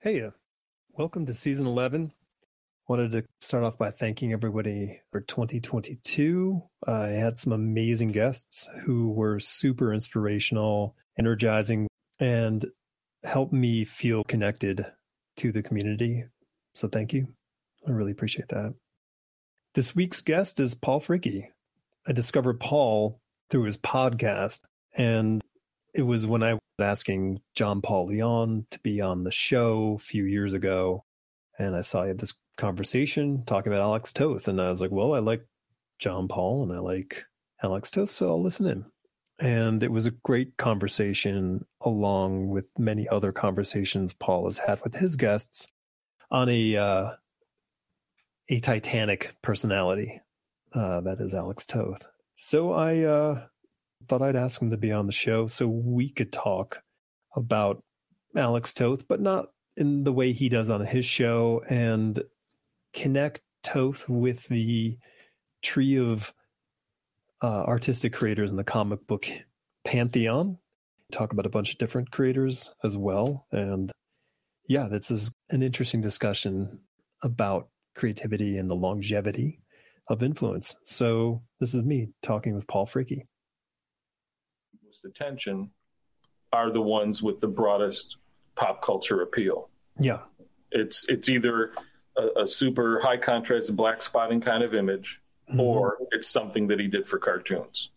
Hey, 0.00 0.22
uh, 0.22 0.30
welcome 0.92 1.26
to 1.26 1.34
season 1.34 1.66
11. 1.66 2.12
Wanted 2.86 3.10
to 3.10 3.24
start 3.40 3.64
off 3.64 3.76
by 3.78 3.90
thanking 3.90 4.32
everybody 4.32 5.00
for 5.10 5.20
2022. 5.20 6.62
Uh, 6.86 6.92
I 6.92 7.08
had 7.08 7.36
some 7.36 7.52
amazing 7.52 8.12
guests 8.12 8.70
who 8.84 9.10
were 9.10 9.40
super 9.40 9.92
inspirational, 9.92 10.94
energizing, 11.18 11.88
and 12.20 12.64
helped 13.24 13.52
me 13.52 13.84
feel 13.84 14.22
connected 14.22 14.86
to 15.38 15.50
the 15.50 15.64
community. 15.64 16.26
So 16.76 16.86
thank 16.86 17.12
you. 17.12 17.26
I 17.84 17.90
really 17.90 18.12
appreciate 18.12 18.50
that. 18.50 18.76
This 19.74 19.96
week's 19.96 20.20
guest 20.20 20.60
is 20.60 20.76
Paul 20.76 21.00
Fricke. 21.00 21.46
I 22.06 22.12
discovered 22.12 22.60
Paul 22.60 23.20
through 23.50 23.64
his 23.64 23.78
podcast, 23.78 24.60
and 24.96 25.42
it 25.98 26.06
was 26.06 26.26
when 26.26 26.44
I 26.44 26.54
was 26.54 26.60
asking 26.78 27.40
John 27.54 27.82
Paul 27.82 28.06
Leon 28.06 28.66
to 28.70 28.78
be 28.78 29.00
on 29.00 29.24
the 29.24 29.32
show 29.32 29.96
a 29.96 30.02
few 30.02 30.24
years 30.24 30.54
ago. 30.54 31.04
And 31.58 31.74
I 31.74 31.80
saw 31.80 32.04
this 32.12 32.34
conversation 32.56 33.44
talking 33.44 33.72
about 33.72 33.82
Alex 33.82 34.12
Toth. 34.12 34.46
And 34.46 34.62
I 34.62 34.70
was 34.70 34.80
like, 34.80 34.92
well, 34.92 35.14
I 35.14 35.18
like 35.18 35.44
John 35.98 36.28
Paul 36.28 36.62
and 36.62 36.72
I 36.72 36.78
like 36.78 37.24
Alex 37.62 37.90
Toth, 37.90 38.12
so 38.12 38.28
I'll 38.28 38.42
listen 38.42 38.66
in. 38.66 38.84
And 39.40 39.82
it 39.82 39.90
was 39.90 40.06
a 40.06 40.12
great 40.12 40.56
conversation, 40.56 41.64
along 41.80 42.48
with 42.48 42.70
many 42.78 43.08
other 43.08 43.32
conversations 43.32 44.14
Paul 44.14 44.46
has 44.46 44.58
had 44.58 44.80
with 44.82 44.94
his 44.94 45.16
guests 45.16 45.68
on 46.30 46.48
a 46.48 46.76
uh, 46.76 47.10
a 48.48 48.60
Titanic 48.60 49.34
personality. 49.42 50.20
Uh, 50.72 51.00
that 51.00 51.20
is 51.20 51.34
Alex 51.34 51.66
Toth. 51.66 52.06
So 52.34 52.72
I 52.72 53.00
uh, 53.00 53.46
thought 54.06 54.22
I'd 54.22 54.36
ask 54.36 54.60
him 54.60 54.70
to 54.70 54.76
be 54.76 54.92
on 54.92 55.06
the 55.06 55.12
show 55.12 55.46
so 55.46 55.66
we 55.66 56.10
could 56.10 56.32
talk 56.32 56.82
about 57.34 57.82
Alex 58.36 58.72
Toth, 58.72 59.06
but 59.08 59.20
not 59.20 59.50
in 59.76 60.04
the 60.04 60.12
way 60.12 60.32
he 60.32 60.48
does 60.48 60.70
on 60.70 60.84
his 60.84 61.04
show, 61.04 61.62
and 61.68 62.22
connect 62.92 63.42
Toth 63.62 64.08
with 64.08 64.48
the 64.48 64.98
tree 65.62 65.98
of 65.98 66.32
uh, 67.42 67.64
artistic 67.64 68.12
creators 68.12 68.50
in 68.50 68.56
the 68.56 68.64
comic 68.64 69.06
book 69.06 69.28
pantheon. 69.84 70.58
Talk 71.10 71.32
about 71.32 71.46
a 71.46 71.50
bunch 71.50 71.72
of 71.72 71.78
different 71.78 72.10
creators 72.10 72.72
as 72.84 72.96
well. 72.96 73.46
And 73.52 73.90
yeah, 74.68 74.88
this 74.88 75.10
is 75.10 75.32
an 75.50 75.62
interesting 75.62 76.00
discussion 76.00 76.80
about 77.22 77.68
creativity 77.94 78.58
and 78.58 78.70
the 78.70 78.74
longevity 78.74 79.60
of 80.08 80.22
influence. 80.22 80.76
So 80.84 81.42
this 81.60 81.74
is 81.74 81.82
me 81.82 82.08
talking 82.22 82.54
with 82.54 82.66
Paul 82.66 82.86
Fricke 84.98 85.10
attention 85.10 85.70
are 86.52 86.70
the 86.70 86.80
ones 86.80 87.22
with 87.22 87.40
the 87.40 87.48
broadest 87.48 88.16
pop 88.56 88.82
culture 88.82 89.22
appeal. 89.22 89.68
Yeah. 89.98 90.20
It's 90.70 91.08
it's 91.08 91.28
either 91.28 91.72
a, 92.16 92.42
a 92.42 92.48
super 92.48 93.00
high 93.00 93.16
contrast 93.16 93.74
black 93.74 94.02
spotting 94.02 94.40
kind 94.40 94.62
of 94.62 94.74
image 94.74 95.20
mm-hmm. 95.48 95.60
or 95.60 95.98
it's 96.12 96.28
something 96.28 96.68
that 96.68 96.80
he 96.80 96.88
did 96.88 97.06
for 97.06 97.18
cartoons. 97.18 97.90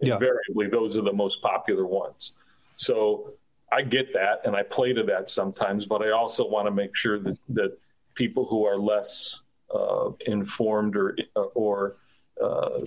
Yeah. 0.00 0.14
Invariably 0.14 0.68
those 0.70 0.96
are 0.96 1.02
the 1.02 1.12
most 1.12 1.42
popular 1.42 1.86
ones. 1.86 2.32
So 2.76 3.34
I 3.70 3.82
get 3.82 4.14
that 4.14 4.42
and 4.44 4.56
I 4.56 4.62
play 4.62 4.92
to 4.92 5.02
that 5.04 5.28
sometimes, 5.28 5.84
but 5.84 6.02
I 6.02 6.10
also 6.10 6.48
want 6.48 6.66
to 6.66 6.70
make 6.70 6.96
sure 6.96 7.18
that 7.18 7.38
that 7.50 7.78
people 8.14 8.46
who 8.46 8.64
are 8.64 8.78
less 8.78 9.40
uh, 9.74 10.10
informed 10.26 10.96
or 10.96 11.16
or 11.34 11.96
uh, 12.42 12.80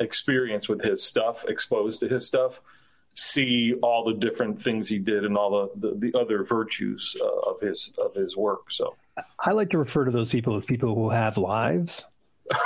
experienced 0.00 0.68
with 0.68 0.82
his 0.82 1.02
stuff, 1.02 1.44
exposed 1.46 2.00
to 2.00 2.08
his 2.08 2.26
stuff, 2.26 2.60
see 3.14 3.74
all 3.82 4.04
the 4.04 4.14
different 4.14 4.62
things 4.62 4.88
he 4.88 4.98
did 4.98 5.24
and 5.24 5.36
all 5.36 5.68
the, 5.74 5.88
the, 5.88 6.10
the 6.10 6.18
other 6.18 6.44
virtues 6.44 7.14
uh, 7.20 7.50
of 7.50 7.60
his 7.60 7.92
of 7.98 8.14
his 8.14 8.36
work. 8.36 8.70
So 8.70 8.96
I 9.38 9.52
like 9.52 9.70
to 9.70 9.78
refer 9.78 10.04
to 10.04 10.10
those 10.10 10.30
people 10.30 10.56
as 10.56 10.64
people 10.64 10.94
who 10.94 11.10
have 11.10 11.36
lives. 11.36 12.06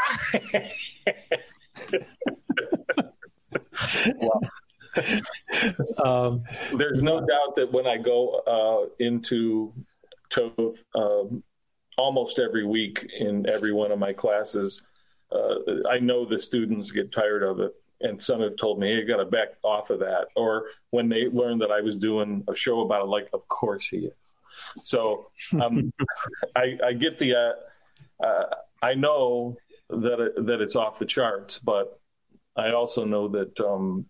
um, 6.05 6.43
There's 6.75 7.03
no 7.03 7.21
doubt 7.21 7.57
that 7.57 7.69
when 7.73 7.87
I 7.87 7.99
go 7.99 8.41
uh, 8.47 8.89
into 8.99 9.73
Toth 10.31 10.83
um, 10.95 11.43
almost 11.99 12.39
every 12.39 12.65
week 12.65 13.05
in 13.19 13.49
every 13.49 13.73
one 13.73 13.91
of 13.91 13.99
my 13.99 14.13
classes, 14.13 14.83
uh, 15.33 15.57
I 15.91 15.99
know 15.99 16.25
the 16.25 16.39
students 16.39 16.93
get 16.93 17.13
tired 17.13 17.43
of 17.43 17.61
it 17.61 17.75
and 18.01 18.21
some 18.21 18.41
have 18.41 18.57
told 18.57 18.79
me, 18.79 18.89
hey, 18.89 18.97
you 18.97 19.07
got 19.07 19.17
to 19.17 19.25
back 19.25 19.49
off 19.63 19.91
of 19.91 20.01
that. 20.01 20.27
Or 20.37 20.67
when 20.91 21.09
they 21.09 21.29
learned 21.29 21.63
that 21.63 21.71
I 21.71 21.81
was 21.81 21.97
doing 21.97 22.45
a 22.49 22.55
show 22.55 22.81
about 22.81 23.03
it, 23.03 23.09
like, 23.09 23.29
of 23.33 23.47
course 23.49 23.89
he 23.89 23.99
is. 23.99 24.13
So 24.83 25.27
um, 25.61 25.93
I, 26.57 26.79
I, 26.85 26.93
get 26.93 27.19
the, 27.19 27.35
uh, 27.35 28.25
uh, 28.25 28.45
I 28.83 28.95
know 28.95 29.57
that 29.89 30.21
it, 30.21 30.47
that 30.47 30.61
it's 30.61 30.77
off 30.77 30.99
the 30.99 31.07
charts, 31.07 31.59
but 31.59 31.99
I 32.57 32.73
also 32.73 33.05
know 33.05 33.29
that 33.29 33.59
um, 33.61 34.07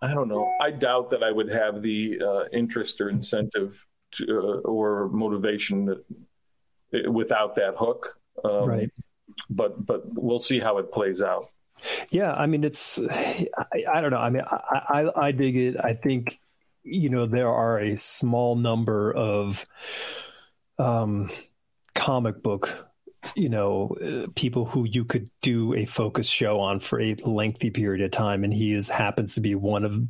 I 0.00 0.14
don't 0.14 0.28
know. 0.28 0.50
I 0.60 0.70
doubt 0.70 1.10
that 1.10 1.22
I 1.22 1.30
would 1.30 1.48
have 1.50 1.82
the 1.82 2.20
uh, 2.20 2.44
interest 2.52 3.00
or 3.00 3.08
incentive 3.08 3.84
to, 4.12 4.24
uh, 4.24 4.68
or 4.68 5.08
motivation 5.10 5.84
that, 5.86 7.12
without 7.12 7.54
that 7.56 7.74
hook. 7.76 8.18
Um, 8.44 8.68
right. 8.68 8.90
But 9.48 9.86
but 9.86 10.02
we'll 10.06 10.40
see 10.40 10.58
how 10.58 10.78
it 10.78 10.92
plays 10.92 11.22
out. 11.22 11.51
Yeah, 12.10 12.32
I 12.32 12.46
mean, 12.46 12.64
it's 12.64 12.98
I, 13.10 13.48
I 13.92 14.00
don't 14.00 14.10
know. 14.10 14.18
I 14.18 14.30
mean, 14.30 14.42
I, 14.46 14.82
I, 14.88 15.26
I 15.26 15.32
dig 15.32 15.56
it. 15.56 15.76
I 15.82 15.94
think 15.94 16.38
you 16.84 17.10
know 17.10 17.26
there 17.26 17.48
are 17.48 17.78
a 17.78 17.96
small 17.96 18.56
number 18.56 19.12
of 19.12 19.64
um, 20.78 21.30
comic 21.94 22.42
book 22.42 22.92
you 23.36 23.48
know 23.48 23.96
uh, 24.04 24.26
people 24.34 24.64
who 24.64 24.84
you 24.84 25.04
could 25.04 25.30
do 25.40 25.74
a 25.74 25.84
focus 25.84 26.28
show 26.28 26.58
on 26.58 26.80
for 26.80 27.00
a 27.00 27.14
lengthy 27.24 27.70
period 27.70 28.04
of 28.04 28.10
time 28.10 28.42
and 28.44 28.52
he 28.52 28.72
is 28.72 28.88
happens 28.88 29.34
to 29.34 29.40
be 29.40 29.54
one 29.54 29.84
of 29.84 30.02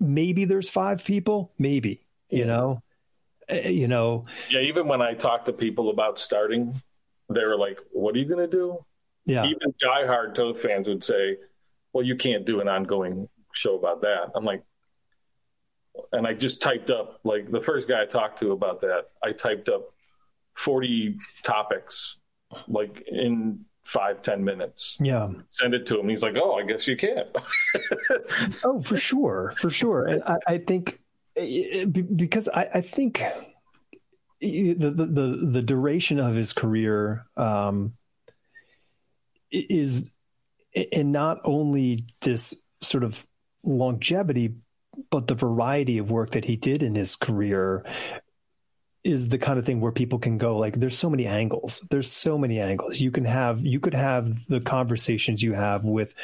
maybe 0.00 0.44
there's 0.44 0.70
five 0.70 1.04
people 1.04 1.52
maybe 1.58 2.00
you 2.30 2.44
know 2.44 2.82
uh, 3.50 3.54
you 3.54 3.88
know 3.88 4.24
yeah 4.50 4.60
even 4.60 4.88
when 4.88 5.02
i 5.02 5.12
talk 5.12 5.44
to 5.44 5.52
people 5.52 5.90
about 5.90 6.18
starting 6.18 6.80
they 7.28 7.44
were 7.44 7.58
like 7.58 7.78
what 7.92 8.14
are 8.14 8.18
you 8.18 8.24
going 8.24 8.50
to 8.50 8.56
do 8.56 8.82
yeah. 9.26 9.44
Even 9.44 9.72
diehard 9.82 10.34
Toth 10.34 10.60
fans 10.60 10.88
would 10.88 11.02
say, 11.02 11.36
well, 11.92 12.04
you 12.04 12.16
can't 12.16 12.44
do 12.44 12.60
an 12.60 12.68
ongoing 12.68 13.28
show 13.52 13.76
about 13.76 14.02
that. 14.02 14.30
I'm 14.34 14.44
like, 14.44 14.62
and 16.12 16.26
I 16.26 16.34
just 16.34 16.60
typed 16.60 16.90
up, 16.90 17.20
like, 17.24 17.50
the 17.50 17.60
first 17.60 17.88
guy 17.88 18.02
I 18.02 18.06
talked 18.06 18.40
to 18.40 18.52
about 18.52 18.80
that, 18.80 19.10
I 19.22 19.32
typed 19.32 19.68
up 19.68 19.94
40 20.56 21.18
topics, 21.44 22.16
like, 22.66 23.04
in 23.06 23.64
five 23.84 24.22
ten 24.22 24.42
minutes. 24.42 24.96
Yeah. 25.00 25.28
Send 25.48 25.74
it 25.74 25.86
to 25.86 26.00
him. 26.00 26.08
He's 26.08 26.22
like, 26.22 26.36
oh, 26.36 26.54
I 26.54 26.64
guess 26.64 26.86
you 26.86 26.96
can. 26.96 27.24
oh, 28.64 28.80
for 28.80 28.96
sure. 28.96 29.54
For 29.56 29.70
sure. 29.70 30.06
And 30.06 30.22
I, 30.24 30.36
I 30.46 30.58
think, 30.58 31.00
because 31.34 32.48
I, 32.48 32.68
I 32.74 32.80
think 32.80 33.22
the, 34.40 34.74
the, 34.74 34.90
the, 34.90 35.38
the 35.50 35.62
duration 35.62 36.18
of 36.18 36.34
his 36.34 36.52
career, 36.52 37.26
um, 37.36 37.94
is 39.54 40.10
and 40.92 41.12
not 41.12 41.40
only 41.44 42.06
this 42.20 42.54
sort 42.80 43.04
of 43.04 43.26
longevity 43.62 44.54
but 45.10 45.26
the 45.26 45.34
variety 45.34 45.98
of 45.98 46.10
work 46.10 46.32
that 46.32 46.44
he 46.44 46.56
did 46.56 46.82
in 46.82 46.94
his 46.94 47.16
career 47.16 47.84
is 49.04 49.28
the 49.28 49.38
kind 49.38 49.58
of 49.58 49.66
thing 49.66 49.80
where 49.80 49.92
people 49.92 50.18
can 50.18 50.38
go 50.38 50.56
like 50.56 50.74
there's 50.80 50.96
so 50.98 51.10
many 51.10 51.26
angles. 51.26 51.86
There's 51.90 52.10
so 52.10 52.38
many 52.38 52.58
angles. 52.58 53.00
You 53.00 53.10
can 53.10 53.26
have 53.26 53.64
you 53.64 53.78
could 53.78 53.94
have 53.94 54.46
the 54.46 54.60
conversations 54.60 55.42
you 55.42 55.52
have 55.52 55.84
with 55.84 56.14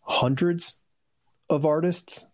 hundreds 0.00 0.74
of 1.50 1.66
artists 1.66 2.26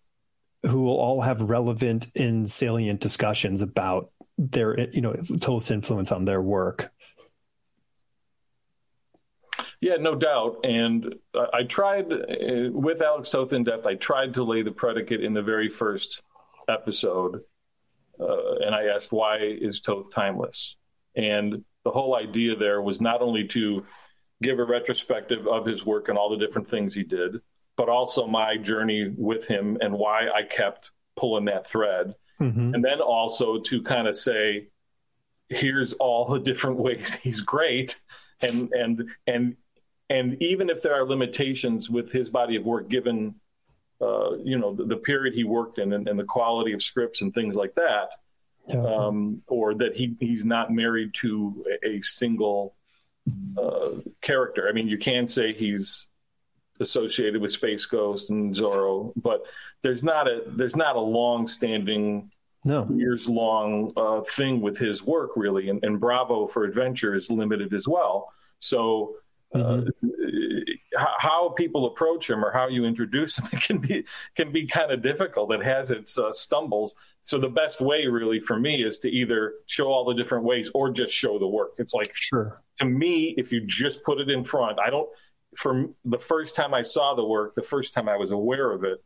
who 0.62 0.82
will 0.82 0.97
all 0.97 1.21
have 1.23 1.43
relevant 1.43 2.06
and 2.14 2.50
salient 2.50 3.00
discussions 3.00 3.61
about 3.61 4.11
their 4.38 4.88
you 4.91 5.00
know 5.00 5.14
Toth's 5.41 5.73
influence 5.73 6.12
on 6.12 6.25
their 6.25 6.41
work 6.41 6.93
yeah, 9.80 9.96
no 9.96 10.14
doubt. 10.14 10.60
And 10.64 11.14
I 11.34 11.62
tried 11.62 12.12
uh, 12.12 12.70
with 12.72 13.00
Alex 13.00 13.30
Toth 13.30 13.52
in 13.52 13.64
depth. 13.64 13.86
I 13.86 13.94
tried 13.94 14.34
to 14.34 14.44
lay 14.44 14.62
the 14.62 14.72
predicate 14.72 15.22
in 15.22 15.34
the 15.34 15.42
very 15.42 15.69
first 15.69 16.22
episode, 16.69 17.40
uh, 18.20 18.54
and 18.56 18.75
I 18.75 18.86
asked 18.86 19.12
why 19.12 19.38
is 19.38 19.80
Toth 19.80 20.12
timeless? 20.12 20.76
And 21.14 21.64
the 21.84 21.90
whole 21.90 22.16
idea 22.16 22.56
there 22.56 22.82
was 22.82 23.00
not 23.00 23.22
only 23.22 23.46
to 23.48 23.84
give 24.42 24.58
a 24.58 24.64
retrospective 24.64 25.46
of 25.46 25.64
his 25.64 25.84
work 25.84 26.08
and 26.08 26.19
all 26.19 26.30
the 26.30 26.44
different 26.44 26.69
things 26.69 26.94
he 26.94 27.02
did, 27.02 27.40
but 27.76 27.88
also 27.88 28.26
my 28.26 28.56
journey 28.56 29.12
with 29.16 29.46
him 29.46 29.78
and 29.80 29.94
why 29.94 30.28
I 30.28 30.42
kept 30.42 30.90
pulling 31.16 31.46
that 31.46 31.66
thread. 31.66 32.14
Mm-hmm. 32.40 32.75
And 32.75 32.84
then 32.84 33.00
also 33.00 33.58
to 33.58 33.82
kind 33.82 34.06
of 34.06 34.16
say, 34.16 34.69
here's 35.48 35.92
all 35.94 36.28
the 36.28 36.38
different 36.38 36.78
ways 36.80 37.14
he's 37.14 37.40
great 37.40 37.96
and 38.42 38.72
and 38.72 39.08
and 39.26 39.56
and 40.10 40.40
even 40.43 40.70
if 40.70 40.82
there 40.82 40.94
are 40.94 41.05
limitations 41.05 41.90
with 41.90 42.10
his 42.10 42.28
body 42.28 42.56
of 42.56 42.64
work, 42.64 42.88
given 42.88 43.34
uh, 44.00 44.37
you 44.37 44.58
know 44.58 44.75
the, 44.75 44.84
the, 44.84 44.96
period 44.96 45.34
he 45.34 45.44
worked 45.44 45.78
in 45.78 45.93
and, 45.93 46.08
and, 46.08 46.19
the 46.19 46.25
quality 46.25 46.72
of 46.72 46.82
scripts 46.82 47.20
and 47.20 47.34
things 47.34 47.56
like 47.56 47.75
that, 47.75 48.10
yeah. 48.69 48.76
um, 48.76 49.43
or 49.49 49.75
that 49.75 49.96
he 49.96 50.16
he's 50.20 50.44
not 50.44 50.70
married 50.70 51.12
to 51.14 51.64
a, 51.82 51.88
a 51.88 52.02
single 52.02 52.75
uh, 53.60 53.90
character. 54.20 54.69
I 54.69 54.72
mean, 54.72 54.88
you 54.88 54.99
can 54.99 55.26
say 55.26 55.52
he's 55.52 56.06
associated 56.81 57.43
with 57.43 57.50
Space 57.50 57.87
Ghost 57.87 58.31
and 58.31 58.54
Zorro, 58.54 59.12
but 59.16 59.44
there's 59.82 60.04
not 60.04 60.28
a 60.28 60.43
there's 60.46 60.76
not 60.76 60.96
a 60.96 61.00
long 61.00 61.49
standing 61.49 62.31
no 62.64 62.88
years 62.94 63.28
long 63.28 63.93
uh, 63.96 64.20
thing 64.22 64.61
with 64.61 64.78
his 64.78 65.02
work 65.02 65.32
really, 65.37 65.69
and, 65.70 65.82
and, 65.84 66.00
Bravo 66.00 66.46
for 66.46 66.64
Adventure 66.64 67.14
is 67.14 67.31
limited 67.31 67.75
as 67.75 67.87
well. 67.87 68.32
So. 68.61 69.16
Uh, 69.55 69.59
mm-hmm. 69.59 71.05
how 71.19 71.49
people 71.56 71.87
approach 71.87 72.29
him 72.29 72.45
or 72.45 72.53
how 72.53 72.69
you 72.69 72.85
introduce 72.85 73.39
him 73.39 73.47
can 73.61 73.79
be 73.79 74.05
can 74.35 74.53
be 74.53 74.67
kind 74.67 74.93
of 74.93 75.00
difficult. 75.00 75.53
It 75.53 75.62
has 75.62 75.91
its 75.91 76.19
uh, 76.19 76.33
stumbles. 76.33 76.95
So 77.23 77.39
the 77.39 77.49
best 77.49 77.81
way, 77.81 78.06
really, 78.06 78.41
for 78.41 78.59
me, 78.59 78.83
is 78.83 78.99
to 79.00 79.11
either 79.11 79.55
show 79.67 79.87
all 79.87 80.05
the 80.05 80.15
different 80.15 80.45
ways 80.45 80.71
or 80.75 80.91
just 80.91 81.12
show 81.12 81.39
the 81.39 81.49
work. 81.49 81.73
It's 81.79 81.95
like 81.95 82.15
sure 82.15 82.62
to 82.79 82.85
me, 82.85 83.35
if 83.37 83.53
you 83.53 83.61
just 83.61 84.03
put 84.05 84.21
it 84.21 84.31
in 84.31 84.45
front, 84.45 84.79
I 84.79 84.91
don't. 84.91 85.09
From 85.56 85.95
the 86.05 86.19
first 86.19 86.55
time 86.55 86.75
I 86.75 86.83
saw 86.83 87.15
the 87.15 87.25
work, 87.25 87.55
the 87.55 87.62
first 87.62 87.95
time 87.95 88.09
I 88.09 88.17
was 88.17 88.31
aware 88.31 88.71
of 88.71 88.85
it, 88.85 89.03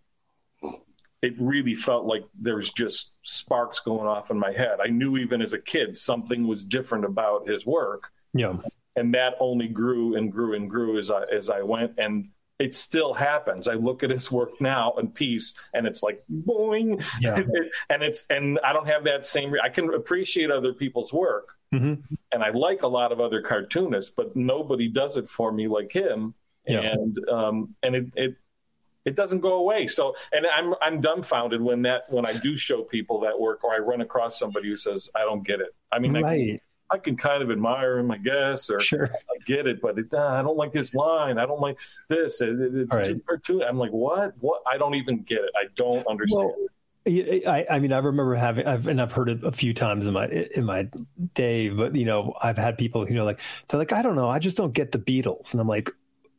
it 1.23 1.35
really 1.39 1.75
felt 1.75 2.05
like 2.05 2.25
there 2.39 2.57
was 2.57 2.71
just 2.73 3.13
sparks 3.23 3.81
going 3.81 4.07
off 4.07 4.31
in 4.31 4.39
my 4.39 4.53
head. 4.53 4.79
I 4.85 4.89
knew 4.89 5.17
even 5.17 5.41
as 5.41 5.53
a 5.53 5.59
kid 5.59 5.97
something 5.97 6.47
was 6.47 6.65
different 6.65 7.05
about 7.05 7.49
his 7.49 7.65
work. 7.65 8.11
Yeah. 8.35 8.57
And 8.97 9.15
that 9.15 9.35
only 9.41 9.69
grew 9.69 10.17
and 10.17 10.31
grew 10.31 10.55
and 10.55 10.69
grew 10.69 10.99
as 10.99 11.11
I 11.11 11.25
as 11.25 11.49
I 11.49 11.63
went 11.63 11.93
and 11.99 12.29
it 12.59 12.75
still 12.77 13.13
happens. 13.13 13.67
I 13.67 13.75
look 13.75 14.05
at 14.05 14.11
his 14.11 14.31
work 14.31 14.61
now 14.61 14.93
in 14.99 15.09
peace 15.09 15.55
and 15.75 15.87
it's 15.87 16.03
like 16.03 16.21
boing. 16.31 17.03
Yeah. 17.21 17.43
and 17.91 18.03
it's 18.03 18.27
and 18.31 18.59
I 18.65 18.73
don't 18.73 18.87
have 18.87 19.05
that 19.05 19.27
same 19.27 19.53
I 19.63 19.69
can 19.69 19.93
appreciate 19.93 20.51
other 20.51 20.73
people's 20.73 21.13
work. 21.13 21.49
Mm-hmm. 21.75 22.15
And 22.33 22.43
I 22.43 22.51
like 22.51 22.83
a 22.83 22.89
lot 22.89 23.13
of 23.13 23.21
other 23.21 23.43
cartoonists, 23.43 24.13
but 24.15 24.37
nobody 24.37 24.89
does 24.89 25.17
it 25.17 25.29
for 25.29 25.51
me 25.51 25.67
like 25.69 25.91
him. 25.91 26.35
Yeah. 26.67 26.81
And 26.81 27.19
um 27.29 27.75
and 27.83 27.97
it, 27.97 28.07
it 28.15 28.37
it 29.05 29.17
doesn't 29.17 29.41
go 29.41 29.55
away. 29.55 29.89
So, 29.89 30.15
and 30.31 30.47
I'm 30.47 30.75
I'm 30.81 31.01
dumbfounded 31.01 31.61
when 31.61 31.83
that 31.83 32.05
when 32.11 32.25
I 32.27 32.35
do 32.35 32.57
show 32.57 32.83
people 32.83 33.21
that 33.21 33.39
work, 33.39 33.65
or 33.65 33.75
I 33.75 33.79
run 33.79 34.01
across 34.01 34.39
somebody 34.39 34.69
who 34.69 34.77
says 34.77 35.11
I 35.15 35.21
don't 35.21 35.45
get 35.45 35.61
it. 35.61 35.75
I 35.91 35.99
mean, 35.99 36.23
right. 36.23 36.63
I, 36.93 36.99
can 36.99 37.17
kind 37.17 37.43
of 37.43 37.51
admire 37.51 37.99
him, 37.99 38.11
I 38.11 38.19
guess, 38.19 38.71
or 38.71 38.81
sure. 38.81 39.09
I 39.13 39.45
get 39.45 39.67
it, 39.67 39.81
but 39.81 39.99
it, 39.99 40.13
uh, 40.13 40.27
I 40.27 40.43
don't 40.43 40.57
like 40.57 40.73
this 40.73 40.95
line. 40.95 41.39
I 41.39 41.47
don't 41.47 41.61
like 41.61 41.77
this. 42.09 42.41
It, 42.41 42.57
it's 42.61 42.95
right. 42.95 43.17
too 43.45 43.63
I'm 43.63 43.79
like, 43.79 43.91
what? 43.91 44.35
What? 44.41 44.63
I 44.71 44.79
don't 44.79 44.95
even 44.95 45.23
get 45.23 45.39
it. 45.39 45.51
I 45.57 45.67
don't 45.77 46.07
understand. 46.07 46.53
Well, 46.55 46.69
I, 47.05 47.67
I 47.69 47.79
mean, 47.81 47.93
I 47.93 47.99
remember 47.99 48.35
having, 48.35 48.67
I've, 48.67 48.87
and 48.87 49.01
I've 49.01 49.11
heard 49.11 49.29
it 49.29 49.43
a 49.43 49.51
few 49.51 49.75
times 49.75 50.07
in 50.07 50.15
my 50.15 50.29
in 50.29 50.65
my 50.65 50.89
day, 51.35 51.69
but 51.69 51.97
you 51.97 52.05
know, 52.05 52.35
I've 52.41 52.59
had 52.59 52.79
people, 52.79 53.09
you 53.09 53.15
know, 53.15 53.25
like 53.25 53.41
they're 53.69 53.79
like, 53.79 53.93
I 53.93 54.03
don't 54.03 54.15
know, 54.15 54.29
I 54.29 54.39
just 54.39 54.57
don't 54.57 54.73
get 54.73 54.93
the 54.93 55.01
Beatles, 55.01 55.53
and 55.53 55.61
I'm 55.61 55.67
like, 55.67 55.91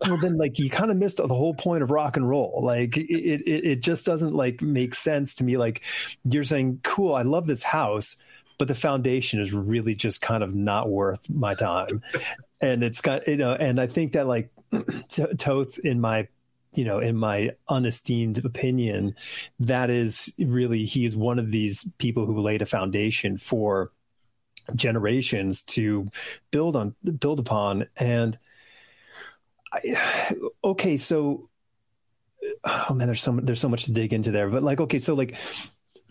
well 0.08 0.18
then 0.18 0.38
like 0.38 0.60
you 0.60 0.70
kind 0.70 0.92
of 0.92 0.98
missed 0.98 1.18
the 1.18 1.28
whole 1.28 1.54
point 1.54 1.84
of 1.84 1.92
rock 1.92 2.18
and 2.18 2.28
roll 2.28 2.62
like 2.64 2.98
it, 2.98 3.10
it 3.10 3.66
it 3.66 3.80
just 3.82 4.06
doesn't 4.06 4.34
like 4.34 4.62
make 4.62 4.96
sense 4.96 5.36
to 5.36 5.44
me 5.44 5.58
like 5.58 5.84
you're 6.26 6.44
saying 6.44 6.80
cool 6.84 7.14
i 7.16 7.22
love 7.22 7.48
this 7.48 7.64
house 7.64 8.16
but 8.58 8.68
the 8.68 8.76
foundation 8.76 9.40
is 9.40 9.54
really 9.54 9.96
just 9.96 10.22
kind 10.22 10.44
of 10.44 10.54
not 10.54 10.90
worth 10.90 11.30
my 11.30 11.54
time 11.56 12.02
and 12.62 12.84
it's 12.84 13.02
got 13.02 13.28
you 13.28 13.38
know 13.38 13.54
and 13.54 13.80
i 13.80 13.88
think 13.88 14.14
that 14.14 14.28
like 14.28 14.50
toth 15.38 15.80
in 15.80 16.00
my 16.00 16.28
you 16.74 16.86
know 16.86 17.00
in 17.00 17.16
my 17.16 17.52
unesteemed 17.70 18.44
opinion 18.44 19.16
that 19.60 19.90
is 19.90 20.34
really 20.40 20.86
he 20.86 21.06
is 21.06 21.16
one 21.16 21.40
of 21.40 21.52
these 21.52 21.88
people 21.98 22.26
who 22.26 22.40
laid 22.40 22.62
a 22.62 22.66
foundation 22.66 23.38
for 23.38 23.92
generations 24.76 25.64
to 25.64 26.08
build 26.52 26.76
on 26.76 26.96
build 27.20 27.40
upon 27.40 27.86
and 27.98 28.38
I, 29.74 30.36
okay, 30.64 30.98
so 30.98 31.50
oh 32.64 32.94
man, 32.94 33.08
there's 33.08 33.22
so 33.22 33.32
there's 33.32 33.60
so 33.62 33.70
much 33.70 33.86
to 33.86 33.92
dig 33.92 34.14
into 34.14 34.32
there. 34.32 34.50
But 34.50 34.64
like, 34.64 34.80
okay, 34.82 35.00
so 35.00 35.14
like 35.16 35.36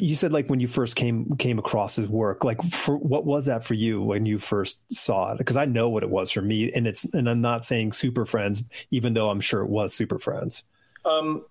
you 0.02 0.16
said, 0.16 0.32
like 0.32 0.50
when 0.50 0.58
you 0.58 0.66
first 0.66 0.96
came 0.96 1.36
came 1.36 1.58
across 1.58 1.94
his 1.96 2.08
work, 2.08 2.42
like 2.42 2.62
for 2.64 2.96
what 2.96 3.24
was 3.24 3.46
that 3.46 3.64
for 3.64 3.74
you 3.74 4.02
when 4.02 4.26
you 4.26 4.40
first 4.40 4.80
saw 4.92 5.32
it? 5.32 5.38
Because 5.38 5.56
I 5.56 5.64
know 5.64 5.88
what 5.88 6.02
it 6.02 6.10
was 6.10 6.32
for 6.32 6.42
me, 6.42 6.72
and 6.72 6.88
it's 6.88 7.04
and 7.04 7.30
I'm 7.30 7.40
not 7.40 7.64
saying 7.64 7.92
Super 7.92 8.26
Friends, 8.26 8.64
even 8.90 9.14
though 9.14 9.30
I'm 9.30 9.40
sure 9.40 9.62
it 9.62 9.68
was 9.68 9.94
Super 9.94 10.18
Friends. 10.18 10.64
Um, 11.04 11.44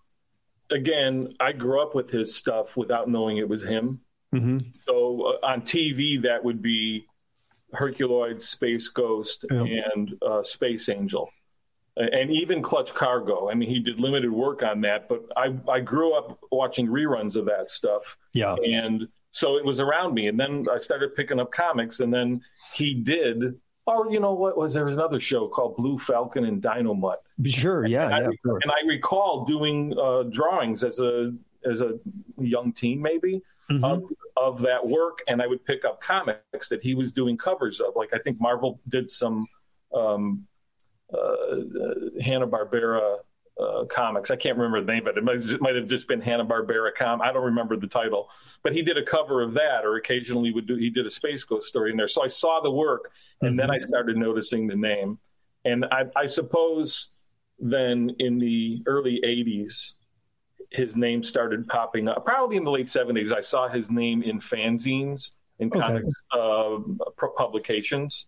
again, 0.69 1.33
I 1.39 1.53
grew 1.53 1.81
up 1.81 1.95
with 1.95 2.09
his 2.09 2.35
stuff 2.35 2.75
without 2.75 3.07
knowing 3.07 3.37
it 3.37 3.47
was 3.47 3.63
him. 3.63 4.01
Mm-hmm. 4.35 4.57
So 4.85 5.37
uh, 5.41 5.45
on 5.45 5.61
TV, 5.61 6.21
that 6.23 6.43
would 6.43 6.61
be 6.61 7.05
Herculoid, 7.73 8.41
Space 8.41 8.89
Ghost, 8.89 9.45
yeah. 9.49 9.63
and 9.93 10.17
uh, 10.21 10.43
Space 10.43 10.89
Angel 10.89 11.31
and 11.97 12.31
even 12.31 12.61
Clutch 12.61 12.93
Cargo. 12.93 13.49
I 13.49 13.53
mean, 13.53 13.69
he 13.69 13.79
did 13.79 13.99
limited 13.99 14.31
work 14.31 14.63
on 14.63 14.81
that, 14.81 15.09
but 15.09 15.25
I, 15.35 15.53
I 15.69 15.81
grew 15.81 16.13
up 16.13 16.39
watching 16.51 16.87
reruns 16.87 17.35
of 17.35 17.45
that 17.45 17.69
stuff. 17.69 18.17
Yeah. 18.33 18.55
And 18.55 19.07
so 19.31 19.57
it 19.57 19.65
was 19.65 19.79
around 19.79 20.13
me. 20.13 20.27
And 20.27 20.39
then 20.39 20.67
I 20.71 20.77
started 20.77 21.15
picking 21.15 21.39
up 21.39 21.51
comics, 21.51 21.99
and 21.99 22.13
then 22.13 22.41
he 22.73 22.93
did. 22.93 23.59
Or 23.87 24.11
you 24.11 24.19
know 24.19 24.33
what 24.33 24.57
was 24.57 24.73
there 24.73 24.85
was 24.85 24.95
another 24.95 25.19
show 25.19 25.47
called 25.47 25.75
Blue 25.75 25.97
Falcon 25.97 26.45
and 26.45 26.61
Dynomutt. 26.61 27.17
Sure, 27.45 27.85
yeah, 27.85 28.15
and 28.15 28.33
yeah, 28.45 28.51
I. 28.51 28.59
And 28.63 28.71
I 28.71 28.87
recall 28.87 29.43
doing 29.45 29.93
uh, 29.99 30.23
drawings 30.23 30.83
as 30.83 30.99
a 30.99 31.33
as 31.69 31.81
a 31.81 31.99
young 32.37 32.73
teen, 32.73 33.01
maybe. 33.01 33.41
Mm-hmm. 33.71 33.85
Of, 33.85 34.03
of 34.35 34.61
that 34.63 34.85
work, 34.85 35.19
and 35.29 35.41
I 35.41 35.47
would 35.47 35.63
pick 35.63 35.85
up 35.85 36.01
comics 36.01 36.67
that 36.67 36.83
he 36.83 36.93
was 36.93 37.13
doing 37.13 37.37
covers 37.37 37.79
of. 37.79 37.95
Like 37.95 38.13
I 38.13 38.17
think 38.17 38.39
Marvel 38.41 38.81
did 38.89 39.09
some 39.09 39.47
um, 39.95 40.45
Hanna 42.21 42.47
Barbera 42.47 43.19
uh, 43.61 43.85
comics. 43.85 44.31
I 44.31 44.35
can't 44.35 44.57
remember 44.57 44.81
the 44.81 44.91
name, 44.91 45.03
but 45.03 45.17
it 45.17 45.23
might, 45.23 45.43
it 45.43 45.61
might 45.61 45.75
have 45.75 45.87
just 45.87 46.07
been 46.07 46.21
Hanna 46.21 46.45
Barbera 46.45 46.91
com. 46.97 47.21
I 47.21 47.31
don't 47.31 47.43
remember 47.43 47.77
the 47.77 47.87
title, 47.87 48.29
but 48.63 48.73
he 48.73 48.81
did 48.81 48.97
a 48.97 49.03
cover 49.03 49.41
of 49.41 49.53
that, 49.53 49.85
or 49.85 49.97
occasionally 49.97 50.51
would 50.51 50.67
do. 50.67 50.75
He 50.75 50.89
did 50.89 51.05
a 51.05 51.09
Space 51.09 51.43
Ghost 51.43 51.67
story 51.67 51.91
in 51.91 51.97
there. 51.97 52.07
So 52.07 52.23
I 52.23 52.27
saw 52.27 52.61
the 52.61 52.71
work, 52.71 53.11
and 53.41 53.51
mm-hmm. 53.51 53.57
then 53.59 53.71
I 53.71 53.77
started 53.77 54.17
noticing 54.17 54.67
the 54.67 54.75
name, 54.75 55.19
and 55.65 55.85
I, 55.85 56.05
I 56.15 56.25
suppose 56.25 57.09
then 57.59 58.15
in 58.19 58.39
the 58.39 58.81
early 58.87 59.21
'80s, 59.25 59.93
his 60.69 60.95
name 60.95 61.21
started 61.21 61.67
popping 61.67 62.07
up. 62.07 62.25
Probably 62.25 62.57
in 62.57 62.63
the 62.63 62.71
late 62.71 62.87
'70s, 62.87 63.31
I 63.31 63.41
saw 63.41 63.67
his 63.67 63.91
name 63.91 64.23
in 64.23 64.39
fanzines 64.39 65.31
in 65.59 65.67
okay. 65.67 65.79
comics 65.79 66.23
uh, 66.31 66.79
publications. 67.37 68.27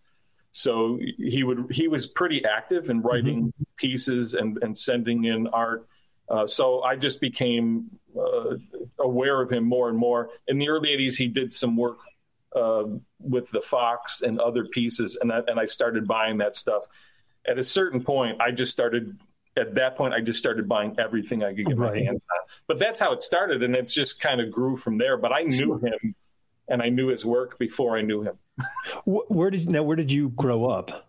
So 0.56 1.00
he 1.18 1.42
would 1.42 1.66
he 1.72 1.88
was 1.88 2.06
pretty 2.06 2.44
active 2.44 2.88
in 2.88 3.02
writing 3.02 3.46
mm-hmm. 3.46 3.62
pieces 3.76 4.34
and, 4.34 4.56
and 4.62 4.78
sending 4.78 5.24
in 5.24 5.48
art. 5.48 5.88
Uh, 6.28 6.46
so 6.46 6.80
I 6.80 6.94
just 6.94 7.20
became 7.20 7.90
uh, 8.16 8.54
aware 9.00 9.42
of 9.42 9.50
him 9.50 9.64
more 9.64 9.88
and 9.88 9.98
more. 9.98 10.30
In 10.46 10.58
the 10.58 10.68
early 10.68 10.90
'80s, 10.90 11.16
he 11.16 11.26
did 11.26 11.52
some 11.52 11.76
work 11.76 11.98
uh, 12.54 12.84
with 13.18 13.50
the 13.50 13.62
Fox 13.62 14.22
and 14.22 14.38
other 14.38 14.66
pieces, 14.66 15.18
and 15.20 15.32
I, 15.32 15.40
and 15.48 15.58
I 15.58 15.66
started 15.66 16.06
buying 16.06 16.38
that 16.38 16.54
stuff. 16.54 16.84
At 17.48 17.58
a 17.58 17.64
certain 17.64 18.04
point, 18.04 18.40
I 18.40 18.52
just 18.52 18.70
started. 18.70 19.18
At 19.56 19.74
that 19.74 19.96
point, 19.96 20.14
I 20.14 20.20
just 20.20 20.38
started 20.38 20.68
buying 20.68 20.94
everything 21.00 21.42
I 21.42 21.52
could 21.52 21.66
get 21.66 21.76
right. 21.76 21.94
my 21.94 21.98
hands 21.98 22.20
on. 22.32 22.48
But 22.68 22.78
that's 22.78 23.00
how 23.00 23.12
it 23.12 23.24
started, 23.24 23.64
and 23.64 23.74
it 23.74 23.88
just 23.88 24.20
kind 24.20 24.40
of 24.40 24.52
grew 24.52 24.76
from 24.76 24.98
there. 24.98 25.16
But 25.16 25.32
I 25.32 25.42
knew 25.42 25.80
sure. 25.80 25.80
him, 25.84 26.14
and 26.68 26.82
I 26.82 26.88
knew 26.88 27.08
his 27.08 27.24
work 27.24 27.58
before 27.58 27.96
I 27.96 28.02
knew 28.02 28.22
him 28.22 28.38
where 29.04 29.50
did 29.50 29.68
now? 29.68 29.82
Where 29.82 29.96
did 29.96 30.10
you 30.10 30.30
grow 30.30 30.66
up? 30.66 31.08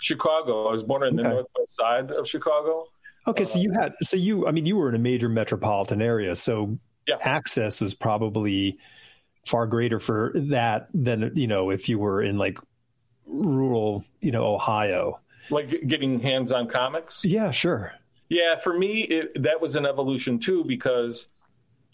Chicago. 0.00 0.68
I 0.68 0.72
was 0.72 0.82
born 0.82 1.04
in 1.04 1.16
the 1.16 1.22
okay. 1.22 1.30
northwest 1.30 1.76
side 1.76 2.10
of 2.10 2.28
Chicago. 2.28 2.86
Okay, 3.26 3.44
so 3.44 3.58
you 3.58 3.72
uh, 3.72 3.82
had 3.82 3.94
so 4.02 4.16
you 4.16 4.46
I 4.46 4.50
mean 4.50 4.66
you 4.66 4.76
were 4.76 4.88
in 4.88 4.94
a 4.94 5.00
major 5.00 5.28
metropolitan 5.28 6.02
area, 6.02 6.34
so 6.34 6.78
yeah. 7.06 7.16
access 7.20 7.80
was 7.80 7.94
probably 7.94 8.78
far 9.46 9.66
greater 9.66 9.98
for 9.98 10.32
that 10.34 10.88
than 10.92 11.32
you 11.34 11.46
know 11.46 11.70
if 11.70 11.88
you 11.88 11.98
were 11.98 12.22
in 12.22 12.36
like 12.36 12.58
rural 13.26 14.04
you 14.20 14.32
know 14.32 14.54
Ohio. 14.54 15.20
Like 15.50 15.86
getting 15.86 16.20
hands 16.20 16.52
on 16.52 16.68
comics. 16.68 17.24
Yeah, 17.24 17.50
sure. 17.50 17.92
Yeah, 18.28 18.58
for 18.58 18.76
me 18.76 19.02
it, 19.02 19.42
that 19.42 19.60
was 19.60 19.76
an 19.76 19.86
evolution 19.86 20.38
too 20.38 20.64
because 20.64 21.28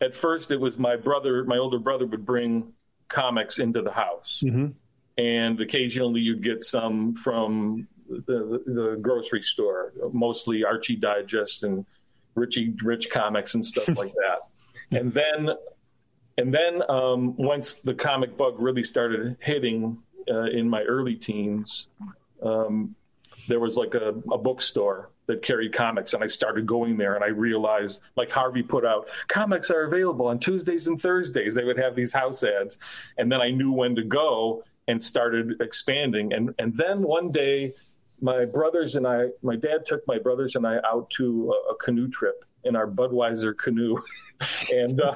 at 0.00 0.14
first 0.14 0.50
it 0.50 0.60
was 0.60 0.78
my 0.78 0.96
brother, 0.96 1.44
my 1.44 1.58
older 1.58 1.78
brother 1.78 2.06
would 2.06 2.24
bring 2.24 2.72
comics 3.08 3.58
into 3.58 3.82
the 3.82 3.92
house. 3.92 4.42
Mm-hmm. 4.44 4.68
And 5.18 5.60
occasionally 5.60 6.20
you'd 6.20 6.42
get 6.42 6.64
some 6.64 7.14
from 7.14 7.88
the, 8.08 8.62
the 8.66 8.98
grocery 9.00 9.42
store, 9.42 9.92
mostly 10.12 10.64
Archie 10.64 10.96
Digest 10.96 11.64
and 11.64 11.84
Richie 12.34 12.74
Rich 12.82 13.10
comics 13.10 13.54
and 13.54 13.66
stuff 13.66 13.96
like 13.96 14.12
that. 14.26 14.98
And 14.98 15.12
then, 15.12 15.50
and 16.38 16.54
then 16.54 16.82
um, 16.88 17.36
once 17.36 17.74
the 17.76 17.94
comic 17.94 18.36
bug 18.36 18.54
really 18.58 18.84
started 18.84 19.36
hitting 19.40 19.98
uh, 20.30 20.44
in 20.44 20.68
my 20.68 20.82
early 20.82 21.16
teens, 21.16 21.88
um, 22.42 22.94
there 23.48 23.60
was 23.60 23.76
like 23.76 23.94
a, 23.94 24.10
a 24.30 24.38
bookstore 24.38 25.10
that 25.28 25.42
carried 25.42 25.72
comics 25.72 26.14
and 26.14 26.24
I 26.24 26.26
started 26.26 26.66
going 26.66 26.96
there 26.96 27.14
and 27.14 27.22
I 27.22 27.28
realized 27.28 28.00
like 28.16 28.30
Harvey 28.30 28.62
put 28.62 28.84
out 28.84 29.08
comics 29.28 29.70
are 29.70 29.84
available 29.84 30.26
on 30.26 30.40
Tuesdays 30.40 30.88
and 30.88 31.00
Thursdays. 31.00 31.54
They 31.54 31.64
would 31.64 31.78
have 31.78 31.94
these 31.94 32.12
house 32.12 32.42
ads 32.42 32.78
and 33.18 33.30
then 33.30 33.40
I 33.40 33.50
knew 33.50 33.70
when 33.70 33.94
to 33.94 34.02
go 34.02 34.64
and 34.88 35.02
started 35.02 35.60
expanding 35.60 36.32
and 36.32 36.54
and 36.58 36.76
then 36.76 37.02
one 37.02 37.30
day 37.30 37.72
my 38.20 38.46
brothers 38.46 38.96
and 38.96 39.06
I 39.06 39.26
my 39.42 39.54
dad 39.54 39.86
took 39.86 40.00
my 40.08 40.18
brothers 40.18 40.56
and 40.56 40.66
I 40.66 40.78
out 40.84 41.10
to 41.10 41.52
a, 41.52 41.72
a 41.72 41.76
canoe 41.76 42.08
trip 42.08 42.44
in 42.64 42.74
our 42.74 42.88
Budweiser 42.88 43.56
canoe 43.56 43.98
and 44.72 44.98
uh, 44.98 45.14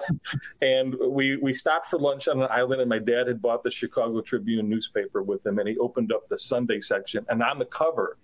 and 0.61 0.95
we 1.09 1.39
we 1.39 1.55
stopped 1.55 1.89
for 1.89 1.99
lunch 1.99 2.29
on 2.29 2.43
an 2.43 2.49
island 2.51 2.83
and 2.83 2.89
my 2.91 2.99
dad 2.99 3.29
had 3.29 3.41
bought 3.41 3.63
the 3.63 3.71
Chicago 3.71 4.21
Tribune 4.21 4.69
newspaper 4.69 5.23
with 5.23 5.45
him 5.47 5.59
and 5.59 5.67
he 5.67 5.79
opened 5.79 6.13
up 6.13 6.29
the 6.29 6.39
Sunday 6.39 6.83
section 6.83 7.25
and 7.31 7.43
on 7.43 7.59
the 7.59 7.65
cover 7.65 8.19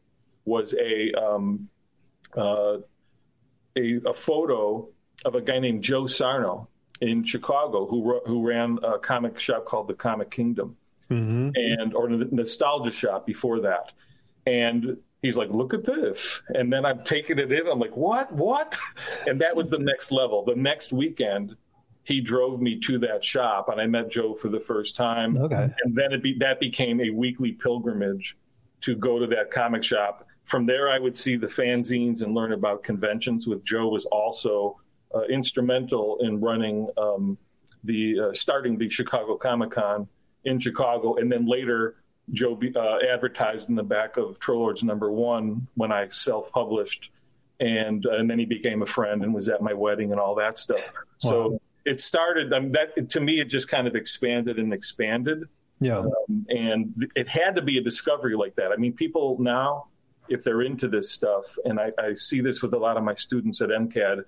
was 0.45 0.75
a 0.75 1.13
um, 1.13 1.69
uh, 2.37 2.79
a, 3.77 4.01
a, 4.07 4.15
photo 4.15 4.89
of 5.25 5.35
a 5.35 5.41
guy 5.41 5.59
named 5.59 5.83
Joe 5.83 6.07
Sarno 6.07 6.69
in 7.01 7.25
Chicago 7.25 7.87
who 7.87 8.21
who 8.27 8.47
ran 8.47 8.79
a 8.83 8.99
comic 8.99 9.39
shop 9.39 9.65
called 9.65 9.89
the 9.89 9.95
Comic 9.95 10.31
Kingdom, 10.31 10.77
mm-hmm. 11.11 11.51
and 11.55 11.95
or 11.95 12.09
the 12.09 12.29
Nostalgia 12.31 12.91
Shop 12.91 13.27
before 13.27 13.61
that, 13.61 13.93
and 14.47 14.97
he's 15.23 15.37
like, 15.37 15.51
"Look 15.51 15.75
at 15.75 15.85
this," 15.85 16.43
and 16.49 16.73
then 16.73 16.85
I'm 16.85 17.03
taking 17.05 17.39
it 17.39 17.53
in. 17.53 17.67
I'm 17.67 17.79
like, 17.79 17.97
"What? 17.97 18.33
What?" 18.33 18.77
And 19.27 19.41
that 19.41 19.55
was 19.55 19.71
the 19.71 19.79
next 19.79 20.11
level. 20.13 20.45
The 20.45 20.57
next 20.57 20.93
weekend, 20.93 21.57
he 22.05 22.21
drove 22.21 22.61
me 22.61 22.81
to 22.81 22.99
that 23.01 23.25
shop, 23.25 23.69
and 23.69 23.81
I 23.81 23.87
met 23.87 24.11
Joe 24.11 24.35
for 24.35 24.49
the 24.49 24.61
first 24.61 24.97
time. 24.97 25.37
Okay, 25.37 25.73
and 25.85 25.95
then 25.95 26.13
it 26.13 26.23
be, 26.23 26.37
that 26.39 26.61
became 26.61 27.01
a 27.01 27.11
weekly 27.11 27.53
pilgrimage 27.53 28.37
to 28.81 28.95
go 28.95 29.19
to 29.19 29.27
that 29.29 29.51
comic 29.51 29.85
shop 29.85 30.27
from 30.49 30.65
there, 30.65 30.89
I 30.91 30.99
would 30.99 31.17
see 31.17 31.37
the 31.37 31.47
fanzines 31.47 32.23
and 32.23 32.35
learn 32.35 32.53
about 32.53 32.83
conventions. 32.83 33.47
With 33.47 33.63
Joe 33.65 33.89
was 33.89 34.07
also 34.07 34.81
uh, 35.15 35.23
instrumental 35.25 36.19
in 36.21 36.41
running 36.41 36.89
um, 36.97 37.37
the 37.85 38.21
uh, 38.21 38.35
starting 38.35 38.79
the 38.79 38.89
Chicago 38.89 39.37
Comic 39.37 39.73
Con 39.73 40.09
in 40.45 40.59
Chicago, 40.59 41.17
and 41.17 41.31
then 41.31 41.47
later 41.47 41.97
Joe 42.33 42.59
uh, 42.75 42.99
advertised 43.07 43.69
in 43.69 43.75
the 43.75 43.83
back 43.83 44.17
of 44.17 44.39
Trollords 44.41 44.83
number 44.83 45.11
one 45.13 45.69
when 45.75 45.93
I 45.93 46.09
self 46.09 46.51
published, 46.51 47.11
and 47.61 48.05
uh, 48.07 48.17
and 48.17 48.29
then 48.29 48.39
he 48.39 48.47
became 48.47 48.81
a 48.81 48.87
friend 48.87 49.23
and 49.23 49.35
was 49.35 49.51
at 49.51 49.61
my 49.61 49.75
wedding 49.75 50.13
and 50.13 50.21
all 50.21 50.35
that 50.37 50.59
stuff. 50.59 50.93
Wow. 51.25 51.31
So 51.31 51.61
it 51.85 52.01
started. 52.01 52.55
I 52.55 52.61
mean, 52.61 52.73
that 52.73 53.11
to 53.11 53.21
me, 53.21 53.39
it 53.41 53.47
just 53.51 53.69
kind 53.69 53.87
of 53.87 53.95
expanded 53.95 54.59
and 54.59 54.73
expanded. 54.73 55.45
Yeah, 55.81 55.99
um, 55.99 56.47
and 56.49 57.11
it 57.15 57.29
had 57.29 57.55
to 57.57 57.63
be 57.63 57.77
a 57.77 57.83
discovery 57.83 58.35
like 58.35 58.57
that. 58.57 58.73
I 58.73 58.77
mean, 58.77 58.95
people 58.95 59.37
now 59.39 59.89
if 60.29 60.45
they're 60.45 60.63
into 60.63 60.89
this 60.89 61.11
stuff, 61.11 61.59
and 61.65 61.79
I, 61.79 61.93
I, 61.99 62.15
see 62.15 62.41
this 62.41 62.63
with 62.63 62.75
a 62.75 62.79
lot 62.79 62.97
of 62.97 63.05
my 63.05 63.15
students 63.15 63.61
at 63.61 63.71
MCAD, 63.71 64.25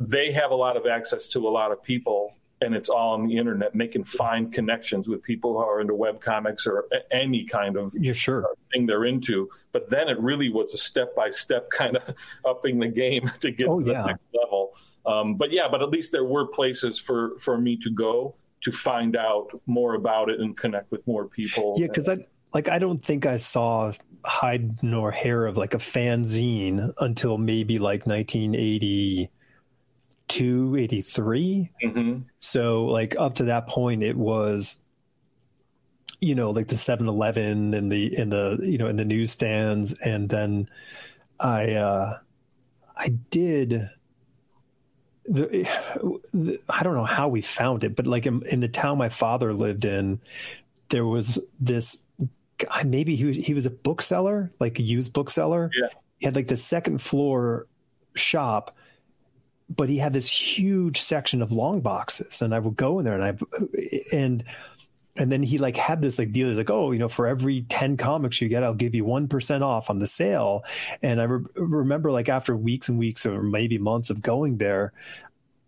they 0.00 0.32
have 0.32 0.50
a 0.50 0.54
lot 0.54 0.76
of 0.76 0.86
access 0.86 1.28
to 1.28 1.46
a 1.46 1.50
lot 1.50 1.72
of 1.72 1.82
people, 1.82 2.34
and 2.60 2.74
it's 2.74 2.88
all 2.88 3.14
on 3.14 3.26
the 3.26 3.36
internet. 3.36 3.72
And 3.72 3.80
they 3.80 3.88
can 3.88 4.04
find 4.04 4.52
connections 4.52 5.08
with 5.08 5.22
people 5.22 5.54
who 5.54 5.58
are 5.58 5.80
into 5.80 5.94
web 5.94 6.20
comics 6.20 6.66
or 6.66 6.86
any 7.10 7.44
kind 7.44 7.76
of 7.76 7.94
yeah, 7.98 8.12
sure. 8.12 8.48
thing 8.72 8.86
they're 8.86 9.04
into. 9.04 9.48
But 9.72 9.90
then 9.90 10.08
it 10.08 10.18
really 10.20 10.48
was 10.48 10.74
a 10.74 10.78
step 10.78 11.14
by 11.14 11.30
step 11.30 11.70
kind 11.70 11.96
of 11.96 12.14
upping 12.44 12.78
the 12.78 12.88
game 12.88 13.30
to 13.40 13.50
get 13.50 13.68
oh, 13.68 13.80
to 13.80 13.84
the 13.84 13.92
yeah. 13.92 14.04
next 14.04 14.24
level. 14.34 14.72
Um, 15.06 15.36
but 15.36 15.52
yeah, 15.52 15.68
but 15.70 15.82
at 15.82 15.90
least 15.90 16.12
there 16.12 16.24
were 16.24 16.46
places 16.46 16.98
for 16.98 17.38
for 17.38 17.56
me 17.58 17.76
to 17.78 17.90
go 17.90 18.34
to 18.60 18.72
find 18.72 19.16
out 19.16 19.48
more 19.66 19.94
about 19.94 20.28
it 20.28 20.40
and 20.40 20.56
connect 20.56 20.90
with 20.90 21.06
more 21.06 21.26
people. 21.26 21.76
Yeah, 21.78 21.86
because 21.86 22.08
I 22.08 22.26
like 22.52 22.68
I 22.68 22.78
don't 22.78 23.04
think 23.04 23.26
I 23.26 23.36
saw 23.36 23.92
hide 24.24 24.82
nor 24.82 25.10
hair 25.10 25.46
of 25.46 25.56
like 25.56 25.74
a 25.74 25.78
fanzine 25.78 26.92
until 26.98 27.38
maybe 27.38 27.78
like 27.78 28.06
1982, 28.06 30.76
83. 30.76 31.70
Mm-hmm. 31.84 32.18
So 32.40 32.84
like 32.86 33.16
up 33.18 33.36
to 33.36 33.44
that 33.44 33.68
point, 33.68 34.02
it 34.02 34.16
was, 34.16 34.76
you 36.20 36.34
know, 36.34 36.50
like 36.50 36.66
the 36.68 36.76
7-Eleven 36.76 37.74
and 37.74 37.92
the 37.92 38.16
in 38.16 38.30
the 38.30 38.58
you 38.62 38.78
know 38.78 38.88
in 38.88 38.96
the 38.96 39.04
newsstands, 39.04 39.92
and 39.92 40.28
then 40.28 40.68
I 41.38 41.74
uh, 41.74 42.18
I 42.96 43.10
did. 43.30 43.90
The, 45.30 45.68
the, 46.32 46.58
I 46.70 46.82
don't 46.82 46.94
know 46.94 47.04
how 47.04 47.28
we 47.28 47.42
found 47.42 47.84
it, 47.84 47.94
but 47.94 48.06
like 48.06 48.24
in, 48.24 48.46
in 48.46 48.60
the 48.60 48.68
town 48.68 48.96
my 48.96 49.10
father 49.10 49.52
lived 49.52 49.84
in, 49.84 50.22
there 50.88 51.04
was 51.04 51.38
this 51.60 51.98
God, 52.58 52.86
maybe 52.86 53.16
he 53.16 53.24
was, 53.24 53.36
he 53.36 53.54
was 53.54 53.66
a 53.66 53.70
bookseller, 53.70 54.50
like 54.58 54.78
a 54.78 54.82
used 54.82 55.12
bookseller. 55.12 55.70
Yeah. 55.80 55.88
He 56.18 56.26
had 56.26 56.36
like 56.36 56.48
the 56.48 56.56
second 56.56 57.00
floor 57.00 57.66
shop, 58.14 58.76
but 59.70 59.88
he 59.88 59.98
had 59.98 60.12
this 60.12 60.28
huge 60.28 61.00
section 61.00 61.42
of 61.42 61.52
long 61.52 61.80
boxes, 61.80 62.42
and 62.42 62.54
I 62.54 62.58
would 62.58 62.76
go 62.76 62.98
in 62.98 63.04
there 63.04 63.14
and 63.14 63.22
I 63.22 63.36
and 64.12 64.44
and 65.14 65.32
then 65.32 65.42
he 65.42 65.58
like 65.58 65.76
had 65.76 66.00
this 66.00 66.18
like 66.18 66.32
deal. 66.32 66.48
He's 66.48 66.56
like, 66.56 66.70
oh, 66.70 66.92
you 66.92 66.98
know, 66.98 67.08
for 67.08 67.26
every 67.26 67.62
ten 67.62 67.96
comics 67.96 68.40
you 68.40 68.48
get, 68.48 68.64
I'll 68.64 68.74
give 68.74 68.94
you 68.94 69.04
one 69.04 69.28
percent 69.28 69.62
off 69.62 69.90
on 69.90 69.98
the 69.98 70.06
sale. 70.06 70.64
And 71.02 71.20
I 71.20 71.24
re- 71.24 71.44
remember 71.54 72.10
like 72.10 72.28
after 72.28 72.56
weeks 72.56 72.88
and 72.88 72.98
weeks 72.98 73.26
or 73.26 73.42
maybe 73.42 73.78
months 73.78 74.10
of 74.10 74.22
going 74.22 74.58
there, 74.58 74.92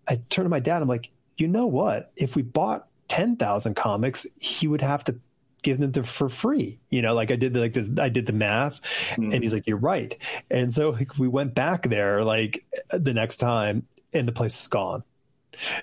I 0.09 0.16
turned 0.16 0.47
to 0.47 0.50
my 0.50 0.61
dad. 0.61 0.82
I'm 0.82 0.88
like, 0.88 1.11
you 1.37 1.47
know 1.47 1.66
what? 1.66 2.11
If 2.16 2.37
we 2.37 2.42
bought 2.42 2.88
ten 3.09 3.37
thousand 3.37 3.75
comics, 3.75 4.26
he 4.38 4.66
would 4.66 4.82
have 4.82 5.04
to 5.04 5.16
give 5.62 5.78
them 5.78 5.92
to, 5.92 6.02
for 6.02 6.28
free. 6.28 6.78
You 6.90 7.02
know, 7.02 7.14
like 7.14 7.30
I 7.30 7.36
did 7.36 7.54
the, 7.54 7.60
like 7.60 7.74
this, 7.74 7.90
I 7.98 8.08
did 8.08 8.26
the 8.26 8.32
math 8.32 8.80
mm. 9.16 9.34
and 9.34 9.42
he's 9.42 9.52
like, 9.52 9.66
you're 9.66 9.76
right. 9.76 10.16
And 10.50 10.72
so 10.72 10.90
like, 10.90 11.18
we 11.18 11.28
went 11.28 11.54
back 11.54 11.88
there 11.88 12.24
like 12.24 12.64
the 12.90 13.14
next 13.14 13.38
time 13.38 13.86
and 14.12 14.26
the 14.26 14.32
place 14.32 14.60
is 14.60 14.68
gone. 14.68 15.04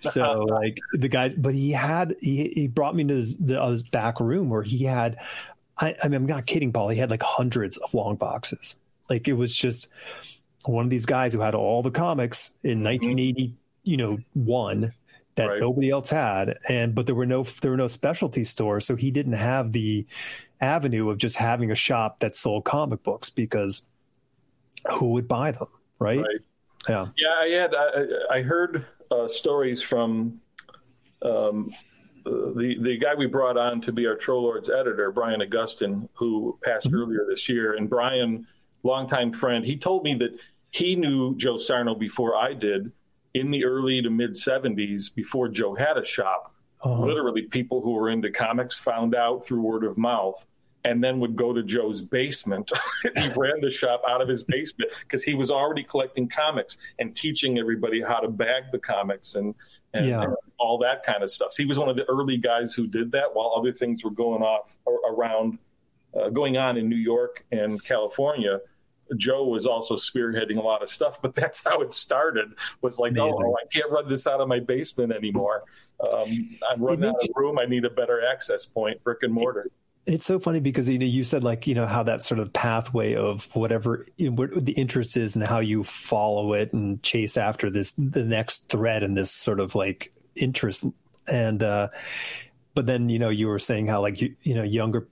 So 0.01 0.39
like 0.39 0.79
the 0.93 1.07
guy, 1.07 1.29
but 1.29 1.53
he 1.53 1.71
had, 1.71 2.15
he, 2.19 2.51
he 2.55 2.67
brought 2.67 2.95
me 2.95 3.03
to 3.03 3.15
his, 3.15 3.37
the, 3.37 3.61
uh, 3.61 3.69
his 3.69 3.83
back 3.83 4.19
room 4.19 4.49
where 4.49 4.63
he 4.63 4.85
had, 4.85 5.17
I, 5.77 5.95
I 6.01 6.07
mean, 6.07 6.15
I'm 6.15 6.25
not 6.25 6.47
kidding, 6.47 6.73
Paul. 6.73 6.89
He 6.89 6.97
had 6.97 7.11
like 7.11 7.21
hundreds 7.21 7.77
of 7.77 7.93
long 7.93 8.15
boxes. 8.15 8.75
Like 9.07 9.27
it 9.27 9.33
was 9.33 9.55
just 9.55 9.87
one 10.65 10.85
of 10.85 10.89
these 10.89 11.05
guys 11.05 11.33
who 11.33 11.41
had 11.41 11.53
all 11.53 11.83
the 11.83 11.91
comics 11.91 12.51
in 12.63 12.83
1980, 12.83 13.43
mm-hmm. 13.43 13.55
you 13.83 13.97
know, 13.97 14.17
one 14.33 14.93
that 15.37 15.47
right. 15.47 15.59
nobody 15.59 15.89
else 15.89 16.09
had 16.09 16.57
and 16.67 16.93
but 16.93 17.05
there 17.05 17.15
were 17.15 17.25
no 17.25 17.43
there 17.61 17.71
were 17.71 17.77
no 17.77 17.87
specialty 17.87 18.43
stores 18.43 18.85
so 18.85 18.95
he 18.95 19.09
didn't 19.09 19.33
have 19.33 19.71
the 19.71 20.05
avenue 20.59 21.09
of 21.09 21.17
just 21.17 21.35
having 21.35 21.71
a 21.71 21.75
shop 21.75 22.19
that 22.19 22.35
sold 22.35 22.65
comic 22.65 23.01
books 23.03 23.29
because 23.29 23.83
who 24.91 25.09
would 25.09 25.27
buy 25.27 25.51
them 25.51 25.67
right, 25.99 26.19
right. 26.19 26.39
yeah 26.89 27.07
yeah 27.15 27.33
i 27.39 27.47
had 27.49 27.73
i, 27.75 28.37
I 28.37 28.41
heard 28.41 28.85
uh, 29.09 29.27
stories 29.27 29.81
from 29.81 30.41
um, 31.21 31.73
the 32.25 32.75
the 32.81 32.97
guy 32.97 33.15
we 33.15 33.27
brought 33.27 33.57
on 33.57 33.79
to 33.81 33.91
be 33.91 34.05
our 34.05 34.15
Trollords 34.15 34.69
editor 34.69 35.11
brian 35.11 35.41
augustine 35.41 36.09
who 36.13 36.57
passed 36.63 36.87
mm-hmm. 36.87 36.97
earlier 36.97 37.25
this 37.29 37.47
year 37.47 37.75
and 37.75 37.89
brian 37.89 38.45
longtime 38.83 39.33
friend 39.33 39.63
he 39.63 39.77
told 39.77 40.03
me 40.03 40.15
that 40.15 40.35
he 40.71 40.95
knew 40.95 41.35
joe 41.37 41.57
sarno 41.57 41.93
before 41.95 42.35
i 42.35 42.53
did 42.53 42.91
in 43.37 43.51
the 43.51 43.65
early 43.65 44.01
to 44.01 44.09
mid 44.09 44.31
70s, 44.31 45.13
before 45.13 45.47
Joe 45.47 45.75
had 45.75 45.97
a 45.97 46.05
shop, 46.05 46.53
uh-huh. 46.81 47.05
literally 47.05 47.43
people 47.43 47.81
who 47.81 47.91
were 47.91 48.09
into 48.09 48.31
comics 48.31 48.77
found 48.77 49.15
out 49.15 49.45
through 49.45 49.61
word 49.61 49.83
of 49.83 49.97
mouth 49.97 50.45
and 50.85 51.03
then 51.03 51.19
would 51.19 51.35
go 51.35 51.51
to 51.53 51.63
Joe's 51.63 52.01
basement. 52.01 52.71
he 53.15 53.29
ran 53.35 53.59
the 53.61 53.69
shop 53.69 54.01
out 54.07 54.21
of 54.21 54.27
his 54.27 54.43
basement 54.43 54.91
because 55.01 55.23
he 55.23 55.33
was 55.33 55.51
already 55.51 55.83
collecting 55.83 56.29
comics 56.29 56.77
and 56.99 57.15
teaching 57.15 57.57
everybody 57.59 58.01
how 58.01 58.19
to 58.19 58.29
bag 58.29 58.63
the 58.71 58.79
comics 58.79 59.35
and, 59.35 59.53
and, 59.93 60.07
yeah. 60.07 60.21
and, 60.21 60.35
all 60.59 60.79
that 60.79 61.03
kind 61.03 61.21
of 61.21 61.29
stuff. 61.29 61.53
So 61.53 61.61
he 61.61 61.67
was 61.67 61.77
one 61.77 61.87
of 61.87 61.95
the 61.95 62.05
early 62.05 62.37
guys 62.37 62.73
who 62.73 62.87
did 62.87 63.11
that 63.11 63.25
while 63.33 63.53
other 63.55 63.71
things 63.71 64.03
were 64.03 64.09
going 64.09 64.41
off 64.41 64.75
around, 65.07 65.59
uh, 66.19 66.29
going 66.29 66.57
on 66.57 66.77
in 66.77 66.89
New 66.89 66.95
York 66.95 67.45
and 67.51 67.83
California. 67.83 68.59
Joe 69.15 69.45
was 69.45 69.65
also 69.65 69.95
spearheading 69.95 70.57
a 70.57 70.61
lot 70.61 70.83
of 70.83 70.89
stuff, 70.89 71.21
but 71.21 71.33
that's 71.33 71.63
how 71.63 71.81
it 71.81 71.93
started. 71.93 72.53
Was 72.81 72.99
like, 72.99 73.13
oh, 73.17 73.29
Amazing. 73.29 73.45
oh, 73.45 73.55
I 73.55 73.67
can't 73.71 73.91
run 73.91 74.09
this 74.09 74.27
out 74.27 74.41
of 74.41 74.47
my 74.47 74.59
basement 74.59 75.13
anymore. 75.13 75.63
Um, 76.11 76.57
I'm 76.69 76.81
running 76.81 77.05
out 77.05 77.15
of 77.21 77.29
room. 77.35 77.57
I 77.59 77.65
need 77.65 77.85
a 77.85 77.89
better 77.89 78.21
access 78.25 78.65
point, 78.65 79.03
brick 79.03 79.19
and 79.23 79.33
mortar. 79.33 79.69
It's 80.05 80.25
so 80.25 80.39
funny 80.39 80.61
because 80.61 80.87
you 80.87 80.97
know 80.97 81.05
you 81.05 81.25
said 81.25 81.43
like 81.43 81.67
you 81.67 81.75
know 81.75 81.85
how 81.85 82.03
that 82.03 82.23
sort 82.23 82.39
of 82.39 82.53
pathway 82.53 83.15
of 83.15 83.49
whatever 83.53 84.07
what 84.17 84.65
the 84.65 84.71
interest 84.71 85.17
is 85.17 85.35
and 85.35 85.43
how 85.43 85.59
you 85.59 85.83
follow 85.83 86.53
it 86.53 86.71
and 86.71 87.03
chase 87.03 87.35
after 87.35 87.69
this 87.69 87.91
the 87.97 88.23
next 88.23 88.69
thread 88.69 89.03
and 89.03 89.17
this 89.17 89.31
sort 89.31 89.59
of 89.59 89.75
like 89.75 90.13
interest 90.33 90.85
and 91.27 91.61
uh 91.61 91.89
but 92.73 92.85
then 92.85 93.09
you 93.09 93.19
know 93.19 93.27
you 93.27 93.47
were 93.47 93.59
saying 93.59 93.85
how 93.85 93.99
like 93.99 94.21
you 94.21 94.33
you 94.43 94.55
know 94.55 94.63
younger 94.63 95.09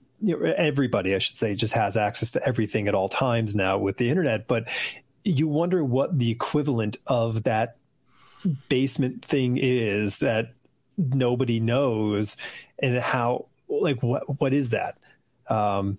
everybody, 0.56 1.14
I 1.14 1.18
should 1.18 1.36
say, 1.36 1.54
just 1.54 1.74
has 1.74 1.96
access 1.96 2.32
to 2.32 2.46
everything 2.46 2.88
at 2.88 2.94
all 2.94 3.08
times 3.08 3.54
now 3.54 3.78
with 3.78 3.96
the 3.96 4.10
internet. 4.10 4.46
But 4.46 4.68
you 5.24 5.48
wonder 5.48 5.82
what 5.84 6.18
the 6.18 6.30
equivalent 6.30 6.98
of 7.06 7.44
that 7.44 7.76
basement 8.68 9.24
thing 9.24 9.58
is 9.60 10.20
that 10.20 10.52
nobody 10.96 11.60
knows 11.60 12.36
and 12.78 12.96
how 12.98 13.46
like 13.68 14.02
what 14.02 14.40
what 14.40 14.54
is 14.54 14.70
that 14.70 14.96
um 15.48 15.98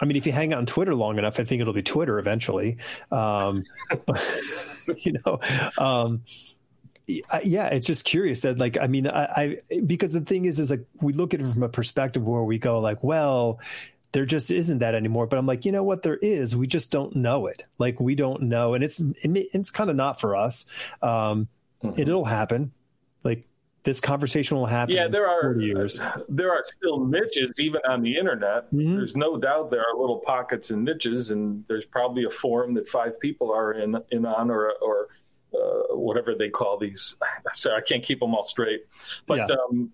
I 0.00 0.04
mean, 0.04 0.16
if 0.16 0.26
you 0.26 0.32
hang 0.32 0.52
out 0.52 0.60
on 0.60 0.66
Twitter 0.66 0.94
long 0.94 1.18
enough, 1.18 1.40
I 1.40 1.44
think 1.44 1.60
it'll 1.60 1.74
be 1.74 1.82
Twitter 1.82 2.18
eventually. 2.18 2.76
Um, 3.10 3.64
you 4.96 5.14
know, 5.24 5.40
um, 5.76 6.22
yeah, 7.08 7.66
it's 7.68 7.86
just 7.86 8.04
curious 8.04 8.42
that, 8.42 8.58
like, 8.58 8.76
I 8.78 8.86
mean, 8.86 9.06
I, 9.06 9.58
I, 9.70 9.80
because 9.86 10.12
the 10.12 10.20
thing 10.20 10.44
is, 10.44 10.60
is 10.60 10.70
like 10.70 10.84
we 11.00 11.12
look 11.12 11.34
at 11.34 11.40
it 11.40 11.50
from 11.50 11.62
a 11.62 11.68
perspective 11.68 12.26
where 12.26 12.42
we 12.42 12.58
go, 12.58 12.78
like, 12.78 13.02
well, 13.02 13.60
there 14.12 14.26
just 14.26 14.50
isn't 14.50 14.78
that 14.78 14.94
anymore. 14.94 15.26
But 15.26 15.38
I'm 15.38 15.46
like, 15.46 15.64
you 15.64 15.72
know 15.72 15.82
what? 15.82 16.02
There 16.02 16.16
is. 16.16 16.54
We 16.54 16.66
just 16.66 16.90
don't 16.90 17.16
know 17.16 17.46
it. 17.46 17.64
Like, 17.78 18.00
we 18.00 18.14
don't 18.14 18.42
know, 18.42 18.74
and 18.74 18.84
it's 18.84 19.02
it's 19.22 19.70
kind 19.70 19.90
of 19.90 19.96
not 19.96 20.20
for 20.20 20.36
us. 20.36 20.66
Um, 21.02 21.48
mm-hmm. 21.82 22.00
It'll 22.00 22.24
happen. 22.24 22.72
Like 23.24 23.46
this 23.84 24.00
conversation 24.00 24.56
will 24.56 24.66
happen. 24.66 24.94
Yeah, 24.94 25.08
there 25.08 25.26
are 25.26 25.58
years. 25.58 25.98
there 26.28 26.52
are 26.52 26.64
still 26.66 27.06
niches 27.06 27.52
even 27.58 27.80
on 27.88 28.02
the 28.02 28.16
internet. 28.16 28.66
Mm-hmm. 28.72 28.96
There's 28.96 29.16
no 29.16 29.38
doubt 29.38 29.70
there 29.70 29.80
are 29.80 29.98
little 29.98 30.18
pockets 30.18 30.70
and 30.70 30.84
niches, 30.84 31.30
and 31.30 31.64
there's 31.68 31.86
probably 31.86 32.24
a 32.24 32.30
forum 32.30 32.74
that 32.74 32.88
five 32.88 33.18
people 33.20 33.52
are 33.52 33.72
in 33.72 33.96
in 34.10 34.26
on 34.26 34.50
or 34.50 34.74
or 34.82 35.08
uh, 35.54 35.94
whatever 35.94 36.34
they 36.34 36.50
call 36.50 36.78
these. 36.78 37.14
I'm 37.22 37.52
sorry, 37.56 37.78
I 37.78 37.80
can't 37.80 38.02
keep 38.02 38.20
them 38.20 38.34
all 38.34 38.44
straight, 38.44 38.86
but. 39.26 39.38
Yeah. 39.38 39.46
Um, 39.70 39.92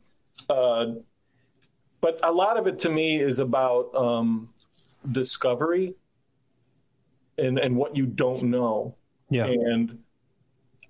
uh, 0.49 0.87
but 2.01 2.21
a 2.23 2.31
lot 2.31 2.59
of 2.59 2.67
it 2.67 2.81
to 2.81 2.91
me 2.91 3.19
is 3.19 3.39
about 3.39 3.95
um, 3.95 4.51
discovery 5.11 5.95
and 7.39 7.59
and 7.59 7.77
what 7.77 7.97
you 7.97 8.05
don't 8.05 8.43
know. 8.45 8.95
Yeah. 9.31 9.47
And 9.47 10.01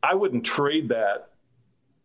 I 0.02 0.14
wouldn't 0.14 0.44
trade 0.44 0.88
that 0.88 1.30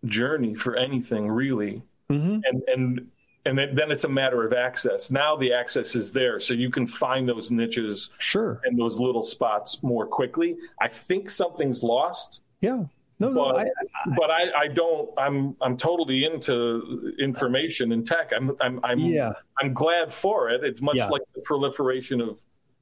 journey 0.06 0.54
for 0.54 0.75
anything 0.75 1.28
really. 1.28 1.82
Mm-hmm. 2.12 2.39
And 2.44 2.63
and 2.68 3.08
and 3.46 3.58
then 3.58 3.89
it's 3.89 4.04
a 4.04 4.10
matter 4.10 4.46
of 4.46 4.54
access. 4.54 5.10
Now 5.10 5.36
the 5.36 5.54
access 5.54 5.96
is 5.96 6.12
there, 6.12 6.39
so 6.39 6.54
you 6.54 6.70
can 6.70 6.86
find 6.86 7.28
those 7.28 7.50
niches, 7.50 8.10
sure, 8.20 8.62
and 8.63 8.78
those 8.78 9.00
little 9.00 9.24
spots 9.24 9.80
more 9.82 10.06
quickly. 10.06 10.56
I 10.80 10.88
think 10.88 11.30
something's 11.30 11.82
lost. 11.82 12.42
Yeah, 12.62 12.86
no, 13.20 13.34
but, 13.34 13.34
no, 13.34 13.58
I, 13.58 13.63
I, 13.63 14.16
but 14.18 14.32
I, 14.32 14.62
I 14.62 14.68
don't. 14.68 15.10
I'm 15.18 15.56
I'm 15.62 15.78
totally 15.78 16.24
into 16.24 17.13
information 17.20 17.92
and 17.92 18.08
tech. 18.08 18.32
I'm 18.36 18.56
I'm 18.62 18.80
I'm 18.84 19.00
yeah. 19.00 19.34
I'm 19.60 19.74
glad 19.74 20.13
for 20.13 20.50
it. 20.50 20.63
It's 20.63 20.82
much 20.82 20.96
yeah. 20.96 21.08
like 21.08 21.24
the 21.36 21.42
proliferation 21.42 22.22
of 22.22 22.39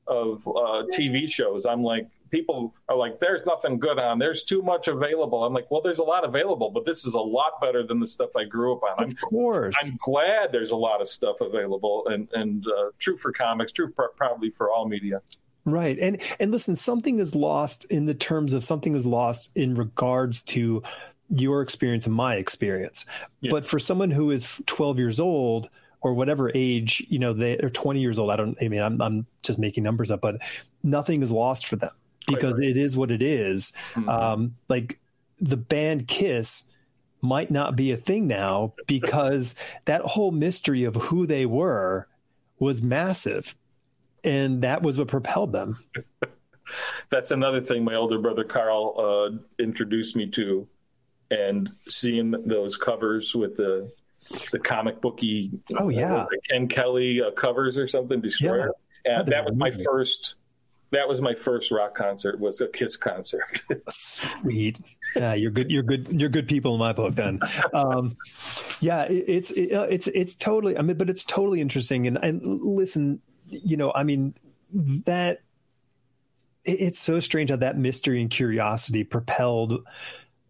of 0.08 0.48
uh, 0.48 0.84
TV 0.96 1.30
shows. 1.30 1.66
I'm 1.66 1.82
like 1.82 2.08
people 2.30 2.76
are 2.88 2.96
like, 2.96 3.20
"There's 3.20 3.46
nothing 3.48 3.80
good 3.80 3.98
on. 3.98 4.20
There's 4.20 4.44
too 4.44 4.62
much 4.62 4.88
available." 4.88 5.44
I'm 5.44 5.54
like, 5.54 5.72
"Well, 5.72 5.82
there's 5.82 6.00
a 6.00 6.04
lot 6.04 6.24
available, 6.24 6.70
but 6.70 6.86
this 6.86 7.06
is 7.06 7.16
a 7.16 7.20
lot 7.20 7.60
better 7.60 7.86
than 7.86 8.00
the 8.00 8.08
stuff 8.08 8.30
I 8.36 8.44
grew 8.44 8.76
up 8.76 8.84
on." 8.84 9.04
Of 9.04 9.10
I'm, 9.10 9.16
course, 9.16 9.76
I'm 9.82 9.98
glad 9.98 10.52
there's 10.52 10.72
a 10.72 10.76
lot 10.76 11.02
of 11.02 11.10
stuff 11.10 11.42
available, 11.42 12.08
and 12.08 12.28
and 12.34 12.66
uh, 12.68 12.92
true 13.00 13.18
for 13.18 13.32
comics, 13.32 13.72
true 13.72 13.92
for, 13.96 14.10
probably 14.16 14.52
for 14.52 14.72
all 14.72 14.88
media. 14.88 15.22
Right. 15.68 16.00
And 16.00 16.22
and 16.40 16.50
listen, 16.50 16.78
something 16.78 17.20
is 17.20 17.36
lost 17.36 17.84
in 17.90 18.06
the 18.06 18.14
terms 18.14 18.54
of 18.54 18.64
something 18.64 18.96
is 18.96 19.06
lost 19.06 19.52
in 19.54 19.76
regards 19.76 20.42
to 20.44 20.82
your 21.30 21.62
experience 21.62 22.06
and 22.06 22.16
my 22.16 22.36
experience. 22.36 23.06
Yeah. 23.42 23.52
But 23.52 23.66
for 23.66 23.78
someone 23.78 24.10
who 24.10 24.32
is 24.32 24.62
12 24.66 24.98
years 24.98 25.20
old 25.20 25.68
or 26.00 26.14
whatever 26.14 26.50
age, 26.56 27.06
you 27.10 27.20
know, 27.20 27.34
they 27.34 27.58
are 27.58 27.70
20 27.70 28.00
years 28.00 28.18
old, 28.18 28.32
I 28.32 28.38
don't 28.38 28.58
I 28.64 28.70
mean 28.70 28.82
I'm 28.82 29.02
I'm 29.02 29.26
just 29.44 29.60
making 29.60 29.84
numbers 29.84 30.10
up, 30.10 30.22
but 30.22 30.42
nothing 30.84 31.22
is 31.22 31.34
lost 31.34 31.68
for 31.68 31.76
them 31.76 31.92
because 32.28 32.54
right. 32.54 32.70
it 32.70 32.78
is 32.78 32.96
what 32.96 33.12
it 33.12 33.22
is. 33.22 33.74
Mm-hmm. 33.94 34.08
Um, 34.08 34.56
like 34.70 35.02
the 35.42 35.58
band 35.58 36.08
Kiss 36.08 36.64
might 37.22 37.52
not 37.52 37.76
be 37.76 37.92
a 37.92 37.98
thing 37.98 38.26
now 38.26 38.74
because 38.86 39.54
that 39.84 40.02
whole 40.02 40.32
mystery 40.32 40.86
of 40.86 40.96
who 40.96 41.28
they 41.28 41.46
were 41.46 42.08
was 42.58 42.82
massive 42.82 43.58
and 44.28 44.62
that 44.64 44.82
was 44.82 45.00
what 45.00 45.08
propelled 45.08 45.54
them. 45.54 45.78
That's 47.10 47.32
another 47.32 47.62
thing 47.62 47.84
my 47.86 47.96
older 47.96 48.20
brother 48.20 48.44
Carl 48.44 48.96
uh, 49.00 49.64
introduced 49.64 50.16
me 50.18 50.28
to, 50.32 50.68
and 51.32 51.70
seeing 51.88 52.32
those 52.46 52.76
covers 52.76 53.34
with 53.34 53.56
the 53.56 53.90
the 54.52 54.60
comic 54.60 55.00
booky, 55.00 55.52
oh 55.78 55.88
yeah, 55.88 56.16
uh, 56.16 56.28
Ken 56.50 56.68
Kelly 56.68 57.22
uh, 57.22 57.32
covers 57.32 57.78
or 57.78 57.88
something. 57.88 58.20
Destroyer, 58.20 58.74
yeah. 59.06 59.22
and 59.22 59.28
that 59.30 59.46
was 59.46 59.56
my 59.56 59.72
first. 59.72 60.36
That 60.92 61.08
was 61.08 61.20
my 61.22 61.34
first 61.36 61.72
rock 61.72 61.96
concert. 61.96 62.40
Was 62.40 62.60
a 62.60 62.68
Kiss 62.68 62.98
concert. 62.98 63.62
Sweet. 63.90 64.80
Yeah, 65.16 65.34
you're 65.34 65.52
good. 65.52 65.72
You're 65.72 65.84
good. 65.84 66.20
You're 66.20 66.30
good 66.30 66.50
people 66.50 66.74
in 66.74 66.80
my 66.80 66.92
book. 66.92 67.16
Then, 67.16 67.40
um, 67.74 68.18
yeah, 68.82 69.04
it, 69.04 69.26
it's 69.28 69.52
it, 69.52 69.72
uh, 69.74 69.88
it's 69.90 70.08
it's 70.08 70.36
totally. 70.36 70.78
I 70.78 70.82
mean, 70.82 70.98
but 70.98 71.10
it's 71.10 71.24
totally 71.24 71.62
interesting. 71.62 72.08
And 72.08 72.20
and 72.22 72.42
listen, 72.44 73.22
you 73.50 73.78
know, 73.78 73.92
I 73.94 74.04
mean, 74.04 74.34
that 74.74 75.42
it's 76.64 77.00
so 77.00 77.20
strange 77.20 77.50
how 77.50 77.56
that 77.58 77.78
mystery 77.78 78.22
and 78.22 78.30
curiosity 78.30 79.04
propelled 79.04 79.86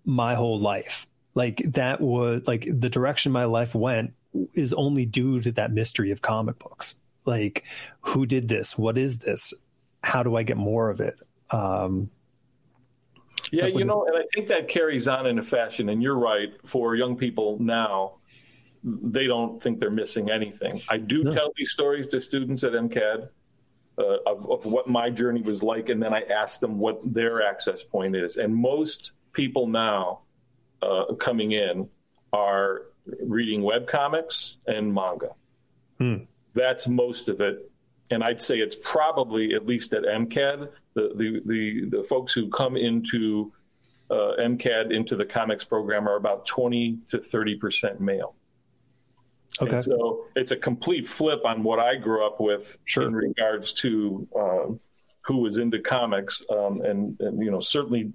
my 0.04 0.36
whole 0.36 0.60
life. 0.60 1.06
Like 1.36 1.58
that 1.74 2.02
was 2.02 2.48
like 2.48 2.68
the 2.68 2.90
direction 2.90 3.32
my 3.32 3.46
life 3.46 3.76
went 3.76 4.14
is 4.54 4.74
only 4.74 5.06
due 5.06 5.40
to 5.42 5.52
that 5.54 5.72
mystery 5.72 6.12
of 6.12 6.22
comic 6.22 6.58
books. 6.60 6.96
Like, 7.26 7.64
who 8.02 8.26
did 8.26 8.48
this? 8.48 8.78
What 8.78 8.98
is 8.98 9.20
this? 9.20 9.54
How 10.02 10.24
do 10.24 10.36
I 10.36 10.44
get 10.44 10.58
more 10.58 10.90
of 10.90 11.02
it? 11.02 11.20
Um, 11.52 12.10
yeah, 13.52 13.68
you 13.68 13.86
know, 13.86 14.06
and 14.06 14.18
I 14.18 14.24
think 14.34 14.48
that 14.48 14.68
carries 14.68 15.08
on 15.08 15.26
in 15.28 15.38
a 15.38 15.44
fashion. 15.44 15.90
And 15.90 16.02
you're 16.02 16.18
right. 16.18 16.54
For 16.66 16.96
young 16.96 17.18
people 17.18 17.58
now, 17.60 18.16
they 18.84 19.28
don't 19.28 19.62
think 19.62 19.80
they're 19.80 19.90
missing 19.90 20.30
anything. 20.30 20.82
I 20.90 20.98
do 20.98 21.24
no. 21.24 21.34
tell 21.34 21.54
these 21.58 21.72
stories 21.72 22.08
to 22.10 22.22
students 22.22 22.64
at 22.64 22.74
MCAD 22.74 23.30
uh, 23.98 24.18
of, 24.26 24.50
of 24.50 24.66
what 24.66 24.88
my 24.88 25.10
journey 25.10 25.42
was 25.42 25.64
like, 25.64 25.90
and 25.90 26.02
then 26.02 26.14
I 26.14 26.22
ask 26.22 26.60
them 26.60 26.80
what 26.80 27.00
their 27.04 27.42
access 27.42 27.84
point 27.84 28.16
is. 28.16 28.38
And 28.38 28.56
most 28.56 29.12
people 29.34 29.68
now 29.68 30.22
uh, 30.82 31.14
coming 31.16 31.52
in 31.52 31.90
are 32.34 32.84
reading 33.22 33.64
web 33.64 33.88
comics 33.88 34.58
and 34.68 34.94
manga. 34.94 35.32
Hmm. 35.98 36.16
That's 36.54 36.88
most 36.88 37.30
of 37.30 37.42
it. 37.42 37.72
And 38.10 38.24
I'd 38.24 38.42
say 38.42 38.58
it's 38.58 38.76
probably 38.76 39.54
at 39.54 39.66
least 39.66 39.94
at 39.94 40.04
MCAD, 40.04 40.70
the 40.94 41.12
the 41.16 41.42
the, 41.46 41.98
the 41.98 42.04
folks 42.04 42.34
who 42.34 42.50
come 42.50 42.78
into 42.78 43.52
uh, 44.10 44.34
MCAD 44.40 44.96
into 44.96 45.16
the 45.16 45.26
comics 45.26 45.66
program 45.66 46.08
are 46.08 46.16
about 46.16 46.46
20 46.46 47.00
to 47.10 47.20
30 47.20 47.56
percent 47.58 48.00
male. 48.00 48.36
Okay. 49.62 49.76
And 49.76 49.84
so 49.84 50.26
it's 50.36 50.52
a 50.52 50.56
complete 50.56 51.08
flip 51.08 51.46
on 51.46 51.64
what 51.64 51.80
I 51.80 51.96
grew 51.96 52.26
up 52.26 52.40
with 52.40 52.78
sure. 52.86 53.04
in 53.08 53.16
regards 53.16 53.74
to 53.74 54.28
um, 54.36 54.80
who 55.26 55.38
was 55.38 55.58
into 55.58 55.80
comics, 55.80 56.42
um, 56.50 56.82
and, 56.82 57.20
and, 57.20 57.44
you 57.44 57.52
know 57.52 57.60
certainly 57.60 58.14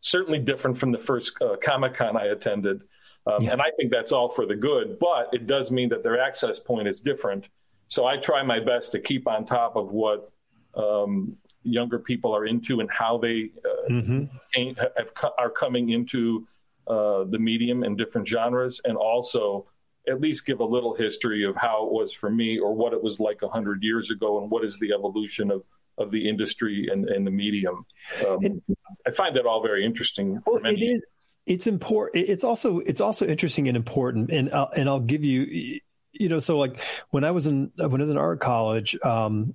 certainly 0.00 0.38
different 0.38 0.78
from 0.78 0.92
the 0.92 0.98
first 0.98 1.32
uh, 1.42 1.56
Comic 1.62 1.94
Con 1.94 2.16
I 2.16 2.26
attended. 2.26 2.82
Um, 3.26 3.42
yeah. 3.42 3.52
And 3.52 3.60
I 3.60 3.70
think 3.76 3.90
that's 3.90 4.12
all 4.12 4.28
for 4.28 4.46
the 4.46 4.54
good, 4.54 4.98
but 4.98 5.30
it 5.32 5.46
does 5.46 5.70
mean 5.70 5.88
that 5.90 6.02
their 6.02 6.20
access 6.20 6.58
point 6.58 6.88
is 6.88 7.00
different. 7.00 7.46
So 7.88 8.06
I 8.06 8.16
try 8.18 8.42
my 8.42 8.60
best 8.60 8.92
to 8.92 9.00
keep 9.00 9.26
on 9.26 9.46
top 9.46 9.76
of 9.76 9.92
what 9.92 10.30
um, 10.74 11.36
younger 11.62 11.98
people 11.98 12.34
are 12.34 12.46
into 12.46 12.80
and 12.80 12.90
how 12.90 13.18
they 13.18 13.50
uh, 13.64 13.90
mm-hmm. 13.90 14.80
have, 14.80 15.32
are 15.38 15.50
coming 15.50 15.90
into 15.90 16.46
uh, 16.86 17.24
the 17.24 17.38
medium 17.38 17.82
and 17.82 17.96
different 17.96 18.28
genres, 18.28 18.80
and 18.84 18.96
also 18.96 19.66
at 20.08 20.20
least 20.20 20.46
give 20.46 20.60
a 20.60 20.64
little 20.64 20.94
history 20.94 21.44
of 21.44 21.56
how 21.56 21.86
it 21.86 21.92
was 21.92 22.12
for 22.12 22.30
me 22.30 22.58
or 22.58 22.74
what 22.74 22.92
it 22.92 23.02
was 23.02 23.18
like 23.18 23.42
100 23.42 23.82
years 23.82 24.10
ago 24.10 24.40
and 24.40 24.50
what 24.50 24.64
is 24.64 24.78
the 24.78 24.92
evolution 24.92 25.50
of, 25.50 25.62
of 25.98 26.10
the 26.10 26.28
industry 26.28 26.88
and, 26.90 27.08
and 27.08 27.26
the 27.26 27.30
medium. 27.30 27.86
Um, 28.26 28.62
I 29.06 29.10
find 29.10 29.36
that 29.36 29.46
all 29.46 29.62
very 29.62 29.84
interesting. 29.84 30.40
Well, 30.46 30.64
it 30.64 30.82
is. 30.82 31.02
It's 31.46 31.66
important. 31.66 32.26
It's 32.26 32.42
also 32.42 32.78
it's 32.78 33.02
also 33.02 33.26
interesting 33.26 33.68
and 33.68 33.76
important. 33.76 34.30
And 34.30 34.50
I'll, 34.52 34.70
and 34.74 34.88
I'll 34.88 35.00
give 35.00 35.24
you, 35.24 35.80
you 36.12 36.28
know, 36.30 36.38
so 36.38 36.56
like 36.56 36.80
when 37.10 37.22
I 37.22 37.32
was 37.32 37.46
in 37.46 37.70
when 37.76 38.00
I 38.00 38.04
was 38.04 38.10
in 38.10 38.16
art 38.16 38.40
college, 38.40 38.96
um, 39.04 39.54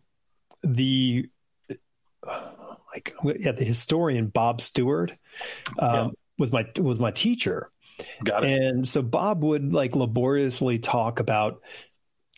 the 0.63 1.27
like 2.93 3.15
yeah, 3.39 3.51
the 3.51 3.65
historian 3.65 4.29
Bhob 4.29 4.61
Stewart 4.61 5.11
um, 5.79 5.93
yeah. 5.93 6.07
was 6.37 6.51
my 6.51 6.65
was 6.77 6.99
my 6.99 7.11
teacher, 7.11 7.71
Got 8.23 8.43
it. 8.43 8.61
And 8.61 8.87
so 8.87 9.01
Bhob 9.01 9.39
would 9.39 9.73
like 9.73 9.95
laboriously 9.95 10.79
talk 10.79 11.19
about 11.19 11.61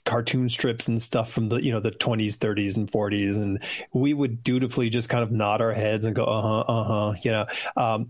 cartoon 0.06 0.50
strips 0.50 0.88
and 0.88 1.02
stuff 1.02 1.32
from 1.32 1.50
the 1.50 1.58
you 1.58 1.72
know 1.72 1.80
the 1.80 1.92
20s 1.92 2.38
30s 2.38 2.76
and 2.76 2.92
40s 2.92 3.38
and 3.38 3.64
we 3.94 4.14
would 4.14 4.42
dutifully 4.42 4.90
just 4.90 5.10
kind 5.10 5.24
of 5.24 5.32
nod 5.32 5.62
our 5.62 5.74
heads 5.74 6.06
and 6.06 6.16
go 6.16 6.24
uh-huh 6.24 6.60
uh-huh 6.62 7.14
you 7.24 7.30
know 7.32 7.46
um, 7.78 8.10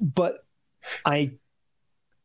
but 0.00 0.44
i 1.04 1.30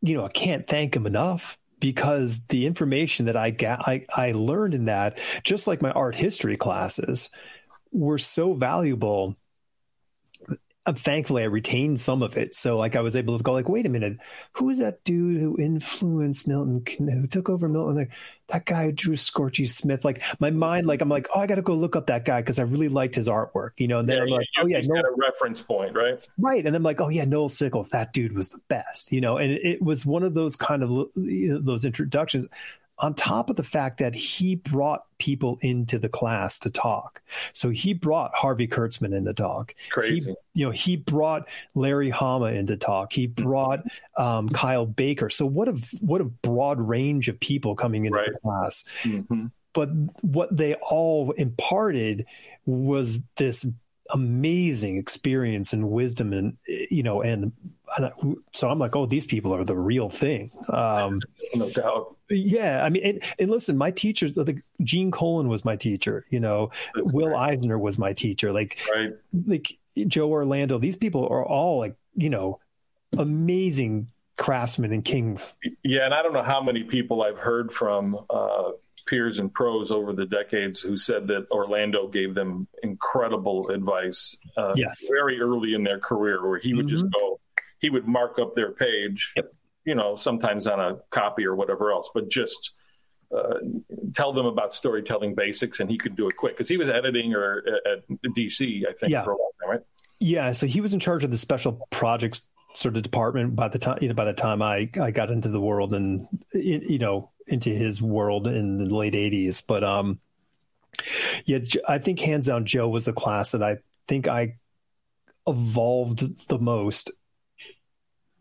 you 0.02 0.18
know 0.18 0.26
i 0.26 0.30
can't 0.30 0.68
thank 0.68 0.96
him 0.96 1.06
enough 1.06 1.60
because 1.80 2.42
the 2.48 2.66
information 2.66 3.28
that 3.28 3.38
i 3.38 3.52
got 3.52 3.88
I, 3.88 4.08
I 4.16 4.32
learned 4.32 4.74
in 4.74 4.86
that 4.86 5.20
just 5.44 5.68
like 5.68 5.82
my 5.82 5.92
art 5.92 6.16
history 6.16 6.58
classes 6.58 7.30
were 7.92 8.18
so 8.18 8.54
valuable 8.54 9.36
Uh, 10.88 10.94
thankfully 10.94 11.44
I 11.44 11.48
retained 11.48 12.00
some 12.00 12.24
of 12.24 12.38
it. 12.38 12.56
So 12.56 12.78
like 12.78 12.96
I 12.96 13.02
was 13.02 13.18
able 13.18 13.38
to 13.38 13.44
go 13.44 13.52
like, 13.52 13.68
wait 13.68 13.86
a 13.86 13.90
minute, 13.90 14.18
who 14.54 14.70
is 14.70 14.80
that 14.80 15.04
dude 15.04 15.42
who 15.42 15.60
influenced 15.60 16.48
Milton, 16.48 16.82
who 16.98 17.28
took 17.28 17.50
over 17.50 17.68
Milton? 17.68 17.98
Like, 17.98 18.12
that 18.48 18.66
guy 18.66 18.92
Drew 18.92 19.16
Scorchy 19.16 19.70
Smith. 19.70 20.06
Like 20.06 20.24
my 20.40 20.50
mind, 20.50 20.88
like 20.88 21.02
I'm 21.02 21.10
like, 21.10 21.28
oh, 21.36 21.42
I 21.42 21.48
got 21.48 21.56
to 21.56 21.62
go 21.62 21.76
look 21.76 21.98
up 21.98 22.08
that 22.08 22.24
guy 22.24 22.40
because 22.40 22.60
I 22.60 22.64
really 22.64 22.88
liked 22.88 23.16
his 23.16 23.28
artwork, 23.28 23.72
you 23.76 23.90
know. 23.90 24.00
And 24.00 24.08
then 24.08 24.18
yeah, 24.18 24.24
I'm 24.24 24.30
like, 24.30 24.48
you, 24.56 24.64
oh 24.64 24.68
yeah, 24.68 24.82
Noel, 24.84 25.04
a 25.04 25.16
reference 25.18 25.62
point, 25.62 25.94
right? 25.94 26.26
Right, 26.38 26.66
and 26.66 26.74
I'm 26.74 26.84
like, 26.84 27.02
oh 27.02 27.10
yeah, 27.10 27.26
Noel 27.26 27.50
Sickles, 27.50 27.90
that 27.90 28.14
dude 28.14 28.34
was 28.34 28.50
the 28.50 28.62
best, 28.70 29.12
you 29.12 29.20
know. 29.20 29.38
And 29.38 29.52
it, 29.52 29.66
it 29.66 29.82
was 29.82 30.06
one 30.06 30.24
of 30.24 30.34
those 30.34 30.56
kind 30.56 30.84
of 30.84 31.10
those 31.16 31.84
introductions 31.84 32.48
on 33.00 33.14
top 33.14 33.50
of 33.50 33.56
the 33.56 33.64
fact 33.64 34.00
that 34.00 34.16
he 34.16 34.56
brought 34.56 35.04
people 35.20 35.58
into 35.62 36.00
the 36.00 36.10
class 36.10 36.60
to 36.60 36.70
talk. 36.70 37.22
So 37.54 37.70
he 37.70 37.94
brought 37.94 38.34
Harvey 38.34 38.68
Kurtzman 38.68 39.16
in 39.16 39.26
to 39.26 39.34
talk. 39.34 39.76
Crazy. 39.92 40.32
He, 40.54 40.62
you 40.62 40.66
know, 40.66 40.72
he 40.72 40.98
brought 40.98 41.48
Larry 41.76 42.10
Hama 42.10 42.48
in 42.48 42.68
to 42.68 42.78
talk. 42.78 43.14
He 43.14 43.28
brought 43.28 43.84
um, 44.18 44.50
Kyle 44.50 44.86
Baker. 44.86 45.30
So 45.30 45.46
what 45.46 45.68
a 45.68 45.74
what 46.02 46.22
a 46.22 46.26
broad 46.26 46.80
range 46.80 47.30
of 47.30 47.40
people 47.40 47.76
coming 47.76 48.06
into 48.06 48.18
right. 48.18 48.30
the 48.32 48.40
class. 48.40 48.84
Mm-hmm. 49.04 49.48
But 49.74 49.90
what 50.22 50.56
they 50.56 50.74
all 50.76 51.32
imparted 51.32 52.26
was 52.66 53.22
this 53.36 53.66
amazing 54.12 54.98
experience 54.98 55.74
and 55.74 55.90
wisdom 55.90 56.34
and 56.34 56.58
you 56.68 57.04
know 57.04 57.22
and, 57.22 57.52
and 57.98 58.38
so 58.52 58.70
I'm 58.70 58.80
like, 58.80 58.96
oh, 58.96 59.06
these 59.06 59.26
people 59.26 59.54
are 59.56 59.64
the 59.64 59.76
real 59.76 60.10
thing. 60.10 60.52
Um, 60.70 61.22
no 61.56 61.70
doubt. 61.70 62.16
Yeah, 62.30 62.84
I 62.84 62.90
mean, 62.90 63.04
and, 63.04 63.24
and 63.40 63.50
listen, 63.50 63.78
my 63.78 63.92
teachers, 63.92 64.36
like 64.36 64.62
Gene 64.82 65.12
Colan 65.12 65.48
was 65.48 65.64
my 65.64 65.76
teacher. 65.76 66.26
You 66.30 66.40
know, 66.40 66.72
That's 66.94 67.12
Will. 67.14 67.36
Eisner 67.36 67.80
was 67.80 67.98
my 67.98 68.14
teacher. 68.14 68.52
Like, 68.52 68.78
right. 68.94 69.14
like 69.46 69.78
Joe 70.08 70.30
Orlando. 70.30 70.78
These 70.78 70.98
people 70.98 71.28
are 71.28 71.46
all 71.46 71.80
like, 71.80 71.96
you 72.16 72.30
know, 72.30 72.60
amazing 73.18 74.10
craftsmen 74.38 74.92
and 74.92 75.06
kings. 75.06 75.54
Yeah, 75.84 76.06
and 76.06 76.14
I 76.14 76.22
don't 76.22 76.34
know 76.34 76.44
how 76.44 76.62
many 76.62 76.84
people 76.84 77.24
I've 77.24 77.38
heard 77.38 77.74
from 77.74 78.20
uh, 78.30 78.72
peers 79.08 79.40
and 79.40 79.54
pros 79.54 79.92
over 79.92 80.14
the 80.14 80.26
decades 80.26 80.80
who 80.80 80.98
said 80.98 81.28
that 81.28 81.48
Orlando 81.52 82.08
gave 82.08 82.36
them 82.36 82.68
incredible 82.84 83.70
advice. 83.70 84.36
Uh, 84.56 84.74
yes, 84.76 85.08
very 85.10 85.40
early 85.40 85.74
in 85.74 85.84
their 85.84 86.00
career, 86.00 86.48
where 86.48 86.60
he 86.60 86.74
would 86.74 86.88
mm-hmm. 86.88 86.96
just 86.96 87.06
go, 87.20 87.40
he 87.80 87.90
would 87.90 88.08
mark 88.08 88.38
up 88.40 88.54
their 88.54 88.72
page. 88.72 89.34
Yep 89.36 89.54
you 89.88 89.96
know, 89.96 90.18
sometimes 90.18 90.68
on 90.68 90.82
a 90.82 90.98
copy 91.12 91.46
or 91.46 91.56
whatever 91.56 91.92
else, 91.92 92.10
but 92.14 92.30
just 92.30 92.72
uh, 93.36 93.56
tell 94.14 94.34
them 94.34 94.46
about 94.46 94.76
storytelling 94.76 95.34
basics, 95.34 95.80
and 95.80 95.90
he 95.90 95.98
could 95.98 96.16
do 96.18 96.28
it 96.28 96.36
quick 96.36 96.56
because 96.56 96.68
he 96.68 96.76
was 96.76 96.90
editing 96.90 97.34
or 97.34 97.64
at, 97.86 98.04
DC, 98.36 98.86
I 98.86 98.92
think, 98.92 99.14
yeah. 99.14 99.24
for 99.24 99.32
a 99.32 99.38
long 99.38 99.52
time, 99.62 99.70
right? 99.72 99.80
Yeah, 100.20 100.52
so 100.52 100.68
he 100.68 100.82
was 100.82 100.94
in 100.94 101.00
charge 101.00 101.24
of 101.24 101.32
the 101.32 101.38
special 101.38 101.88
projects 101.90 102.48
sort 102.74 102.98
of 102.98 103.02
department 103.02 103.56
by 103.56 103.70
the 103.70 103.80
time 103.80 103.98
you 104.02 104.08
know 104.08 104.14
by 104.14 104.26
the 104.26 104.34
time 104.34 104.62
I 104.62 104.88
I 105.02 105.10
got 105.10 105.32
into 105.32 105.50
the 105.50 105.60
world 105.60 105.96
and 105.96 106.28
you 106.54 107.00
know 107.00 107.32
into 107.48 107.70
his 107.70 108.02
world 108.02 108.48
in 108.48 108.78
the 108.78 108.94
late 108.94 109.14
'80s, 109.14 109.64
but 109.66 109.84
um, 109.84 110.20
yeah, 111.46 111.60
I 111.88 112.00
think 112.00 112.20
hands 112.20 112.48
down 112.48 112.66
Joe 112.66 112.90
was 112.90 113.08
a 113.08 113.14
class 113.14 113.52
that 113.52 113.64
I 113.64 113.78
think 114.08 114.28
I 114.28 114.56
evolved 115.48 116.48
the 116.48 116.60
most 116.60 117.12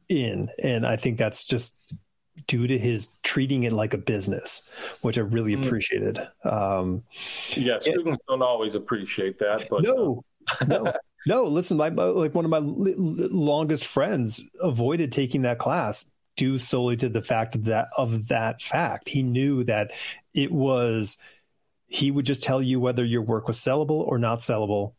in. 0.09 0.51
And 0.63 0.87
I 0.87 0.97
think 0.97 1.19
that's 1.19 1.47
just 1.47 1.77
due 2.47 2.67
to 2.67 2.79
his 2.79 3.11
treating 3.23 3.65
it 3.65 3.73
like 3.73 3.95
a 3.95 3.99
business, 3.99 4.63
which 5.01 5.19
I 5.19 5.23
really 5.23 5.57
mm. 5.57 5.65
appreciated. 5.65 6.19
Um, 6.45 7.03
yeah, 7.51 7.79
students 7.81 8.23
don't 8.29 8.43
always 8.43 8.75
appreciate 8.75 9.39
that, 9.39 9.69
but 9.71 9.83
no, 9.83 10.25
uh... 10.61 10.65
no, 10.67 10.93
no. 11.27 11.45
Listen, 11.45 11.77
my, 11.77 11.89
like 11.89 12.35
one 12.35 12.45
of 12.45 12.51
my 12.51 12.61
longest 12.63 13.87
friends 13.87 14.45
avoided 14.61 15.13
taking 15.13 15.43
that 15.43 15.59
class 15.59 16.05
due 16.37 16.59
solely 16.59 16.97
to 16.99 17.09
the 17.09 17.23
fact 17.23 17.65
that 17.65 17.89
of 17.97 18.29
that 18.29 18.61
fact. 18.63 19.09
He 19.09 19.23
knew 19.23 19.65
that 19.65 19.93
it 20.35 20.53
was. 20.53 21.17
He 21.89 22.11
would 22.11 22.27
just 22.27 22.43
tell 22.43 22.61
you 22.61 22.81
whether 22.81 23.05
your 23.05 23.23
work 23.23 23.47
was 23.47 23.59
sellable 23.59 23.91
or 23.91 24.19
not 24.19 24.41
sellable 24.41 24.95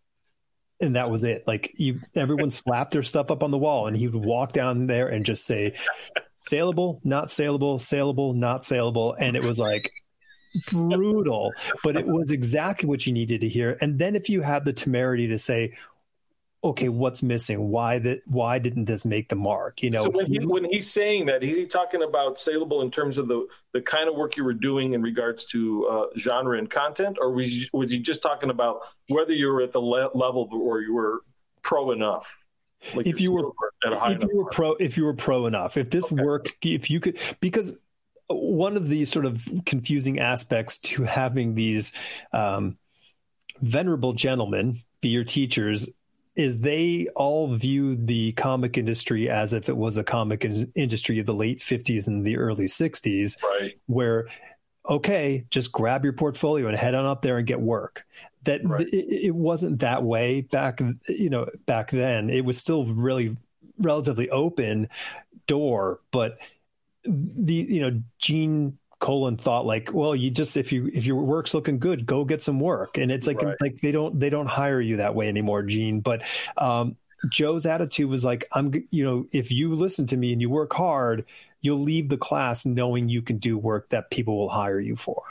and 0.79 0.95
that 0.95 1.09
was 1.09 1.23
it. 1.23 1.43
Like 1.47 1.73
you, 1.75 2.01
everyone 2.15 2.51
slapped 2.51 2.91
their 2.91 3.03
stuff 3.03 3.31
up 3.31 3.43
on 3.43 3.51
the 3.51 3.57
wall, 3.57 3.87
and 3.87 3.95
he 3.95 4.07
would 4.07 4.25
walk 4.25 4.51
down 4.51 4.87
there 4.87 5.07
and 5.07 5.25
just 5.25 5.45
say, 5.45 5.73
"Saleable, 6.37 6.99
not 7.03 7.29
saleable, 7.29 7.79
saleable, 7.79 8.33
not 8.33 8.63
saleable," 8.63 9.15
and 9.19 9.35
it 9.35 9.43
was 9.43 9.59
like 9.59 9.91
brutal, 10.71 11.51
but 11.83 11.97
it 11.97 12.07
was 12.07 12.31
exactly 12.31 12.87
what 12.87 13.05
you 13.05 13.13
needed 13.13 13.41
to 13.41 13.49
hear. 13.49 13.77
And 13.81 13.99
then 13.99 14.15
if 14.15 14.29
you 14.29 14.41
had 14.41 14.65
the 14.65 14.73
temerity 14.73 15.27
to 15.27 15.37
say, 15.37 15.73
okay, 16.67 16.89
what's 16.89 17.23
missing? 17.23 17.69
Why 17.69 17.99
that? 17.99 18.21
Why 18.25 18.59
didn't 18.59 18.85
this 18.85 19.05
make 19.05 19.29
the 19.29 19.35
mark? 19.35 19.81
You 19.83 19.89
know, 19.89 20.03
so 20.03 20.09
when, 20.09 20.25
he, 20.25 20.39
when 20.39 20.65
he's 20.65 20.91
saying 20.91 21.27
that, 21.27 21.43
is 21.43 21.55
he 21.55 21.65
talking 21.65 22.03
about 22.03 22.39
saleable 22.39 22.81
in 22.81 22.91
terms 22.91 23.17
of 23.17 23.27
the 23.27 23.47
the 23.73 23.81
kind 23.81 24.09
of 24.09 24.15
work 24.15 24.37
you 24.37 24.43
were 24.43 24.53
doing 24.53 24.93
in 24.93 25.01
regards 25.01 25.45
to 25.45 25.87
uh, 25.87 26.05
genre 26.17 26.57
and 26.57 26.69
content, 26.69 27.17
or 27.19 27.31
was 27.31 27.47
he, 27.47 27.69
was 27.73 27.91
he 27.91 27.99
just 27.99 28.21
talking 28.21 28.49
about 28.49 28.81
whether 29.09 29.33
you 29.33 29.47
were 29.47 29.61
at 29.61 29.71
the 29.71 29.81
le- 29.81 30.11
level 30.13 30.49
or 30.51 30.81
you 30.81 30.93
were 30.93 31.21
pro 31.61 31.91
enough? 31.91 32.27
Like 32.93 33.07
if 33.07 33.19
you 33.19 33.31
were 33.31 33.51
if 33.83 34.23
you 34.23 34.29
were 34.37 34.43
mark? 34.43 34.53
pro 34.53 34.71
if 34.73 34.97
you 34.97 35.05
were 35.05 35.15
pro 35.15 35.45
enough, 35.47 35.77
if 35.77 35.89
this 35.89 36.11
okay. 36.11 36.21
work, 36.21 36.57
if 36.61 36.89
you 36.89 36.99
could, 36.99 37.17
because 37.39 37.73
one 38.27 38.75
of 38.75 38.89
the 38.89 39.05
sort 39.05 39.25
of 39.25 39.47
confusing 39.65 40.19
aspects 40.19 40.77
to 40.79 41.03
having 41.03 41.55
these 41.55 41.91
um, 42.33 42.77
venerable 43.59 44.13
gentlemen 44.13 44.79
be 45.01 45.09
your 45.09 45.23
teachers 45.23 45.89
is 46.37 46.59
they 46.59 47.07
all 47.15 47.53
viewed 47.53 48.05
the 48.05 48.31
comic 48.33 48.77
industry 48.77 49.29
as 49.29 49.53
if 49.53 49.67
it 49.67 49.75
was 49.75 49.97
a 49.97 50.03
comic 50.03 50.45
in- 50.45 50.71
industry 50.75 51.19
of 51.19 51.25
the 51.25 51.33
late 51.33 51.59
50s 51.59 52.07
and 52.07 52.23
the 52.23 52.37
early 52.37 52.65
60s 52.65 53.41
right. 53.43 53.75
where 53.87 54.27
okay 54.87 55.45
just 55.49 55.71
grab 55.71 56.03
your 56.03 56.13
portfolio 56.13 56.67
and 56.67 56.77
head 56.77 56.93
on 56.93 57.05
up 57.05 57.21
there 57.21 57.37
and 57.37 57.47
get 57.47 57.59
work 57.59 58.05
that 58.43 58.63
right. 58.63 58.87
it, 58.87 59.27
it, 59.27 59.35
wasn't 59.35 59.79
that 59.79 60.03
way 60.03 60.41
back 60.41 60.79
you 61.09 61.29
know 61.29 61.47
back 61.65 61.89
then 61.91 62.29
it 62.29 62.45
was 62.45 62.57
still 62.57 62.85
really 62.85 63.35
relatively 63.79 64.29
open 64.29 64.87
door 65.47 65.99
but 66.11 66.37
the 67.03 67.53
you 67.53 67.81
know 67.81 68.01
gene 68.19 68.77
Colan 68.99 69.37
thought 69.37 69.65
like, 69.65 69.93
well, 69.93 70.15
you 70.15 70.31
just 70.31 70.57
if 70.57 70.71
you 70.71 70.89
if 70.93 71.05
your 71.05 71.17
work's 71.17 71.53
looking 71.53 71.79
good, 71.79 72.05
go 72.05 72.25
get 72.25 72.41
some 72.41 72.59
work. 72.59 72.97
And 72.97 73.11
it's 73.11 73.27
like 73.27 73.41
right. 73.41 73.55
like 73.61 73.79
they 73.81 73.91
don't 73.91 74.19
they 74.19 74.29
don't 74.29 74.47
hire 74.47 74.81
you 74.81 74.97
that 74.97 75.15
way 75.15 75.27
anymore, 75.27 75.63
Gene. 75.63 75.99
But 75.99 76.23
um, 76.57 76.97
Joe's 77.29 77.65
attitude 77.65 78.09
was 78.09 78.25
like, 78.25 78.45
I'm 78.51 78.71
you 78.89 79.03
know, 79.03 79.27
if 79.31 79.51
you 79.51 79.75
listen 79.75 80.07
to 80.07 80.17
me 80.17 80.33
and 80.33 80.41
you 80.41 80.49
work 80.49 80.73
hard, 80.73 81.25
you'll 81.61 81.79
leave 81.79 82.09
the 82.09 82.17
class 82.17 82.65
knowing 82.65 83.07
you 83.07 83.21
can 83.21 83.37
do 83.37 83.57
work 83.57 83.89
that 83.89 84.09
people 84.09 84.37
will 84.37 84.49
hire 84.49 84.79
you 84.79 84.95
for. 84.95 85.23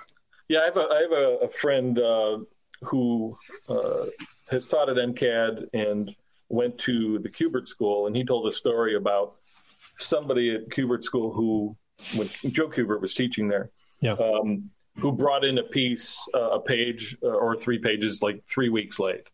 Yeah, 0.49 0.61
I 0.61 0.65
have 0.67 0.77
a 0.77 0.89
I 0.89 1.01
have 1.03 1.13
a, 1.13 1.39
a 1.45 1.49
friend 1.49 1.99
uh, 1.99 2.39
who 2.83 3.37
uh, 3.69 4.07
has 4.49 4.65
taught 4.67 4.89
at 4.89 4.97
MCAD 4.97 5.71
and 5.75 6.15
went 6.49 6.79
to 6.79 7.19
the 7.19 7.29
Kubert 7.29 7.67
School, 7.67 8.07
and 8.07 8.15
he 8.15 8.25
told 8.25 8.47
a 8.47 8.53
story 8.53 8.95
about 8.95 9.35
somebody 9.99 10.55
at 10.55 10.69
Kubert 10.69 11.03
School 11.03 11.33
who 11.33 11.77
when 12.15 12.29
Joe 12.53 12.69
Kubert 12.69 13.01
was 13.01 13.15
teaching 13.15 13.49
there. 13.49 13.71
Yeah. 14.01 14.13
Um, 14.13 14.71
who 14.99 15.13
brought 15.13 15.45
in 15.45 15.59
a 15.59 15.63
piece, 15.63 16.19
uh, 16.35 16.53
a 16.53 16.61
page 16.61 17.17
uh, 17.23 17.29
or 17.29 17.57
three 17.57 17.79
pages, 17.79 18.23
like 18.23 18.43
three 18.47 18.71
weeks 18.71 18.99
late, 18.99 19.29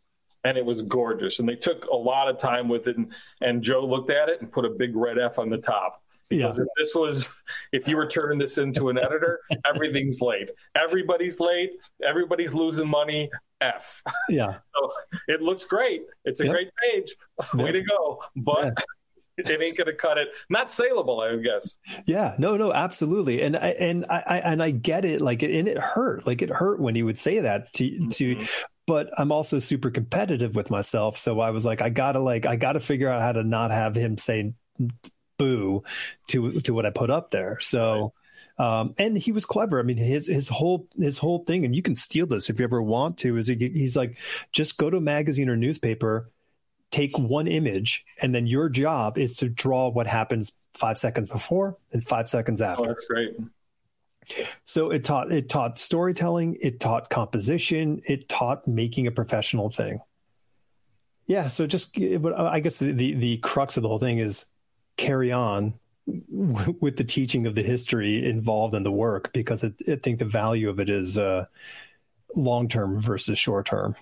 and 0.44 0.58
it 0.58 0.64
was 0.64 0.82
gorgeous. 0.82 1.38
And 1.38 1.48
they 1.48 1.54
took 1.54 1.86
a 1.86 1.96
lot 1.96 2.28
of 2.28 2.38
time 2.38 2.68
with 2.68 2.88
it. 2.88 2.96
And, 2.96 3.12
and 3.40 3.62
Joe 3.62 3.84
looked 3.84 4.10
at 4.10 4.28
it 4.28 4.40
and 4.40 4.50
put 4.50 4.64
a 4.64 4.70
big 4.70 4.96
red 4.96 5.18
F 5.18 5.38
on 5.38 5.50
the 5.50 5.58
top. 5.58 6.02
Yeah. 6.30 6.50
If 6.50 6.56
this 6.78 6.94
was, 6.94 7.28
if 7.72 7.86
you 7.86 7.96
were 7.96 8.06
turning 8.06 8.38
this 8.38 8.58
into 8.58 8.88
an 8.88 8.98
editor, 8.98 9.40
everything's 9.66 10.20
late. 10.20 10.50
Everybody's 10.74 11.38
late. 11.38 11.72
Everybody's 12.04 12.54
losing 12.54 12.88
money. 12.88 13.30
F. 13.60 14.02
Yeah. 14.28 14.56
so 14.74 14.92
it 15.28 15.40
looks 15.40 15.64
great. 15.64 16.02
It's 16.24 16.40
a 16.40 16.46
yep. 16.46 16.52
great 16.52 16.70
page. 16.82 17.14
Way 17.54 17.66
yep. 17.66 17.74
to 17.74 17.82
go. 17.82 18.22
But. 18.36 18.64
Yeah 18.64 18.84
it 19.36 19.50
ain't 19.50 19.76
going 19.76 19.86
to 19.86 19.94
cut 19.94 20.18
it. 20.18 20.28
Not 20.48 20.70
saleable, 20.70 21.20
I 21.20 21.36
guess. 21.36 21.74
Yeah, 22.06 22.34
no, 22.38 22.56
no, 22.56 22.72
absolutely. 22.72 23.42
And 23.42 23.56
I 23.56 23.68
and 23.68 24.06
I 24.08 24.42
and 24.44 24.62
I 24.62 24.70
get 24.70 25.04
it. 25.04 25.20
Like, 25.20 25.42
and 25.42 25.68
it 25.68 25.78
hurt. 25.78 26.26
Like 26.26 26.42
it 26.42 26.50
hurt 26.50 26.80
when 26.80 26.94
he 26.94 27.02
would 27.02 27.18
say 27.18 27.40
that 27.40 27.72
to 27.74 27.84
mm-hmm. 27.84 28.08
to. 28.08 28.46
But 28.86 29.10
I'm 29.16 29.30
also 29.30 29.60
super 29.60 29.90
competitive 29.90 30.56
with 30.56 30.70
myself, 30.70 31.16
so 31.16 31.38
I 31.38 31.50
was 31.50 31.64
like, 31.64 31.80
I 31.80 31.88
gotta 31.88 32.18
like, 32.18 32.46
I 32.46 32.56
gotta 32.56 32.80
figure 32.80 33.08
out 33.08 33.22
how 33.22 33.32
to 33.32 33.44
not 33.44 33.70
have 33.70 33.94
him 33.94 34.18
say 34.18 34.54
boo 35.38 35.82
to 36.28 36.60
to 36.60 36.74
what 36.74 36.84
I 36.86 36.90
put 36.90 37.10
up 37.10 37.30
there. 37.30 37.58
So. 37.60 38.12
Um, 38.58 38.94
and 38.98 39.16
he 39.16 39.32
was 39.32 39.46
clever. 39.46 39.80
I 39.80 39.82
mean, 39.82 39.96
his 39.96 40.26
his 40.26 40.48
whole 40.48 40.86
his 40.98 41.16
whole 41.18 41.42
thing, 41.44 41.64
and 41.64 41.74
you 41.74 41.80
can 41.80 41.94
steal 41.94 42.26
this 42.26 42.50
if 42.50 42.58
you 42.60 42.64
ever 42.64 42.82
want 42.82 43.18
to. 43.18 43.36
Is 43.38 43.48
he, 43.48 43.56
he's 43.56 43.96
like, 43.96 44.18
just 44.52 44.76
go 44.76 44.90
to 44.90 44.98
a 44.98 45.00
magazine 45.00 45.48
or 45.48 45.56
newspaper, 45.56 46.30
take 46.92 47.18
one 47.18 47.48
image 47.48 48.04
and 48.20 48.32
then 48.32 48.46
your 48.46 48.68
job 48.68 49.18
is 49.18 49.36
to 49.38 49.48
draw 49.48 49.88
what 49.88 50.06
happens 50.06 50.52
five 50.74 50.98
seconds 50.98 51.26
before 51.26 51.76
and 51.92 52.06
five 52.06 52.28
seconds 52.28 52.62
oh, 52.62 52.66
after. 52.66 52.84
Oh, 52.84 52.88
that's 52.88 53.06
great. 53.06 53.36
So 54.64 54.90
it 54.90 55.04
taught 55.04 55.32
it 55.32 55.48
taught 55.48 55.78
storytelling, 55.78 56.56
it 56.60 56.78
taught 56.78 57.10
composition, 57.10 58.02
it 58.04 58.28
taught 58.28 58.68
making 58.68 59.08
a 59.08 59.10
professional 59.10 59.68
thing. 59.68 60.00
yeah, 61.26 61.48
so 61.48 61.66
just 61.66 61.98
but 62.20 62.38
I 62.38 62.60
guess 62.60 62.78
the, 62.78 62.92
the 62.92 63.14
the 63.14 63.36
crux 63.38 63.76
of 63.76 63.82
the 63.82 63.88
whole 63.88 63.98
thing 63.98 64.18
is 64.18 64.44
carry 64.96 65.32
on 65.32 65.74
with 66.06 66.96
the 66.96 67.04
teaching 67.04 67.46
of 67.46 67.56
the 67.56 67.62
history 67.62 68.24
involved 68.24 68.74
in 68.74 68.84
the 68.84 68.92
work 68.92 69.32
because 69.32 69.64
it, 69.64 69.74
I 69.88 69.96
think 69.96 70.20
the 70.20 70.24
value 70.24 70.68
of 70.68 70.78
it 70.78 70.88
is 70.88 71.18
uh, 71.18 71.46
long 72.36 72.68
term 72.68 73.00
versus 73.00 73.38
short 73.38 73.66
term. 73.66 73.96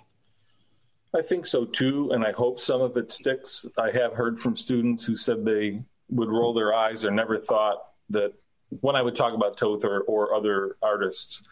I 1.14 1.22
think 1.22 1.46
so 1.46 1.64
too, 1.64 2.10
and 2.12 2.24
I 2.24 2.32
hope 2.32 2.60
some 2.60 2.80
of 2.80 2.96
it 2.96 3.10
sticks. 3.10 3.66
I 3.76 3.90
have 3.90 4.12
heard 4.12 4.40
from 4.40 4.56
students 4.56 5.04
who 5.04 5.16
said 5.16 5.44
they 5.44 5.82
would 6.08 6.28
roll 6.28 6.54
their 6.54 6.74
eyes 6.74 7.04
or 7.04 7.10
never 7.10 7.38
thought 7.38 7.78
that 8.10 8.32
when 8.68 8.94
I 8.94 9.02
would 9.02 9.16
talk 9.16 9.34
about 9.34 9.56
Toth 9.56 9.84
or, 9.84 10.02
or 10.02 10.34
other 10.34 10.76
artists, 10.80 11.42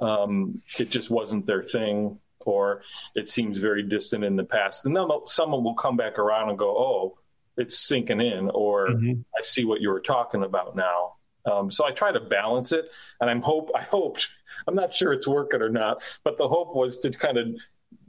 um, 0.00 0.62
it 0.78 0.90
just 0.90 1.10
wasn't 1.10 1.46
their 1.46 1.64
thing, 1.64 2.20
or 2.46 2.82
it 3.16 3.28
seems 3.28 3.58
very 3.58 3.82
distant 3.82 4.24
in 4.24 4.36
the 4.36 4.44
past. 4.44 4.86
And 4.86 4.96
then 4.96 5.08
someone 5.26 5.64
will 5.64 5.74
come 5.74 5.96
back 5.96 6.18
around 6.18 6.50
and 6.50 6.58
go, 6.58 6.70
"Oh, 6.70 7.18
it's 7.56 7.78
sinking 7.78 8.20
in," 8.20 8.50
or 8.50 8.88
mm-hmm. 8.88 9.20
"I 9.36 9.42
see 9.42 9.64
what 9.64 9.80
you 9.80 9.90
were 9.90 10.00
talking 10.00 10.44
about 10.44 10.76
now." 10.76 11.14
Um, 11.44 11.70
so 11.70 11.84
I 11.84 11.90
try 11.90 12.12
to 12.12 12.20
balance 12.20 12.70
it, 12.70 12.90
and 13.20 13.28
I'm 13.28 13.42
hope 13.42 13.70
I 13.74 13.82
hoped 13.82 14.28
I'm 14.68 14.74
not 14.74 14.94
sure 14.94 15.12
it's 15.12 15.26
working 15.26 15.62
or 15.62 15.68
not, 15.68 16.02
but 16.22 16.38
the 16.38 16.48
hope 16.48 16.74
was 16.74 16.98
to 16.98 17.10
kind 17.10 17.38
of 17.38 17.48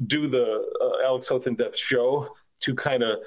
do 0.05 0.27
the 0.27 0.65
uh, 0.81 1.05
Alex 1.05 1.27
Toth 1.27 1.47
in 1.47 1.55
depth 1.55 1.77
show 1.77 2.29
to 2.61 2.75
kind 2.75 3.03
of 3.03 3.19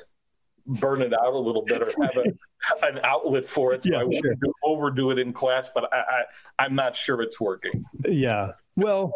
burn 0.67 1.03
it 1.03 1.13
out 1.13 1.35
a 1.35 1.39
little 1.39 1.63
bit 1.63 1.83
or 1.83 1.87
have 2.03 2.17
a, 2.17 2.87
an 2.87 3.01
outlet 3.05 3.47
for 3.47 3.73
it. 3.73 3.85
So 3.85 3.91
yeah, 3.91 4.01
I 4.01 4.05
wouldn't 4.05 4.25
sure. 4.25 4.53
overdo 4.65 5.11
it 5.11 5.19
in 5.19 5.33
class, 5.33 5.69
but 5.75 5.93
I, 5.93 6.23
I, 6.59 6.67
am 6.67 6.75
not 6.75 6.97
sure 6.97 7.21
it's 7.23 7.41
working. 7.41 7.85
Yeah. 8.07 8.53
Well, 8.77 9.13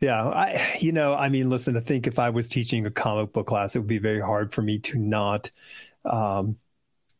yeah. 0.00 0.22
I, 0.28 0.76
you 0.80 0.92
know, 0.92 1.14
I 1.14 1.28
mean, 1.28 1.50
listen, 1.50 1.76
I 1.76 1.80
think 1.80 2.06
if 2.06 2.18
I 2.18 2.30
was 2.30 2.48
teaching 2.48 2.86
a 2.86 2.90
comic 2.90 3.32
book 3.32 3.46
class, 3.46 3.74
it 3.74 3.80
would 3.80 3.88
be 3.88 3.98
very 3.98 4.20
hard 4.20 4.52
for 4.52 4.62
me 4.62 4.78
to 4.80 4.98
not, 4.98 5.50
um, 6.04 6.58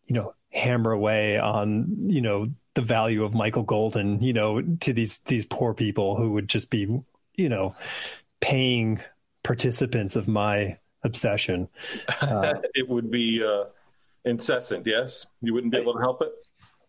you 0.07 0.15
know, 0.15 0.35
hammer 0.53 0.93
away 0.93 1.39
on, 1.39 2.09
you 2.09 2.21
know, 2.21 2.49
the 2.75 2.83
value 2.83 3.25
of 3.25 3.35
Michael 3.35 3.63
Golden, 3.63 4.21
you 4.21 4.33
know, 4.33 4.61
to 4.61 4.93
these, 4.93 5.21
these 5.21 5.47
poor 5.47 5.75
people 5.75 6.17
who 6.17 6.33
would 6.33 6.49
just 6.49 6.71
be, 6.71 7.03
you 7.37 7.49
know, 7.49 7.75
paying 8.41 9.01
participants 9.45 10.17
of 10.17 10.27
my 10.27 10.79
obsession. 11.05 11.69
Uh, 12.21 12.55
it 12.75 12.89
would 12.89 13.11
be 13.11 13.45
uh, 13.45 13.65
incessant. 14.25 14.85
Yes, 14.87 15.27
you 15.41 15.55
wouldn't 15.55 15.73
be 15.73 15.79
able 15.79 15.95
to 15.95 16.01
help 16.01 16.23
it. 16.23 16.33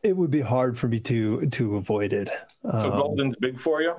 It 0.01 0.15
would 0.15 0.31
be 0.31 0.41
hard 0.41 0.77
for 0.77 0.87
me 0.87 0.99
to 1.01 1.45
to 1.47 1.75
avoid 1.75 2.13
it. 2.13 2.29
So 2.63 2.91
um, 2.91 2.97
Golden's 2.97 3.35
big 3.39 3.59
for 3.59 3.81
you. 3.81 3.95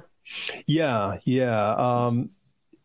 Yeah, 0.67 1.19
yeah. 1.25 1.75
Um, 1.75 2.31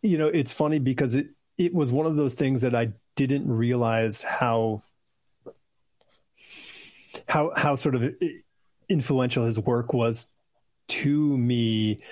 you 0.03 0.17
know, 0.17 0.27
it's 0.27 0.51
funny 0.51 0.77
because 0.77 1.15
it 1.15 1.27
it 1.57 1.73
was 1.73 1.91
one 1.91 2.05
of 2.05 2.15
those 2.15 2.35
things 2.35 2.61
that 2.61 2.75
I 2.75 2.93
didn't 3.15 3.51
realize 3.51 4.21
how 4.21 4.83
how 7.27 7.51
how 7.55 7.75
sort 7.75 7.95
of 7.95 8.13
influential 8.89 9.45
his 9.45 9.59
work 9.59 9.93
was 9.93 10.27
to 10.87 11.37
me 11.37 12.03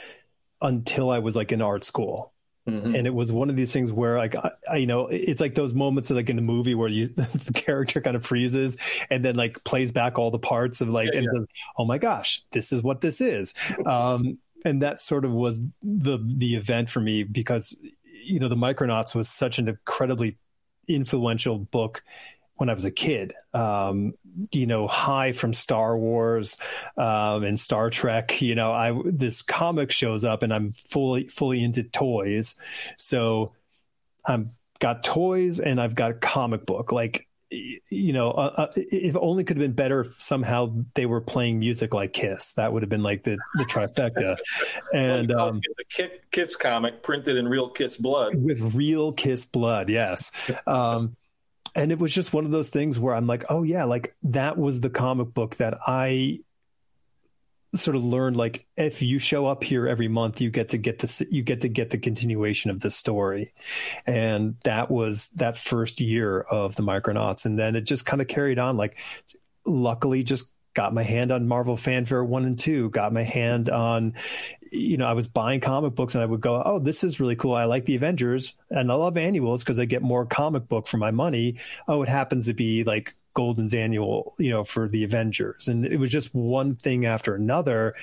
until 0.61 1.09
I 1.09 1.19
was 1.19 1.35
like 1.35 1.51
in 1.51 1.61
art 1.61 1.83
school. 1.83 2.33
Mm-hmm. 2.71 2.95
And 2.95 3.07
it 3.07 3.13
was 3.13 3.31
one 3.31 3.49
of 3.49 3.55
these 3.55 3.71
things 3.71 3.91
where, 3.91 4.17
like, 4.17 4.35
I, 4.35 4.51
I, 4.69 4.77
you 4.77 4.87
know, 4.87 5.07
it's 5.07 5.41
like 5.41 5.55
those 5.55 5.73
moments, 5.73 6.09
of 6.09 6.17
like 6.17 6.29
in 6.29 6.35
the 6.35 6.41
movie 6.41 6.75
where 6.75 6.89
you 6.89 7.07
the 7.15 7.53
character 7.53 8.01
kind 8.01 8.15
of 8.15 8.25
freezes 8.25 8.77
and 9.09 9.23
then 9.23 9.35
like 9.35 9.63
plays 9.63 9.91
back 9.91 10.17
all 10.17 10.31
the 10.31 10.39
parts 10.39 10.81
of 10.81 10.89
like, 10.89 11.09
yeah, 11.11 11.19
and 11.19 11.27
yeah. 11.31 11.39
says, 11.39 11.47
"Oh 11.77 11.85
my 11.85 11.97
gosh, 11.97 12.43
this 12.51 12.71
is 12.71 12.81
what 12.81 13.01
this 13.01 13.21
is." 13.21 13.53
Um, 13.85 14.39
and 14.65 14.81
that 14.81 14.99
sort 14.99 15.25
of 15.25 15.31
was 15.31 15.61
the 15.81 16.19
the 16.21 16.55
event 16.55 16.89
for 16.89 16.99
me 16.99 17.23
because 17.23 17.75
you 18.03 18.39
know 18.39 18.47
the 18.47 18.55
Micronauts 18.55 19.15
was 19.15 19.29
such 19.29 19.59
an 19.59 19.69
incredibly 19.69 20.37
influential 20.87 21.57
book 21.57 22.03
when 22.59 22.69
I 22.69 22.73
was 22.73 22.85
a 22.85 22.91
kid. 22.91 23.33
Um, 23.53 24.13
you 24.51 24.67
know, 24.67 24.87
high 24.87 25.31
from 25.31 25.53
Star 25.53 25.97
Wars 25.97 26.57
um, 26.97 27.43
and 27.43 27.59
Star 27.59 27.89
Trek. 27.89 28.41
You 28.41 28.55
know, 28.55 28.71
I 28.71 28.93
this 29.05 29.41
comic 29.41 29.91
shows 29.91 30.25
up 30.25 30.43
and 30.43 30.53
I'm 30.53 30.73
fully 30.73 31.27
fully 31.27 31.63
into 31.63 31.83
toys, 31.83 32.55
so 32.97 33.53
I'm 34.25 34.51
got 34.79 35.03
toys 35.03 35.59
and 35.59 35.79
I've 35.79 35.95
got 35.95 36.11
a 36.11 36.15
comic 36.15 36.65
book. 36.65 36.91
Like, 36.91 37.27
you 37.49 38.13
know, 38.13 38.31
uh, 38.31 38.53
uh, 38.57 38.67
if 38.75 39.15
only 39.17 39.43
could 39.43 39.57
have 39.57 39.63
been 39.63 39.73
better 39.73 40.01
if 40.01 40.21
somehow 40.21 40.73
they 40.93 41.05
were 41.05 41.21
playing 41.21 41.59
music 41.59 41.93
like 41.93 42.13
Kiss. 42.13 42.53
That 42.53 42.71
would 42.71 42.83
have 42.83 42.89
been 42.89 43.03
like 43.03 43.23
the, 43.23 43.37
the 43.55 43.65
trifecta. 43.65 44.37
And 44.93 45.31
um, 45.31 45.61
the 45.97 46.09
Kiss 46.31 46.55
comic 46.55 47.03
printed 47.03 47.37
in 47.37 47.47
real 47.47 47.69
Kiss 47.69 47.97
blood 47.97 48.35
with 48.35 48.59
real 48.75 49.11
Kiss 49.11 49.45
blood. 49.45 49.89
Yes. 49.89 50.31
Um, 50.67 51.15
and 51.79 51.93
it 51.93 51.99
was 51.99 52.13
just 52.13 52.33
one 52.33 52.43
of 52.43 52.51
those 52.51 52.71
things 52.71 52.99
where 52.99 53.15
I'm 53.15 53.25
like, 53.25 53.45
oh 53.49 53.63
yeah, 53.63 53.85
like 53.85 54.13
that 54.23 54.57
was 54.57 54.81
the 54.81 54.89
comic 54.89 55.33
book 55.33 55.55
that 55.55 55.79
I 55.87 56.41
sort 57.73 57.95
of 57.95 58.03
learned 58.03 58.35
like 58.35 58.65
if 58.75 59.01
you 59.01 59.17
show 59.17 59.45
up 59.45 59.63
here 59.63 59.87
every 59.87 60.09
month 60.09 60.41
you 60.41 60.49
get 60.49 60.69
to 60.69 60.77
get 60.79 60.97
this 60.97 61.21
you 61.29 61.43
get 61.43 61.61
to 61.61 61.69
get 61.69 61.91
the 61.91 61.97
continuation 61.97 62.69
of 62.69 62.81
the 62.81 62.91
story. 62.91 63.53
And 64.05 64.57
that 64.65 64.91
was 64.91 65.29
that 65.35 65.57
first 65.57 66.01
year 66.01 66.41
of 66.41 66.75
the 66.75 66.83
micronauts. 66.83 67.45
And 67.45 67.57
then 67.57 67.77
it 67.77 67.85
just 67.85 68.05
kind 68.05 68.21
of 68.21 68.27
carried 68.27 68.59
on 68.59 68.75
like 68.75 68.99
luckily 69.65 70.23
just 70.23 70.51
got 70.73 70.93
my 70.93 71.03
hand 71.03 71.31
on 71.31 71.47
Marvel 71.47 71.75
Fanfare 71.75 72.23
1 72.23 72.45
and 72.45 72.59
2, 72.59 72.89
got 72.91 73.11
my 73.11 73.23
hand 73.23 73.69
on, 73.69 74.13
you 74.71 74.97
know, 74.97 75.05
I 75.05 75.13
was 75.13 75.27
buying 75.27 75.59
comic 75.59 75.95
books 75.95 76.15
and 76.15 76.21
I 76.21 76.25
would 76.25 76.41
go, 76.41 76.61
oh, 76.63 76.79
this 76.79 77.03
is 77.03 77.19
really 77.19 77.35
cool. 77.35 77.53
I 77.53 77.65
like 77.65 77.85
the 77.85 77.95
Avengers 77.95 78.53
and 78.69 78.91
I 78.91 78.95
love 78.95 79.17
annuals 79.17 79.63
because 79.63 79.79
I 79.79 79.85
get 79.85 80.01
more 80.01 80.25
comic 80.25 80.67
book 80.67 80.87
for 80.87 80.97
my 80.97 81.11
money. 81.11 81.57
Oh, 81.87 82.03
it 82.03 82.09
happens 82.09 82.45
to 82.45 82.53
be 82.53 82.83
like 82.83 83.15
Golden's 83.33 83.73
annual, 83.73 84.35
you 84.37 84.51
know, 84.51 84.63
for 84.63 84.87
the 84.87 85.03
Avengers. 85.03 85.67
And 85.67 85.85
it 85.85 85.97
was 85.97 86.11
just 86.11 86.33
one 86.33 86.75
thing 86.75 87.05
after 87.05 87.35
another. 87.35 87.95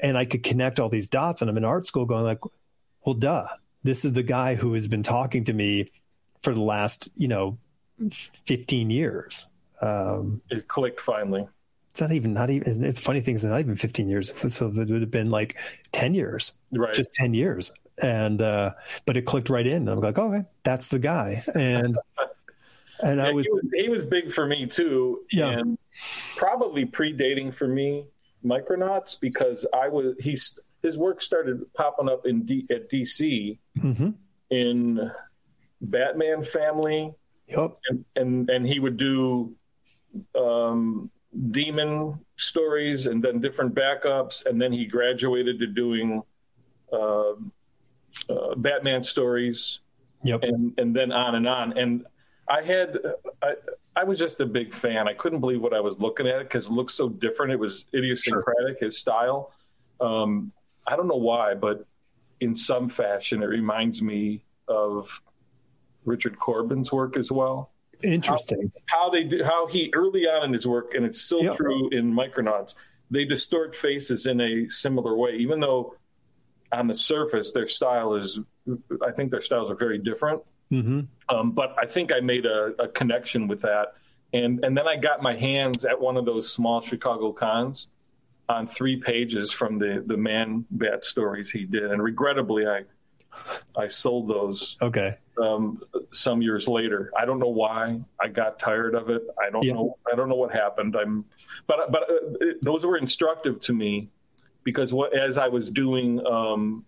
And 0.00 0.16
I 0.16 0.24
could 0.24 0.42
connect 0.42 0.80
all 0.80 0.88
these 0.88 1.08
dots. 1.08 1.42
And 1.42 1.50
I'm 1.50 1.56
in 1.56 1.64
art 1.64 1.86
school 1.86 2.06
going 2.06 2.24
like, 2.24 2.40
well, 3.04 3.14
duh, 3.14 3.48
this 3.82 4.04
is 4.04 4.12
the 4.12 4.22
guy 4.22 4.54
who 4.54 4.74
has 4.74 4.88
been 4.88 5.02
talking 5.02 5.44
to 5.44 5.52
me 5.52 5.86
for 6.42 6.54
the 6.54 6.60
last, 6.60 7.08
you 7.16 7.28
know, 7.28 7.58
15 8.10 8.90
years. 8.90 9.46
Um, 9.80 10.42
it 10.50 10.68
clicked 10.68 11.00
finally 11.00 11.46
it's 11.98 12.00
not 12.00 12.12
even 12.12 12.32
not 12.32 12.48
even 12.48 12.84
it's 12.84 13.00
funny 13.00 13.20
things 13.20 13.44
not 13.44 13.58
even 13.58 13.74
15 13.74 14.08
years. 14.08 14.32
So 14.46 14.68
it 14.68 14.76
would 14.76 15.00
have 15.00 15.10
been 15.10 15.30
like 15.30 15.60
10 15.90 16.14
years 16.14 16.52
right. 16.70 16.94
just 16.94 17.12
10 17.14 17.34
years. 17.34 17.72
And 18.00 18.40
uh 18.40 18.74
but 19.04 19.16
it 19.16 19.22
clicked 19.22 19.50
right 19.50 19.66
in. 19.66 19.88
And 19.88 19.90
i'm 19.90 19.98
like 19.98 20.18
okay 20.18 20.42
that's 20.62 20.88
the 20.88 21.00
guy. 21.00 21.42
And 21.56 21.98
and 23.02 23.18
yeah, 23.18 23.26
i 23.26 23.32
was 23.32 23.46
he, 23.46 23.52
was 23.52 23.64
he, 23.74 23.88
was 23.88 24.04
big 24.04 24.32
for 24.32 24.46
me 24.46 24.66
too. 24.66 25.22
Yeah. 25.32 25.50
And 25.50 25.76
probably 26.36 26.86
predating 26.86 27.52
for 27.52 27.66
me 27.66 28.04
micronauts 28.44 29.18
because 29.20 29.66
i 29.74 29.88
was 29.88 30.14
he's 30.20 30.56
his 30.82 30.96
work 30.96 31.20
started 31.20 31.60
popping 31.74 32.08
up 32.08 32.24
in 32.26 32.44
D, 32.44 32.64
at 32.70 32.88
dc 32.88 33.58
mm-hmm. 33.76 34.10
in 34.50 35.10
batman 35.80 36.44
family. 36.44 37.12
Yep 37.48 37.76
and, 37.88 38.04
and 38.14 38.50
and 38.50 38.66
he 38.66 38.78
would 38.78 38.96
do 38.96 39.56
um 40.36 41.10
demon 41.50 42.18
stories 42.36 43.06
and 43.06 43.22
then 43.22 43.40
different 43.40 43.74
backups, 43.74 44.46
and 44.46 44.60
then 44.60 44.72
he 44.72 44.86
graduated 44.86 45.58
to 45.60 45.66
doing 45.66 46.22
uh, 46.92 47.32
uh, 48.28 48.54
Batman 48.56 49.02
stories. 49.02 49.80
Yep. 50.24 50.42
And 50.42 50.78
and 50.78 50.96
then 50.96 51.12
on 51.12 51.34
and 51.36 51.46
on. 51.46 51.78
And 51.78 52.06
I 52.48 52.62
had 52.62 52.98
I, 53.42 53.54
I 53.94 54.04
was 54.04 54.18
just 54.18 54.40
a 54.40 54.46
big 54.46 54.74
fan. 54.74 55.08
I 55.08 55.14
couldn't 55.14 55.40
believe 55.40 55.60
what 55.60 55.74
I 55.74 55.80
was 55.80 55.98
looking 55.98 56.26
at 56.26 56.40
because 56.40 56.66
it 56.66 56.72
looked 56.72 56.92
so 56.92 57.08
different. 57.08 57.52
It 57.52 57.58
was 57.58 57.86
idiosyncratic, 57.94 58.78
sure. 58.78 58.86
his 58.86 58.98
style. 58.98 59.52
Um, 60.00 60.52
I 60.86 60.96
don't 60.96 61.08
know 61.08 61.16
why, 61.16 61.54
but 61.54 61.84
in 62.40 62.54
some 62.54 62.88
fashion, 62.88 63.42
it 63.42 63.46
reminds 63.46 64.00
me 64.00 64.42
of 64.68 65.20
Richard 66.04 66.38
Corbin's 66.38 66.92
work 66.92 67.16
as 67.16 67.30
well. 67.30 67.70
Interesting. 68.02 68.72
How, 68.86 69.04
how, 69.04 69.10
they 69.10 69.24
do, 69.24 69.42
how 69.44 69.66
he 69.66 69.90
early 69.94 70.28
on 70.28 70.44
in 70.44 70.52
his 70.52 70.66
work, 70.66 70.94
and 70.94 71.04
it's 71.04 71.20
still 71.20 71.42
yep. 71.42 71.56
true 71.56 71.88
in 71.90 72.12
Micronauts, 72.12 72.74
they 73.10 73.24
distort 73.24 73.74
faces 73.74 74.26
in 74.26 74.40
a 74.40 74.68
similar 74.68 75.16
way, 75.16 75.36
even 75.36 75.60
though 75.60 75.94
on 76.72 76.86
the 76.86 76.94
surface 76.94 77.52
their 77.52 77.68
style 77.68 78.14
is, 78.14 78.38
I 79.06 79.12
think 79.12 79.30
their 79.30 79.40
styles 79.40 79.70
are 79.70 79.76
very 79.76 79.98
different. 79.98 80.42
Mm-hmm. 80.70 81.00
Um, 81.34 81.52
but 81.52 81.74
I 81.78 81.86
think 81.86 82.12
I 82.12 82.20
made 82.20 82.44
a, 82.44 82.74
a, 82.78 82.88
connection 82.88 83.48
with 83.48 83.62
that, 83.62 83.94
and 84.34 84.62
and 84.62 84.76
then 84.76 84.86
I 84.86 84.96
got 84.96 85.22
my 85.22 85.34
hands 85.34 85.86
at 85.86 85.98
one 85.98 86.18
of 86.18 86.26
those 86.26 86.52
small 86.52 86.82
Chicago 86.82 87.32
cons 87.32 87.88
on 88.50 88.66
three 88.66 89.00
pages 89.00 89.50
from 89.50 89.78
the 89.78 90.04
the 90.06 90.18
man 90.18 90.66
bat 90.70 91.06
stories 91.06 91.50
he 91.50 91.64
did, 91.64 91.90
and 91.90 92.02
regrettably 92.02 92.66
I 92.66 92.82
I 93.76 93.88
sold 93.88 94.28
those. 94.28 94.76
Okay. 94.82 95.14
Um, 95.40 95.80
some 96.12 96.42
years 96.42 96.66
later, 96.66 97.12
I 97.16 97.24
don't 97.24 97.38
know 97.38 97.48
why 97.48 98.00
I 98.20 98.28
got 98.28 98.58
tired 98.58 98.94
of 98.94 99.10
it. 99.10 99.22
I 99.40 99.50
don't 99.50 99.62
yeah. 99.62 99.74
know. 99.74 99.98
I 100.10 100.16
don't 100.16 100.28
know 100.28 100.36
what 100.36 100.52
happened. 100.52 100.96
I'm, 100.96 101.24
but 101.66 101.90
but 101.92 102.02
uh, 102.02 102.14
it, 102.40 102.62
those 102.62 102.84
were 102.84 102.96
instructive 102.96 103.60
to 103.60 103.72
me 103.72 104.08
because 104.64 104.92
what 104.92 105.16
as 105.16 105.38
I 105.38 105.48
was 105.48 105.70
doing, 105.70 106.24
um, 106.26 106.84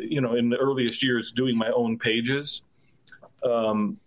you 0.00 0.20
know, 0.20 0.34
in 0.34 0.48
the 0.50 0.56
earliest 0.56 1.02
years, 1.02 1.32
doing 1.32 1.56
my 1.56 1.70
own 1.70 1.98
pages, 1.98 2.62
um, 3.44 3.98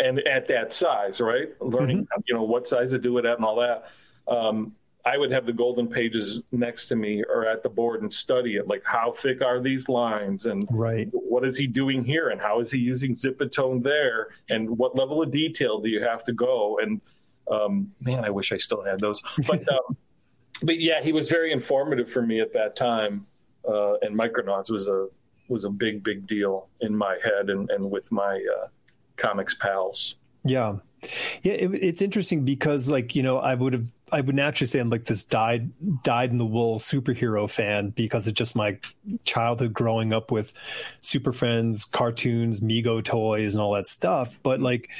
and 0.00 0.18
at 0.20 0.48
that 0.48 0.72
size, 0.72 1.20
right? 1.20 1.50
Learning, 1.60 1.98
mm-hmm. 1.98 2.20
you 2.26 2.34
know, 2.34 2.42
what 2.42 2.66
size 2.66 2.90
to 2.90 2.98
do 2.98 3.18
it 3.18 3.24
at 3.24 3.36
and 3.36 3.44
all 3.44 3.56
that. 3.56 3.90
Um, 4.26 4.74
I 5.04 5.18
would 5.18 5.32
have 5.32 5.46
the 5.46 5.52
Golden 5.52 5.88
pages 5.88 6.42
next 6.52 6.86
to 6.86 6.96
me 6.96 7.24
or 7.24 7.46
at 7.46 7.62
the 7.62 7.68
board 7.68 8.02
and 8.02 8.12
study 8.12 8.56
it. 8.56 8.68
Like, 8.68 8.82
how 8.84 9.12
thick 9.12 9.42
are 9.42 9.60
these 9.60 9.88
lines? 9.88 10.46
And 10.46 10.64
right. 10.70 11.08
what 11.12 11.44
is 11.44 11.56
he 11.56 11.66
doing 11.66 12.04
here? 12.04 12.28
And 12.28 12.40
how 12.40 12.60
is 12.60 12.70
he 12.70 12.78
using 12.78 13.16
zip-a-tone 13.16 13.82
there? 13.82 14.28
And 14.48 14.78
what 14.78 14.94
level 14.94 15.20
of 15.20 15.32
detail 15.32 15.80
do 15.80 15.88
you 15.88 16.02
have 16.02 16.24
to 16.24 16.32
go? 16.32 16.78
And 16.80 17.00
um, 17.50 17.92
man, 18.00 18.24
I 18.24 18.30
wish 18.30 18.52
I 18.52 18.58
still 18.58 18.82
had 18.82 19.00
those. 19.00 19.20
But, 19.48 19.62
uh, 19.68 19.94
but 20.62 20.78
yeah, 20.78 21.02
he 21.02 21.12
was 21.12 21.28
very 21.28 21.52
informative 21.52 22.10
for 22.10 22.22
me 22.22 22.40
at 22.40 22.52
that 22.52 22.76
time. 22.76 23.26
Uh, 23.68 23.94
and 24.02 24.16
Micronauts 24.16 24.70
was 24.70 24.86
a 24.86 25.08
was 25.48 25.64
a 25.64 25.70
big, 25.70 26.02
big 26.02 26.26
deal 26.26 26.68
in 26.80 26.96
my 26.96 27.18
head 27.22 27.50
and, 27.50 27.70
and 27.70 27.90
with 27.90 28.10
my 28.10 28.44
uh, 28.58 28.68
comics 29.16 29.54
pals. 29.54 30.16
Yeah. 30.44 30.76
Yeah. 31.42 31.52
It, 31.52 31.74
it's 31.74 32.02
interesting 32.02 32.44
because, 32.44 32.90
like, 32.90 33.14
you 33.14 33.22
know, 33.22 33.38
I 33.38 33.54
would 33.54 33.72
have, 33.74 33.86
I 34.12 34.20
would 34.20 34.34
naturally 34.34 34.68
say 34.68 34.78
I'm 34.78 34.90
like 34.90 35.04
this 35.04 35.24
dyed, 35.24 35.70
dyed 36.02 36.30
in 36.30 36.38
the 36.38 36.44
wool 36.44 36.78
superhero 36.78 37.48
fan 37.48 37.90
because 37.90 38.28
it's 38.28 38.36
just 38.36 38.54
my 38.54 38.78
childhood 39.24 39.72
growing 39.72 40.12
up 40.12 40.30
with 40.30 40.52
Super 41.00 41.32
Friends, 41.32 41.86
cartoons, 41.86 42.60
Mego 42.60 43.02
toys, 43.02 43.54
and 43.54 43.62
all 43.62 43.72
that 43.72 43.88
stuff. 43.88 44.38
But 44.42 44.60
like, 44.60 44.90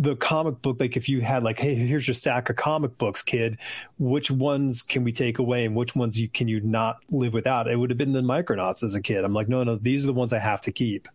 the 0.00 0.14
comic 0.14 0.62
book 0.62 0.78
like 0.78 0.96
if 0.96 1.08
you 1.08 1.20
had 1.20 1.42
like 1.42 1.58
hey 1.58 1.74
here's 1.74 2.06
your 2.06 2.14
sack 2.14 2.48
of 2.48 2.56
comic 2.56 2.96
books 2.98 3.20
kid. 3.20 3.58
Which 3.98 4.30
ones 4.30 4.82
can 4.82 5.02
we 5.02 5.10
take 5.10 5.40
away 5.40 5.64
and 5.64 5.74
which 5.74 5.96
ones 5.96 6.20
you 6.20 6.28
can 6.28 6.46
you 6.46 6.60
not 6.60 6.98
live 7.10 7.34
without? 7.34 7.68
It 7.68 7.76
would 7.76 7.90
have 7.90 7.98
been 7.98 8.12
the 8.12 8.20
micronauts 8.20 8.84
as 8.84 8.94
a 8.94 9.02
kid. 9.02 9.24
I'm 9.24 9.32
like 9.32 9.48
no 9.48 9.64
no 9.64 9.74
these 9.74 10.04
are 10.04 10.06
the 10.06 10.12
ones 10.12 10.32
i 10.32 10.38
have 10.38 10.60
to 10.62 10.72
keep. 10.72 11.08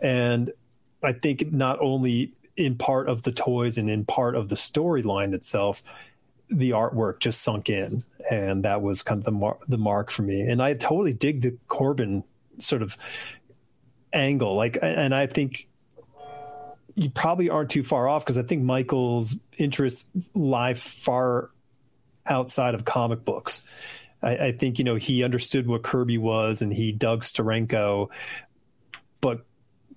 And 0.00 0.50
i 1.02 1.12
think 1.12 1.52
not 1.52 1.78
only 1.80 2.32
in 2.56 2.76
part 2.76 3.08
of 3.08 3.22
the 3.22 3.32
toys 3.32 3.76
and 3.76 3.90
in 3.90 4.04
part 4.04 4.34
of 4.34 4.48
the 4.48 4.54
storyline 4.54 5.34
itself 5.34 5.82
the 6.52 6.70
artwork 6.70 7.18
just 7.20 7.42
sunk 7.42 7.68
in 7.68 8.04
and 8.30 8.64
that 8.64 8.82
was 8.82 9.02
kind 9.02 9.18
of 9.18 9.24
the 9.24 9.32
mar- 9.32 9.58
the 9.68 9.78
mark 9.78 10.10
for 10.10 10.22
me 10.22 10.40
and 10.42 10.62
i 10.62 10.74
totally 10.74 11.12
dig 11.12 11.40
the 11.40 11.56
Corben 11.68 12.24
sort 12.58 12.82
of 12.82 12.96
angle 14.12 14.54
like 14.54 14.78
and 14.82 15.14
i 15.14 15.26
think 15.26 15.66
you 16.94 17.10
probably 17.10 17.48
aren't 17.48 17.70
too 17.70 17.82
far 17.82 18.08
off 18.08 18.24
because 18.24 18.38
I 18.38 18.42
think 18.42 18.62
Michael's 18.62 19.36
interests 19.56 20.06
lie 20.34 20.74
far 20.74 21.50
outside 22.26 22.74
of 22.74 22.84
comic 22.84 23.24
books. 23.24 23.62
I, 24.22 24.36
I, 24.36 24.52
think 24.52 24.78
you 24.78 24.84
know 24.84 24.96
he 24.96 25.24
understood 25.24 25.66
what 25.66 25.82
Kirby 25.82 26.18
was 26.18 26.62
and 26.62 26.72
he 26.72 26.92
dug 26.92 27.22
Steranko, 27.22 28.10
but 29.20 29.44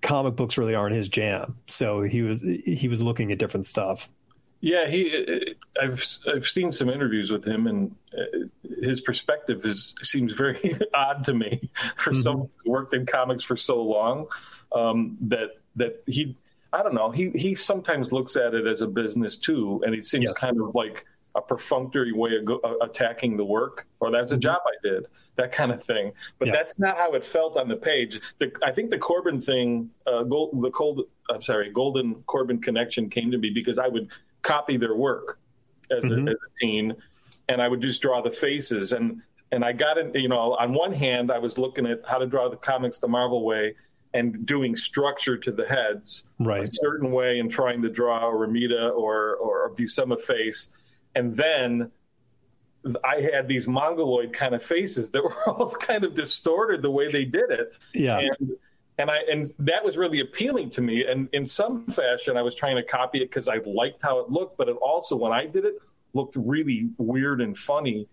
comic 0.02 0.36
books 0.36 0.58
really 0.58 0.76
aren't 0.76 0.96
his 0.96 1.10
jam. 1.10 1.58
So 1.68 2.02
he 2.02 2.22
was 2.22 2.42
he 2.42 2.88
was 2.88 3.02
looking 3.02 3.32
at 3.32 3.40
different 3.40 3.66
stuff. 3.66 4.10
Yeah, 4.66 4.88
he. 4.88 5.56
I've 5.80 6.04
I've 6.26 6.48
seen 6.48 6.72
some 6.72 6.90
interviews 6.90 7.30
with 7.30 7.46
him, 7.46 7.68
and 7.68 7.96
uh, 8.18 8.48
his 8.82 9.00
perspective 9.00 9.64
is 9.64 9.94
seems 10.02 10.34
very 10.34 10.80
odd 10.96 11.24
to 11.26 11.36
me 11.36 11.70
for 11.98 12.10
mm-hmm. 12.10 12.22
someone 12.22 12.50
who 12.64 12.72
worked 12.72 12.96
in 12.96 13.06
comics 13.06 13.44
for 13.44 13.56
so 13.56 13.80
long. 13.80 14.26
Um, 14.74 15.18
that 15.22 15.50
that 15.76 16.02
he 16.08 16.36
I 16.74 16.82
don't 16.82 16.96
know. 16.96 17.12
He 17.12 17.30
he 17.36 17.54
sometimes 17.54 18.12
looks 18.12 18.38
at 18.38 18.56
it 18.56 18.66
as 18.66 18.82
a 18.82 18.88
business 18.88 19.38
too, 19.38 19.84
and 19.86 19.94
it 19.94 20.04
seems 20.04 20.26
yes. 20.26 20.40
kind 20.40 20.60
of 20.60 20.74
like 20.74 21.06
a 21.36 21.42
perfunctory 21.42 22.14
way 22.14 22.36
of 22.36 22.46
go, 22.46 22.60
uh, 22.64 22.84
attacking 22.84 23.38
the 23.38 23.46
work, 23.46 23.86
or 24.00 24.10
that's 24.10 24.32
a 24.32 24.34
mm-hmm. 24.34 24.42
job 24.42 24.62
I 24.66 24.88
did, 24.88 25.06
that 25.36 25.52
kind 25.52 25.72
of 25.72 25.84
thing. 25.84 26.12
But 26.40 26.48
yeah. 26.48 26.54
that's 26.56 26.80
not 26.80 26.98
how 26.98 27.14
it 27.14 27.24
felt 27.24 27.56
on 27.56 27.68
the 27.68 27.76
page. 27.76 28.20
The, 28.40 28.52
I 28.64 28.72
think 28.72 28.90
the 28.90 28.98
Corben 28.98 29.42
thing, 29.42 29.92
uh, 30.08 30.24
gold, 30.24 30.60
the 30.64 30.72
cold, 30.72 31.02
I'm 31.30 31.42
sorry, 31.42 31.72
Golden 31.72 32.16
Corben 32.26 32.62
connection 32.62 33.10
came 33.10 33.30
to 33.32 33.38
me 33.38 33.52
because 33.54 33.78
I 33.78 33.88
would 33.88 34.10
copy 34.46 34.78
their 34.78 34.96
work 34.96 35.40
as, 35.92 36.04
mm-hmm. 36.04 36.28
a, 36.28 36.32
as 36.32 36.38
a 36.38 36.60
teen, 36.60 36.96
and 37.50 37.62
I 37.62 37.68
would 37.68 37.82
just 37.82 38.02
draw 38.02 38.22
the 38.22 38.32
faces 38.32 38.94
and. 38.94 39.22
And 39.52 39.64
I 39.64 39.74
got 39.74 39.98
it, 40.00 40.14
you 40.16 40.28
know, 40.28 40.56
on 40.56 40.74
one 40.74 40.92
hand, 40.92 41.32
I 41.32 41.38
was 41.38 41.58
looking 41.58 41.86
at 41.86 42.02
how 42.06 42.18
to 42.18 42.26
draw 42.26 42.50
the 42.50 42.58
comics 42.58 43.00
the 43.00 43.08
Marvel 43.08 43.46
way, 43.46 43.76
and 44.16 44.46
doing 44.46 44.76
structure 44.76 45.38
to 45.38 45.52
the 45.52 45.66
heads 45.66 46.24
right. 46.40 46.64
a 46.64 46.72
certain 46.72 47.12
way 47.12 47.40
and 47.40 47.52
trying 47.52 47.82
to 47.84 47.90
draw 47.90 48.28
a 48.28 48.34
Romita 48.34 48.92
or 48.98 49.36
or 49.36 49.68
a 49.68 49.70
Buscema 49.70 50.20
face, 50.20 50.72
and 51.16 51.36
then 51.38 51.92
I 53.04 53.22
had 53.22 53.48
these 53.48 53.68
mongoloid 53.68 54.32
kind 54.32 54.56
of 54.56 54.64
faces 54.64 55.10
that 55.12 55.24
were 55.24 55.50
all 55.50 55.70
kind 55.80 56.04
of 56.04 56.16
distorted 56.16 56.82
the 56.82 56.92
way 56.92 57.08
they 57.08 57.26
did 57.26 57.52
it. 57.52 57.74
Yeah. 57.94 58.20
And, 58.20 58.58
and 58.98 59.10
I 59.10 59.18
and 59.32 59.46
that 59.60 59.84
was 59.84 59.98
really 59.98 60.22
appealing 60.22 60.70
to 60.72 60.82
me. 60.82 61.06
And 61.06 61.30
in 61.34 61.46
some 61.46 61.86
fashion, 61.88 62.38
I 62.38 62.42
was 62.42 62.56
trying 62.56 62.76
to 62.78 62.84
copy 62.84 63.20
it 63.20 63.30
because 63.30 63.48
I 63.48 63.60
liked 63.66 64.02
how 64.02 64.20
it 64.20 64.30
looked, 64.30 64.58
but 64.58 64.70
it 64.70 64.78
also 64.78 65.16
when 65.16 65.32
I 65.32 65.46
did 65.46 65.66
it 65.66 65.76
looked 66.14 66.36
really 66.36 66.90
weird 66.98 67.42
and 67.42 67.58
funny. 67.58 68.08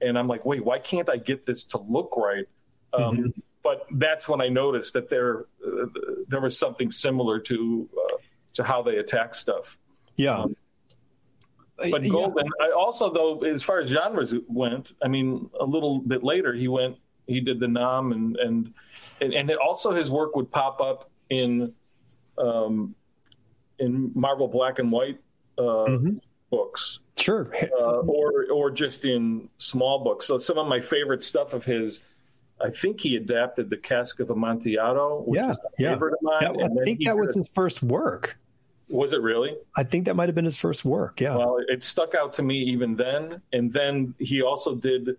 And 0.00 0.18
I'm 0.18 0.28
like, 0.28 0.44
wait, 0.44 0.62
why 0.62 0.78
can't 0.78 1.08
I 1.08 1.16
get 1.16 1.46
this 1.46 1.64
to 1.64 1.78
look 1.78 2.16
right? 2.16 2.44
Um, 2.92 3.16
mm-hmm 3.16 3.40
but 3.66 3.84
that's 3.98 4.28
when 4.28 4.40
I 4.40 4.48
noticed 4.48 4.92
that 4.92 5.10
there 5.10 5.46
uh, 5.66 5.86
there 6.28 6.40
was 6.40 6.56
something 6.56 6.88
similar 6.92 7.40
to 7.40 7.88
uh, 7.98 8.16
to 8.54 8.62
how 8.62 8.80
they 8.80 8.98
attack 8.98 9.34
stuff. 9.34 9.76
Yeah. 10.14 10.38
Um, 10.38 10.56
but 11.76 12.08
Golden, 12.08 12.46
yeah. 12.46 12.66
I 12.66 12.70
also 12.70 13.12
though, 13.12 13.40
as 13.40 13.64
far 13.64 13.80
as 13.80 13.88
genres 13.88 14.32
went, 14.46 14.92
I 15.02 15.08
mean, 15.08 15.50
a 15.58 15.64
little 15.64 15.98
bit 15.98 16.22
later 16.22 16.54
he 16.54 16.68
went, 16.68 16.96
he 17.26 17.40
did 17.40 17.58
the 17.58 17.66
Nam, 17.66 18.12
and 18.12 18.36
and 18.36 18.72
and, 19.20 19.32
and 19.34 19.50
also 19.56 19.92
his 19.92 20.10
work 20.10 20.36
would 20.36 20.50
pop 20.50 20.80
up 20.80 21.10
in 21.30 21.72
um, 22.38 22.94
in 23.78 24.12
Marvel 24.14 24.48
Black 24.48 24.78
and 24.78 24.90
White 24.90 25.18
uh, 25.58 25.62
mm-hmm. 25.62 26.16
books, 26.50 27.00
sure, 27.16 27.50
uh, 27.78 28.00
or 28.00 28.46
or 28.52 28.70
just 28.70 29.04
in 29.04 29.48
small 29.58 30.04
books. 30.04 30.26
So 30.26 30.38
some 30.38 30.58
of 30.58 30.66
my 30.66 30.80
favorite 30.80 31.22
stuff 31.22 31.52
of 31.52 31.64
his 31.64 32.02
I 32.60 32.70
think 32.70 33.00
he 33.00 33.16
adapted 33.16 33.68
the 33.68 33.76
Cask 33.76 34.20
of 34.20 34.30
Amontillado. 34.30 35.26
yeah, 35.32 35.54
yeah. 35.78 35.94
That, 35.94 36.78
I 36.80 36.84
think 36.84 37.04
that 37.04 37.16
was 37.16 37.34
his 37.34 37.48
first 37.48 37.82
work. 37.82 38.38
Was 38.88 39.12
it 39.12 39.20
really? 39.20 39.56
I 39.76 39.82
think 39.82 40.06
that 40.06 40.14
might 40.14 40.28
have 40.28 40.34
been 40.34 40.44
his 40.44 40.56
first 40.56 40.84
work. 40.84 41.20
Yeah. 41.20 41.36
Well, 41.36 41.58
it 41.68 41.82
stuck 41.82 42.14
out 42.14 42.32
to 42.34 42.42
me 42.42 42.56
even 42.56 42.94
then, 42.94 43.42
and 43.52 43.72
then 43.72 44.14
he 44.18 44.42
also 44.42 44.74
did. 44.74 45.16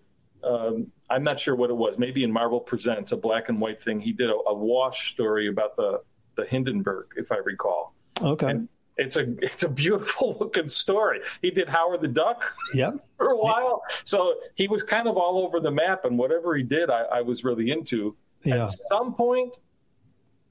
Um, 0.48 0.92
I'm 1.10 1.24
not 1.24 1.40
sure 1.40 1.56
what 1.56 1.70
it 1.70 1.76
was. 1.76 1.98
Maybe 1.98 2.24
in 2.24 2.32
Marvel 2.32 2.60
Presents, 2.60 3.12
a 3.12 3.18
black 3.18 3.50
and 3.50 3.60
white 3.60 3.82
thing. 3.82 4.00
He 4.00 4.12
did 4.12 4.30
a, 4.30 4.36
a 4.48 4.54
wash 4.54 5.12
story 5.12 5.48
about 5.48 5.76
the 5.76 6.02
the 6.36 6.46
Hindenburg, 6.46 7.08
if 7.18 7.32
I 7.32 7.38
recall. 7.38 7.94
Okay. 8.22 8.50
And 8.50 8.70
it's 8.98 9.16
a 9.16 9.36
it's 9.44 9.64
a 9.64 9.70
beautiful 9.70 10.38
looking 10.40 10.70
story. 10.70 11.22
He 11.42 11.52
did 11.52 11.70
Howard 11.70 12.02
the 12.02 12.08
Duck 12.08 12.54
yep. 12.74 13.06
for 13.18 13.28
a 13.28 13.38
while, 13.38 13.84
so 14.04 14.36
he 14.56 14.68
was 14.68 14.84
kind 14.84 15.08
of 15.08 15.18
all 15.18 15.46
over 15.46 15.60
the 15.60 15.72
map, 15.72 16.06
and 16.06 16.18
whatever 16.18 16.56
he 16.56 16.64
did, 16.64 16.90
I, 16.90 17.02
I 17.04 17.22
was 17.22 17.44
really 17.44 17.72
into. 17.72 18.16
Yeah. 18.44 18.64
At 18.64 18.70
some 18.90 19.14
point, 19.14 19.54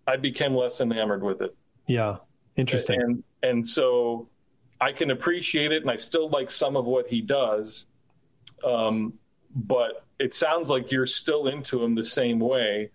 I 0.07 0.17
became 0.17 0.55
less 0.55 0.81
enamored 0.81 1.23
with 1.23 1.41
it. 1.41 1.57
Yeah, 1.87 2.17
interesting. 2.57 3.01
And 3.01 3.25
and 3.43 3.69
so 3.69 4.29
I 4.81 4.93
can 4.93 5.11
appreciate 5.11 5.73
it, 5.73 5.83
and 5.83 5.91
I 5.91 5.97
still 5.97 6.29
like 6.29 6.51
some 6.51 6.77
of 6.77 6.85
what 6.85 7.09
he 7.09 7.21
does. 7.21 7.87
Um, 8.65 9.15
but 9.57 10.05
it 10.19 10.35
sounds 10.35 10.69
like 10.69 10.93
you're 10.93 11.07
still 11.07 11.49
into 11.49 11.83
him 11.83 11.95
the 11.95 12.05
same 12.05 12.39
way, 12.39 12.91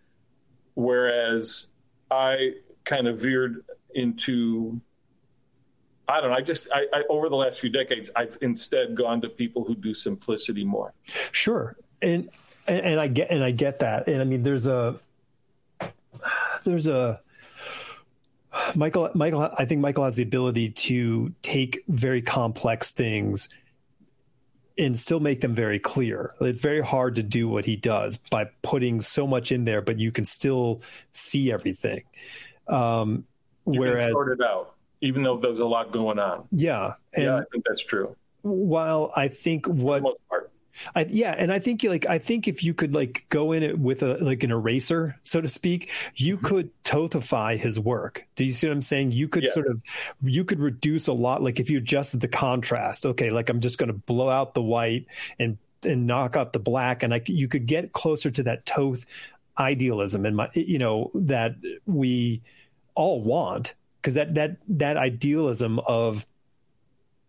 whereas 0.76 1.67
I 2.10 2.54
kind 2.84 3.08
of 3.08 3.19
veered 3.19 3.65
into 3.93 4.80
I 6.08 6.19
don't 6.19 6.32
know. 6.32 6.36
I 6.36 6.41
just 6.41 6.67
I, 6.74 6.86
I, 6.93 7.04
over 7.10 7.30
the 7.30 7.36
last 7.36 7.60
few 7.60 7.69
decades, 7.69 8.10
I've 8.15 8.38
instead 8.41 8.95
gone 8.95 9.21
to 9.21 9.30
people 9.30 9.63
who 9.63 9.76
do 9.76 9.93
simplicity 9.93 10.65
more. 10.65 10.93
Sure, 11.32 11.78
and, 12.02 12.30
and 12.67 12.86
and 12.86 13.00
I 13.00 13.08
get 13.08 13.32
and 13.32 13.43
I 13.43 13.52
get 13.52 13.80
that, 13.80 14.08
and 14.08 14.21
I 14.21 14.26
mean, 14.26 14.43
there's 14.43 14.67
a 14.67 15.00
there's 16.65 16.88
a 16.88 17.21
Michael 18.76 19.10
Michael 19.15 19.50
I 19.58 19.63
think 19.63 19.80
Michael 19.80 20.04
has 20.04 20.17
the 20.17 20.24
ability 20.24 20.69
to 20.69 21.34
take 21.41 21.84
very 21.88 22.21
complex 22.21 22.91
things 22.91 23.47
and 24.78 24.98
still 24.98 25.20
make 25.20 25.42
them 25.42 25.54
very 25.54 25.80
clear. 25.80 26.34
It's 26.42 26.60
very 26.60 26.82
hard 26.82 27.16
to 27.16 27.24
do 27.24 27.48
what 27.48 27.66
he 27.66 27.76
does 27.76 28.18
by 28.18 28.50
putting 28.62 29.02
so 29.02 29.28
much 29.28 29.52
in 29.52 29.66
there, 29.66 29.82
but 29.82 30.00
you 30.00 30.12
can 30.12 30.26
still 30.26 30.82
see 31.12 31.52
everything. 31.52 32.04
Um, 32.67 33.26
you 33.67 33.80
whereas 33.80 34.12
sort 34.12 34.40
it 34.40 34.46
out 34.46 34.76
even 35.02 35.24
though 35.24 35.38
there's 35.38 35.60
a 35.60 35.65
lot 35.65 35.92
going 35.92 36.19
on. 36.19 36.48
Yeah, 36.52 36.94
and 37.13 37.26
yeah, 37.26 37.38
I 37.38 37.44
think 37.52 37.65
that's 37.67 37.84
true. 37.84 38.15
While 38.44 39.12
I 39.15 39.28
think 39.28 39.67
what 39.67 40.04
I, 40.96 41.06
yeah, 41.10 41.36
and 41.38 41.52
I 41.52 41.60
think 41.60 41.84
like 41.84 42.06
I 42.06 42.17
think 42.17 42.48
if 42.48 42.63
you 42.63 42.74
could 42.74 42.96
like 42.96 43.26
go 43.30 43.52
in 43.52 43.63
it 43.63 43.78
with 43.78 44.04
a 44.04 44.17
like 44.17 44.44
an 44.44 44.52
eraser, 44.52 45.17
so 45.24 45.42
to 45.42 45.48
speak, 45.48 45.92
you 46.15 46.38
mm-hmm. 46.38 46.46
could 46.46 46.84
tothify 46.84 47.58
his 47.58 47.80
work. 47.80 48.26
Do 48.36 48.46
you 48.46 48.54
see 48.54 48.67
what 48.67 48.74
I'm 48.74 48.82
saying? 48.82 49.12
You 49.12 49.28
could 49.28 49.44
yeah. 49.44 49.52
sort 49.52 49.67
of 49.67 49.82
you 50.22 50.44
could 50.44 50.60
reduce 50.60 51.08
a 51.08 51.13
lot. 51.13 51.42
Like 51.42 51.60
if 51.60 51.69
you 51.69 51.78
adjusted 51.78 52.22
the 52.22 52.28
contrast, 52.28 53.06
okay, 53.06 53.30
like 53.30 53.50
I'm 53.50 53.60
just 53.60 53.78
going 53.78 53.92
to 53.92 53.98
blow 53.98 54.30
out 54.30 54.54
the 54.54 54.62
white 54.62 55.06
and 55.40 55.58
and 55.84 56.06
knock 56.08 56.36
out 56.36 56.54
the 56.54 56.60
black, 56.60 57.04
and 57.04 57.13
I 57.13 57.22
you 57.26 57.48
could 57.48 57.65
get 57.65 57.92
closer 57.94 58.32
to 58.32 58.44
that 58.44 58.65
Toth 58.65 59.06
idealism 59.58 60.26
and 60.26 60.36
my 60.38 60.50
you 60.54 60.80
know 60.80 61.12
that 61.13 61.56
we 61.86 62.42
all 62.96 63.22
want 63.22 63.76
because 64.02 64.15
that 64.15 64.34
that 64.36 64.58
that 64.67 64.98
idealism 64.98 65.80
of 65.80 66.26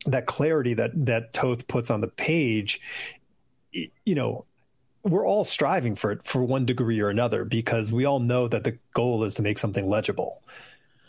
that 0.07 0.27
clarity 0.27 0.75
that 0.75 0.91
that 1.07 1.33
Toth 1.33 1.67
puts 1.67 1.91
on 1.91 2.01
the 2.01 2.09
page, 2.09 2.81
you 3.73 4.15
know, 4.15 4.45
we're 5.03 5.27
all 5.27 5.45
striving 5.45 5.97
for 5.97 6.13
it 6.13 6.25
for 6.25 6.43
one 6.43 6.65
degree 6.65 7.01
or 7.01 7.09
another 7.09 7.45
because 7.45 7.93
we 7.93 8.05
all 8.05 8.21
know 8.21 8.49
that 8.49 8.65
the 8.65 8.79
goal 8.95 9.25
is 9.25 9.35
to 9.35 9.43
make 9.43 9.59
something 9.59 9.89
legible. 9.89 10.43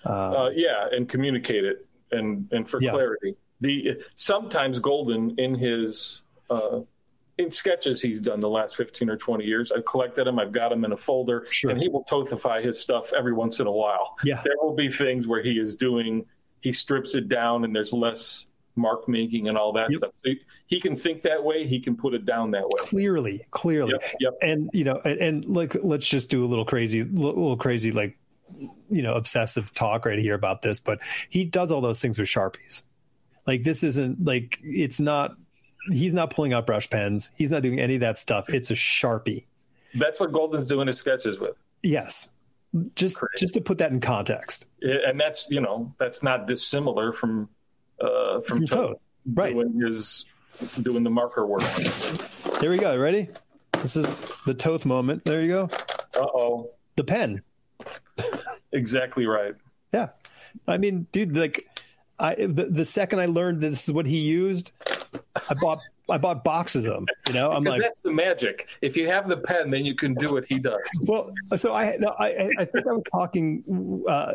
Uh, 0.06 0.10
uh, 0.10 0.50
yeah, 0.56 0.88
and 0.92 1.08
communicate 1.08 1.64
it 1.64 1.86
and 2.12 2.48
and 2.52 2.70
for 2.70 2.82
yeah. 2.82 2.92
clarity. 2.92 3.36
The 3.62 4.04
sometimes 4.16 4.80
Golden 4.80 5.38
in 5.38 5.56
his 5.56 6.22
uh, 6.50 6.82
in 7.38 7.52
sketches 7.52 8.02
he's 8.02 8.20
done 8.20 8.40
the 8.40 8.50
last 8.50 8.76
15 8.76 9.10
or 9.10 9.18
20 9.18 9.44
years. 9.44 9.72
I've 9.72 9.86
collected 9.86 10.28
them. 10.28 10.40
I've 10.40 10.52
got 10.52 10.70
them 10.70 10.86
in 10.86 10.92
a 10.92 10.98
folder 10.98 11.46
sure. 11.50 11.72
and 11.72 11.82
he 11.82 11.88
will 11.88 12.04
tothify 12.06 12.64
his 12.64 12.80
stuff 12.80 13.12
every 13.14 13.34
once 13.34 13.60
in 13.60 13.68
a 13.68 13.72
while. 13.72 14.18
Yeah. 14.24 14.42
There 14.44 14.56
will 14.62 14.76
be 14.76 14.90
things 14.90 15.28
where 15.28 15.42
he 15.42 15.60
is 15.60 15.76
doing, 15.76 16.26
he 16.62 16.74
strips 16.74 17.16
it 17.16 17.30
down 17.30 17.64
and 17.64 17.76
there's 17.76 17.94
less 17.94 18.48
mark 18.76 19.08
making 19.08 19.48
and 19.48 19.58
all 19.58 19.74
that 19.74 19.90
yep. 19.90 20.00
stuff. 20.00 20.12
So 20.26 20.32
he 20.68 20.80
can 20.80 20.96
think 20.96 21.24
that 21.24 21.44
way. 21.44 21.68
He 21.68 21.80
can 21.80 21.96
put 21.96 22.14
it 22.14 22.26
down 22.26 22.52
that 22.52 22.64
way. 22.64 22.80
Clearly, 22.80 23.46
clearly. 23.52 23.94
Yep, 23.94 24.04
yep. 24.20 24.34
And, 24.42 24.70
you 24.74 24.84
know, 24.84 25.00
and, 25.04 25.20
and 25.20 25.46
like, 25.46 25.76
let's 25.84 26.08
just 26.08 26.30
do 26.30 26.46
a 26.46 26.48
little 26.48 26.66
crazy, 26.66 27.04
little 27.04 27.58
crazy, 27.58 27.92
like, 27.92 28.18
you 28.90 29.02
know, 29.02 29.16
obsessive 29.16 29.74
talk 29.74 30.06
right 30.06 30.20
here 30.20 30.36
about 30.36 30.62
this, 30.62 30.80
but 30.80 31.02
he 31.30 31.46
does 31.46 31.72
all 31.72 31.82
those 31.82 32.02
things 32.02 32.20
with 32.20 32.28
Sharpies. 32.28 32.84
Like 33.46 33.64
this 33.64 33.84
isn't 33.84 34.24
like, 34.24 34.60
it's 34.64 35.00
not 35.00 35.36
he's 35.92 36.14
not 36.14 36.30
pulling 36.30 36.54
out 36.54 36.66
brush 36.66 36.90
pens. 36.90 37.32
He's 37.38 37.52
not 37.52 37.62
doing 37.62 37.80
any 37.80 37.96
of 37.96 38.02
that 38.02 38.18
stuff. 38.18 38.50
It's 38.50 38.72
a 38.72 38.76
sharpie. 38.76 39.46
That's 39.96 40.20
what 40.20 40.32
Golden's 40.32 40.66
doing 40.66 40.88
his 40.88 40.98
sketches 40.98 41.40
with. 41.40 41.56
Yes, 41.82 42.30
just 42.96 43.18
Crazy. 43.18 43.32
just 43.38 43.54
to 43.56 43.62
put 43.62 43.80
that 43.80 43.92
in 43.92 44.00
context. 44.00 44.66
And 44.82 45.20
that's 45.20 45.50
you 45.52 45.62
know 45.62 45.94
that's 46.00 46.24
not 46.24 46.48
dissimilar 46.48 47.14
from 47.14 47.50
uh, 48.02 48.42
from, 48.42 48.68
Toth, 48.68 48.98
right? 49.34 49.54
Doing 49.54 49.80
his 49.80 50.26
doing 50.82 51.04
the 51.04 51.10
marker 51.10 51.46
work. 51.46 51.64
Here 52.60 52.72
we 52.72 52.78
go. 52.78 52.98
Ready? 52.98 53.30
This 53.82 53.96
is 53.96 54.24
the 54.46 54.54
Toth 54.54 54.86
moment. 54.86 55.26
There 55.26 55.42
you 55.42 55.50
go. 55.50 55.70
Uh 56.16 56.22
oh. 56.22 56.70
The 56.96 57.04
pen. 57.04 57.42
exactly 58.72 59.26
right. 59.26 59.56
Yeah, 59.92 60.10
I 60.68 60.78
mean, 60.78 61.08
dude, 61.12 61.36
like, 61.36 61.68
I 62.20 62.36
the, 62.36 62.66
the 62.66 62.86
second 62.86 63.20
I 63.20 63.26
learned 63.26 63.62
this 63.62 63.88
is 63.88 63.94
what 63.94 64.06
he 64.06 64.20
used, 64.20 64.72
I 65.36 65.54
bought 65.60 65.80
I 66.10 66.18
bought 66.18 66.44
boxes 66.44 66.86
of 66.86 66.94
them. 66.94 67.08
You 67.28 67.34
know, 67.34 67.52
I'm 67.52 67.64
like 67.64 67.82
that's 67.82 68.02
the 68.02 68.12
magic. 68.12 68.68
If 68.82 68.98
you 68.98 69.08
have 69.08 69.28
the 69.28 69.38
pen, 69.38 69.72
then 69.72 69.86
you 69.86 69.96
can 69.96 70.14
do 70.16 70.34
what 70.34 70.46
he 70.46 70.60
does. 70.60 70.82
Well, 71.02 71.34
so 71.56 71.74
I 71.74 71.96
no, 71.98 72.16
I 72.20 72.50
I 72.58 72.66
think 72.66 72.88
I 72.88 72.92
was 72.92 73.04
talking. 73.12 74.04
Uh, 74.08 74.34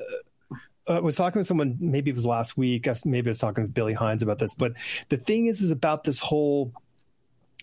I 0.88 1.00
was 1.00 1.16
talking 1.16 1.38
with 1.38 1.46
someone. 1.46 1.76
Maybe 1.80 2.10
it 2.10 2.14
was 2.14 2.26
last 2.26 2.56
week. 2.56 2.88
Maybe 3.04 3.28
I 3.28 3.30
was 3.30 3.38
talking 3.38 3.62
with 3.62 3.74
Billy 3.74 3.94
Hines 3.94 4.22
about 4.22 4.38
this. 4.38 4.54
But 4.54 4.72
the 5.08 5.16
thing 5.16 5.46
is, 5.46 5.60
is 5.60 5.70
about 5.70 6.04
this 6.04 6.18
whole 6.18 6.72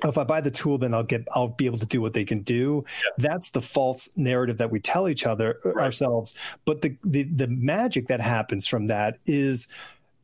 oh, 0.04 0.10
if 0.10 0.18
I 0.18 0.24
buy 0.24 0.42
the 0.42 0.52
tool, 0.52 0.78
then 0.78 0.94
I'll 0.94 1.04
get 1.04 1.28
I'll 1.34 1.48
be 1.48 1.66
able 1.66 1.80
to 1.80 1.86
do 1.86 2.02
what 2.02 2.14
they 2.14 2.26
can 2.26 2.42
do. 2.42 2.86
Yeah. 2.88 3.30
That's 3.30 3.50
the 3.52 3.62
false 3.62 4.10
narrative 4.16 4.58
that 4.58 4.72
we 4.72 4.80
tell 4.80 5.08
each 5.08 5.26
other 5.26 5.60
uh, 5.66 5.74
right. 5.74 5.86
ourselves. 5.86 6.36
But 6.66 6.82
the, 6.82 6.98
the 7.04 7.24
the 7.24 7.48
magic 7.48 8.08
that 8.08 8.22
happens 8.22 8.68
from 8.68 8.88
that 8.88 9.18
is 9.26 9.68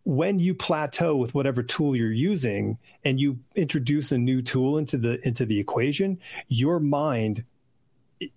when 0.04 0.40
you 0.40 0.56
plateau 0.56 1.16
with 1.16 1.36
whatever 1.36 1.62
tool 1.62 1.96
you're 1.96 2.12
using 2.12 2.78
and 3.06 3.20
you 3.20 3.40
introduce 3.56 4.12
a 4.12 4.18
new 4.18 4.42
tool 4.42 4.78
into 4.78 4.98
the 4.98 5.26
into 5.26 5.46
the 5.46 5.60
equation 5.60 6.20
your 6.48 6.80
mind 6.80 7.44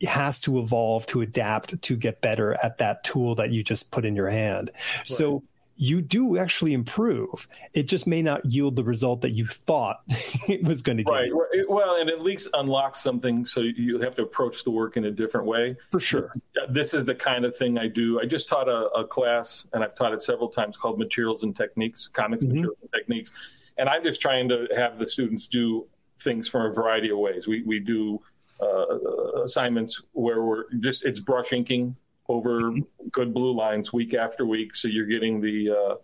has 0.03 0.41
to 0.41 0.59
evolve 0.59 1.07
to 1.07 1.21
adapt 1.21 1.81
to 1.83 1.97
get 1.97 2.21
better 2.21 2.55
at 2.63 2.79
that 2.79 3.05
tool 3.05 3.35
that 3.35 3.51
you 3.51 3.63
just 3.63 3.91
put 3.91 4.05
in 4.05 4.17
your 4.17 4.29
hand 4.29 4.71
right. 4.75 5.09
so 5.09 5.43
you 5.77 6.03
do 6.03 6.39
actually 6.39 6.73
improve. 6.73 7.49
It 7.73 7.85
just 7.85 8.07
may 8.07 8.23
not 8.23 8.45
yield 8.45 8.77
the 8.77 8.85
result 8.85 9.23
that 9.23 9.31
you 9.31 9.47
thought 9.47 10.03
it 10.49 10.63
was 10.63 10.83
going 10.83 10.99
to 10.99 11.05
right. 11.05 11.31
Right. 11.33 11.65
Well, 11.69 11.97
and 11.97 12.09
at 12.09 12.21
least 12.21 12.49
unlock 12.55 12.97
something 12.97 13.47
so 13.47 13.61
you 13.61 14.01
have 14.01 14.15
to 14.17 14.23
approach 14.23 14.65
the 14.65 14.71
work 14.71 14.97
in 14.97 15.05
a 15.05 15.11
different 15.11 15.47
way. 15.47 15.77
For 15.91 16.01
sure. 16.01 16.35
This 16.69 16.95
is 16.95 17.05
the 17.05 17.15
kind 17.15 17.45
of 17.45 17.57
thing 17.57 17.79
I 17.79 17.89
do. 17.89 18.21
I 18.21 18.27
just 18.27 18.49
taught 18.49 18.69
a, 18.69 18.89
a 18.91 19.07
class, 19.07 19.67
and 19.73 19.83
I've 19.83 19.95
taught 19.95 20.13
it 20.13 20.23
several 20.23 20.49
times, 20.49 20.77
called 20.77 20.99
Materials 20.99 21.43
and 21.43 21.57
Techniques, 21.57 22.09
Comics 22.09 22.43
mm-hmm. 22.43 22.55
Materials 22.55 22.79
and 22.83 22.91
Techniques. 22.93 23.33
And 23.77 23.89
I'm 23.89 24.05
just 24.05 24.21
trying 24.21 24.49
to 24.51 24.69
have 24.77 24.99
the 24.99 25.07
students 25.09 25.49
do 25.49 25.87
things 26.21 26.47
from 26.47 26.71
a 26.71 26.73
variety 26.73 27.11
of 27.11 27.19
ways. 27.19 27.49
We, 27.49 27.63
we 27.63 27.81
do 27.81 28.21
uh, 28.61 29.43
assignments 29.43 30.03
where 30.13 30.43
we're 30.43 30.65
just, 30.81 31.05
it's 31.05 31.21
brush 31.21 31.53
inking 31.53 31.97
over 32.29 32.73
good 33.13 33.35
blue 33.35 33.55
lines 33.55 33.93
week 33.93 34.15
after 34.15 34.47
week. 34.47 34.75
So 34.75 34.89
you're 34.89 35.07
getting 35.07 35.41
the 35.41 35.71
uh, 35.71 35.95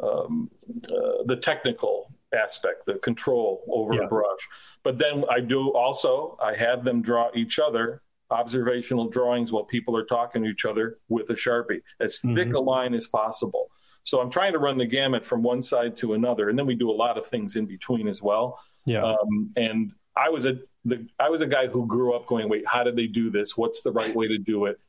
um, 0.00 0.50
uh, 0.84 1.24
the 1.26 1.36
technical 1.36 2.12
aspect, 2.34 2.86
the 2.86 2.94
control 2.94 3.64
over 3.68 3.94
yeah. 3.94 4.02
a 4.02 4.08
brush. 4.08 4.48
But 4.84 4.98
then 4.98 5.24
I 5.30 5.40
do 5.40 5.72
also 5.74 6.36
I 6.42 6.54
have 6.54 6.84
them 6.84 7.02
draw 7.02 7.30
each 7.34 7.58
other 7.58 8.02
observational 8.30 9.08
drawings 9.08 9.50
while 9.52 9.64
people 9.64 9.96
are 9.96 10.04
talking 10.04 10.44
to 10.44 10.50
each 10.50 10.64
other 10.64 10.98
with 11.08 11.30
a 11.30 11.34
sharpie, 11.34 11.80
as 12.00 12.16
mm-hmm. 12.16 12.36
thick 12.36 12.54
a 12.54 12.60
line 12.60 12.94
as 12.94 13.06
possible. 13.06 13.70
So 14.04 14.20
I'm 14.20 14.30
trying 14.30 14.52
to 14.52 14.58
run 14.58 14.78
the 14.78 14.86
gamut 14.86 15.24
from 15.24 15.42
one 15.42 15.62
side 15.62 15.96
to 15.98 16.14
another, 16.14 16.48
and 16.48 16.58
then 16.58 16.66
we 16.66 16.74
do 16.74 16.90
a 16.90 16.92
lot 16.92 17.18
of 17.18 17.26
things 17.26 17.56
in 17.56 17.66
between 17.66 18.06
as 18.08 18.22
well. 18.22 18.58
Yeah. 18.84 19.02
Um, 19.02 19.50
and 19.56 19.92
I 20.16 20.28
was 20.28 20.46
a 20.46 20.58
the 20.88 21.06
I 21.18 21.28
was 21.28 21.40
a 21.40 21.46
guy 21.46 21.66
who 21.66 21.86
grew 21.86 22.14
up 22.14 22.26
going, 22.26 22.48
wait, 22.48 22.66
how 22.66 22.82
did 22.82 22.96
they 22.96 23.06
do 23.06 23.30
this? 23.30 23.56
What's 23.56 23.82
the 23.82 23.92
right 23.92 24.14
way 24.14 24.28
to 24.28 24.38
do 24.38 24.66
it? 24.66 24.80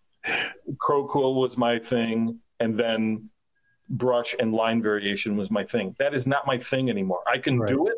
Crow 0.77 1.05
quill 1.07 1.35
was 1.35 1.57
my 1.57 1.79
thing, 1.79 2.39
and 2.59 2.77
then 2.77 3.29
brush 3.89 4.35
and 4.39 4.53
line 4.53 4.81
variation 4.81 5.35
was 5.35 5.49
my 5.49 5.63
thing. 5.63 5.95
That 5.99 6.13
is 6.13 6.27
not 6.27 6.45
my 6.45 6.57
thing 6.57 6.89
anymore. 6.89 7.21
I 7.27 7.39
can 7.39 7.59
right. 7.59 7.69
do 7.69 7.87
it, 7.87 7.97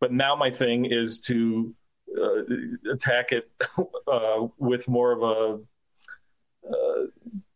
but 0.00 0.12
now 0.12 0.34
my 0.34 0.50
thing 0.50 0.86
is 0.86 1.20
to 1.22 1.74
uh, 2.16 2.42
attack 2.92 3.32
it 3.32 3.50
uh, 4.06 4.46
with 4.58 4.88
more 4.88 5.12
of 5.12 5.22
a, 5.22 6.70
uh, 6.72 7.06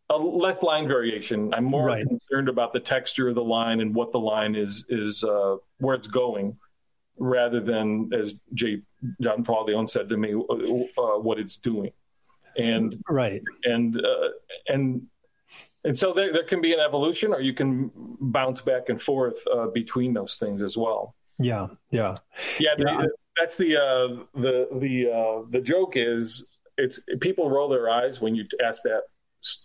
a 0.09 0.17
less 0.17 0.61
line 0.61 0.87
variation. 0.87 1.53
I'm 1.53 1.65
more 1.65 1.87
right. 1.87 2.07
concerned 2.07 2.49
about 2.49 2.73
the 2.73 2.79
texture 2.79 3.29
of 3.29 3.35
the 3.35 3.43
line 3.43 3.79
and 3.79 3.95
what 3.95 4.11
the 4.11 4.19
line 4.19 4.55
is 4.55 4.85
is 4.89 5.23
uh, 5.23 5.55
where 5.79 5.95
it's 5.95 6.07
going, 6.07 6.57
rather 7.21 7.59
than 7.59 8.09
as 8.13 8.33
J. 8.53 8.81
John 9.21 9.43
Paul 9.43 9.65
Leon 9.65 9.87
said 9.87 10.09
to 10.09 10.17
me, 10.17 10.33
uh, 10.33 11.01
uh, 11.01 11.19
what 11.19 11.39
it's 11.39 11.57
doing 11.57 11.91
and 12.57 13.01
right 13.09 13.41
and 13.63 13.97
uh, 13.97 14.29
and 14.67 15.07
and 15.83 15.97
so 15.97 16.13
there, 16.13 16.31
there 16.31 16.43
can 16.43 16.61
be 16.61 16.73
an 16.73 16.79
evolution 16.79 17.33
or 17.33 17.41
you 17.41 17.53
can 17.53 17.91
bounce 18.19 18.61
back 18.61 18.89
and 18.89 19.01
forth 19.01 19.35
uh, 19.53 19.67
between 19.67 20.13
those 20.13 20.35
things 20.35 20.61
as 20.61 20.77
well 20.77 21.15
yeah 21.39 21.67
yeah 21.91 22.17
yeah, 22.59 22.75
the, 22.77 22.83
yeah. 22.85 23.05
that's 23.37 23.57
the 23.57 23.77
uh, 23.77 24.23
the 24.35 24.67
the 24.79 25.11
uh, 25.11 25.45
the 25.49 25.61
joke 25.61 25.93
is 25.95 26.47
it's 26.77 26.99
people 27.19 27.49
roll 27.49 27.69
their 27.69 27.89
eyes 27.89 28.21
when 28.21 28.35
you 28.35 28.45
ask 28.63 28.83
that 28.83 29.03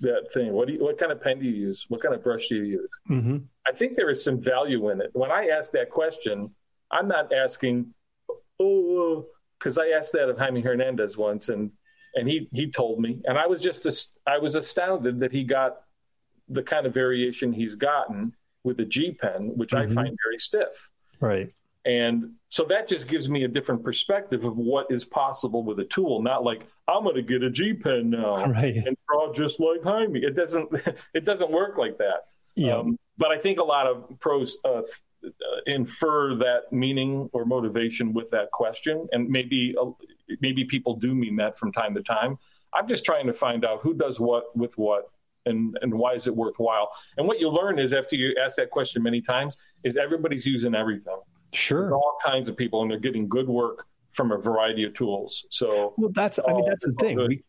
that 0.01 0.27
thing 0.33 0.53
what 0.53 0.69
do 0.69 0.75
you, 0.75 0.83
what 0.83 0.97
kind 0.97 1.13
of 1.13 1.21
pen 1.21 1.39
do 1.39 1.45
you 1.45 1.53
use 1.53 1.85
what 1.89 2.01
kind 2.01 2.15
of 2.15 2.23
brush 2.23 2.49
do 2.49 2.57
you 2.57 2.65
use 2.65 2.91
mm-hmm. 3.11 3.37
i 3.67 3.73
think 3.73 3.95
there 3.95 4.09
is 4.09 4.25
some 4.25 4.41
value 4.41 4.89
in 4.89 5.03
it 5.03 5.11
when 5.13 5.31
i 5.31 5.49
ask 5.49 5.71
that 5.71 5.91
question 5.91 6.51
i'm 6.91 7.09
not 7.09 7.33
asking 7.33 7.93
oh 8.61 9.27
because 9.59 9.79
i 9.79 9.89
asked 9.89 10.13
that 10.13 10.29
of 10.29 10.39
jaime 10.39 10.61
hernandez 10.61 11.17
once 11.17 11.49
and 11.49 11.71
and 12.17 12.27
he 12.29 12.49
he 12.53 12.69
told 12.71 12.99
me, 12.99 13.21
and 13.27 13.39
I 13.39 13.47
was 13.47 13.61
just 13.61 14.19
I 14.27 14.39
was 14.39 14.57
astounded 14.57 15.21
that 15.21 15.31
he 15.31 15.45
got 15.45 15.83
the 16.49 16.63
kind 16.63 16.87
of 16.87 16.95
variation 16.95 17.53
he's 17.53 17.75
gotten 17.75 18.33
with 18.65 18.79
the 18.79 18.85
G 18.85 19.13
pen, 19.13 19.53
which 19.55 19.71
mm-hmm. 19.71 19.93
I 19.93 19.95
find 19.95 20.17
very 20.25 20.39
stiff. 20.39 20.91
Right. 21.21 21.53
And 21.85 22.33
so 22.49 22.65
that 22.65 22.89
just 22.89 23.07
gives 23.07 23.29
me 23.29 23.45
a 23.45 23.49
different 23.49 23.85
perspective 23.85 24.45
of 24.45 24.57
what 24.57 24.91
is 24.91 25.05
possible 25.05 25.63
with 25.63 25.79
a 25.79 25.85
tool. 25.85 26.21
Not 26.21 26.43
like 26.43 26.67
I'm 26.89 27.05
going 27.05 27.15
to 27.15 27.23
get 27.23 27.45
a 27.45 27.51
G 27.51 27.75
pen 27.75 28.11
now 28.11 28.45
right. 28.47 28.75
and 28.75 28.97
draw 29.09 29.33
just 29.33 29.61
like 29.61 29.83
Jaime. 29.85 30.21
It 30.21 30.35
doesn't. 30.35 30.71
It 31.15 31.25
doesn't 31.25 31.51
work 31.51 31.77
like 31.77 31.99
that. 31.99 32.25
Yeah. 32.57 32.79
Um, 32.79 32.99
but 33.19 33.31
I 33.31 33.39
think 33.39 33.61
a 33.61 33.65
lot 33.65 33.87
of 33.87 34.19
pros 34.21 34.59
uh, 34.65 34.69
uh, 34.69 34.83
infer 35.67 36.35
that 36.37 36.73
meaning 36.73 37.29
or 37.33 37.45
motivation 37.45 38.13
with 38.13 38.31
that 38.31 38.51
question, 38.53 39.07
and 39.13 39.29
maybe 39.29 39.75
uh, 39.81 39.91
maybe 40.41 40.65
people 40.65 40.97
do 40.97 41.15
mean 41.15 41.37
that 41.37 41.59
from 41.59 41.73
time 41.73 41.95
to 41.95 42.03
time. 42.03 42.39
I'm 42.75 42.89
just 42.89 43.05
trying 43.05 43.27
to 43.27 43.33
find 43.33 43.65
out 43.65 43.81
who 43.83 43.95
does 43.95 44.21
what 44.21 44.57
with 44.57 44.77
what 44.77 45.11
and 45.47 45.79
and 45.83 45.95
why 45.95 46.15
is 46.15 46.27
it 46.27 46.35
worthwhile. 46.35 46.91
And 47.17 47.27
what 47.27 47.41
you 47.41 47.49
learn 47.49 47.79
is 47.79 47.93
after 47.93 48.17
you 48.17 48.37
ask 48.43 48.57
that 48.57 48.71
question 48.71 49.03
many 49.03 49.21
times 49.21 49.57
is 49.85 49.97
everybody's 49.97 50.45
using 50.45 50.75
everything. 50.75 51.19
Sure, 51.53 51.83
There's 51.83 51.93
all 51.93 52.19
kinds 52.25 52.49
of 52.49 52.57
people, 52.57 52.83
and 52.83 52.91
they're 52.91 52.99
getting 52.99 53.29
good 53.29 53.49
work 53.49 53.87
from 54.13 54.33
a 54.33 54.39
variety 54.39 54.85
of 54.85 54.95
tools. 54.95 55.47
So 55.51 55.95
well, 55.97 56.11
that's 56.13 56.39
I 56.39 56.53
mean 56.53 56.65
that's 56.67 56.85
the 56.85 56.93
thing. 56.93 57.17
We, 57.17 57.43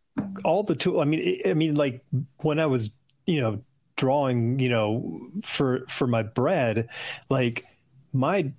all 0.45 0.63
the 0.63 0.75
tool. 0.75 0.99
I 0.99 1.05
mean, 1.05 1.41
I 1.45 1.53
mean, 1.53 1.75
like 1.75 2.03
when 2.41 2.59
I 2.59 2.67
was 2.67 2.91
you 3.25 3.41
know 3.41 3.61
drawing, 3.97 4.59
you 4.59 4.69
know, 4.69 5.19
for 5.43 5.85
for 5.89 6.07
my 6.07 6.23
bread, 6.23 6.87
like 7.29 7.65
my 8.13 8.53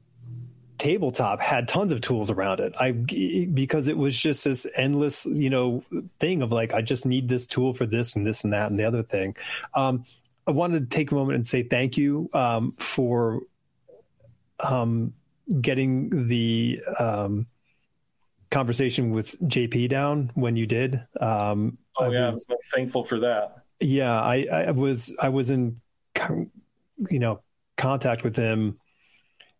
tabletop 0.76 1.40
had 1.40 1.66
tons 1.66 1.90
of 1.90 2.00
tools 2.00 2.30
around 2.30 2.60
it. 2.60 2.72
I 2.78 2.92
because 2.92 3.88
it 3.88 3.96
was 3.96 4.20
just 4.20 4.44
this 4.44 4.66
endless, 4.76 5.26
you 5.26 5.50
know, 5.50 5.84
thing 6.20 6.42
of 6.42 6.52
like 6.52 6.74
I 6.74 6.82
just 6.82 7.06
need 7.06 7.28
this 7.28 7.46
tool 7.46 7.72
for 7.72 7.86
this 7.86 8.14
and 8.14 8.26
this 8.26 8.44
and 8.44 8.52
that 8.52 8.70
and 8.70 8.78
the 8.78 8.84
other 8.84 9.02
thing. 9.02 9.36
Um, 9.74 10.04
I 10.46 10.50
wanted 10.50 10.90
to 10.90 10.96
take 10.96 11.10
a 11.10 11.14
moment 11.14 11.36
and 11.36 11.46
say 11.46 11.62
thank 11.62 11.96
you 11.96 12.30
um, 12.32 12.74
for 12.78 13.42
um, 14.60 15.12
getting 15.60 16.28
the 16.28 16.80
um, 16.98 17.46
conversation 18.50 19.10
with 19.10 19.38
JP 19.42 19.90
down 19.90 20.30
when 20.34 20.56
you 20.56 20.66
did. 20.66 21.04
Um, 21.20 21.78
oh 21.98 22.10
yeah, 22.10 22.30
was, 22.30 22.46
I'm 22.48 22.56
thankful 22.72 23.04
for 23.04 23.20
that. 23.20 23.64
Yeah, 23.80 24.20
I, 24.20 24.46
I 24.50 24.70
was 24.72 25.14
I 25.20 25.28
was 25.28 25.50
in 25.50 25.80
you 26.28 27.18
know 27.18 27.40
contact 27.76 28.24
with 28.24 28.36
him, 28.36 28.74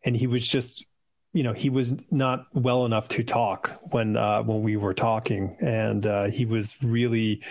and 0.05 0.17
he 0.17 0.27
was 0.27 0.47
just 0.47 0.85
you 1.33 1.43
know 1.43 1.53
he 1.53 1.71
was 1.71 1.95
not 2.11 2.47
well 2.53 2.85
enough 2.85 3.09
to 3.11 3.23
talk 3.23 3.81
when 3.91 4.17
uh, 4.17 4.43
when 4.43 4.63
we 4.63 4.77
were 4.77 4.95
talking, 4.95 5.57
and 5.61 6.07
uh, 6.07 6.25
he 6.25 6.45
was 6.45 6.75
really 6.83 7.43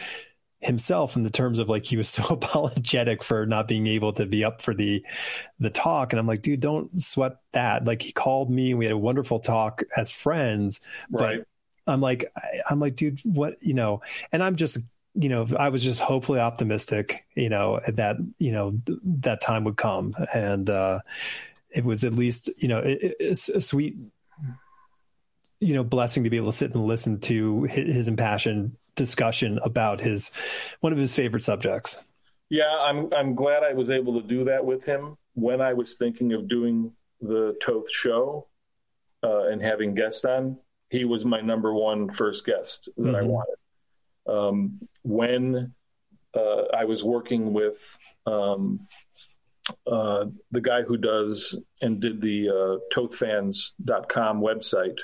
himself 0.59 1.15
in 1.15 1.21
the 1.21 1.29
terms 1.29 1.59
of 1.59 1.69
like 1.69 1.85
he 1.85 1.97
was 1.97 2.09
so 2.17 2.23
apologetic 2.25 3.23
for 3.23 3.45
not 3.45 3.67
being 3.67 3.87
able 3.87 4.13
to 4.13 4.25
be 4.25 4.43
up 4.43 4.61
for 4.61 4.73
the 4.73 5.05
the 5.59 5.69
talk. 5.69 6.13
And 6.13 6.19
i'm 6.19 6.27
like 6.27 6.41
dude 6.41 6.61
don't 6.61 6.99
sweat 6.99 7.37
that. 7.53 7.85
Like 7.85 8.01
he 8.01 8.11
called 8.11 8.49
me 8.49 8.71
and 8.71 8.79
we 8.79 8.85
had 8.85 8.93
a 8.93 8.97
wonderful 8.97 9.39
talk 9.39 9.83
as 9.95 10.11
friends 10.11 10.81
right. 11.11 11.39
but 11.39 11.91
i'm 11.91 12.01
like 12.01 12.31
i'm 12.69 12.79
like 12.79 12.95
dude 12.95 13.21
what 13.23 13.57
you 13.61 13.73
know? 13.73 14.01
And 14.31 14.43
i'm 14.43 14.55
just 14.55 14.79
you 15.19 15.29
know 15.29 15.47
i 15.57 15.69
was 15.69 15.83
just 15.83 15.99
hopefully 15.99 16.39
optimistic 16.39 17.25
you 17.35 17.49
know 17.49 17.79
that 17.87 18.17
you 18.37 18.51
know 18.51 18.79
that 19.03 19.41
time 19.41 19.63
would 19.63 19.77
come 19.77 20.13
and 20.33 20.69
uh 20.69 20.99
it 21.71 21.83
was 21.83 22.03
at 22.03 22.13
least 22.13 22.49
you 22.57 22.67
know 22.67 22.79
it, 22.79 23.15
it's 23.19 23.49
a 23.49 23.59
sweet 23.59 23.97
you 25.59 25.73
know 25.73 25.83
blessing 25.83 26.23
to 26.23 26.29
be 26.29 26.37
able 26.37 26.51
to 26.51 26.57
sit 26.57 26.73
and 26.73 26.85
listen 26.85 27.19
to 27.19 27.63
his, 27.63 27.95
his 27.95 28.07
impassioned 28.07 28.75
discussion 28.95 29.59
about 29.63 30.01
his 30.01 30.31
one 30.81 30.91
of 30.91 30.99
his 30.99 31.13
favorite 31.13 31.41
subjects. 31.41 32.01
Yeah, 32.49 32.69
I'm 32.69 33.13
I'm 33.13 33.35
glad 33.35 33.63
I 33.63 33.73
was 33.73 33.89
able 33.89 34.21
to 34.21 34.27
do 34.27 34.45
that 34.45 34.65
with 34.65 34.83
him 34.83 35.17
when 35.33 35.61
I 35.61 35.73
was 35.73 35.95
thinking 35.95 36.33
of 36.33 36.47
doing 36.47 36.91
the 37.21 37.55
Toth 37.61 37.91
show 37.91 38.47
uh, 39.23 39.47
and 39.47 39.61
having 39.61 39.95
guests 39.95 40.25
on. 40.25 40.57
He 40.89 41.03
was 41.05 41.25
my 41.25 41.41
number 41.41 41.73
one 41.73 42.09
first 42.09 42.45
guest 42.45 42.89
that 42.97 43.03
mm-hmm. 43.03 43.15
I 43.15 43.21
wanted. 43.21 43.55
Um, 44.27 44.79
when 45.03 45.73
uh, 46.35 46.63
I 46.75 46.85
was 46.85 47.03
working 47.03 47.53
with 47.53 47.97
um, 48.25 48.79
uh, 49.85 50.25
the 50.51 50.61
guy 50.61 50.81
who 50.81 50.97
does 50.97 51.55
and 51.81 51.99
did 51.99 52.21
the 52.21 52.49
uh, 52.49 52.95
tothfans.com 52.95 54.41
website, 54.41 54.97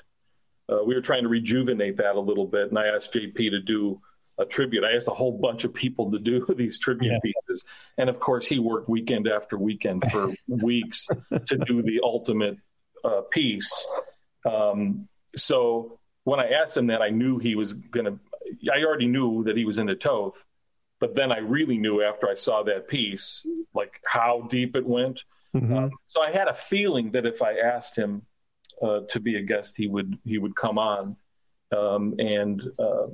uh, 0.69 0.83
we 0.85 0.95
were 0.95 1.01
trying 1.01 1.23
to 1.23 1.29
rejuvenate 1.29 1.97
that 1.97 2.15
a 2.15 2.19
little 2.19 2.47
bit, 2.47 2.69
and 2.69 2.79
I 2.79 2.87
asked 2.87 3.13
JP 3.13 3.35
to 3.35 3.59
do 3.59 3.99
a 4.39 4.45
tribute. 4.45 4.83
I 4.83 4.95
asked 4.95 5.07
a 5.07 5.11
whole 5.11 5.37
bunch 5.37 5.63
of 5.63 5.73
people 5.73 6.11
to 6.11 6.19
do 6.19 6.45
these 6.57 6.79
tribute 6.79 7.11
yeah. 7.11 7.19
pieces, 7.23 7.65
and 7.97 8.09
of 8.09 8.19
course, 8.19 8.47
he 8.47 8.59
worked 8.59 8.89
weekend 8.89 9.27
after 9.27 9.57
weekend 9.57 10.03
for 10.11 10.31
weeks 10.47 11.07
to 11.45 11.57
do 11.57 11.81
the 11.81 11.99
ultimate 12.03 12.57
uh, 13.03 13.21
piece. 13.31 13.87
Um, 14.45 15.07
so 15.35 15.99
when 16.23 16.39
I 16.39 16.49
asked 16.51 16.77
him 16.77 16.87
that, 16.87 17.01
I 17.01 17.09
knew 17.09 17.37
he 17.37 17.55
was 17.55 17.73
going 17.73 18.05
to. 18.05 18.19
I 18.73 18.83
already 18.83 19.07
knew 19.07 19.43
that 19.45 19.57
he 19.57 19.65
was 19.65 19.77
into 19.77 19.95
Toth, 19.95 20.43
but 20.99 21.15
then 21.15 21.31
I 21.31 21.39
really 21.39 21.77
knew 21.77 22.01
after 22.01 22.29
I 22.29 22.35
saw 22.35 22.63
that 22.63 22.87
piece, 22.87 23.45
like 23.73 24.01
how 24.05 24.47
deep 24.49 24.75
it 24.75 24.85
went. 24.85 25.21
Mm-hmm. 25.55 25.77
Um, 25.77 25.91
so 26.07 26.21
I 26.21 26.31
had 26.31 26.47
a 26.47 26.53
feeling 26.53 27.11
that 27.11 27.25
if 27.25 27.41
I 27.41 27.57
asked 27.57 27.95
him 27.95 28.23
uh, 28.81 29.01
to 29.09 29.19
be 29.19 29.35
a 29.37 29.41
guest, 29.41 29.75
he 29.75 29.87
would 29.87 30.17
he 30.23 30.37
would 30.37 30.55
come 30.55 30.77
on, 30.77 31.15
um, 31.75 32.15
and 32.19 32.61
uh, 32.79 33.07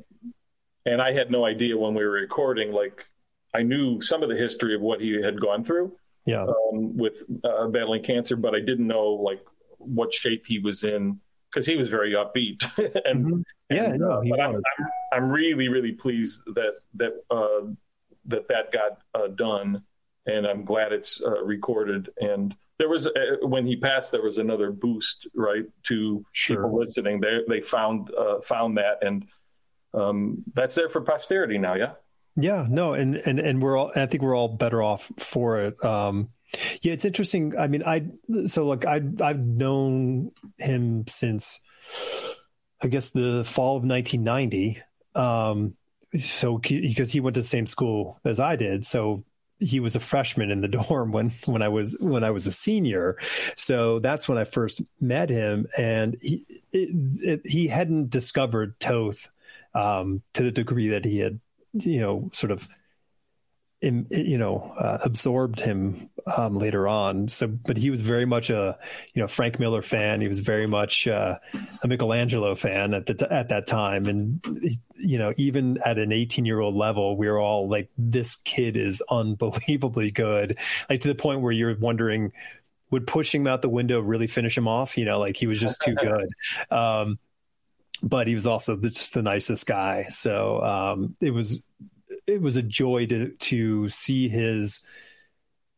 and 0.85 1.01
I 1.01 1.13
had 1.13 1.31
no 1.31 1.45
idea 1.45 1.77
when 1.77 1.93
we 1.93 2.03
were 2.03 2.11
recording. 2.11 2.71
Like 2.71 3.05
I 3.53 3.63
knew 3.63 4.01
some 4.01 4.23
of 4.23 4.29
the 4.29 4.35
history 4.35 4.75
of 4.75 4.81
what 4.81 5.01
he 5.01 5.21
had 5.21 5.41
gone 5.41 5.63
through, 5.63 5.97
yeah, 6.25 6.43
um, 6.43 6.95
with 6.95 7.23
uh, 7.43 7.67
battling 7.67 8.03
cancer, 8.03 8.35
but 8.35 8.55
I 8.55 8.59
didn't 8.59 8.87
know 8.87 9.09
like 9.09 9.43
what 9.77 10.13
shape 10.13 10.45
he 10.45 10.59
was 10.59 10.83
in 10.83 11.19
because 11.51 11.65
he 11.65 11.75
was 11.75 11.87
very 11.89 12.13
upbeat. 12.13 12.63
and 13.05 13.25
mm-hmm. 13.25 13.41
yeah, 13.69 13.91
and, 13.91 13.99
no, 13.99 14.21
but 14.29 14.39
I'm, 14.39 14.55
I'm, 14.55 14.87
I'm, 15.13 15.29
really 15.29 15.67
really 15.67 15.91
pleased 15.91 16.41
that 16.55 16.75
that 16.95 17.23
uh, 17.29 17.67
that 18.25 18.47
that 18.47 18.71
got 18.71 18.99
uh, 19.15 19.27
done, 19.27 19.83
and 20.25 20.45
I'm 20.45 20.63
glad 20.63 20.91
it's 20.91 21.21
uh, 21.21 21.43
recorded. 21.43 22.09
And 22.19 22.55
there 22.77 22.89
was 22.89 23.07
uh, 23.07 23.11
when 23.41 23.65
he 23.65 23.75
passed 23.75 24.11
there 24.11 24.21
was 24.21 24.37
another 24.37 24.71
boost 24.71 25.27
right 25.35 25.65
to 25.83 26.25
sure. 26.31 26.57
people 26.57 26.79
listening. 26.79 27.19
They 27.19 27.39
they 27.47 27.61
found 27.61 28.11
uh, 28.13 28.41
found 28.41 28.77
that. 28.77 28.99
And 29.01 29.25
um, 29.93 30.43
that's 30.53 30.75
there 30.75 30.89
for 30.89 31.01
posterity 31.01 31.57
now 31.57 31.73
yeah? 31.75 31.93
Yeah 32.35 32.67
no 32.69 32.93
and 32.93 33.15
and 33.15 33.39
and 33.39 33.61
we're 33.61 33.75
all 33.75 33.91
i 33.95 34.05
think 34.05 34.21
we're 34.21 34.35
all 34.35 34.47
better 34.47 34.81
off 34.81 35.11
for 35.17 35.59
it. 35.61 35.83
Um, 35.83 36.29
yeah 36.81 36.93
it's 36.93 37.05
interesting 37.05 37.57
i 37.57 37.67
mean 37.67 37.83
i 37.83 38.05
so 38.45 38.67
like 38.67 38.85
i 38.85 39.01
i've 39.21 39.39
known 39.39 40.31
him 40.57 41.05
since 41.07 41.59
i 42.81 42.87
guess 42.87 43.11
the 43.11 43.43
fall 43.45 43.77
of 43.77 43.83
1990 43.83 44.81
um, 45.15 45.75
so 46.17 46.57
because 46.57 47.11
he 47.11 47.19
went 47.19 47.35
to 47.35 47.41
the 47.41 47.47
same 47.47 47.67
school 47.67 48.19
as 48.25 48.39
I 48.39 48.55
did, 48.55 48.85
so 48.85 49.23
he 49.59 49.79
was 49.79 49.95
a 49.95 49.99
freshman 49.99 50.51
in 50.51 50.61
the 50.61 50.67
dorm 50.69 51.11
when 51.11 51.29
when 51.45 51.61
I 51.61 51.67
was 51.67 51.95
when 51.99 52.23
I 52.23 52.31
was 52.31 52.47
a 52.47 52.51
senior. 52.51 53.17
So 53.55 53.99
that's 53.99 54.27
when 54.27 54.37
I 54.37 54.43
first 54.43 54.81
met 54.99 55.29
him, 55.29 55.67
and 55.77 56.17
he 56.21 56.45
it, 56.71 56.89
it, 57.21 57.41
he 57.45 57.67
hadn't 57.67 58.09
discovered 58.09 58.79
Toth 58.79 59.29
um, 59.73 60.21
to 60.33 60.43
the 60.43 60.51
degree 60.51 60.89
that 60.89 61.05
he 61.05 61.19
had, 61.19 61.39
you 61.73 62.01
know, 62.01 62.29
sort 62.33 62.51
of 62.51 62.67
in, 63.81 64.07
you 64.09 64.37
know 64.37 64.73
uh, 64.77 64.97
absorbed 65.03 65.59
him 65.59 66.09
um, 66.37 66.57
later 66.57 66.87
on. 66.87 67.27
So, 67.27 67.47
but 67.47 67.77
he 67.77 67.89
was 67.89 68.01
very 68.01 68.25
much 68.25 68.49
a 68.49 68.77
you 69.13 69.21
know 69.21 69.27
Frank 69.27 69.59
Miller 69.59 69.81
fan. 69.81 70.21
He 70.21 70.27
was 70.27 70.39
very 70.39 70.67
much 70.67 71.07
uh, 71.07 71.39
a 71.81 71.87
Michelangelo 71.87 72.55
fan 72.55 72.93
at 72.93 73.05
the 73.05 73.13
t- 73.13 73.25
at 73.29 73.49
that 73.49 73.67
time, 73.67 74.05
and 74.05 74.41
you 74.95 75.17
know 75.17 75.33
even 75.37 75.77
at 75.85 75.97
an 75.97 76.11
18 76.11 76.45
year 76.45 76.59
old 76.59 76.75
level, 76.75 77.15
we 77.17 77.27
were 77.27 77.39
all 77.39 77.69
like, 77.69 77.89
"This 77.97 78.35
kid 78.35 78.75
is 78.75 79.01
unbelievably 79.09 80.11
good," 80.11 80.57
like 80.89 81.01
to 81.01 81.07
the 81.07 81.15
point 81.15 81.41
where 81.41 81.53
you're 81.53 81.77
wondering, 81.77 82.33
would 82.91 83.07
pushing 83.07 83.41
him 83.41 83.47
out 83.47 83.61
the 83.61 83.69
window 83.69 84.01
really 84.01 84.27
finish 84.27 84.57
him 84.57 84.67
off? 84.67 84.97
You 84.97 85.05
know, 85.05 85.19
like 85.19 85.37
he 85.37 85.47
was 85.47 85.59
just 85.59 85.81
too 85.81 85.95
good. 86.01 86.29
Um, 86.69 87.19
but 88.01 88.27
he 88.27 88.33
was 88.33 88.47
also 88.47 88.77
just 88.77 89.13
the 89.13 89.21
nicest 89.21 89.65
guy. 89.65 90.03
So 90.03 90.61
um, 90.63 91.15
it 91.19 91.31
was 91.31 91.61
it 92.29 92.41
was 92.41 92.55
a 92.55 92.61
joy 92.61 93.05
to 93.07 93.29
to 93.29 93.89
see 93.89 94.29
his 94.29 94.79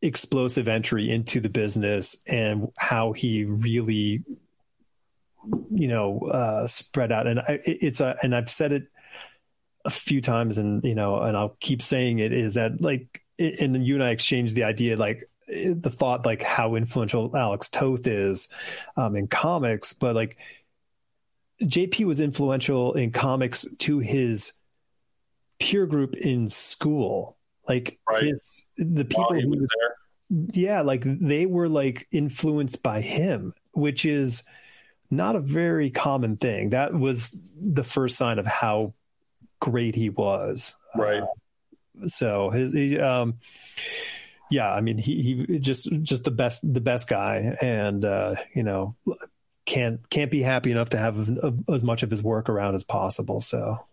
explosive 0.02 0.68
entry 0.68 1.10
into 1.10 1.40
the 1.40 1.48
business 1.48 2.16
and 2.26 2.68
how 2.76 3.12
he 3.12 3.44
really 3.44 4.24
you 5.70 5.88
know 5.88 6.20
uh, 6.20 6.66
spread 6.66 7.12
out. 7.12 7.26
And 7.26 7.40
I, 7.40 7.60
it's 7.64 8.00
a 8.00 8.16
and 8.22 8.34
I've 8.34 8.50
said 8.50 8.72
it 8.72 8.84
a 9.84 9.90
few 9.90 10.20
times 10.20 10.58
and 10.58 10.84
you 10.84 10.94
know 10.94 11.20
and 11.20 11.36
I'll 11.36 11.56
keep 11.60 11.82
saying 11.82 12.18
it 12.18 12.32
is 12.32 12.54
that 12.54 12.80
like 12.80 13.22
and 13.38 13.84
you 13.84 13.94
and 13.94 14.04
I 14.04 14.10
exchanged 14.10 14.54
the 14.54 14.64
idea 14.64 14.96
like 14.96 15.28
the 15.48 15.90
thought 15.90 16.24
like 16.24 16.42
how 16.42 16.76
influential 16.76 17.36
Alex 17.36 17.68
Toth 17.68 18.06
is 18.06 18.48
um, 18.96 19.16
in 19.16 19.26
comics 19.26 19.92
but 19.92 20.14
like 20.14 20.38
JP 21.60 22.04
was 22.04 22.20
influential 22.20 22.92
in 22.94 23.10
comics 23.10 23.66
to 23.78 23.98
his 23.98 24.52
peer 25.62 25.86
group 25.86 26.16
in 26.16 26.48
school. 26.48 27.36
Like 27.68 28.00
right. 28.10 28.24
his 28.24 28.64
the 28.76 29.04
people 29.04 29.40
who 29.40 29.48
was 29.48 29.70
there. 29.78 30.48
Yeah, 30.52 30.80
like 30.80 31.04
they 31.04 31.46
were 31.46 31.68
like 31.68 32.08
influenced 32.10 32.82
by 32.82 33.00
him, 33.00 33.54
which 33.72 34.04
is 34.04 34.42
not 35.08 35.36
a 35.36 35.40
very 35.40 35.90
common 35.90 36.36
thing. 36.36 36.70
That 36.70 36.92
was 36.92 37.36
the 37.56 37.84
first 37.84 38.16
sign 38.16 38.40
of 38.40 38.46
how 38.46 38.94
great 39.60 39.94
he 39.94 40.10
was. 40.10 40.74
Right. 40.96 41.22
Uh, 41.22 42.06
so 42.08 42.50
his 42.50 42.72
he, 42.72 42.98
um 42.98 43.34
yeah, 44.50 44.72
I 44.72 44.80
mean 44.80 44.98
he 44.98 45.46
he 45.46 45.58
just 45.60 45.88
just 46.02 46.24
the 46.24 46.32
best 46.32 46.60
the 46.62 46.80
best 46.80 47.08
guy 47.08 47.56
and 47.62 48.04
uh 48.04 48.34
you 48.54 48.64
know 48.64 48.96
can't 49.66 50.08
can't 50.10 50.30
be 50.30 50.42
happy 50.42 50.72
enough 50.72 50.88
to 50.90 50.98
have 50.98 51.38
as 51.68 51.84
much 51.84 52.02
of 52.02 52.10
his 52.10 52.22
work 52.22 52.48
around 52.48 52.74
as 52.74 52.82
possible. 52.82 53.40
So 53.40 53.84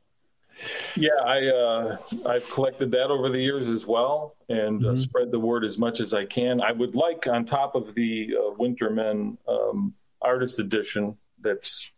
yeah, 0.96 1.10
I 1.26 1.48
uh, 1.48 1.98
I've 2.26 2.50
collected 2.50 2.92
that 2.92 3.10
over 3.10 3.30
the 3.30 3.40
years 3.40 3.70
as 3.70 3.86
well, 3.86 4.36
and 4.50 4.86
uh, 4.86 4.90
mm-hmm. 4.90 5.00
uh, 5.00 5.02
spread 5.02 5.32
the 5.32 5.40
word 5.40 5.64
as 5.64 5.78
much 5.78 6.00
as 6.00 6.14
I 6.14 6.26
can. 6.26 6.62
I 6.62 6.72
would 6.72 6.96
like, 6.96 7.28
on 7.28 7.46
top 7.46 7.76
of 7.76 7.96
the 7.96 8.36
uh, 8.38 8.54
Winter 8.58 8.90
Men 8.90 9.38
um, 9.48 9.94
artist 10.22 10.60
edition 10.60 11.18
that's 11.42 11.92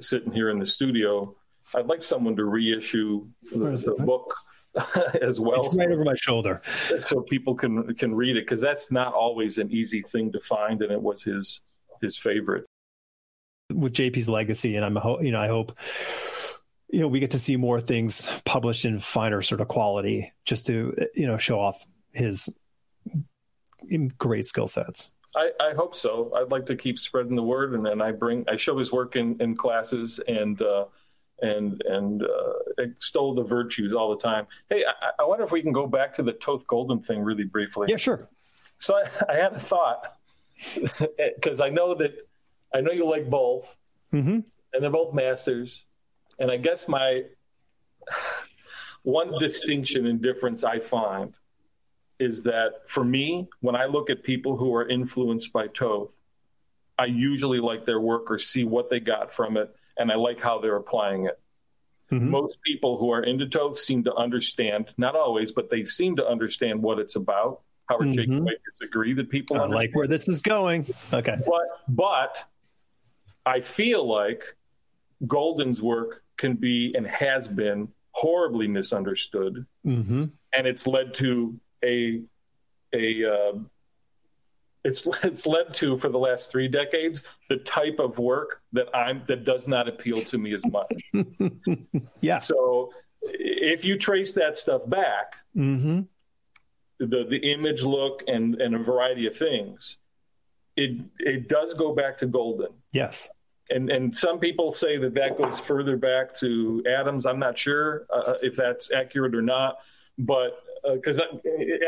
sitting 0.00 0.32
here 0.32 0.50
in 0.50 0.58
the 0.58 0.66
studio, 0.66 1.34
I'd 1.74 1.86
like 1.86 2.02
someone 2.02 2.36
to 2.36 2.44
reissue 2.44 3.26
the, 3.50 3.58
the 3.58 4.04
book 4.04 4.34
as 5.20 5.38
well, 5.38 5.66
it's 5.66 5.76
right 5.76 5.90
over 5.90 6.04
my 6.04 6.14
shoulder, 6.14 6.62
so 7.06 7.20
people 7.20 7.54
can 7.54 7.94
can 7.94 8.14
read 8.14 8.36
it 8.36 8.44
because 8.44 8.60
that's 8.60 8.90
not 8.90 9.12
always 9.12 9.58
an 9.58 9.70
easy 9.70 10.02
thing 10.02 10.32
to 10.32 10.40
find, 10.40 10.80
and 10.82 10.90
it 10.90 11.00
was 11.00 11.22
his 11.22 11.60
his 12.00 12.16
favorite. 12.16 12.64
With 13.72 13.92
JP's 13.92 14.28
legacy, 14.28 14.76
and 14.76 14.84
I'm 14.84 14.98
you 15.22 15.30
know 15.30 15.40
I 15.40 15.48
hope 15.48 15.78
you 16.92 17.00
know, 17.00 17.08
we 17.08 17.20
get 17.20 17.30
to 17.30 17.38
see 17.38 17.56
more 17.56 17.80
things 17.80 18.30
published 18.44 18.84
in 18.84 19.00
finer 19.00 19.40
sort 19.40 19.62
of 19.62 19.68
quality 19.68 20.30
just 20.44 20.66
to, 20.66 20.94
you 21.14 21.26
know, 21.26 21.38
show 21.38 21.58
off 21.58 21.86
his 22.12 22.50
great 24.18 24.46
skill 24.46 24.66
sets. 24.66 25.10
I, 25.34 25.50
I, 25.58 25.72
hope 25.72 25.94
so. 25.94 26.30
I'd 26.36 26.50
like 26.50 26.66
to 26.66 26.76
keep 26.76 26.98
spreading 26.98 27.34
the 27.34 27.42
word, 27.42 27.72
and 27.72 27.84
then 27.84 28.02
I 28.02 28.12
bring 28.12 28.44
I 28.50 28.58
show 28.58 28.76
his 28.76 28.92
work 28.92 29.16
in, 29.16 29.40
in 29.40 29.56
classes 29.56 30.20
and 30.28 30.60
uh, 30.60 30.84
and 31.40 31.82
and 31.86 32.22
uh, 32.22 32.52
extol 32.78 33.34
the 33.34 33.42
virtues 33.42 33.94
all 33.94 34.14
the 34.14 34.22
time. 34.22 34.46
Hey, 34.68 34.84
I, 34.86 35.22
I, 35.22 35.24
wonder 35.24 35.44
if 35.44 35.50
we 35.50 35.62
can 35.62 35.72
go 35.72 35.86
back 35.86 36.14
to 36.16 36.22
the 36.22 36.32
Toth 36.32 36.66
Golden 36.66 37.00
thing 37.00 37.22
really 37.22 37.44
briefly. 37.44 37.86
Yeah, 37.88 37.96
sure. 37.96 38.28
So 38.76 38.94
I, 38.94 39.32
I 39.32 39.36
had 39.36 39.54
a 39.54 39.60
thought 39.60 40.18
because 41.34 41.62
I 41.62 41.70
know 41.70 41.94
that 41.94 42.12
I 42.74 42.82
know 42.82 42.92
you 42.92 43.08
like 43.08 43.30
both, 43.30 43.74
mm-hmm. 44.12 44.40
and 44.74 44.82
they're 44.82 44.90
both 44.90 45.14
masters, 45.14 45.86
and 46.38 46.50
I 46.50 46.56
guess 46.56 46.88
my 46.88 47.24
one 49.02 49.38
distinction 49.38 50.06
and 50.06 50.20
difference 50.20 50.64
I 50.64 50.78
find 50.78 51.34
is 52.18 52.44
that 52.44 52.82
for 52.86 53.04
me, 53.04 53.48
when 53.60 53.74
I 53.74 53.86
look 53.86 54.10
at 54.10 54.22
people 54.22 54.56
who 54.56 54.74
are 54.74 54.88
influenced 54.88 55.52
by 55.52 55.66
Toth, 55.66 56.10
I 56.98 57.06
usually 57.06 57.58
like 57.58 57.84
their 57.84 57.98
work 57.98 58.30
or 58.30 58.38
see 58.38 58.64
what 58.64 58.90
they 58.90 59.00
got 59.00 59.34
from 59.34 59.56
it, 59.56 59.74
and 59.96 60.12
I 60.12 60.14
like 60.14 60.40
how 60.40 60.60
they're 60.60 60.76
applying 60.76 61.26
it. 61.26 61.40
Mm-hmm. 62.12 62.30
Most 62.30 62.58
people 62.62 62.98
who 62.98 63.10
are 63.10 63.22
into 63.22 63.48
Toth 63.48 63.78
seem 63.78 64.04
to 64.04 64.14
understand, 64.14 64.92
not 64.98 65.16
always, 65.16 65.50
but 65.50 65.70
they 65.70 65.84
seem 65.84 66.16
to 66.16 66.26
understand 66.26 66.82
what 66.82 66.98
it's 66.98 67.16
about. 67.16 67.62
Howard 67.86 68.08
mm-hmm. 68.08 68.12
Jake 68.16 68.28
Quakers 68.28 68.74
agree 68.82 69.14
that 69.14 69.30
people 69.30 69.60
I 69.60 69.66
like 69.66 69.96
where 69.96 70.06
this 70.06 70.28
is 70.28 70.40
going. 70.40 70.86
Okay. 71.12 71.36
But, 71.44 71.64
but 71.88 72.44
I 73.44 73.62
feel 73.62 74.06
like 74.06 74.56
Golden's 75.26 75.82
work 75.82 76.21
can 76.36 76.54
be 76.54 76.94
and 76.96 77.06
has 77.06 77.48
been 77.48 77.88
horribly 78.12 78.68
misunderstood. 78.68 79.66
Mm-hmm. 79.86 80.24
And 80.52 80.66
it's 80.66 80.86
led 80.86 81.14
to 81.14 81.58
a 81.84 82.22
a 82.94 83.24
uh, 83.24 83.58
it's 84.84 85.06
it's 85.22 85.46
led 85.46 85.74
to 85.74 85.96
for 85.96 86.08
the 86.08 86.18
last 86.18 86.50
three 86.50 86.68
decades 86.68 87.24
the 87.48 87.56
type 87.58 87.98
of 87.98 88.18
work 88.18 88.62
that 88.72 88.94
I'm 88.94 89.22
that 89.26 89.44
does 89.44 89.66
not 89.66 89.88
appeal 89.88 90.16
to 90.16 90.38
me 90.38 90.54
as 90.54 90.64
much. 90.64 91.12
yeah. 92.20 92.38
So 92.38 92.92
if 93.22 93.84
you 93.84 93.98
trace 93.98 94.32
that 94.34 94.56
stuff 94.56 94.82
back, 94.88 95.36
mm-hmm. 95.56 96.02
the 96.98 97.24
the 97.28 97.52
image, 97.52 97.82
look, 97.82 98.24
and 98.26 98.60
and 98.60 98.74
a 98.74 98.78
variety 98.78 99.26
of 99.26 99.36
things, 99.36 99.98
it 100.76 101.00
it 101.18 101.48
does 101.48 101.74
go 101.74 101.94
back 101.94 102.18
to 102.18 102.26
Golden. 102.26 102.72
Yes. 102.92 103.30
And 103.70 103.90
and 103.90 104.16
some 104.16 104.38
people 104.38 104.72
say 104.72 104.98
that 104.98 105.14
that 105.14 105.38
goes 105.38 105.58
further 105.60 105.96
back 105.96 106.34
to 106.36 106.82
Adams. 106.88 107.26
I'm 107.26 107.38
not 107.38 107.56
sure 107.56 108.06
uh, 108.12 108.34
if 108.42 108.56
that's 108.56 108.92
accurate 108.92 109.34
or 109.34 109.42
not, 109.42 109.78
but 110.18 110.62
because 110.92 111.20
uh, 111.20 111.24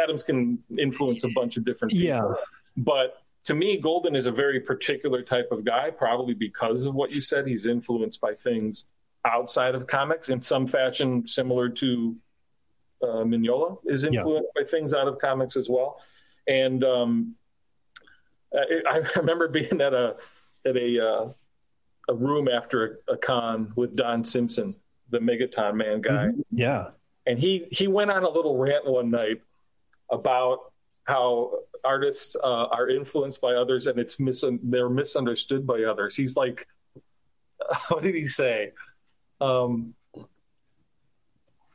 Adams 0.02 0.22
can 0.22 0.58
influence 0.78 1.24
a 1.24 1.28
bunch 1.28 1.56
of 1.56 1.64
different 1.64 1.92
people. 1.92 2.06
Yeah. 2.06 2.34
But 2.76 3.22
to 3.44 3.54
me, 3.54 3.76
Golden 3.76 4.16
is 4.16 4.26
a 4.26 4.32
very 4.32 4.60
particular 4.60 5.22
type 5.22 5.48
of 5.50 5.64
guy, 5.64 5.90
probably 5.90 6.34
because 6.34 6.84
of 6.84 6.94
what 6.94 7.10
you 7.10 7.20
said. 7.20 7.46
He's 7.46 7.66
influenced 7.66 8.20
by 8.20 8.34
things 8.34 8.86
outside 9.24 9.74
of 9.74 9.86
comics 9.86 10.28
in 10.28 10.40
some 10.40 10.66
fashion, 10.66 11.26
similar 11.26 11.68
to 11.68 12.16
uh, 13.02 13.24
Mignola 13.24 13.78
is 13.86 14.04
influenced 14.04 14.48
yeah. 14.54 14.62
by 14.62 14.68
things 14.68 14.94
out 14.94 15.08
of 15.08 15.18
comics 15.18 15.56
as 15.56 15.68
well. 15.68 16.00
And 16.46 16.82
um, 16.84 17.34
I, 18.54 18.82
I, 18.88 18.96
remember 19.16 19.48
being 19.48 19.80
at 19.80 19.92
a 19.92 20.16
at 20.66 20.76
a 20.76 21.06
uh, 21.06 21.32
a 22.08 22.14
room 22.14 22.48
after 22.48 23.00
a, 23.08 23.12
a, 23.14 23.16
con 23.16 23.72
with 23.76 23.96
Don 23.96 24.24
Simpson, 24.24 24.74
the 25.10 25.18
Megaton 25.18 25.74
Man 25.74 26.00
guy. 26.00 26.26
Mm-hmm. 26.26 26.40
Yeah, 26.50 26.88
and 27.26 27.38
he 27.38 27.66
he 27.70 27.86
went 27.86 28.10
on 28.10 28.24
a 28.24 28.28
little 28.28 28.56
rant 28.56 28.86
one 28.86 29.10
night 29.10 29.40
about 30.10 30.72
how 31.04 31.60
artists 31.84 32.36
uh, 32.42 32.66
are 32.66 32.88
influenced 32.88 33.40
by 33.40 33.52
others 33.54 33.86
and 33.86 33.98
it's 33.98 34.18
mis- 34.18 34.44
they're 34.62 34.88
misunderstood 34.88 35.66
by 35.66 35.82
others. 35.84 36.16
He's 36.16 36.36
like, 36.36 36.66
what 37.88 38.02
did 38.02 38.14
he 38.14 38.26
say? 38.26 38.72
Um, 39.40 39.94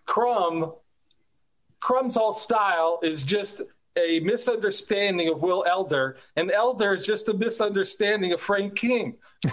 Crumb, 0.05 0.73
Crumb's 1.79 2.15
whole 2.15 2.33
style 2.33 2.99
is 3.03 3.21
just 3.21 3.61
a 3.95 4.19
misunderstanding 4.21 5.29
of 5.29 5.41
Will 5.41 5.63
Elder, 5.67 6.17
and 6.35 6.51
Elder 6.51 6.95
is 6.95 7.05
just 7.05 7.29
a 7.29 7.33
misunderstanding 7.33 8.33
of 8.33 8.41
Frank 8.41 8.75
King. 8.75 9.17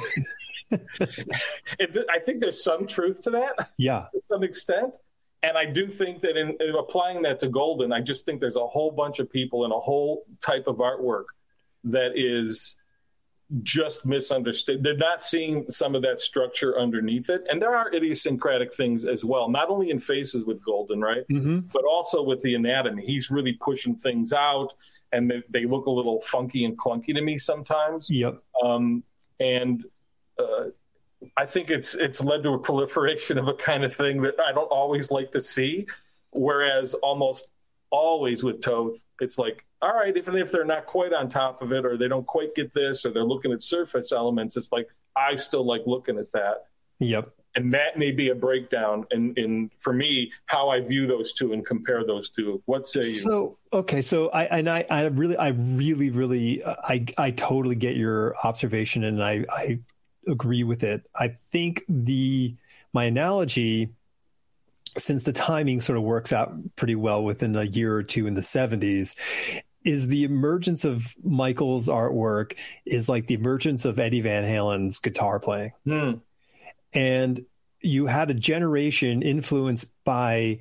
it, 0.70 2.06
I 2.10 2.18
think 2.18 2.40
there's 2.40 2.62
some 2.62 2.86
truth 2.86 3.22
to 3.22 3.30
that. 3.30 3.70
Yeah, 3.78 4.06
to 4.12 4.20
some 4.24 4.42
extent. 4.42 4.96
And 5.42 5.56
I 5.56 5.66
do 5.66 5.88
think 5.88 6.22
that 6.22 6.36
in, 6.36 6.56
in, 6.60 6.74
applying 6.76 7.22
that 7.22 7.38
to 7.40 7.48
Golden, 7.48 7.92
I 7.92 8.00
just 8.00 8.24
think 8.24 8.40
there's 8.40 8.56
a 8.56 8.66
whole 8.66 8.90
bunch 8.90 9.20
of 9.20 9.30
people 9.30 9.64
and 9.64 9.72
a 9.72 9.78
whole 9.78 10.24
type 10.40 10.66
of 10.66 10.76
artwork 10.76 11.26
that 11.84 12.12
is 12.16 12.76
just 13.62 14.04
misunderstood. 14.04 14.82
They're 14.82 14.96
not 14.96 15.22
seeing 15.22 15.70
some 15.70 15.94
of 15.94 16.02
that 16.02 16.20
structure 16.20 16.78
underneath 16.78 17.30
it. 17.30 17.46
And 17.48 17.62
there 17.62 17.76
are 17.76 17.94
idiosyncratic 17.94 18.74
things 18.74 19.04
as 19.04 19.24
well, 19.24 19.48
not 19.48 19.68
only 19.68 19.90
in 19.90 20.00
faces 20.00 20.44
with 20.44 20.64
Golden, 20.64 21.00
right? 21.00 21.26
Mm-hmm. 21.30 21.68
But 21.72 21.84
also 21.84 22.22
with 22.22 22.42
the 22.42 22.54
anatomy. 22.54 23.06
He's 23.06 23.30
really 23.30 23.52
pushing 23.52 23.94
things 23.94 24.32
out 24.32 24.72
and 25.12 25.30
they, 25.30 25.42
they 25.48 25.64
look 25.64 25.86
a 25.86 25.90
little 25.90 26.20
funky 26.22 26.64
and 26.64 26.76
clunky 26.76 27.14
to 27.14 27.20
me 27.20 27.38
sometimes. 27.38 28.10
Yep. 28.10 28.42
Um, 28.62 29.04
and 29.38 29.84
uh, 30.38 30.64
I 31.36 31.46
think 31.46 31.70
it's 31.70 31.94
it's 31.94 32.20
led 32.20 32.42
to 32.42 32.50
a 32.50 32.58
proliferation 32.58 33.38
of 33.38 33.48
a 33.48 33.54
kind 33.54 33.84
of 33.84 33.94
thing 33.94 34.22
that 34.22 34.38
I 34.40 34.52
don't 34.52 34.70
always 34.70 35.10
like 35.10 35.32
to 35.32 35.42
see. 35.42 35.86
Whereas 36.30 36.94
almost 36.94 37.48
always 37.90 38.44
with 38.44 38.60
Toth, 38.60 39.00
it's 39.20 39.38
like, 39.38 39.64
all 39.80 39.94
right, 39.94 40.14
even 40.16 40.36
if 40.36 40.52
they're 40.52 40.64
not 40.64 40.86
quite 40.86 41.12
on 41.12 41.30
top 41.30 41.62
of 41.62 41.72
it, 41.72 41.86
or 41.86 41.96
they 41.96 42.08
don't 42.08 42.26
quite 42.26 42.54
get 42.54 42.74
this, 42.74 43.06
or 43.06 43.12
they're 43.12 43.24
looking 43.24 43.52
at 43.52 43.62
surface 43.62 44.12
elements, 44.12 44.56
it's 44.56 44.70
like 44.70 44.88
I 45.14 45.36
still 45.36 45.64
like 45.64 45.82
looking 45.86 46.18
at 46.18 46.30
that. 46.32 46.66
Yep. 46.98 47.30
And 47.54 47.72
that 47.72 47.98
may 47.98 48.10
be 48.10 48.28
a 48.28 48.34
breakdown 48.34 49.06
in, 49.10 49.32
in 49.36 49.70
for 49.78 49.94
me 49.94 50.30
how 50.44 50.68
I 50.68 50.80
view 50.80 51.06
those 51.06 51.32
two 51.32 51.54
and 51.54 51.64
compare 51.64 52.04
those 52.04 52.28
two. 52.28 52.62
What 52.66 52.86
say 52.86 53.00
you? 53.00 53.04
So 53.04 53.58
okay, 53.72 54.02
so 54.02 54.28
I 54.28 54.44
and 54.44 54.68
I, 54.68 54.84
I 54.90 55.06
really 55.06 55.38
I 55.38 55.48
really 55.48 56.10
really 56.10 56.62
I 56.64 57.06
I 57.16 57.30
totally 57.30 57.76
get 57.76 57.96
your 57.96 58.36
observation 58.44 59.04
and 59.04 59.24
I 59.24 59.46
I 59.50 59.78
agree 60.26 60.64
with 60.64 60.82
it. 60.82 61.08
I 61.14 61.36
think 61.50 61.84
the 61.88 62.54
my 62.92 63.04
analogy, 63.04 63.90
since 64.96 65.24
the 65.24 65.32
timing 65.32 65.80
sort 65.80 65.98
of 65.98 66.04
works 66.04 66.32
out 66.32 66.54
pretty 66.76 66.94
well 66.94 67.22
within 67.22 67.54
a 67.56 67.64
year 67.64 67.94
or 67.94 68.02
two 68.02 68.26
in 68.26 68.34
the 68.34 68.40
70s, 68.40 69.14
is 69.84 70.08
the 70.08 70.24
emergence 70.24 70.84
of 70.84 71.14
Michael's 71.22 71.88
artwork 71.88 72.56
is 72.84 73.08
like 73.08 73.26
the 73.26 73.34
emergence 73.34 73.84
of 73.84 74.00
Eddie 74.00 74.22
Van 74.22 74.44
Halen's 74.44 74.98
guitar 74.98 75.38
playing. 75.38 75.72
Mm. 75.86 76.20
And 76.92 77.44
you 77.82 78.06
had 78.06 78.30
a 78.30 78.34
generation 78.34 79.22
influenced 79.22 79.86
by 80.04 80.58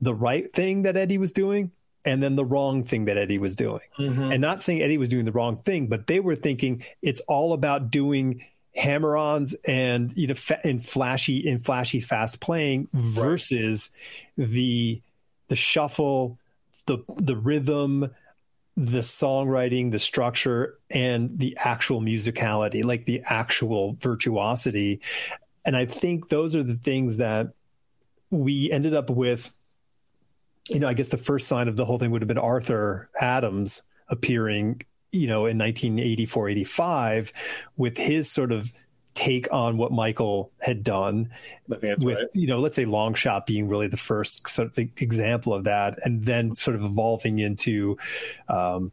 the 0.00 0.14
right 0.14 0.52
thing 0.52 0.82
that 0.82 0.96
Eddie 0.96 1.18
was 1.18 1.32
doing 1.32 1.72
and 2.04 2.22
then 2.22 2.36
the 2.36 2.44
wrong 2.44 2.84
thing 2.84 3.06
that 3.06 3.18
Eddie 3.18 3.38
was 3.38 3.54
doing. 3.54 3.80
Mm-hmm. 3.98 4.32
And 4.32 4.40
not 4.40 4.62
saying 4.62 4.80
Eddie 4.80 4.98
was 4.98 5.10
doing 5.10 5.24
the 5.24 5.32
wrong 5.32 5.56
thing, 5.56 5.88
but 5.88 6.06
they 6.06 6.20
were 6.20 6.36
thinking 6.36 6.84
it's 7.02 7.20
all 7.20 7.52
about 7.52 7.90
doing 7.90 8.44
hammer-ons 8.74 9.54
and 9.64 10.16
you 10.16 10.28
know 10.28 10.34
in 10.64 10.78
flashy 10.78 11.38
in 11.38 11.58
flashy 11.58 12.00
fast 12.00 12.40
playing 12.40 12.88
versus 12.92 13.90
right. 14.36 14.48
the 14.48 15.02
the 15.48 15.56
shuffle 15.56 16.38
the 16.86 16.98
the 17.16 17.36
rhythm 17.36 18.10
the 18.76 19.00
songwriting 19.00 19.90
the 19.90 19.98
structure 19.98 20.78
and 20.88 21.38
the 21.38 21.56
actual 21.58 22.00
musicality 22.00 22.84
like 22.84 23.06
the 23.06 23.20
actual 23.26 23.96
virtuosity 23.98 25.00
and 25.64 25.76
i 25.76 25.84
think 25.84 26.28
those 26.28 26.54
are 26.54 26.62
the 26.62 26.76
things 26.76 27.16
that 27.16 27.48
we 28.30 28.70
ended 28.70 28.94
up 28.94 29.10
with 29.10 29.50
you 30.68 30.78
know 30.78 30.88
i 30.88 30.94
guess 30.94 31.08
the 31.08 31.18
first 31.18 31.48
sign 31.48 31.66
of 31.66 31.74
the 31.74 31.84
whole 31.84 31.98
thing 31.98 32.12
would 32.12 32.22
have 32.22 32.28
been 32.28 32.38
arthur 32.38 33.10
adams 33.20 33.82
appearing 34.08 34.80
you 35.12 35.26
know, 35.26 35.46
in 35.46 35.58
1984, 35.58 36.48
85 36.50 37.32
with 37.76 37.96
his 37.98 38.30
sort 38.30 38.52
of 38.52 38.72
take 39.14 39.52
on 39.52 39.76
what 39.76 39.92
Michael 39.92 40.52
had 40.60 40.82
done 40.84 41.30
with, 41.66 42.18
right. 42.18 42.26
you 42.32 42.46
know, 42.46 42.58
let's 42.58 42.76
say 42.76 42.84
Longshot 42.84 43.44
being 43.44 43.68
really 43.68 43.88
the 43.88 43.96
first 43.96 44.48
sort 44.48 44.68
of 44.68 44.78
example 44.78 45.52
of 45.52 45.64
that. 45.64 45.98
And 46.04 46.24
then 46.24 46.54
sort 46.54 46.76
of 46.76 46.84
evolving 46.84 47.38
into, 47.38 47.98
um, 48.48 48.92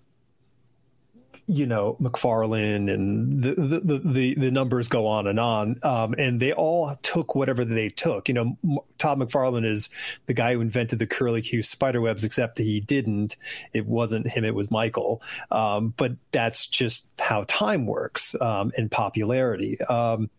you 1.47 1.65
know 1.65 1.95
McFarlane 2.01 2.93
and 2.93 3.41
the, 3.41 3.53
the 3.55 3.99
the 3.99 4.35
the 4.35 4.51
numbers 4.51 4.89
go 4.89 5.07
on 5.07 5.27
and 5.27 5.39
on, 5.39 5.79
um, 5.81 6.13
and 6.17 6.41
they 6.41 6.51
all 6.51 6.93
took 7.01 7.35
whatever 7.35 7.63
they 7.63 7.89
took. 7.89 8.27
You 8.27 8.33
know, 8.33 8.81
Todd 8.97 9.19
McFarlane 9.19 9.65
is 9.65 9.89
the 10.25 10.33
guy 10.33 10.53
who 10.53 10.61
invented 10.61 10.99
the 10.99 11.07
curlicue 11.07 11.65
spider 11.65 12.01
webs, 12.01 12.25
except 12.25 12.57
he 12.57 12.81
didn't. 12.81 13.37
It 13.73 13.85
wasn't 13.85 14.27
him; 14.27 14.43
it 14.43 14.55
was 14.55 14.69
Michael. 14.69 15.21
Um, 15.49 15.93
but 15.95 16.13
that's 16.31 16.67
just 16.67 17.07
how 17.17 17.45
time 17.47 17.85
works 17.85 18.35
um, 18.41 18.73
and 18.75 18.91
popularity. 18.91 19.79
Um, 19.81 20.29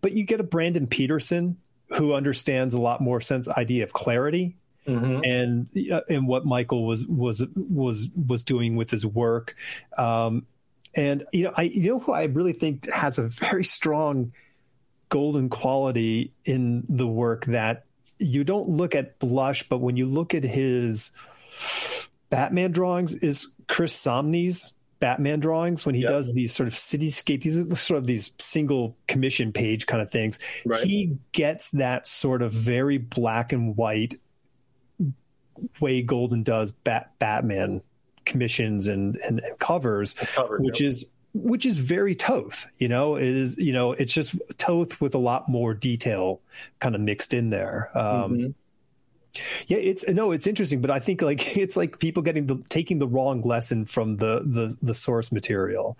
but 0.00 0.12
you 0.12 0.24
get 0.24 0.40
a 0.40 0.44
Brandon 0.44 0.88
Peterson 0.88 1.58
who 1.90 2.14
understands 2.14 2.74
a 2.74 2.80
lot 2.80 3.00
more 3.00 3.20
sense 3.20 3.48
idea 3.48 3.84
of 3.84 3.92
clarity 3.92 4.56
mm-hmm. 4.88 5.24
and 5.24 5.92
uh, 5.92 6.00
and 6.08 6.26
what 6.26 6.44
Michael 6.44 6.86
was 6.86 7.06
was 7.06 7.44
was 7.54 8.08
was 8.14 8.42
doing 8.42 8.76
with 8.76 8.90
his 8.90 9.04
work. 9.04 9.54
Um, 9.96 10.46
and 10.94 11.24
you 11.32 11.44
know, 11.44 11.52
I 11.56 11.62
you 11.62 11.92
know 11.92 11.98
who 12.00 12.12
I 12.12 12.24
really 12.24 12.52
think 12.52 12.90
has 12.90 13.18
a 13.18 13.22
very 13.28 13.64
strong 13.64 14.32
golden 15.08 15.48
quality 15.48 16.32
in 16.44 16.84
the 16.88 17.06
work 17.06 17.46
that 17.46 17.84
you 18.18 18.44
don't 18.44 18.68
look 18.68 18.94
at 18.94 19.18
blush, 19.18 19.68
but 19.68 19.78
when 19.78 19.96
you 19.96 20.06
look 20.06 20.34
at 20.34 20.44
his 20.44 21.12
Batman 22.30 22.72
drawings, 22.72 23.14
is 23.14 23.48
Chris 23.68 23.94
Samnee's 23.94 24.72
Batman 25.00 25.38
drawings 25.40 25.86
when 25.86 25.94
he 25.94 26.02
yep. 26.02 26.10
does 26.10 26.32
these 26.32 26.52
sort 26.52 26.66
of 26.66 26.74
cityscape, 26.74 27.42
these 27.42 27.58
are 27.58 27.76
sort 27.76 27.98
of 27.98 28.06
these 28.06 28.32
single 28.38 28.96
commission 29.06 29.52
page 29.52 29.86
kind 29.86 30.02
of 30.02 30.10
things. 30.10 30.38
Right. 30.66 30.84
He 30.84 31.18
gets 31.32 31.70
that 31.70 32.06
sort 32.06 32.42
of 32.42 32.52
very 32.52 32.98
black 32.98 33.52
and 33.52 33.76
white 33.76 34.18
way 35.80 36.02
Golden 36.02 36.42
does 36.42 36.72
Bat- 36.72 37.12
Batman 37.18 37.82
commissions 38.24 38.86
and, 38.86 39.16
and, 39.16 39.40
and 39.40 39.58
covers, 39.58 40.14
cover, 40.14 40.58
which 40.58 40.80
is 40.80 41.06
which 41.34 41.66
is 41.66 41.78
very 41.78 42.14
Toth. 42.14 42.66
You 42.78 42.88
know, 42.88 43.16
it 43.16 43.28
is 43.28 43.56
you 43.58 43.72
know 43.72 43.92
it's 43.92 44.12
just 44.12 44.36
Toth 44.56 45.00
with 45.00 45.14
a 45.14 45.18
lot 45.18 45.48
more 45.48 45.74
detail 45.74 46.40
kind 46.80 46.94
of 46.94 47.00
mixed 47.00 47.34
in 47.34 47.50
there. 47.50 47.90
Um, 47.94 48.32
mm-hmm. 48.32 48.50
Yeah, 49.66 49.78
it's 49.78 50.06
no, 50.08 50.32
it's 50.32 50.46
interesting, 50.46 50.80
but 50.80 50.90
I 50.90 50.98
think 51.00 51.22
like 51.22 51.56
it's 51.56 51.76
like 51.76 51.98
people 51.98 52.22
getting 52.22 52.46
the 52.46 52.62
taking 52.68 52.98
the 52.98 53.08
wrong 53.08 53.42
lesson 53.42 53.84
from 53.84 54.16
the 54.16 54.42
the 54.44 54.76
the 54.82 54.94
source 54.94 55.32
material. 55.32 55.98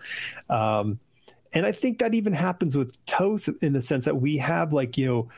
Um, 0.49 0.99
and 1.53 1.65
I 1.65 1.73
think 1.73 2.01
that 2.01 2.15
even 2.15 2.35
happens 2.35 2.77
with 2.77 3.03
Toth 3.07 3.49
in 3.63 3.73
the 3.73 3.81
sense 3.81 4.05
that 4.05 4.17
we 4.17 4.39
have 4.39 4.73
like 4.73 4.99
you 4.99 5.07
know. 5.07 5.29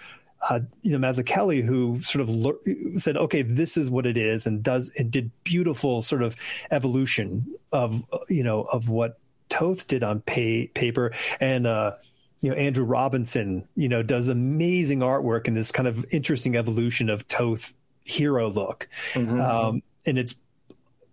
Uh, 0.49 0.61
you 0.83 0.97
know 0.97 1.07
Mazzucchelli, 1.07 1.63
who 1.63 2.01
sort 2.01 2.23
of 2.23 2.31
le- 2.31 2.55
said, 2.97 3.17
"Okay, 3.17 3.43
this 3.43 3.77
is 3.77 3.91
what 3.91 4.07
it 4.07 4.17
is," 4.17 4.47
and 4.47 4.63
does 4.63 4.91
and 4.97 5.11
did 5.11 5.31
beautiful 5.45 6.01
sort 6.01 6.23
of 6.23 6.35
evolution 6.71 7.55
of 7.73 8.05
you 8.29 8.43
know 8.43 8.63
of 8.63 8.89
what 8.89 9.19
Toth 9.51 9.87
did 9.87 10.03
on 10.03 10.21
pay, 10.23 10.69
paper, 10.69 11.13
and 11.41 11.67
uh, 11.67 11.93
you 12.41 12.51
know 12.51 12.57
Andrew 12.57 12.85
Robinson, 12.85 13.69
you 13.77 13.89
know, 13.89 14.03
does 14.03 14.29
amazing 14.29 15.01
artwork 15.01 15.47
in 15.47 15.55
this 15.55 15.71
kind 15.71 15.87
of 15.87 16.07
interesting 16.11 16.57
evolution 16.57 17.11
of 17.11 17.29
Toth 17.29 17.75
hero 18.05 18.49
look. 18.49 18.89
Mm-hmm. 19.13 19.41
Um, 19.41 19.83
and 20.07 20.19
it's 20.19 20.35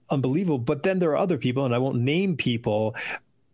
unbelievable. 0.09 0.59
But 0.59 0.83
then 0.83 0.99
there 0.99 1.11
are 1.11 1.17
other 1.17 1.37
people, 1.37 1.65
and 1.65 1.75
I 1.75 1.79
won't 1.79 1.97
name 1.97 2.37
people, 2.37 2.95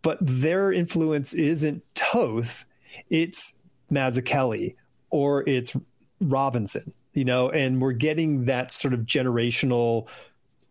but 0.02 0.18
their 0.20 0.72
influence 0.72 1.34
isn't 1.34 1.82
Toth, 1.94 2.64
it's 3.10 3.54
Mazzucchelli 3.90 4.76
or 5.14 5.48
it's 5.48 5.76
Robinson, 6.20 6.92
you 7.12 7.24
know, 7.24 7.48
and 7.48 7.80
we're 7.80 7.92
getting 7.92 8.46
that 8.46 8.72
sort 8.72 8.92
of 8.92 9.02
generational 9.02 10.08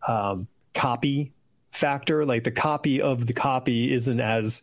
um, 0.06 0.50
copy 0.74 1.32
factor. 1.72 2.26
Like 2.26 2.44
the 2.44 2.52
copy 2.52 3.02
of 3.02 3.26
the 3.26 3.32
copy 3.32 3.94
isn't 3.94 4.20
as 4.20 4.62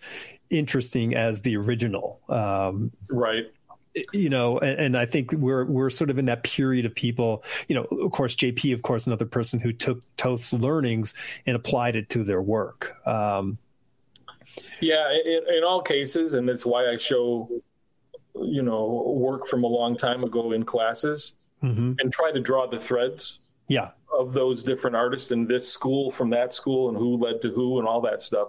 interesting 0.51 1.15
as 1.15 1.41
the 1.41 1.57
original. 1.57 2.21
Um, 2.29 2.93
right 3.09 3.47
you 4.13 4.29
know, 4.29 4.59
and, 4.59 4.79
and, 4.79 4.97
I 4.97 5.05
think 5.05 5.33
we're 5.33 5.65
we're 5.65 5.91
sort 5.91 6.11
of 6.11 6.19
in 6.19 6.27
that 6.27 6.45
period 6.45 6.87
of 6.87 6.95
people. 6.95 7.43
You 7.67 7.75
know, 7.75 7.83
of 7.85 8.13
course, 8.13 8.37
JP, 8.37 8.73
of 8.73 8.83
course, 8.83 9.07
another 9.07 9.25
person 9.25 9.59
who 9.59 9.73
took 9.73 10.01
Toth's 10.17 10.53
learnings 10.53 11.13
and 11.45 11.57
applied 11.57 11.97
it 11.97 12.09
to 12.11 12.23
their 12.23 12.41
work. 12.41 12.95
Um, 13.05 13.59
yeah, 14.81 15.11
in, 15.11 15.57
in, 15.57 15.65
all 15.65 15.83
cases, 15.83 16.35
and 16.35 16.49
that's 16.49 16.65
why 16.65 16.89
I 16.89 16.99
show, 16.99 17.49
you 18.35 18.63
know, 18.63 19.15
work 19.17 19.47
from 19.47 19.65
a 19.65 19.67
long 19.67 19.97
time 19.97 20.25
ago 20.25 20.53
in 20.53 20.65
classes 20.65 21.33
mm-hmm. 21.63 21.93
and 21.99 22.13
try 22.13 22.33
to 22.33 22.41
draw 22.41 22.67
the 22.67 22.79
threads. 22.79 23.41
Yeah. 23.69 23.91
Of 24.13 24.33
those 24.33 24.65
different 24.65 24.97
artists 24.97 25.31
in 25.31 25.47
this 25.47 25.71
school 25.71 26.11
from 26.11 26.31
that 26.31 26.53
school 26.53 26.89
and 26.89 26.99
who 26.99 27.17
led 27.17 27.41
to 27.43 27.51
who 27.51 27.79
and 27.79 27.87
all 27.87 28.01
that 28.03 28.23
stuff, 28.23 28.49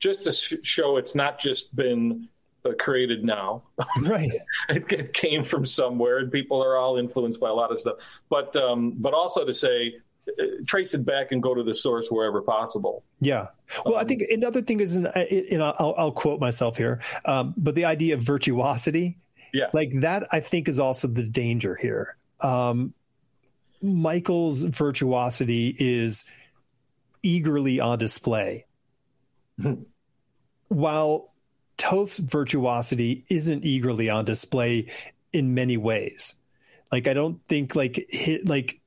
just 0.00 0.24
to 0.24 0.62
show 0.62 0.96
it's 0.96 1.14
not 1.14 1.38
just 1.38 1.74
been 1.76 2.28
uh, 2.64 2.70
created 2.78 3.24
now. 3.24 3.62
Right. 4.00 4.32
it, 4.68 4.90
it, 4.90 5.12
came 5.12 5.44
from 5.44 5.66
somewhere, 5.66 6.18
and 6.18 6.32
people 6.32 6.62
are 6.62 6.76
all 6.76 6.96
influenced 6.96 7.40
by 7.40 7.50
a 7.50 7.52
lot 7.52 7.70
of 7.70 7.80
stuff. 7.80 7.96
But 8.30 8.56
um, 8.56 8.94
but 8.96 9.12
also 9.12 9.44
to 9.44 9.52
say, 9.52 9.96
trace 10.66 10.94
it 10.94 11.04
back 11.04 11.32
and 11.32 11.42
go 11.42 11.54
to 11.54 11.62
the 11.62 11.74
source 11.74 12.08
wherever 12.08 12.42
possible. 12.42 13.02
Yeah. 13.20 13.48
Well, 13.84 13.96
um, 13.96 14.00
I 14.00 14.04
think 14.04 14.22
another 14.30 14.62
thing 14.62 14.80
is, 14.80 14.96
and 14.96 15.08
I'll, 15.62 15.94
I'll, 15.96 16.12
quote 16.12 16.40
myself 16.40 16.76
here, 16.76 17.00
um, 17.24 17.54
but 17.56 17.74
the 17.74 17.84
idea 17.84 18.14
of 18.14 18.20
virtuosity, 18.20 19.18
yeah, 19.52 19.66
like 19.72 20.00
that, 20.00 20.28
I 20.30 20.40
think 20.40 20.68
is 20.68 20.78
also 20.78 21.08
the 21.08 21.24
danger 21.24 21.74
here. 21.74 22.16
Um, 22.40 22.94
Michael's 23.82 24.62
virtuosity 24.62 25.74
is 25.78 26.24
eagerly 27.22 27.80
on 27.80 27.98
display. 27.98 28.64
While 30.68 31.32
Toth's 31.76 32.18
virtuosity 32.18 33.24
isn't 33.28 33.64
eagerly 33.64 34.08
on 34.08 34.24
display 34.24 34.86
in 35.32 35.54
many 35.54 35.76
ways. 35.76 36.34
Like 36.92 37.08
I 37.08 37.14
don't 37.14 37.40
think 37.48 37.74
like 37.74 38.06
he, 38.10 38.38
like 38.42 38.80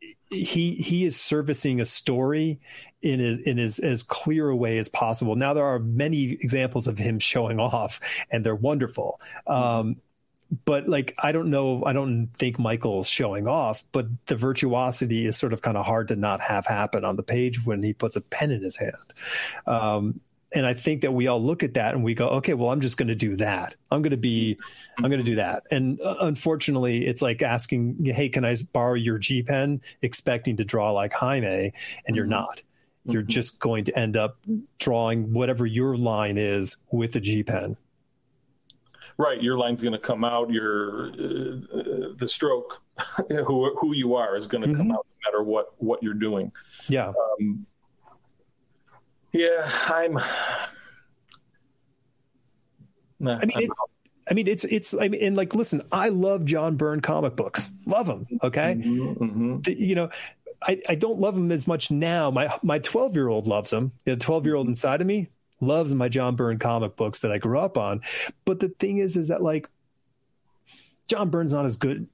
he 0.43 0.75
he 0.75 1.05
is 1.05 1.19
servicing 1.19 1.79
a 1.79 1.85
story 1.85 2.59
in 3.01 3.19
his, 3.19 3.39
in 3.39 3.59
as 3.59 3.79
as 3.79 4.03
clear 4.03 4.49
a 4.49 4.55
way 4.55 4.77
as 4.77 4.89
possible. 4.89 5.35
Now 5.35 5.53
there 5.53 5.65
are 5.65 5.79
many 5.79 6.31
examples 6.31 6.87
of 6.87 6.97
him 6.97 7.19
showing 7.19 7.59
off, 7.59 7.99
and 8.29 8.45
they're 8.45 8.55
wonderful. 8.55 9.19
Um, 9.47 9.97
but 10.65 10.87
like 10.87 11.15
I 11.17 11.31
don't 11.31 11.49
know, 11.49 11.83
I 11.85 11.93
don't 11.93 12.27
think 12.33 12.59
Michael's 12.59 13.09
showing 13.09 13.47
off, 13.47 13.83
but 13.91 14.07
the 14.27 14.35
virtuosity 14.35 15.25
is 15.25 15.37
sort 15.37 15.53
of 15.53 15.61
kind 15.61 15.77
of 15.77 15.85
hard 15.85 16.09
to 16.09 16.15
not 16.15 16.41
have 16.41 16.65
happen 16.65 17.03
on 17.03 17.15
the 17.15 17.23
page 17.23 17.65
when 17.65 17.81
he 17.83 17.93
puts 17.93 18.15
a 18.15 18.21
pen 18.21 18.51
in 18.51 18.61
his 18.61 18.77
hand. 18.77 19.13
Um, 19.65 20.21
and 20.55 20.65
I 20.65 20.73
think 20.73 21.01
that 21.01 21.11
we 21.11 21.27
all 21.27 21.43
look 21.43 21.63
at 21.63 21.73
that 21.73 21.93
and 21.93 22.03
we 22.03 22.13
go, 22.13 22.29
okay, 22.29 22.53
well, 22.53 22.69
I'm 22.71 22.79
just 22.79 22.97
going 22.97 23.09
to 23.09 23.15
do 23.15 23.35
that. 23.35 23.75
I'm 23.91 24.01
going 24.01 24.11
to 24.11 24.17
be, 24.17 24.57
I'm 24.97 25.09
going 25.09 25.19
to 25.19 25.23
do 25.23 25.35
that. 25.35 25.63
And 25.69 25.99
uh, 25.99 26.15
unfortunately, 26.21 27.05
it's 27.05 27.21
like 27.21 27.41
asking, 27.41 28.05
hey, 28.05 28.29
can 28.29 28.45
I 28.45 28.55
borrow 28.71 28.93
your 28.93 29.17
G 29.17 29.43
pen, 29.43 29.81
expecting 30.01 30.55
to 30.57 30.63
draw 30.63 30.91
like 30.91 31.11
Jaime, 31.13 31.45
and 31.47 31.73
mm-hmm. 31.73 32.15
you're 32.15 32.25
not. 32.25 32.61
You're 33.03 33.21
mm-hmm. 33.21 33.29
just 33.29 33.59
going 33.59 33.83
to 33.85 33.99
end 33.99 34.15
up 34.15 34.37
drawing 34.79 35.33
whatever 35.33 35.65
your 35.65 35.97
line 35.97 36.37
is 36.37 36.77
with 36.89 37.15
a 37.17 37.19
G 37.19 37.43
pen. 37.43 37.75
Right, 39.17 39.41
your 39.41 39.57
line's 39.57 39.81
going 39.81 39.93
to 39.93 39.99
come 39.99 40.23
out. 40.23 40.49
Your 40.49 41.09
uh, 41.09 42.13
the 42.15 42.27
stroke, 42.27 42.81
who 43.29 43.75
who 43.77 43.93
you 43.93 44.15
are, 44.15 44.37
is 44.37 44.47
going 44.47 44.61
to 44.63 44.69
mm-hmm. 44.69 44.77
come 44.77 44.91
out 44.91 45.05
no 45.05 45.31
matter 45.31 45.43
what 45.43 45.73
what 45.77 46.01
you're 46.01 46.13
doing. 46.13 46.51
Yeah. 46.87 47.09
Um, 47.39 47.65
yeah, 49.35 49.69
I'm. 49.85 50.17
I 53.27 53.45
mean, 53.45 53.59
it, 53.59 53.69
I 54.29 54.33
mean, 54.33 54.47
it's 54.47 54.63
it's. 54.63 54.93
I 54.93 55.07
mean, 55.07 55.23
and 55.23 55.35
like, 55.35 55.55
listen, 55.55 55.81
I 55.91 56.09
love 56.09 56.45
John 56.45 56.75
Byrne 56.75 57.01
comic 57.01 57.35
books. 57.35 57.71
Love 57.85 58.07
them. 58.07 58.27
Okay, 58.43 58.75
mm-hmm, 58.75 59.23
mm-hmm. 59.23 59.61
The, 59.61 59.79
you 59.79 59.95
know, 59.95 60.09
I, 60.61 60.81
I 60.89 60.95
don't 60.95 61.19
love 61.19 61.35
them 61.35 61.51
as 61.51 61.67
much 61.67 61.91
now. 61.91 62.31
My 62.31 62.57
my 62.63 62.79
twelve 62.79 63.15
year 63.15 63.27
old 63.27 63.47
loves 63.47 63.71
them. 63.71 63.91
The 64.05 64.17
twelve 64.17 64.45
year 64.45 64.55
old 64.55 64.67
inside 64.67 65.01
of 65.01 65.07
me 65.07 65.29
loves 65.61 65.93
my 65.93 66.09
John 66.09 66.35
Byrne 66.35 66.59
comic 66.59 66.95
books 66.95 67.21
that 67.21 67.31
I 67.31 67.37
grew 67.37 67.59
up 67.59 67.77
on. 67.77 68.01
But 68.45 68.59
the 68.59 68.69
thing 68.69 68.97
is, 68.97 69.17
is 69.17 69.29
that 69.29 69.41
like 69.41 69.69
John 71.07 71.29
Byrne's 71.29 71.53
not 71.53 71.65
as 71.65 71.77
good, 71.77 72.07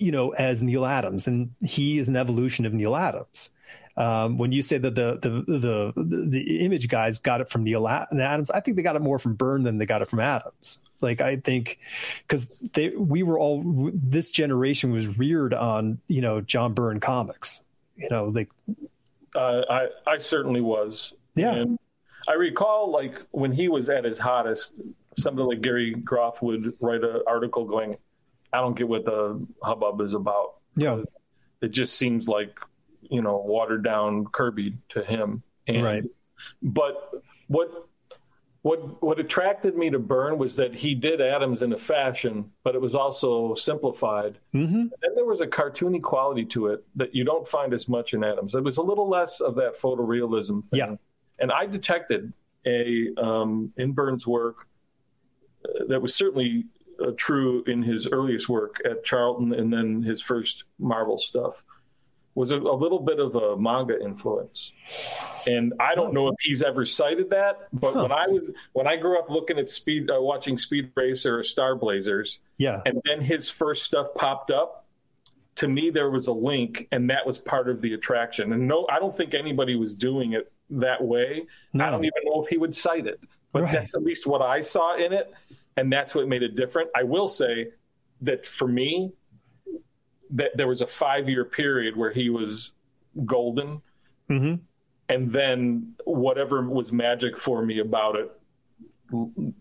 you 0.00 0.10
know, 0.10 0.30
as 0.30 0.62
Neal 0.62 0.86
Adams, 0.86 1.26
and 1.26 1.54
he 1.62 1.98
is 1.98 2.08
an 2.08 2.16
evolution 2.16 2.66
of 2.66 2.72
Neal 2.72 2.96
Adams. 2.96 3.50
Um, 3.96 4.38
when 4.38 4.50
you 4.50 4.62
say 4.62 4.78
that 4.78 4.94
the, 4.94 5.18
the, 5.20 5.58
the 5.58 5.92
the 5.96 6.64
image 6.64 6.88
guys 6.88 7.18
got 7.18 7.40
it 7.40 7.50
from 7.50 7.64
Neal 7.64 7.86
Adams, 7.86 8.50
I 8.50 8.60
think 8.60 8.76
they 8.76 8.82
got 8.82 8.96
it 8.96 9.02
more 9.02 9.18
from 9.18 9.34
Byrne 9.34 9.62
than 9.62 9.78
they 9.78 9.86
got 9.86 10.00
it 10.00 10.08
from 10.08 10.20
Adams. 10.20 10.78
Like 11.02 11.20
I 11.20 11.36
think 11.36 11.78
because 12.26 12.50
they 12.72 12.90
we 12.90 13.22
were 13.22 13.38
all 13.38 13.90
this 13.92 14.30
generation 14.30 14.92
was 14.92 15.18
reared 15.18 15.52
on 15.52 15.98
you 16.08 16.22
know 16.22 16.40
John 16.40 16.72
Byrne 16.72 17.00
comics. 17.00 17.60
You 17.96 18.08
know, 18.10 18.26
like 18.26 18.48
uh, 19.34 19.62
I 19.68 19.88
I 20.06 20.18
certainly 20.18 20.62
was. 20.62 21.12
Yeah. 21.34 21.52
And 21.52 21.78
I 22.28 22.34
recall 22.34 22.90
like 22.90 23.22
when 23.32 23.52
he 23.52 23.68
was 23.68 23.90
at 23.90 24.04
his 24.04 24.18
hottest, 24.18 24.72
something 25.18 25.44
like 25.44 25.60
Gary 25.60 25.92
Groth 25.92 26.40
would 26.42 26.72
write 26.80 27.04
an 27.04 27.22
article 27.26 27.64
going, 27.64 27.96
"I 28.52 28.60
don't 28.60 28.76
get 28.76 28.88
what 28.88 29.04
the 29.04 29.46
hubbub 29.62 30.00
is 30.00 30.14
about." 30.14 30.56
Yeah. 30.76 31.02
It 31.62 31.72
just 31.72 31.96
seems 31.96 32.26
like 32.26 32.58
you 33.02 33.22
know 33.22 33.36
watered 33.36 33.84
down 33.84 34.26
Kirby 34.26 34.78
to 34.90 35.04
him. 35.04 35.42
And, 35.66 35.84
right. 35.84 36.04
But 36.62 37.10
what 37.48 37.88
what 38.62 39.02
what 39.02 39.18
attracted 39.18 39.76
me 39.76 39.90
to 39.90 39.98
Byrne 39.98 40.36
was 40.36 40.56
that 40.56 40.74
he 40.74 40.94
did 40.94 41.20
Adams 41.20 41.62
in 41.62 41.72
a 41.72 41.78
fashion, 41.78 42.50
but 42.62 42.74
it 42.74 42.80
was 42.80 42.94
also 42.94 43.54
simplified. 43.54 44.38
Mm-hmm. 44.54 44.74
And 44.74 44.92
then 45.00 45.14
there 45.14 45.24
was 45.24 45.40
a 45.40 45.46
cartoony 45.46 46.02
quality 46.02 46.44
to 46.46 46.68
it 46.68 46.84
that 46.96 47.14
you 47.14 47.24
don't 47.24 47.48
find 47.48 47.72
as 47.72 47.88
much 47.88 48.12
in 48.12 48.22
Adams. 48.22 48.54
It 48.54 48.62
was 48.62 48.76
a 48.76 48.82
little 48.82 49.08
less 49.08 49.40
of 49.40 49.54
that 49.56 49.78
photorealism 49.78 50.68
thing. 50.68 50.78
Yeah. 50.78 50.94
And 51.38 51.50
I 51.50 51.66
detected 51.66 52.32
a 52.66 53.08
um, 53.16 53.72
in 53.78 53.92
Byrne's 53.92 54.26
work 54.26 54.68
uh, 55.64 55.84
that 55.88 56.02
was 56.02 56.14
certainly 56.14 56.66
uh, 57.00 57.12
true 57.16 57.64
in 57.66 57.82
his 57.82 58.06
earliest 58.06 58.48
work 58.48 58.76
at 58.84 59.04
Charlton 59.04 59.52
and 59.52 59.72
then 59.72 60.02
his 60.02 60.20
first 60.20 60.64
Marvel 60.78 61.18
stuff 61.18 61.62
was 62.34 62.52
a, 62.52 62.56
a, 62.56 62.76
little 62.76 63.00
bit 63.00 63.18
of 63.18 63.34
a 63.34 63.56
manga 63.56 64.00
influence. 64.00 64.72
And 65.46 65.74
I 65.80 65.94
don't 65.94 66.14
know 66.14 66.28
if 66.28 66.36
he's 66.40 66.62
ever 66.62 66.86
cited 66.86 67.30
that, 67.30 67.68
but 67.72 67.94
huh. 67.94 68.02
when 68.02 68.12
I 68.12 68.26
was 68.28 68.42
when 68.72 68.86
I 68.86 68.96
grew 68.96 69.18
up 69.18 69.30
looking 69.30 69.58
at 69.58 69.68
speed, 69.68 70.10
uh, 70.10 70.20
watching 70.20 70.56
Speed 70.56 70.92
Racer 70.94 71.38
or 71.38 71.42
Star 71.42 71.74
Blazers, 71.74 72.40
yeah, 72.58 72.80
and 72.84 73.00
then 73.04 73.20
his 73.20 73.50
first 73.50 73.84
stuff 73.84 74.08
popped 74.14 74.50
up. 74.50 74.86
To 75.56 75.68
me, 75.68 75.90
there 75.90 76.08
was 76.08 76.26
a 76.26 76.32
link, 76.32 76.86
and 76.92 77.10
that 77.10 77.26
was 77.26 77.38
part 77.38 77.68
of 77.68 77.82
the 77.82 77.92
attraction. 77.92 78.52
And 78.52 78.66
no, 78.66 78.86
I 78.90 78.98
don't 78.98 79.14
think 79.14 79.34
anybody 79.34 79.74
was 79.74 79.94
doing 79.94 80.32
it 80.32 80.50
that 80.70 81.02
way. 81.02 81.46
No. 81.72 81.84
I 81.84 81.90
don't 81.90 82.04
even 82.04 82.22
know 82.24 82.42
if 82.42 82.48
he 82.48 82.56
would 82.56 82.74
cite 82.74 83.06
it, 83.06 83.20
but 83.52 83.64
right. 83.64 83.72
that's 83.72 83.94
at 83.94 84.02
least 84.02 84.26
what 84.26 84.40
I 84.40 84.62
saw 84.62 84.96
in 84.96 85.12
it, 85.12 85.34
and 85.76 85.92
that's 85.92 86.14
what 86.14 86.28
made 86.28 86.42
it 86.42 86.56
different. 86.56 86.90
I 86.94 87.02
will 87.02 87.28
say 87.28 87.68
that 88.22 88.46
for 88.46 88.68
me, 88.68 89.12
that 90.30 90.56
there 90.56 90.68
was 90.68 90.80
a 90.80 90.86
five 90.86 91.28
year 91.28 91.44
period 91.44 91.96
where 91.96 92.10
he 92.10 92.30
was 92.30 92.72
golden. 93.24 93.82
Mm-hmm. 94.28 94.62
And 95.08 95.32
then 95.32 95.94
whatever 96.04 96.62
was 96.68 96.92
magic 96.92 97.36
for 97.36 97.64
me 97.64 97.80
about 97.80 98.16
it 98.16 98.30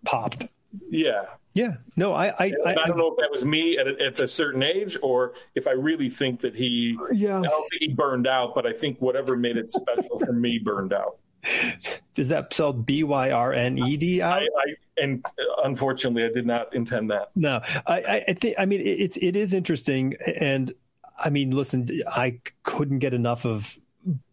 popped. 0.05 0.47
Yeah. 0.89 1.26
Yeah. 1.53 1.78
No, 1.95 2.14
I, 2.14 2.28
I, 2.28 2.53
I, 2.66 2.72
I, 2.72 2.88
don't 2.88 2.97
know 2.97 3.12
if 3.12 3.18
that 3.18 3.30
was 3.32 3.43
me 3.43 3.78
at 3.78 3.88
a, 3.88 4.05
at 4.05 4.20
a 4.20 4.28
certain 4.28 4.62
age 4.62 4.97
or 5.01 5.34
if 5.55 5.66
I 5.66 5.72
really 5.72 6.10
think 6.10 6.41
that 6.41 6.55
he, 6.55 6.97
yeah, 7.12 7.39
I 7.39 7.43
don't 7.43 7.70
think 7.70 7.82
he 7.82 7.93
burned 7.93 8.28
out, 8.28 8.53
but 8.53 8.68
I 8.68 8.74
think 8.74 8.99
whatever 8.99 9.36
made 9.36 9.57
it 9.57 9.72
special 9.72 10.20
for 10.26 10.32
me 10.32 10.60
burned 10.60 10.93
out. 10.93 11.18
Is 12.15 12.29
that 12.29 12.53
spelled 12.53 12.85
B 12.85 13.03
Y 13.03 13.31
R 13.31 13.53
N 13.53 13.77
E 13.77 13.97
D? 13.97 14.21
I, 14.21 14.39
I, 14.39 14.47
and 14.97 15.25
unfortunately, 15.63 16.23
I 16.23 16.29
did 16.33 16.45
not 16.45 16.75
intend 16.75 17.09
that. 17.11 17.29
No, 17.35 17.61
I, 17.87 18.23
I 18.27 18.33
think. 18.33 18.55
I 18.57 18.65
mean, 18.65 18.81
it's 18.81 19.17
it 19.17 19.35
is 19.35 19.53
interesting, 19.53 20.15
and 20.39 20.71
I 21.17 21.29
mean, 21.29 21.51
listen, 21.51 21.87
I 22.07 22.39
couldn't 22.63 22.99
get 22.99 23.13
enough 23.13 23.45
of 23.45 23.77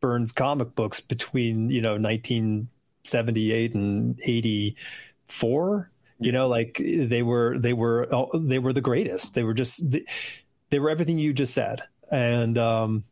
Byrne's 0.01 0.33
comic 0.33 0.75
books 0.75 1.01
between 1.01 1.71
you 1.71 1.81
know 1.81 1.93
1978 1.93 3.75
and 3.75 4.21
84. 4.23 5.91
You 6.19 6.33
know, 6.33 6.49
like 6.49 6.81
they 6.83 7.23
were 7.23 7.59
they 7.59 7.73
were 7.73 8.09
they 8.35 8.59
were 8.59 8.73
the 8.73 8.81
greatest. 8.81 9.35
They 9.35 9.43
were 9.43 9.55
just 9.55 9.89
they, 9.91 10.05
they 10.71 10.79
were 10.79 10.91
everything 10.91 11.19
you 11.19 11.33
just 11.33 11.55
said, 11.55 11.83
and 12.11 12.57
um, 12.59 13.05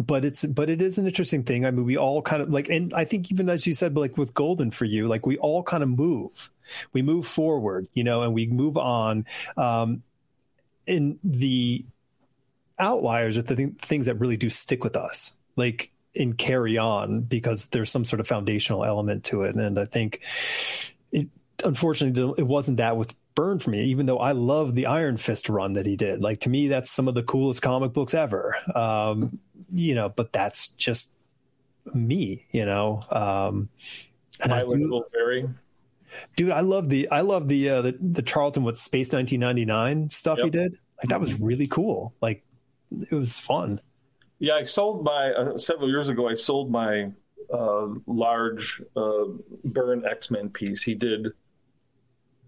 but 0.00 0.24
it's 0.24 0.44
but 0.44 0.70
it 0.70 0.80
is 0.80 0.98
an 0.98 1.06
interesting 1.06 1.42
thing. 1.42 1.66
I 1.66 1.70
mean, 1.70 1.84
we 1.84 1.96
all 1.96 2.22
kind 2.22 2.42
of 2.42 2.50
like, 2.50 2.68
and 2.68 2.92
I 2.94 3.04
think 3.04 3.30
even 3.30 3.48
as 3.48 3.66
you 3.66 3.74
said, 3.74 3.96
like 3.96 4.16
with 4.16 4.34
Golden 4.34 4.70
for 4.70 4.84
you, 4.84 5.08
like 5.08 5.26
we 5.26 5.36
all 5.38 5.62
kind 5.62 5.82
of 5.82 5.88
move, 5.88 6.50
we 6.92 7.02
move 7.02 7.26
forward, 7.26 7.88
you 7.94 8.04
know, 8.04 8.22
and 8.22 8.32
we 8.32 8.46
move 8.46 8.76
on. 8.76 9.26
Um, 9.56 10.02
in 10.86 11.18
the 11.22 11.84
outliers 12.78 13.36
are 13.36 13.42
the 13.42 13.54
th- 13.54 13.76
things 13.80 14.06
that 14.06 14.16
really 14.16 14.36
do 14.36 14.50
stick 14.50 14.82
with 14.82 14.96
us, 14.96 15.32
like 15.56 15.90
and 16.14 16.36
carry 16.36 16.78
on 16.78 17.22
because 17.22 17.66
there's 17.68 17.90
some 17.90 18.04
sort 18.04 18.20
of 18.20 18.26
foundational 18.26 18.84
element 18.84 19.24
to 19.24 19.42
it. 19.42 19.54
And 19.54 19.78
I 19.78 19.84
think 19.84 20.22
it 21.10 21.28
unfortunately 21.64 22.34
it 22.38 22.46
wasn't 22.46 22.78
that 22.78 22.96
with 22.96 23.14
Byrne 23.34 23.58
for 23.58 23.70
me, 23.70 23.84
even 23.84 24.06
though 24.06 24.18
I 24.18 24.32
love 24.32 24.74
the 24.74 24.86
Iron 24.86 25.16
Fist 25.16 25.48
run 25.48 25.74
that 25.74 25.86
he 25.86 25.96
did. 25.96 26.20
Like 26.20 26.40
to 26.40 26.50
me, 26.50 26.68
that's 26.68 26.90
some 26.90 27.08
of 27.08 27.14
the 27.14 27.22
coolest 27.22 27.62
comic 27.62 27.92
books 27.92 28.14
ever. 28.14 28.56
Um, 28.74 29.38
you 29.72 29.94
know, 29.94 30.08
but 30.08 30.32
that's 30.32 30.70
just 30.70 31.12
me, 31.94 32.46
you 32.50 32.64
know. 32.64 33.02
Um, 33.10 33.68
and 34.40 34.52
I 34.52 34.62
do, 34.62 35.04
very 35.12 35.48
dude, 36.36 36.50
I 36.50 36.60
love 36.60 36.88
the 36.88 37.08
I 37.10 37.20
love 37.20 37.48
the 37.48 37.68
uh, 37.68 37.82
the, 37.82 37.96
the 38.00 38.22
Charlton 38.22 38.64
with 38.64 38.78
Space 38.78 39.12
1999 39.12 40.10
stuff 40.10 40.38
yep. 40.38 40.44
he 40.44 40.50
did. 40.50 40.76
Like 41.02 41.08
that 41.08 41.20
was 41.20 41.38
really 41.40 41.66
cool. 41.66 42.14
Like 42.20 42.44
it 43.10 43.14
was 43.14 43.38
fun. 43.38 43.80
Yeah, 44.38 44.54
I 44.54 44.64
sold 44.64 45.04
my 45.04 45.32
uh, 45.32 45.58
several 45.58 45.88
years 45.88 46.08
ago. 46.08 46.28
I 46.28 46.34
sold 46.34 46.70
my 46.70 47.10
uh, 47.52 47.88
large 48.06 48.82
uh, 48.96 49.24
Byrne 49.64 50.04
X 50.04 50.30
Men 50.30 50.48
piece. 50.48 50.82
He 50.82 50.94
did 50.94 51.28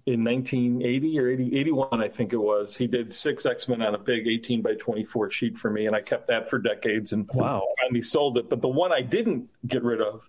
in 0.07 0.23
1980 0.23 1.19
or 1.19 1.31
80, 1.31 1.59
81, 1.59 2.03
I 2.03 2.09
think 2.09 2.33
it 2.35 2.39
was. 2.39 2.77
He 2.77 2.87
did 2.87 3.15
six 3.15 3.47
X 3.47 3.69
Men 3.69 3.81
on 3.81 3.95
a 3.95 3.99
big 3.99 4.27
18 4.27 4.61
by 4.61 4.75
24 4.75 5.31
sheet 5.31 5.59
for 5.59 5.71
me, 5.71 5.87
and 5.87 5.97
I 5.97 6.03
kept 6.03 6.29
that 6.29 6.51
for 6.51 6.59
decades. 6.59 7.13
And 7.13 7.29
wow, 7.33 7.67
finally 7.81 8.03
sold 8.03 8.37
it. 8.37 8.51
But 8.51 8.61
the 8.61 8.69
one 8.69 8.93
I 8.93 9.01
didn't 9.01 9.49
get 9.67 9.83
rid 9.83 10.03
of, 10.03 10.29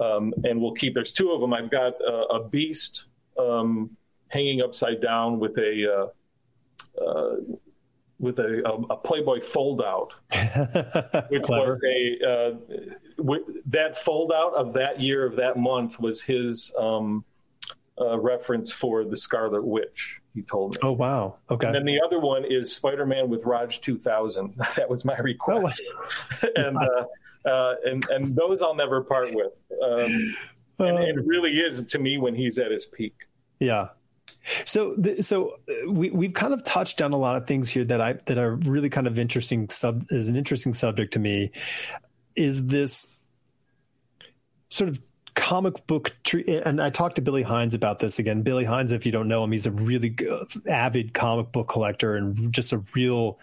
um, 0.00 0.34
and 0.44 0.60
we'll 0.60 0.74
keep. 0.74 0.94
There's 0.94 1.12
two 1.12 1.30
of 1.30 1.40
them. 1.40 1.52
I've 1.52 1.70
got 1.70 1.94
a 2.02 2.48
beast 2.48 3.06
um, 3.38 3.96
hanging 4.28 4.60
upside 4.60 5.00
down 5.00 5.38
with 5.38 5.56
a 5.58 6.10
uh, 6.98 7.02
uh, 7.04 7.36
with 8.18 8.38
a, 8.38 8.62
a, 8.66 8.94
a, 8.94 8.96
Playboy 8.96 9.42
fold 9.42 9.82
out, 9.82 10.14
which 11.28 11.46
was 11.48 11.78
a 11.84 12.26
uh, 12.26 12.54
w- 13.18 13.62
that 13.66 13.98
fold 13.98 14.32
out 14.32 14.54
of 14.54 14.72
that 14.72 15.00
year 15.00 15.26
of 15.26 15.36
that 15.36 15.58
month 15.58 16.00
was 16.00 16.22
his. 16.22 16.72
Um, 16.78 17.24
uh, 18.00 18.18
reference 18.18 18.72
for 18.72 19.04
the 19.04 19.16
Scarlet 19.16 19.64
Witch. 19.64 20.20
He 20.34 20.42
told 20.42 20.72
me. 20.72 20.78
Oh 20.82 20.92
wow! 20.92 21.36
Okay. 21.50 21.66
And 21.66 21.74
then 21.74 21.84
the 21.84 22.00
other 22.04 22.20
one 22.20 22.44
is 22.44 22.74
Spider-Man 22.74 23.28
with 23.28 23.44
Rog 23.44 23.72
2000. 23.72 24.54
that 24.76 24.88
was 24.88 25.04
my 25.04 25.16
request, 25.16 25.82
oh, 26.42 26.48
and 26.56 26.76
uh, 26.76 27.48
uh, 27.48 27.74
and 27.84 28.04
and 28.10 28.36
those 28.36 28.60
I'll 28.60 28.74
never 28.74 29.02
part 29.02 29.34
with. 29.34 29.52
Um, 29.82 30.34
and 30.78 30.98
it 30.98 31.26
really 31.26 31.52
is 31.52 31.84
to 31.84 31.98
me 31.98 32.18
when 32.18 32.34
he's 32.34 32.58
at 32.58 32.70
his 32.70 32.84
peak. 32.84 33.14
Yeah. 33.58 33.88
So, 34.64 34.94
the, 34.96 35.22
so 35.22 35.56
uh, 35.68 35.90
we 35.90 36.10
we've 36.10 36.34
kind 36.34 36.52
of 36.52 36.62
touched 36.62 37.00
on 37.02 37.12
a 37.12 37.16
lot 37.16 37.36
of 37.36 37.46
things 37.46 37.70
here 37.70 37.84
that 37.84 38.00
I 38.00 38.14
that 38.26 38.38
are 38.38 38.54
really 38.54 38.90
kind 38.90 39.06
of 39.06 39.18
interesting. 39.18 39.68
Sub 39.68 40.06
is 40.10 40.28
an 40.28 40.36
interesting 40.36 40.74
subject 40.74 41.14
to 41.14 41.18
me. 41.18 41.50
Is 42.34 42.66
this 42.66 43.06
sort 44.68 44.90
of 44.90 45.00
comic 45.36 45.86
book 45.86 46.16
tree, 46.24 46.60
and 46.64 46.82
I 46.82 46.90
talked 46.90 47.16
to 47.16 47.22
Billy 47.22 47.42
Hines 47.42 47.74
about 47.74 48.00
this 48.00 48.18
again. 48.18 48.42
Billy 48.42 48.64
Hines, 48.64 48.90
if 48.90 49.06
you 49.06 49.12
don't 49.12 49.28
know 49.28 49.44
him, 49.44 49.52
he's 49.52 49.66
a 49.66 49.70
really 49.70 50.08
good, 50.08 50.48
avid 50.66 51.14
comic 51.14 51.52
book 51.52 51.68
collector 51.68 52.16
and 52.16 52.52
just 52.52 52.72
a 52.72 52.82
real, 52.94 53.38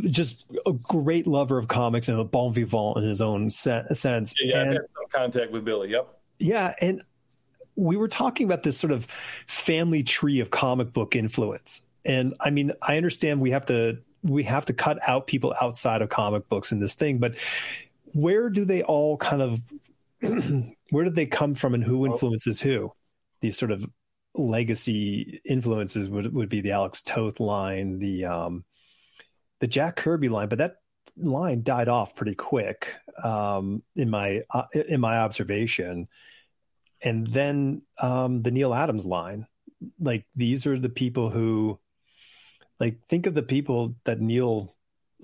just 0.00 0.44
a 0.66 0.72
great 0.72 1.26
lover 1.26 1.56
of 1.56 1.68
comics 1.68 2.08
and 2.08 2.18
a 2.18 2.24
bon 2.24 2.52
vivant 2.52 2.98
in 2.98 3.08
his 3.08 3.22
own 3.22 3.48
se- 3.48 3.86
sense. 3.92 4.34
Yeah, 4.42 4.60
and, 4.60 4.70
I 4.70 4.72
had 4.74 4.82
some 4.82 5.08
contact 5.10 5.52
with 5.52 5.64
Billy. 5.64 5.90
Yep. 5.90 6.18
Yeah, 6.40 6.74
and 6.80 7.02
we 7.76 7.96
were 7.96 8.08
talking 8.08 8.46
about 8.46 8.62
this 8.62 8.76
sort 8.76 8.92
of 8.92 9.06
family 9.06 10.02
tree 10.02 10.40
of 10.40 10.50
comic 10.50 10.92
book 10.92 11.16
influence. 11.16 11.86
And 12.04 12.34
I 12.40 12.50
mean, 12.50 12.72
I 12.82 12.96
understand 12.96 13.40
we 13.40 13.52
have 13.52 13.66
to 13.66 13.98
we 14.22 14.42
have 14.44 14.66
to 14.66 14.72
cut 14.72 14.98
out 15.08 15.26
people 15.26 15.54
outside 15.60 16.02
of 16.02 16.08
comic 16.08 16.48
books 16.48 16.72
in 16.72 16.80
this 16.80 16.96
thing, 16.96 17.18
but 17.18 17.38
where 18.12 18.50
do 18.50 18.64
they 18.64 18.82
all 18.82 19.16
kind 19.16 19.40
of 19.40 19.62
where 20.90 21.04
did 21.04 21.14
they 21.14 21.26
come 21.26 21.54
from 21.54 21.74
and 21.74 21.84
who 21.84 22.06
influences 22.06 22.60
who? 22.60 22.92
These 23.40 23.58
sort 23.58 23.72
of 23.72 23.86
legacy 24.34 25.40
influences 25.44 26.08
would, 26.08 26.32
would 26.32 26.48
be 26.48 26.60
the 26.60 26.72
Alex 26.72 27.02
Toth 27.02 27.40
line, 27.40 27.98
the 27.98 28.26
um, 28.26 28.64
the 29.60 29.66
Jack 29.66 29.96
Kirby 29.96 30.28
line, 30.28 30.48
but 30.48 30.58
that 30.58 30.76
line 31.16 31.62
died 31.62 31.88
off 31.88 32.14
pretty 32.14 32.34
quick 32.34 32.94
um, 33.22 33.82
in 33.96 34.10
my 34.10 34.42
uh, 34.50 34.64
in 34.72 35.00
my 35.00 35.18
observation. 35.18 36.08
And 37.00 37.26
then 37.26 37.82
um, 37.98 38.42
the 38.42 38.52
Neal 38.52 38.72
Adams 38.72 39.06
line, 39.06 39.46
like 39.98 40.24
these 40.36 40.66
are 40.66 40.78
the 40.78 40.88
people 40.88 41.30
who, 41.30 41.80
like, 42.78 43.00
think 43.08 43.26
of 43.26 43.34
the 43.34 43.42
people 43.42 43.96
that 44.04 44.20
Neal's 44.20 44.70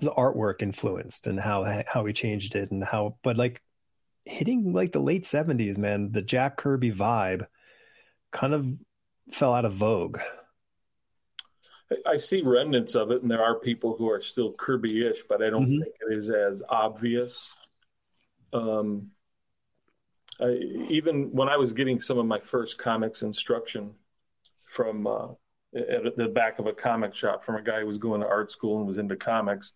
artwork 0.01 0.61
influenced 0.61 1.27
and 1.27 1.39
how 1.39 1.83
how 1.87 2.05
he 2.05 2.13
changed 2.13 2.55
it 2.55 2.71
and 2.71 2.83
how, 2.83 3.17
but 3.23 3.37
like 3.37 3.61
hitting 4.29 4.73
like 4.73 4.91
the 4.91 4.99
late 4.99 5.23
70s, 5.23 5.77
man, 5.77 6.11
the 6.11 6.21
Jack 6.21 6.57
Kirby 6.57 6.91
vibe 6.91 7.45
kind 8.31 8.53
of 8.53 8.67
fell 9.31 9.53
out 9.53 9.65
of 9.65 9.73
vogue. 9.73 10.19
I 12.05 12.17
see 12.17 12.43
remnants 12.43 12.93
of 12.93 13.09
it, 13.09 13.23
and 13.23 13.31
there 13.31 13.43
are 13.43 13.59
people 13.59 13.95
who 13.97 14.09
are 14.09 14.21
still 14.21 14.53
Kirby-ish, 14.53 15.23
but 15.27 15.41
I 15.41 15.49
don't 15.49 15.65
mm-hmm. 15.65 15.81
think 15.81 15.95
it 16.07 16.17
is 16.17 16.29
as 16.29 16.61
obvious. 16.69 17.51
Um, 18.53 19.09
I, 20.39 20.51
even 20.89 21.31
when 21.31 21.49
I 21.49 21.57
was 21.57 21.73
getting 21.73 21.99
some 21.99 22.19
of 22.19 22.27
my 22.27 22.39
first 22.39 22.77
comics 22.77 23.23
instruction 23.23 23.95
from 24.69 25.07
uh, 25.07 25.29
at 25.75 26.15
the 26.15 26.27
back 26.27 26.59
of 26.59 26.67
a 26.67 26.73
comic 26.73 27.15
shop 27.15 27.43
from 27.43 27.55
a 27.55 27.63
guy 27.63 27.79
who 27.79 27.87
was 27.87 27.97
going 27.97 28.21
to 28.21 28.27
art 28.27 28.51
school 28.51 28.77
and 28.77 28.87
was 28.87 28.99
into 28.99 29.15
comics, 29.15 29.73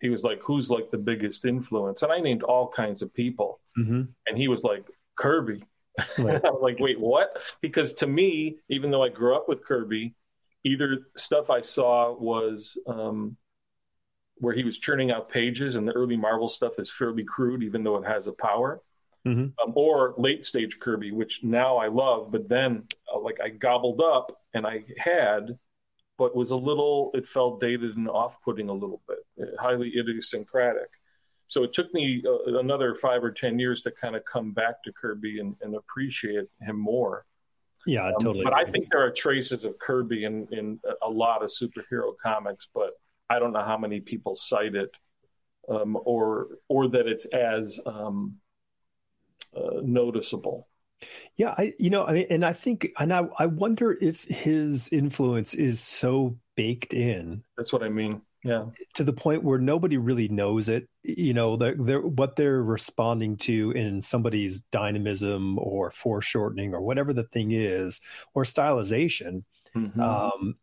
he 0.00 0.08
was 0.08 0.22
like, 0.22 0.40
"Who's 0.42 0.70
like 0.70 0.90
the 0.90 0.98
biggest 0.98 1.44
influence?" 1.44 2.02
And 2.02 2.12
I 2.12 2.20
named 2.20 2.42
all 2.42 2.68
kinds 2.68 3.02
of 3.02 3.12
people, 3.14 3.60
mm-hmm. 3.78 4.02
and 4.26 4.38
he 4.38 4.48
was 4.48 4.62
like, 4.62 4.84
"Kirby." 5.16 5.64
Right. 6.18 6.42
I'm 6.44 6.60
like, 6.60 6.78
"Wait, 6.78 7.00
what?" 7.00 7.38
Because 7.62 7.94
to 7.94 8.06
me, 8.06 8.58
even 8.68 8.90
though 8.90 9.02
I 9.02 9.08
grew 9.08 9.34
up 9.34 9.48
with 9.48 9.64
Kirby, 9.64 10.14
either 10.64 11.06
stuff 11.16 11.48
I 11.48 11.62
saw 11.62 12.12
was 12.12 12.76
um, 12.86 13.36
where 14.38 14.54
he 14.54 14.64
was 14.64 14.78
churning 14.78 15.10
out 15.10 15.30
pages, 15.30 15.74
and 15.76 15.88
the 15.88 15.92
early 15.92 16.16
Marvel 16.16 16.48
stuff 16.48 16.78
is 16.78 16.90
fairly 16.90 17.24
crude, 17.24 17.62
even 17.62 17.82
though 17.82 17.96
it 17.96 18.06
has 18.06 18.26
a 18.26 18.32
power. 18.32 18.82
Mm-hmm. 19.26 19.68
Um, 19.68 19.72
or 19.74 20.14
late 20.18 20.44
stage 20.44 20.78
Kirby, 20.78 21.10
which 21.10 21.42
now 21.42 21.78
I 21.78 21.88
love, 21.88 22.30
but 22.30 22.48
then 22.48 22.84
uh, 23.12 23.18
like 23.18 23.40
I 23.42 23.48
gobbled 23.48 24.00
up 24.00 24.40
and 24.54 24.64
I 24.64 24.84
had, 24.98 25.58
but 26.18 26.34
was 26.34 26.50
a 26.50 26.56
little, 26.56 27.10
it 27.14 27.28
felt 27.28 27.60
dated 27.60 27.96
and 27.96 28.08
off 28.08 28.36
putting 28.42 28.68
a 28.68 28.72
little 28.72 29.02
bit. 29.06 29.48
highly 29.58 29.92
idiosyncratic. 29.98 30.88
So 31.46 31.62
it 31.62 31.72
took 31.72 31.92
me 31.94 32.22
uh, 32.26 32.58
another 32.58 32.94
five 32.96 33.22
or 33.22 33.30
ten 33.30 33.58
years 33.58 33.82
to 33.82 33.90
kind 33.90 34.16
of 34.16 34.24
come 34.24 34.52
back 34.52 34.82
to 34.84 34.92
Kirby 34.92 35.40
and, 35.40 35.54
and 35.62 35.76
appreciate 35.76 36.46
him 36.60 36.78
more. 36.78 37.24
Yeah, 37.86 38.08
um, 38.08 38.14
totally. 38.20 38.44
But 38.44 38.54
I 38.54 38.64
think 38.70 38.88
there 38.90 39.04
are 39.04 39.12
traces 39.12 39.64
of 39.64 39.78
Kirby 39.78 40.24
in 40.24 40.48
in 40.50 40.80
a 41.02 41.08
lot 41.08 41.44
of 41.44 41.50
superhero 41.50 42.14
comics, 42.20 42.66
but 42.74 42.90
I 43.30 43.38
don't 43.38 43.52
know 43.52 43.62
how 43.62 43.78
many 43.78 44.00
people 44.00 44.34
cite 44.34 44.74
it, 44.74 44.90
um, 45.68 45.96
or 46.04 46.48
or 46.68 46.88
that 46.88 47.06
it's 47.06 47.26
as 47.26 47.78
um, 47.86 48.34
uh, 49.56 49.80
noticeable. 49.82 50.66
Yeah, 51.36 51.54
I 51.56 51.74
you 51.78 51.90
know 51.90 52.06
I 52.06 52.12
mean, 52.12 52.26
and 52.30 52.44
I 52.44 52.52
think 52.52 52.88
and 52.98 53.12
I 53.12 53.22
I 53.38 53.46
wonder 53.46 53.96
if 54.00 54.24
his 54.24 54.88
influence 54.90 55.54
is 55.54 55.80
so 55.80 56.38
baked 56.56 56.94
in. 56.94 57.44
That's 57.56 57.72
what 57.72 57.82
I 57.82 57.88
mean. 57.88 58.22
Yeah. 58.42 58.66
To 58.94 59.04
the 59.04 59.12
point 59.12 59.42
where 59.42 59.58
nobody 59.58 59.96
really 59.96 60.28
knows 60.28 60.68
it. 60.68 60.88
You 61.02 61.34
know, 61.34 61.56
they're, 61.56 61.74
they're, 61.76 62.00
what 62.00 62.36
they're 62.36 62.62
responding 62.62 63.36
to 63.38 63.72
in 63.72 64.00
somebody's 64.02 64.60
dynamism 64.60 65.58
or 65.58 65.90
foreshortening 65.90 66.72
or 66.72 66.80
whatever 66.80 67.12
the 67.12 67.24
thing 67.24 67.50
is, 67.50 68.00
or 68.34 68.44
stylization. 68.44 69.42
Mm-hmm. 69.74 70.00
Um, 70.00 70.54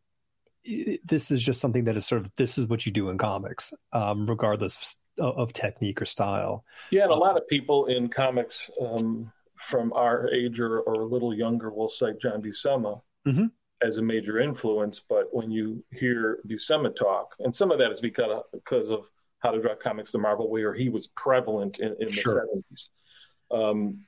this 1.03 1.29
is 1.29 1.43
just 1.43 1.59
something 1.59 1.83
that 1.83 1.97
is 1.97 2.05
sort 2.05 2.21
of 2.21 2.31
this 2.37 2.57
is 2.57 2.67
what 2.67 2.85
you 2.85 2.91
do 2.93 3.09
in 3.09 3.17
comics, 3.17 3.73
um, 3.91 4.27
regardless 4.27 4.97
of, 5.17 5.35
of, 5.35 5.53
technique 5.53 6.01
or 6.01 6.05
style. 6.05 6.63
Yeah, 6.89 7.03
and 7.03 7.11
a 7.11 7.15
lot 7.15 7.35
of 7.35 7.45
people 7.49 7.87
in 7.87 8.07
comics 8.07 8.69
um, 8.79 9.29
from 9.63 9.93
our 9.93 10.29
age 10.29 10.59
or, 10.59 10.79
or 10.81 11.01
a 11.01 11.05
little 11.05 11.33
younger 11.33 11.71
will 11.71 11.89
cite 11.89 12.19
John 12.21 12.41
Buscema. 12.41 13.01
Mm-hmm 13.27 13.45
as 13.83 13.97
a 13.97 14.01
major 14.01 14.39
influence. 14.39 15.01
But 15.07 15.27
when 15.31 15.51
you 15.51 15.83
hear 15.91 16.39
Buscema 16.47 16.95
talk, 16.95 17.35
and 17.39 17.55
some 17.55 17.71
of 17.71 17.77
that 17.79 17.91
is 17.91 17.99
because 17.99 18.31
of, 18.31 18.43
because 18.51 18.89
of 18.89 19.01
how 19.39 19.51
to 19.51 19.61
draw 19.61 19.75
comics 19.75 20.11
the 20.11 20.17
Marvel 20.17 20.49
way, 20.49 20.63
or 20.63 20.73
he 20.73 20.89
was 20.89 21.07
prevalent 21.07 21.79
in, 21.79 21.95
in 21.99 22.09
sure. 22.09 22.47
the 22.53 23.55
70s. 23.55 23.69
Um, 23.71 24.05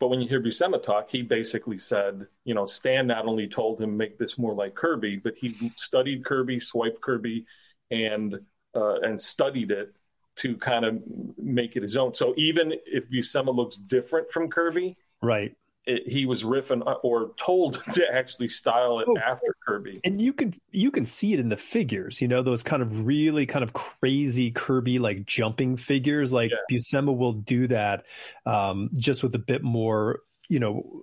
but 0.00 0.08
when 0.08 0.20
you 0.20 0.28
hear 0.28 0.42
Buscema 0.42 0.82
talk, 0.82 1.10
he 1.10 1.22
basically 1.22 1.78
said, 1.78 2.26
you 2.44 2.54
know, 2.54 2.66
Stan 2.66 3.06
not 3.06 3.26
only 3.26 3.48
told 3.48 3.80
him 3.80 3.96
make 3.96 4.18
this 4.18 4.38
more 4.38 4.54
like 4.54 4.74
Kirby, 4.74 5.16
but 5.16 5.34
he 5.36 5.50
studied 5.76 6.24
Kirby, 6.24 6.58
swiped 6.58 7.00
Kirby, 7.00 7.46
and 7.90 8.40
uh, 8.74 9.00
and 9.00 9.20
studied 9.20 9.72
it 9.72 9.94
to 10.40 10.56
kind 10.56 10.84
of 10.84 11.02
make 11.38 11.76
it 11.76 11.82
his 11.82 11.96
own. 11.96 12.14
So 12.14 12.34
even 12.36 12.74
if 12.86 13.10
Buscema 13.10 13.54
looks 13.54 13.76
different 13.76 14.30
from 14.30 14.48
Kirby, 14.48 14.96
right, 15.22 15.54
it, 15.86 16.08
he 16.08 16.26
was 16.26 16.42
riffing 16.42 16.82
or 17.02 17.32
told 17.36 17.82
to 17.94 18.04
actually 18.12 18.48
style 18.48 19.00
it 19.00 19.06
oh, 19.08 19.18
after 19.18 19.54
Kirby. 19.66 20.00
And 20.04 20.20
you 20.20 20.32
can 20.32 20.54
you 20.70 20.90
can 20.90 21.04
see 21.04 21.32
it 21.32 21.40
in 21.40 21.48
the 21.48 21.56
figures, 21.56 22.20
you 22.20 22.28
know, 22.28 22.42
those 22.42 22.62
kind 22.62 22.82
of 22.82 23.06
really 23.06 23.46
kind 23.46 23.62
of 23.62 23.72
crazy 23.72 24.50
Kirby 24.50 24.98
like 24.98 25.26
jumping 25.26 25.76
figures. 25.76 26.32
Like 26.32 26.50
yeah. 26.50 26.76
Buscema 26.76 27.16
will 27.16 27.32
do 27.34 27.66
that 27.68 28.06
um, 28.46 28.90
just 28.96 29.22
with 29.22 29.34
a 29.34 29.38
bit 29.38 29.62
more, 29.62 30.20
you 30.48 30.60
know, 30.60 31.02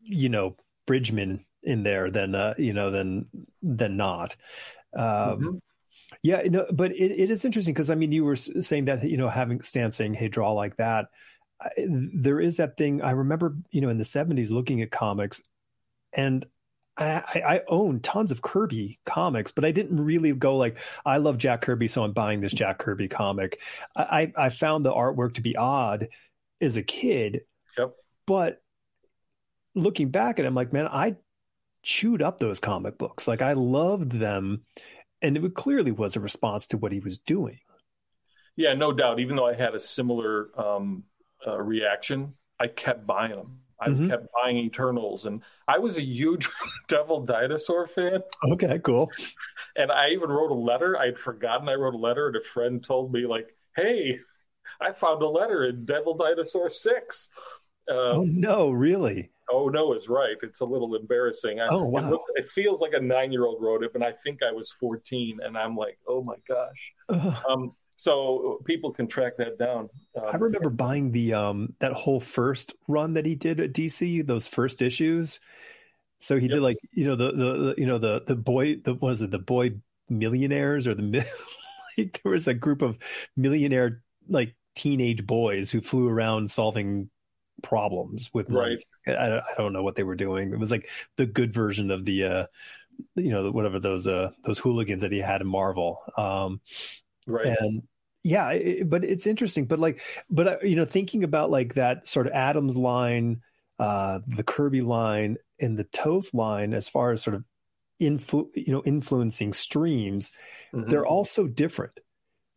you 0.00 0.28
know, 0.28 0.56
Bridgman 0.86 1.44
in 1.62 1.82
there 1.84 2.10
than 2.10 2.34
uh, 2.34 2.54
you 2.58 2.72
know 2.72 2.90
than 2.90 3.26
than 3.62 3.96
not. 3.96 4.36
Um, 4.94 5.02
mm-hmm. 5.04 5.56
Yeah, 6.22 6.42
no, 6.48 6.66
but 6.72 6.92
it, 6.92 7.12
it 7.12 7.30
is 7.30 7.44
interesting 7.44 7.74
because 7.74 7.90
I 7.90 7.94
mean, 7.94 8.12
you 8.12 8.24
were 8.24 8.36
saying 8.36 8.86
that 8.86 9.02
you 9.04 9.16
know 9.16 9.28
having 9.28 9.62
Stan 9.62 9.90
saying, 9.90 10.14
"Hey, 10.14 10.28
draw 10.28 10.52
like 10.52 10.76
that." 10.76 11.06
there 11.76 12.40
is 12.40 12.56
that 12.56 12.76
thing. 12.76 13.02
I 13.02 13.12
remember, 13.12 13.56
you 13.70 13.80
know, 13.80 13.88
in 13.88 13.98
the 13.98 14.04
'70s, 14.04 14.50
looking 14.50 14.82
at 14.82 14.90
comics, 14.90 15.40
and 16.12 16.44
I, 16.96 17.42
I, 17.46 17.60
own 17.68 18.00
tons 18.00 18.30
of 18.30 18.42
Kirby 18.42 18.98
comics, 19.06 19.50
but 19.50 19.64
I 19.64 19.70
didn't 19.70 19.98
really 20.04 20.32
go 20.32 20.56
like, 20.56 20.76
I 21.06 21.16
love 21.18 21.38
Jack 21.38 21.62
Kirby, 21.62 21.88
so 21.88 22.04
I'm 22.04 22.12
buying 22.12 22.40
this 22.40 22.52
Jack 22.52 22.78
Kirby 22.78 23.08
comic. 23.08 23.60
I, 23.96 24.32
I 24.36 24.50
found 24.50 24.84
the 24.84 24.92
artwork 24.92 25.34
to 25.34 25.40
be 25.40 25.56
odd 25.56 26.08
as 26.60 26.76
a 26.76 26.82
kid, 26.82 27.42
yep. 27.78 27.94
but 28.26 28.62
looking 29.74 30.10
back 30.10 30.38
at 30.38 30.44
it, 30.44 30.48
I'm 30.48 30.54
like, 30.54 30.72
man, 30.72 30.86
I 30.86 31.16
chewed 31.82 32.20
up 32.20 32.38
those 32.38 32.60
comic 32.60 32.98
books. 32.98 33.26
Like 33.26 33.40
I 33.40 33.54
loved 33.54 34.12
them, 34.12 34.64
and 35.22 35.36
it 35.36 35.54
clearly 35.54 35.92
was 35.92 36.16
a 36.16 36.20
response 36.20 36.66
to 36.68 36.78
what 36.78 36.92
he 36.92 37.00
was 37.00 37.18
doing. 37.18 37.60
Yeah, 38.56 38.74
no 38.74 38.92
doubt. 38.92 39.20
Even 39.20 39.36
though 39.36 39.46
I 39.46 39.54
had 39.54 39.74
a 39.74 39.80
similar 39.80 40.50
um, 40.60 41.04
uh, 41.46 41.58
reaction, 41.60 42.34
I 42.60 42.66
kept 42.66 43.06
buying 43.06 43.36
them. 43.36 43.58
I 43.80 43.88
mm-hmm. 43.88 44.10
kept 44.10 44.26
buying 44.32 44.58
Eternals, 44.58 45.26
and 45.26 45.42
I 45.66 45.78
was 45.78 45.96
a 45.96 46.02
huge 46.02 46.48
Devil 46.88 47.24
Dinosaur 47.24 47.88
fan. 47.88 48.22
Okay, 48.52 48.78
cool. 48.80 49.10
And 49.74 49.90
I 49.90 50.10
even 50.10 50.28
wrote 50.28 50.50
a 50.50 50.54
letter. 50.54 50.98
I'd 50.98 51.18
forgotten 51.18 51.66
I 51.66 51.76
wrote 51.76 51.94
a 51.94 51.96
letter, 51.96 52.26
and 52.26 52.36
a 52.36 52.42
friend 52.42 52.84
told 52.84 53.10
me 53.10 53.24
like, 53.24 53.56
"Hey, 53.74 54.18
I 54.82 54.92
found 54.92 55.22
a 55.22 55.28
letter 55.28 55.64
in 55.64 55.86
Devil 55.86 56.14
Dinosaur 56.14 56.68
Six. 56.68 57.30
Um, 57.88 57.96
oh 57.96 58.24
no, 58.24 58.70
really? 58.70 59.30
Oh 59.50 59.68
no, 59.68 59.92
is 59.92 60.08
right. 60.08 60.36
It's 60.42 60.60
a 60.60 60.64
little 60.64 60.94
embarrassing. 60.94 61.60
I, 61.60 61.68
oh 61.68 61.84
wow! 61.84 62.00
It, 62.00 62.10
looked, 62.10 62.30
it, 62.36 62.48
feels 62.48 62.80
like 62.80 62.92
a 62.94 63.00
nine-year-old 63.00 63.62
wrote 63.62 63.82
it, 63.82 63.90
and 63.94 64.04
I 64.04 64.12
think 64.12 64.40
I 64.42 64.52
was 64.52 64.72
fourteen, 64.78 65.40
and 65.44 65.58
I'm 65.58 65.76
like, 65.76 65.98
oh 66.06 66.22
my 66.24 66.36
gosh. 66.48 67.42
Um, 67.48 67.72
so 67.96 68.60
people 68.64 68.92
can 68.92 69.06
track 69.06 69.36
that 69.38 69.58
down. 69.58 69.88
Um, 70.20 70.28
I 70.32 70.36
remember 70.36 70.70
buying 70.70 71.12
the 71.12 71.34
um, 71.34 71.74
that 71.80 71.92
whole 71.92 72.20
first 72.20 72.74
run 72.88 73.14
that 73.14 73.26
he 73.26 73.34
did 73.34 73.60
at 73.60 73.72
DC, 73.72 74.26
those 74.26 74.48
first 74.48 74.82
issues. 74.82 75.38
So 76.18 76.36
he 76.36 76.46
yep. 76.46 76.54
did 76.54 76.62
like 76.62 76.78
you 76.92 77.04
know 77.04 77.16
the, 77.16 77.32
the, 77.32 77.52
the 77.52 77.74
you 77.78 77.86
know 77.86 77.98
the 77.98 78.22
the 78.26 78.36
boy 78.36 78.76
the 78.76 78.94
was 78.94 79.22
it 79.22 79.30
the 79.30 79.38
boy 79.38 79.72
millionaires 80.08 80.86
or 80.86 80.94
the 80.94 81.02
like 81.98 82.20
there 82.22 82.32
was 82.32 82.48
a 82.48 82.54
group 82.54 82.82
of 82.82 82.98
millionaire 83.36 84.02
like 84.28 84.56
teenage 84.74 85.26
boys 85.26 85.70
who 85.70 85.80
flew 85.80 86.08
around 86.08 86.50
solving 86.50 87.10
problems 87.62 88.30
with 88.32 88.48
money. 88.48 88.76
Right. 88.76 88.84
I, 89.06 89.38
I 89.38 89.54
don't 89.58 89.72
know 89.72 89.82
what 89.82 89.94
they 89.94 90.04
were 90.04 90.16
doing. 90.16 90.52
It 90.52 90.58
was 90.58 90.70
like 90.70 90.88
the 91.16 91.26
good 91.26 91.52
version 91.52 91.90
of 91.90 92.04
the 92.04 92.24
uh 92.24 92.46
you 93.16 93.30
know 93.30 93.50
whatever 93.50 93.80
those 93.80 94.06
uh 94.06 94.30
those 94.44 94.58
hooligans 94.58 95.02
that 95.02 95.12
he 95.12 95.18
had 95.18 95.40
in 95.40 95.46
Marvel. 95.46 96.00
Um 96.16 96.60
right. 97.26 97.46
And 97.46 97.82
yeah 98.24 98.50
it, 98.50 98.88
but 98.88 99.04
it's 99.04 99.26
interesting 99.26 99.64
but 99.64 99.78
like 99.78 100.00
but 100.30 100.46
uh, 100.46 100.56
you 100.62 100.76
know 100.76 100.84
thinking 100.84 101.24
about 101.24 101.50
like 101.50 101.74
that 101.74 102.06
sort 102.06 102.26
of 102.26 102.32
adams 102.32 102.76
line 102.76 103.40
uh 103.78 104.20
the 104.26 104.44
kirby 104.44 104.80
line 104.80 105.36
and 105.60 105.76
the 105.76 105.84
toth 105.84 106.32
line 106.32 106.72
as 106.72 106.88
far 106.88 107.12
as 107.12 107.22
sort 107.22 107.34
of 107.34 107.44
influ- 108.00 108.50
you 108.54 108.72
know 108.72 108.82
influencing 108.84 109.52
streams 109.52 110.30
mm-hmm. 110.72 110.88
they're 110.88 111.06
all 111.06 111.24
so 111.24 111.46
different 111.46 111.92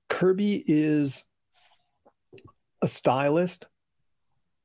kirby 0.10 0.64
is 0.68 1.24
a 2.82 2.88
stylist 2.88 3.66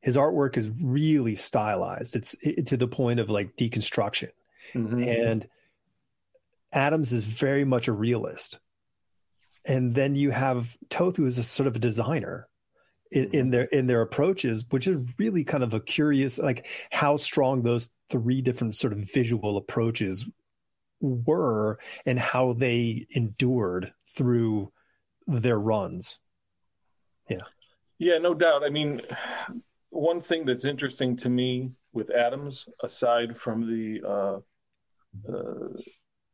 his 0.01 0.17
artwork 0.17 0.57
is 0.57 0.71
really 0.81 1.35
stylized 1.35 2.17
it's 2.17 2.37
it, 2.43 2.67
to 2.67 2.77
the 2.77 2.89
point 2.89 3.21
of 3.21 3.31
like 3.31 3.57
deconstruction 3.57 4.31
mm-hmm. 4.75 5.03
and 5.03 5.49
adams 6.73 7.13
is 7.13 7.25
very 7.25 7.65
much 7.65 7.89
a 7.89 7.93
realist 7.93 8.59
and 9.65 9.95
then 9.95 10.15
you 10.15 10.31
have 10.31 10.77
Toth, 10.89 11.17
who 11.17 11.27
is 11.27 11.39
a 11.39 11.43
sort 11.43 11.67
of 11.67 11.77
a 11.77 11.81
designer 11.81 12.49
in, 13.11 13.25
in, 13.25 13.31
mm-hmm. 13.31 13.51
their 13.51 13.65
in 13.65 13.87
their 13.87 14.03
approaches, 14.03 14.65
which 14.71 14.87
is 14.87 14.99
really 15.19 15.45
kind 15.45 15.63
of 15.63 15.75
a 15.75 15.81
curious, 15.81 16.39
like 16.39 16.67
how 16.91 17.17
strong 17.17 17.63
those 17.63 17.91
three 18.09 18.41
different 18.41 18.77
sort 18.77 18.93
of 18.93 19.01
visual 19.13 19.57
approaches 19.57 20.27
were, 21.01 21.79
and 22.07 22.19
how 22.19 22.53
they 22.53 23.07
endured 23.11 23.93
through 24.15 24.73
their 25.27 25.59
runs. 25.59 26.19
Yeah, 27.29 27.39
yeah, 27.99 28.19
no 28.19 28.35
doubt. 28.35 28.65
I 28.65 28.71
mean, 28.71 29.03
one 29.91 30.23
thing 30.23 30.47
that's 30.47 30.65
interesting 30.65 31.17
to 31.19 31.29
me 31.29 31.73
with 31.93 32.11
Adams, 32.11 32.69
aside 32.83 33.37
from 33.37 33.67
the 33.67 34.01
uh, 34.09 34.39
uh, 35.29 35.81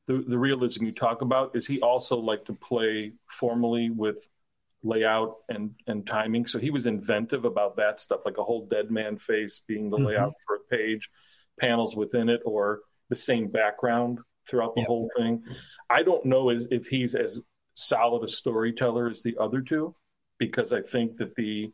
the, 0.07 0.25
the 0.29 0.39
realism 0.39 0.85
you 0.85 0.93
talk 0.93 1.23
about 1.23 1.57
is 1.57 1.67
he 1.67 1.81
also 1.81 2.17
liked 2.17 2.47
to 2.47 2.53
play 2.55 3.13
formally 3.31 3.91
with 3.91 4.29
layout 4.83 5.39
and 5.49 5.73
and 5.89 6.07
timing 6.07 6.47
so 6.47 6.59
he 6.59 6.71
was 6.71 6.87
inventive 6.87 7.45
about 7.45 7.77
that 7.77 7.99
stuff 7.99 8.21
like 8.25 8.39
a 8.39 8.45
whole 8.45 8.67
dead 8.67 8.91
man 8.91 9.19
face 9.19 9.63
being 9.67 9.91
the 9.91 9.97
mm-hmm. 9.97 10.07
layout 10.07 10.35
for 10.47 10.57
a 10.57 10.77
page 10.77 11.11
panels 11.59 11.97
within 11.97 12.29
it 12.29 12.41
or 12.45 12.81
the 13.09 13.17
same 13.17 13.49
background 13.49 14.21
throughout 14.49 14.75
the 14.75 14.83
yep. 14.83 14.87
whole 14.87 15.11
thing 15.17 15.43
i 15.91 16.03
don't 16.03 16.25
know 16.25 16.51
as, 16.51 16.69
if 16.71 16.87
he's 16.87 17.17
as 17.17 17.41
solid 17.75 18.23
a 18.23 18.29
storyteller 18.29 19.09
as 19.09 19.23
the 19.23 19.37
other 19.41 19.61
two 19.61 19.93
because 20.39 20.73
i 20.73 20.81
think 20.81 21.17
that 21.17 21.35
the 21.35 21.73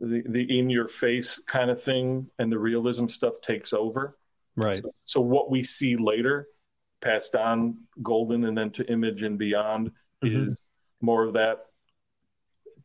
the, 0.00 0.22
the 0.28 0.58
in 0.58 0.70
your 0.70 0.88
face 0.88 1.38
kind 1.46 1.70
of 1.70 1.82
thing 1.82 2.28
and 2.38 2.50
the 2.50 2.58
realism 2.58 3.06
stuff 3.06 3.34
takes 3.46 3.72
over. 3.72 4.16
Right. 4.56 4.82
So, 4.82 4.94
so 5.04 5.20
what 5.20 5.50
we 5.50 5.62
see 5.62 5.96
later 5.96 6.48
passed 7.00 7.34
on 7.34 7.78
golden 8.02 8.44
and 8.44 8.56
then 8.56 8.70
to 8.72 8.90
image 8.90 9.22
and 9.22 9.38
beyond 9.38 9.90
mm-hmm. 10.22 10.50
is 10.50 10.56
more 11.00 11.24
of 11.24 11.34
that 11.34 11.66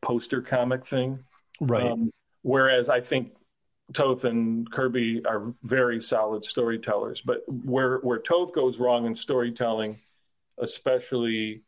poster 0.00 0.42
comic 0.42 0.86
thing. 0.86 1.24
Right. 1.60 1.90
Um, 1.90 2.10
whereas 2.42 2.88
i 2.88 3.00
think 3.00 3.32
toth 3.92 4.24
and 4.24 4.70
kirby 4.70 5.22
are 5.24 5.54
very 5.62 6.00
solid 6.00 6.44
storytellers 6.44 7.20
but 7.20 7.42
where 7.48 7.98
where 7.98 8.20
toth 8.20 8.52
goes 8.54 8.78
wrong 8.78 9.06
in 9.06 9.14
storytelling 9.14 9.98
especially 10.58 11.62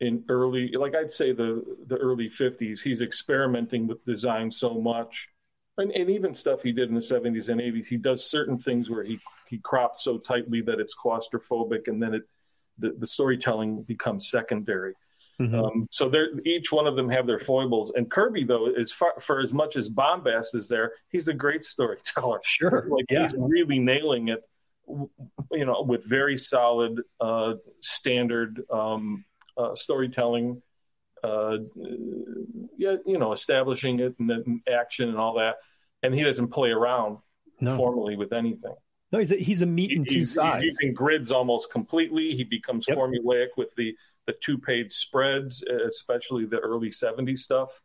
in 0.00 0.24
early, 0.28 0.72
like 0.72 0.94
I'd 0.94 1.12
say 1.12 1.32
the 1.32 1.64
the 1.86 1.96
early 1.96 2.30
'50s. 2.30 2.80
He's 2.80 3.02
experimenting 3.02 3.86
with 3.86 4.04
design 4.04 4.50
so 4.50 4.74
much, 4.74 5.28
and, 5.76 5.90
and 5.92 6.10
even 6.10 6.34
stuff 6.34 6.62
he 6.62 6.72
did 6.72 6.88
in 6.88 6.94
the 6.94 7.00
'70s 7.00 7.48
and 7.48 7.60
'80s. 7.60 7.86
He 7.86 7.96
does 7.96 8.30
certain 8.30 8.58
things 8.58 8.88
where 8.88 9.02
he 9.02 9.18
he 9.48 9.58
crops 9.58 10.04
so 10.04 10.18
tightly 10.18 10.60
that 10.62 10.80
it's 10.80 10.94
claustrophobic, 10.94 11.88
and 11.88 12.02
then 12.02 12.14
it 12.14 12.22
the, 12.78 12.94
the 12.98 13.06
storytelling 13.06 13.82
becomes 13.82 14.30
secondary. 14.30 14.94
Mm-hmm. 15.40 15.54
Um, 15.54 15.88
so 15.90 16.12
each 16.44 16.72
one 16.72 16.86
of 16.86 16.96
them 16.96 17.08
have 17.10 17.26
their 17.26 17.38
foibles. 17.38 17.92
And 17.94 18.10
Kirby, 18.10 18.44
though, 18.44 18.66
is 18.66 18.92
far, 18.92 19.20
for 19.20 19.40
as 19.40 19.52
much 19.52 19.76
as 19.76 19.88
bombast 19.88 20.54
is 20.54 20.68
there, 20.68 20.92
he's 21.10 21.28
a 21.28 21.34
great 21.34 21.62
storyteller. 21.62 22.40
Sure, 22.44 22.86
like 22.90 23.04
yeah. 23.08 23.22
he's 23.22 23.34
really 23.36 23.78
nailing 23.78 24.28
it. 24.28 24.42
You 25.52 25.66
know, 25.66 25.82
with 25.82 26.04
very 26.04 26.38
solid, 26.38 27.02
uh, 27.20 27.54
standard 27.82 28.62
um, 28.70 29.24
uh, 29.58 29.74
storytelling. 29.74 30.62
Uh, 31.22 31.58
yeah, 32.76 32.96
you 33.04 33.18
know, 33.18 33.32
establishing 33.32 33.98
it 34.00 34.14
and 34.18 34.30
then 34.30 34.62
action 34.72 35.08
and 35.08 35.18
all 35.18 35.34
that. 35.34 35.56
And 36.02 36.14
he 36.14 36.22
doesn't 36.22 36.48
play 36.48 36.70
around 36.70 37.18
no. 37.60 37.76
formally 37.76 38.16
with 38.16 38.32
anything. 38.32 38.74
No, 39.10 39.18
he's 39.18 39.32
a, 39.32 39.36
he's 39.36 39.62
a 39.62 39.66
meat 39.66 39.90
and 39.90 40.08
two 40.08 40.24
sides. 40.24 40.64
He's 40.64 40.80
in 40.80 40.92
grids 40.92 41.32
almost 41.32 41.72
completely. 41.72 42.36
He 42.36 42.44
becomes 42.44 42.86
yep. 42.86 42.96
formulaic 42.96 43.48
with 43.56 43.74
the 43.76 43.96
the 44.26 44.34
two 44.44 44.58
page 44.58 44.92
spreads, 44.92 45.62
especially 45.62 46.44
the 46.44 46.58
early 46.58 46.90
'70s 46.90 47.38
stuff. 47.38 47.80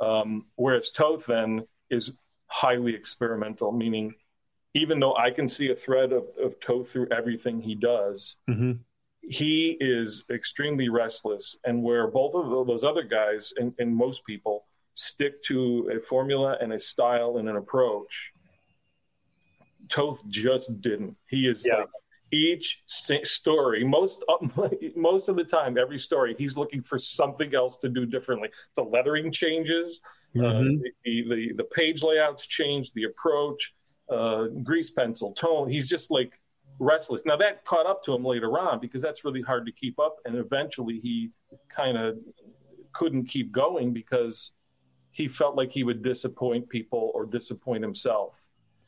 Um, 0.00 0.46
whereas 0.54 0.90
Toth 0.90 1.26
then 1.26 1.66
is 1.90 2.12
highly 2.46 2.94
experimental, 2.94 3.72
meaning 3.72 4.14
even 4.74 5.00
though 5.00 5.16
I 5.16 5.30
can 5.30 5.48
see 5.48 5.70
a 5.70 5.74
thread 5.74 6.12
of, 6.12 6.24
of 6.42 6.60
Toth 6.60 6.90
through 6.90 7.08
everything 7.10 7.60
he 7.60 7.74
does, 7.74 8.36
mm-hmm. 8.48 8.72
He 9.22 9.76
is 9.80 10.24
extremely 10.30 10.88
restless. 10.88 11.56
And 11.64 11.82
where 11.82 12.08
both 12.08 12.34
of 12.34 12.66
those 12.66 12.84
other 12.84 13.02
guys 13.02 13.52
and, 13.56 13.72
and 13.78 13.94
most 13.94 14.24
people 14.24 14.66
stick 14.94 15.42
to 15.44 15.90
a 15.94 16.00
formula 16.00 16.56
and 16.60 16.72
a 16.72 16.80
style 16.80 17.38
and 17.38 17.48
an 17.48 17.56
approach 17.56 18.32
Toth 19.88 20.22
just 20.28 20.80
didn't. 20.80 21.16
He 21.28 21.48
is 21.48 21.62
yeah. 21.64 21.78
like 21.78 21.88
each 22.32 22.82
story 22.86 23.84
most 23.84 24.22
most 24.96 25.28
of 25.28 25.36
the 25.36 25.44
time 25.44 25.76
every 25.76 25.98
story 25.98 26.34
he's 26.38 26.56
looking 26.56 26.80
for 26.82 26.98
something 26.98 27.54
else 27.54 27.76
to 27.76 27.88
do 27.88 28.06
differently 28.06 28.48
the 28.76 28.82
lettering 28.82 29.32
changes 29.32 30.00
uh, 30.36 30.38
mm-hmm. 30.38 30.76
uh, 30.76 30.88
the, 31.04 31.24
the, 31.28 31.52
the 31.56 31.64
page 31.64 32.04
layouts 32.04 32.46
change 32.46 32.92
the 32.92 33.02
approach 33.02 33.74
uh, 34.10 34.44
grease 34.62 34.90
pencil 34.90 35.32
tone 35.32 35.68
he's 35.68 35.88
just 35.88 36.08
like 36.08 36.39
restless 36.80 37.24
now 37.24 37.36
that 37.36 37.64
caught 37.64 37.86
up 37.86 38.02
to 38.02 38.12
him 38.12 38.24
later 38.24 38.58
on 38.58 38.80
because 38.80 39.02
that's 39.02 39.24
really 39.24 39.42
hard 39.42 39.64
to 39.66 39.72
keep 39.72 40.00
up 40.00 40.16
and 40.24 40.34
eventually 40.34 40.98
he 40.98 41.30
kind 41.68 41.96
of 41.96 42.16
couldn't 42.92 43.26
keep 43.26 43.52
going 43.52 43.92
because 43.92 44.52
he 45.12 45.28
felt 45.28 45.56
like 45.56 45.70
he 45.70 45.84
would 45.84 46.02
disappoint 46.02 46.68
people 46.68 47.12
or 47.14 47.26
disappoint 47.26 47.82
himself 47.82 48.34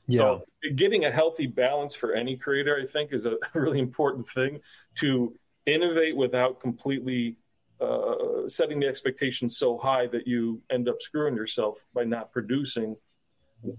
yeah. 0.06 0.18
So 0.18 0.44
getting 0.74 1.04
a 1.04 1.10
healthy 1.10 1.46
balance 1.46 1.94
for 1.94 2.12
any 2.12 2.36
creator, 2.36 2.78
I 2.82 2.86
think, 2.86 3.12
is 3.12 3.26
a 3.26 3.36
really 3.54 3.78
important 3.78 4.28
thing 4.28 4.60
to 4.96 5.34
innovate 5.66 6.16
without 6.16 6.60
completely 6.60 7.36
uh, 7.80 8.48
setting 8.48 8.80
the 8.80 8.86
expectations 8.86 9.58
so 9.58 9.76
high 9.76 10.06
that 10.08 10.26
you 10.26 10.60
end 10.70 10.88
up 10.88 11.00
screwing 11.00 11.34
yourself 11.34 11.78
by 11.94 12.04
not 12.04 12.32
producing, 12.32 12.96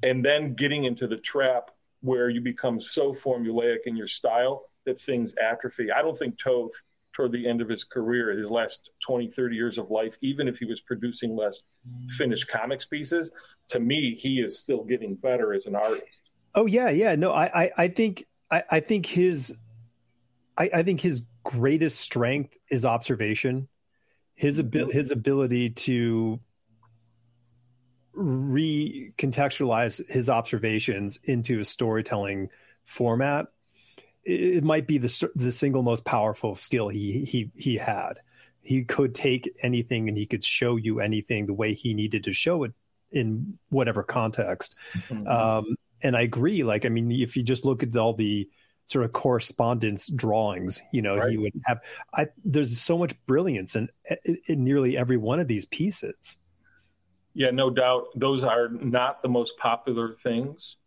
and 0.01 0.23
then 0.23 0.53
getting 0.53 0.85
into 0.85 1.07
the 1.07 1.17
trap 1.17 1.71
where 2.03 2.29
you 2.29 2.41
become 2.41 2.81
so 2.81 3.13
formulaic 3.13 3.79
in 3.85 3.95
your 3.95 4.09
style 4.09 4.65
that 4.85 4.99
things 4.99 5.33
atrophy. 5.41 5.89
I 5.89 6.01
don't 6.01 6.19
think 6.19 6.37
Toth, 6.37 6.71
toward 7.13 7.31
the 7.31 7.47
end 7.47 7.61
of 7.61 7.69
his 7.69 7.85
career, 7.85 8.37
his 8.37 8.49
last 8.49 8.89
20, 9.07 9.31
30 9.31 9.55
years 9.55 9.77
of 9.77 9.89
life, 9.89 10.17
even 10.21 10.49
if 10.49 10.57
he 10.57 10.65
was 10.65 10.81
producing 10.81 11.33
less 11.35 11.63
finished 12.17 12.49
comics 12.49 12.85
pieces, 12.85 13.31
to 13.69 13.79
me, 13.79 14.15
he 14.19 14.41
is 14.41 14.59
still 14.59 14.83
getting 14.83 15.15
better 15.15 15.53
as 15.53 15.65
an 15.65 15.75
artist. 15.75 16.03
Oh 16.53 16.65
yeah, 16.65 16.89
yeah. 16.89 17.15
No, 17.15 17.31
I, 17.31 17.63
I, 17.63 17.71
I 17.77 17.87
think, 17.87 18.25
I, 18.51 18.63
I 18.69 18.79
think 18.81 19.05
his, 19.05 19.55
I, 20.57 20.69
I 20.73 20.83
think 20.83 20.99
his 20.99 21.21
greatest 21.45 22.01
strength 22.01 22.57
is 22.69 22.83
observation. 22.83 23.69
His 24.35 24.57
mm-hmm. 24.57 24.67
ability, 24.67 24.97
his 24.97 25.11
ability 25.11 25.69
to 25.69 26.41
recontextualize 28.15 30.09
his 30.09 30.29
observations 30.29 31.19
into 31.23 31.59
a 31.59 31.63
storytelling 31.63 32.49
format. 32.83 33.47
It, 34.23 34.63
might 34.63 34.87
be 34.87 34.97
the 34.99 35.29
the 35.35 35.51
single 35.51 35.83
most 35.83 36.05
powerful 36.05 36.55
skill 36.55 36.87
he 36.87 37.25
he 37.25 37.51
he 37.55 37.75
had. 37.75 38.19
He 38.61 38.85
could 38.85 39.13
take 39.13 39.53
anything 39.61 40.07
and 40.07 40.17
he 40.17 40.25
could 40.25 40.43
show 40.43 40.77
you 40.77 41.01
anything 41.01 41.45
the 41.45 41.53
way 41.53 41.73
he 41.73 41.93
needed 41.93 42.23
to 42.23 42.31
show 42.31 42.63
it 42.63 42.71
in 43.11 43.59
whatever 43.69 44.01
context. 44.01 44.77
Mm-hmm. 44.93 45.27
Um, 45.27 45.75
and 46.01 46.15
I 46.15 46.21
agree. 46.21 46.63
Like, 46.63 46.85
I 46.85 46.89
mean, 46.89 47.11
if 47.11 47.35
you 47.35 47.43
just 47.43 47.65
look 47.65 47.83
at 47.83 47.95
all 47.95 48.13
the 48.13 48.49
sort 48.85 49.05
of 49.05 49.13
correspondence 49.13 50.07
drawings, 50.07 50.81
you 50.91 51.01
know, 51.01 51.17
right. 51.17 51.31
he 51.31 51.37
would 51.37 51.53
have. 51.65 51.79
I 52.13 52.27
there's 52.43 52.77
so 52.79 52.97
much 52.97 53.15
brilliance 53.25 53.75
in, 53.75 53.89
in 54.45 54.63
nearly 54.63 54.97
every 54.97 55.17
one 55.17 55.39
of 55.39 55.47
these 55.47 55.65
pieces. 55.65 56.37
Yeah, 57.33 57.51
no 57.51 57.69
doubt. 57.69 58.07
Those 58.15 58.43
are 58.43 58.69
not 58.69 59.21
the 59.21 59.29
most 59.29 59.57
popular 59.57 60.15
things 60.21 60.77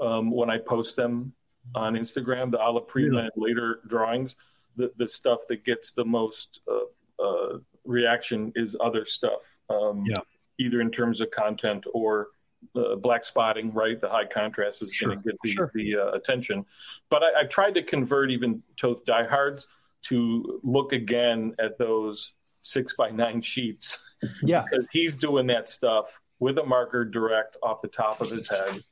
um, 0.00 0.30
when 0.30 0.50
I 0.50 0.58
post 0.58 0.96
them 0.96 1.32
on 1.74 1.94
Instagram. 1.94 2.50
The 2.50 2.60
alla 2.60 2.80
prima 2.80 3.20
and 3.20 3.30
later 3.36 3.80
drawings, 3.86 4.36
the 4.76 4.92
the 4.96 5.08
stuff 5.08 5.40
that 5.48 5.64
gets 5.64 5.92
the 5.92 6.04
most 6.04 6.60
uh, 6.70 7.22
uh, 7.22 7.58
reaction 7.84 8.52
is 8.54 8.76
other 8.80 9.06
stuff. 9.06 9.40
Um, 9.70 10.04
yeah, 10.06 10.16
either 10.58 10.80
in 10.80 10.90
terms 10.90 11.20
of 11.20 11.30
content 11.30 11.84
or 11.92 12.28
uh, 12.74 12.96
black 12.96 13.24
spotting, 13.24 13.72
right? 13.72 14.00
The 14.00 14.08
high 14.08 14.26
contrast 14.26 14.82
is 14.82 14.92
sure. 14.92 15.10
going 15.10 15.22
to 15.22 15.30
get 15.30 15.38
the, 15.42 15.50
sure. 15.50 15.70
the 15.74 15.96
uh, 15.96 16.10
attention. 16.12 16.64
But 17.08 17.22
I, 17.22 17.40
I, 17.40 17.44
tried 17.44 17.74
to 17.74 17.82
convert 17.82 18.30
even 18.30 18.62
Toth 18.76 19.04
diehards 19.04 19.68
to 20.04 20.60
look 20.62 20.92
again 20.92 21.54
at 21.58 21.78
those 21.78 22.32
six 22.62 22.94
by 22.94 23.10
nine 23.10 23.40
sheets. 23.42 23.98
Yeah. 24.42 24.64
he's 24.90 25.14
doing 25.14 25.46
that 25.48 25.68
stuff 25.68 26.20
with 26.38 26.58
a 26.58 26.64
marker 26.64 27.04
direct 27.04 27.56
off 27.62 27.82
the 27.82 27.88
top 27.88 28.20
of 28.20 28.30
his 28.30 28.48
head. 28.48 28.82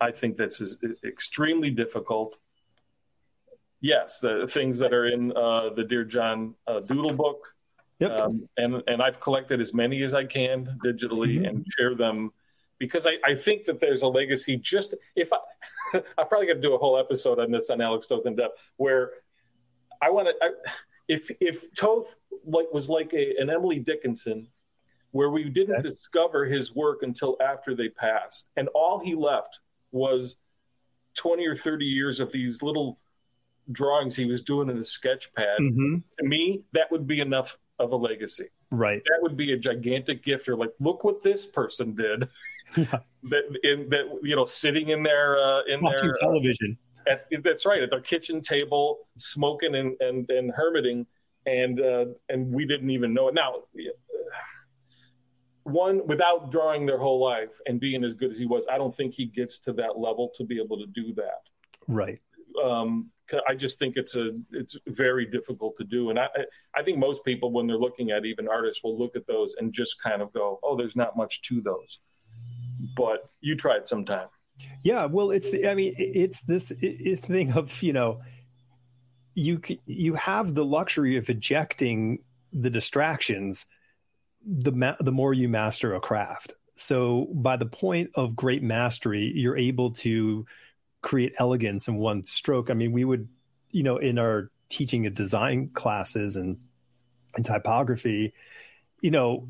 I 0.00 0.10
think 0.10 0.36
this 0.36 0.60
is 0.60 0.78
extremely 1.04 1.70
difficult. 1.70 2.36
Yes, 3.80 4.20
the 4.20 4.46
things 4.48 4.78
that 4.78 4.92
are 4.92 5.06
in 5.06 5.32
uh, 5.36 5.70
the 5.70 5.84
Dear 5.84 6.04
John 6.04 6.54
uh, 6.66 6.80
Doodle 6.80 7.14
book. 7.14 7.46
Yep. 7.98 8.10
Um, 8.20 8.48
and, 8.56 8.82
and 8.88 9.00
I've 9.00 9.20
collected 9.20 9.60
as 9.60 9.72
many 9.72 10.02
as 10.02 10.12
I 10.12 10.24
can 10.24 10.78
digitally 10.84 11.36
mm-hmm. 11.36 11.44
and 11.44 11.66
share 11.78 11.94
them 11.94 12.32
because 12.78 13.06
I, 13.06 13.16
I 13.24 13.36
think 13.36 13.64
that 13.66 13.78
there's 13.78 14.02
a 14.02 14.08
legacy. 14.08 14.56
Just 14.56 14.94
if 15.14 15.32
I, 15.32 15.38
I'm 16.18 16.26
probably 16.26 16.46
going 16.46 16.60
to 16.60 16.62
do 16.62 16.74
a 16.74 16.78
whole 16.78 16.98
episode 16.98 17.38
on 17.38 17.52
this 17.52 17.70
on 17.70 17.80
Alex 17.80 18.08
Toth 18.08 18.24
depth, 18.36 18.60
where 18.76 19.10
I 20.00 20.10
want 20.10 20.28
to. 20.28 20.34
If 21.12 21.30
if 21.40 21.72
Toth 21.74 22.14
like 22.44 22.72
was 22.72 22.88
like 22.88 23.12
a, 23.12 23.34
an 23.38 23.50
Emily 23.50 23.78
Dickinson, 23.78 24.48
where 25.10 25.30
we 25.30 25.44
didn't 25.44 25.76
okay. 25.76 25.88
discover 25.88 26.44
his 26.44 26.74
work 26.74 27.02
until 27.02 27.36
after 27.40 27.74
they 27.74 27.88
passed, 27.88 28.46
and 28.56 28.68
all 28.68 28.98
he 28.98 29.14
left 29.14 29.58
was 29.90 30.36
twenty 31.14 31.46
or 31.46 31.56
thirty 31.56 31.84
years 31.84 32.20
of 32.20 32.32
these 32.32 32.62
little 32.62 32.98
drawings 33.70 34.16
he 34.16 34.24
was 34.24 34.42
doing 34.42 34.68
in 34.70 34.78
a 34.78 34.84
sketch 34.84 35.32
pad. 35.34 35.58
Mm-hmm. 35.60 35.96
To 36.18 36.26
me, 36.26 36.64
that 36.72 36.90
would 36.90 37.06
be 37.06 37.20
enough 37.20 37.58
of 37.78 37.92
a 37.92 37.96
legacy. 37.96 38.48
Right. 38.70 39.02
That 39.04 39.18
would 39.22 39.36
be 39.36 39.52
a 39.52 39.58
gigantic 39.58 40.24
gift. 40.24 40.48
Or 40.48 40.56
like, 40.56 40.72
look 40.80 41.04
what 41.04 41.22
this 41.22 41.46
person 41.46 41.94
did. 41.94 42.28
Yeah. 42.76 43.00
that 43.24 43.42
in 43.64 43.88
that 43.90 44.20
you 44.22 44.36
know 44.36 44.44
sitting 44.44 44.90
in 44.90 45.02
their 45.02 45.36
uh, 45.36 45.62
in 45.64 45.80
watching 45.82 46.04
their 46.06 46.12
uh, 46.12 46.26
television. 46.26 46.78
Uh, 46.80 46.91
at, 47.06 47.42
that's 47.42 47.66
right 47.66 47.82
at 47.82 47.90
their 47.90 48.00
kitchen 48.00 48.40
table, 48.40 49.08
smoking 49.18 49.74
and 49.74 49.96
and, 50.00 50.28
and 50.30 50.52
hermiting, 50.52 51.06
and 51.46 51.80
uh, 51.80 52.06
and 52.28 52.52
we 52.52 52.66
didn't 52.66 52.90
even 52.90 53.14
know 53.14 53.28
it. 53.28 53.34
Now, 53.34 53.62
one 55.64 56.06
without 56.06 56.50
drawing 56.50 56.86
their 56.86 56.98
whole 56.98 57.20
life 57.20 57.50
and 57.66 57.78
being 57.80 58.04
as 58.04 58.14
good 58.14 58.32
as 58.32 58.38
he 58.38 58.46
was, 58.46 58.64
I 58.70 58.78
don't 58.78 58.96
think 58.96 59.14
he 59.14 59.26
gets 59.26 59.58
to 59.60 59.72
that 59.74 59.98
level 59.98 60.30
to 60.36 60.44
be 60.44 60.58
able 60.58 60.78
to 60.78 60.86
do 60.86 61.14
that. 61.14 61.42
Right. 61.88 62.20
Um, 62.62 63.10
I 63.48 63.54
just 63.54 63.78
think 63.78 63.96
it's 63.96 64.14
a 64.16 64.30
it's 64.50 64.76
very 64.86 65.26
difficult 65.26 65.76
to 65.78 65.84
do, 65.84 66.10
and 66.10 66.18
I 66.18 66.28
I 66.74 66.82
think 66.82 66.98
most 66.98 67.24
people 67.24 67.52
when 67.52 67.66
they're 67.66 67.78
looking 67.78 68.10
at 68.10 68.24
even 68.24 68.48
artists 68.48 68.82
will 68.82 68.98
look 68.98 69.16
at 69.16 69.26
those 69.26 69.54
and 69.58 69.72
just 69.72 70.02
kind 70.02 70.20
of 70.20 70.32
go, 70.32 70.60
oh, 70.62 70.76
there's 70.76 70.96
not 70.96 71.16
much 71.16 71.42
to 71.42 71.60
those 71.60 71.98
but 72.96 73.28
you 73.40 73.56
try 73.56 73.76
it 73.76 73.88
sometime. 73.88 74.28
Yeah, 74.82 75.06
well, 75.06 75.30
it's 75.30 75.54
I 75.54 75.74
mean 75.74 75.94
it's 75.96 76.42
this 76.42 76.72
thing 77.20 77.52
of 77.52 77.82
you 77.82 77.92
know 77.92 78.20
you 79.34 79.60
you 79.86 80.14
have 80.14 80.54
the 80.54 80.64
luxury 80.64 81.16
of 81.16 81.28
ejecting 81.30 82.20
the 82.52 82.70
distractions 82.70 83.66
the 84.44 84.72
ma- 84.72 84.96
the 85.00 85.12
more 85.12 85.32
you 85.32 85.48
master 85.48 85.94
a 85.94 86.00
craft. 86.00 86.54
So 86.74 87.28
by 87.32 87.56
the 87.56 87.66
point 87.66 88.10
of 88.14 88.34
great 88.34 88.62
mastery, 88.62 89.30
you're 89.34 89.56
able 89.56 89.92
to 89.92 90.46
create 91.00 91.34
elegance 91.38 91.86
in 91.86 91.96
one 91.96 92.24
stroke. 92.24 92.70
I 92.70 92.74
mean, 92.74 92.92
we 92.92 93.04
would 93.04 93.28
you 93.70 93.82
know 93.82 93.98
in 93.98 94.18
our 94.18 94.50
teaching 94.68 95.06
of 95.06 95.14
design 95.14 95.70
classes 95.74 96.36
and 96.36 96.58
and 97.34 97.44
typography, 97.44 98.32
you 99.00 99.10
know, 99.10 99.48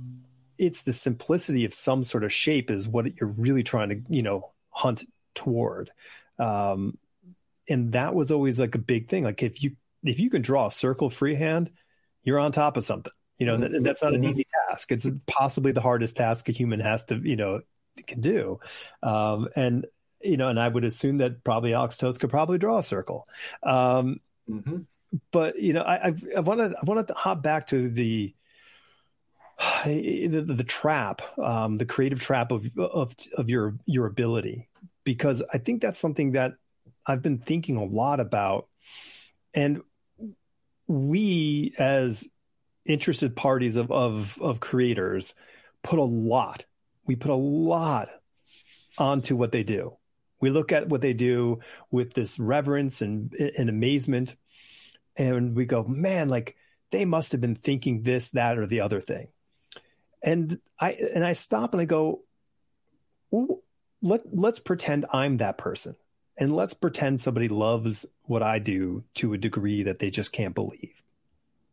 it's 0.59 0.83
the 0.83 0.93
simplicity 0.93 1.65
of 1.65 1.75
some 1.75 2.03
sort 2.03 2.25
of 2.25 2.33
shape 2.33 2.71
is 2.71 2.89
what 2.89 3.17
you're 3.17 3.31
really 3.31 3.63
trying 3.63 3.89
to, 3.89 4.01
you 4.09 4.23
know, 4.23 4.53
hunt 4.73 5.05
toward. 5.35 5.91
Um, 6.39 6.99
and 7.69 7.93
that 7.93 8.15
was 8.15 8.33
always 8.33 8.59
like 8.59 8.75
a 8.75 8.79
big 8.79 9.09
thing. 9.09 9.25
Like 9.25 9.43
if 9.43 9.63
you 9.63 9.77
if 10.03 10.19
you 10.19 10.31
can 10.31 10.43
draw 10.43 10.67
a 10.67 10.71
circle 10.71 11.11
freehand, 11.11 11.71
you're 12.25 12.41
on 12.41 12.53
top 12.53 12.77
of 12.77 12.85
something. 12.85 13.13
You 13.39 13.47
know, 13.47 13.55
and 13.55 13.85
that's 13.85 14.03
not 14.03 14.15
an 14.15 14.21
mm-hmm. 14.21 14.31
easy 14.31 14.47
task. 14.69 14.93
It's 14.93 15.07
possibly 15.27 15.73
the 15.73 15.81
hardest 15.81 16.17
task 16.17 16.49
a 16.49 16.53
human 16.53 16.81
has 16.81 17.07
to, 17.07 17.17
you 17.17 17.37
know, 17.37 17.63
can 18.07 18.21
do. 18.21 18.61
Um, 19.03 19.49
and 19.57 19.87
you 20.21 20.37
know, 20.37 20.49
and 20.49 20.61
I 20.61 20.69
would 20.69 20.85
assume 20.85 21.19
that 21.19 21.43
probably 21.43 21.75
Alex 21.75 21.97
Toth 21.97 22.19
could 22.19 22.31
probably 22.31 22.59
draw 22.59 22.79
a 22.79 22.83
circle. 22.83 23.27
Um, 23.63 24.21
mm-hmm. 24.49 24.79
But 25.31 25.59
you 25.59 25.73
know, 25.73 25.83
I, 25.83 26.15
I 26.37 26.41
want 26.41 26.61
to 26.61 26.77
I 26.79 26.85
want 26.85 27.09
to 27.09 27.15
hop 27.15 27.43
back 27.43 27.67
to 27.69 27.89
the 27.89 28.35
the, 29.85 30.45
the 30.47 30.65
trap, 30.65 31.23
um, 31.39 31.77
the 31.77 31.85
creative 31.85 32.21
trap 32.21 32.53
of, 32.53 32.67
of 32.79 33.15
of 33.37 33.51
your 33.51 33.77
your 33.87 34.07
ability, 34.07 34.69
because 35.05 35.43
I 35.53 35.59
think 35.59 35.83
that's 35.83 35.99
something 35.99 36.33
that 36.33 36.55
I've 37.07 37.23
been 37.23 37.39
thinking 37.39 37.77
a 37.77 37.85
lot 37.85 38.21
about, 38.21 38.69
and 39.55 39.83
we 40.87 41.75
as 41.79 42.29
interested 42.85 43.37
parties 43.37 43.77
of 43.77 43.91
of 43.93 44.39
of 44.41 44.61
creators 44.61 45.35
put 45.83 45.99
a 45.99 46.05
lot, 46.05 46.65
we 47.07 47.17
put 47.17 47.31
a 47.31 47.37
lot 47.37 48.09
onto 48.99 49.37
what 49.37 49.53
they 49.53 49.63
do. 49.63 49.97
We 50.41 50.51
look 50.51 50.73
at 50.73 50.89
what 50.89 51.01
they 51.03 51.13
do 51.13 51.61
with 51.91 52.15
this 52.15 52.39
reverence 52.39 53.01
and, 53.01 53.33
and 53.57 53.69
amazement, 53.69 54.35
and 55.17 55.55
we 55.55 55.67
go, 55.67 55.85
man, 55.85 56.29
like 56.29 56.57
they 56.91 57.05
must 57.05 57.33
have 57.33 57.41
been 57.41 57.55
thinking 57.55 58.03
this, 58.03 58.31
that, 58.31 58.59
or 58.59 58.67
the 58.67 58.81
other 58.81 59.01
thing 59.01 59.29
and 60.23 60.59
I 60.79 60.93
and 60.93 61.25
I 61.25 61.33
stop 61.33 61.75
and 61.75 61.81
I 61.81 61.85
go, 61.85 62.23
let 64.03 64.23
let's 64.33 64.59
pretend 64.59 65.07
I'm 65.13 65.39
that 65.39 65.59
person, 65.59 65.97
and 66.37 66.55
let's 66.55 66.75
pretend 66.75 67.21
somebody 67.21 67.49
loves 67.49 68.07
what 68.25 68.43
I 68.43 68.59
do 68.59 69.05
to 69.15 69.33
a 69.33 69.39
degree 69.39 69.83
that 69.83 69.99
they 69.99 70.11
just 70.11 70.33
can't 70.33 70.55
believe. 70.55 71.03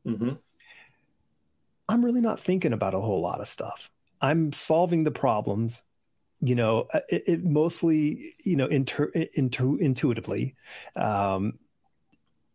Mm-hmm. 0.05 0.31
I'm 1.87 2.05
really 2.05 2.21
not 2.21 2.39
thinking 2.39 2.73
about 2.73 2.93
a 2.93 2.99
whole 2.99 3.21
lot 3.21 3.39
of 3.39 3.47
stuff. 3.47 3.89
I'm 4.21 4.51
solving 4.51 5.03
the 5.03 5.11
problems, 5.11 5.81
you 6.41 6.55
know, 6.55 6.87
uh, 6.93 6.99
it, 7.09 7.23
it 7.25 7.43
mostly, 7.43 8.35
you 8.43 8.55
know, 8.55 8.67
inter, 8.67 9.05
inter, 9.33 9.77
intuitively. 9.79 10.55
Um, 10.95 11.57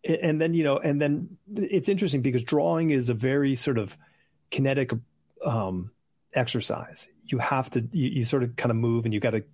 and 0.05 0.41
then, 0.41 0.55
you 0.55 0.63
know, 0.63 0.79
and 0.79 1.01
then 1.01 1.39
it's 1.57 1.89
interesting 1.89 2.23
because 2.23 2.43
drawing 2.43 2.91
is 2.91 3.09
a 3.09 3.15
very 3.15 3.57
sort 3.57 3.79
of 3.79 3.97
kinetic 4.51 4.93
um, 5.45 5.91
exercise. 6.35 7.09
You 7.25 7.39
have 7.39 7.71
to 7.71 7.87
you, 7.93 8.11
you 8.11 8.25
sort 8.25 8.43
of 8.43 8.57
kind 8.57 8.71
of 8.71 8.77
move, 8.77 9.05
and 9.05 9.15
you 9.15 9.21
got 9.21 9.31
to 9.31 9.45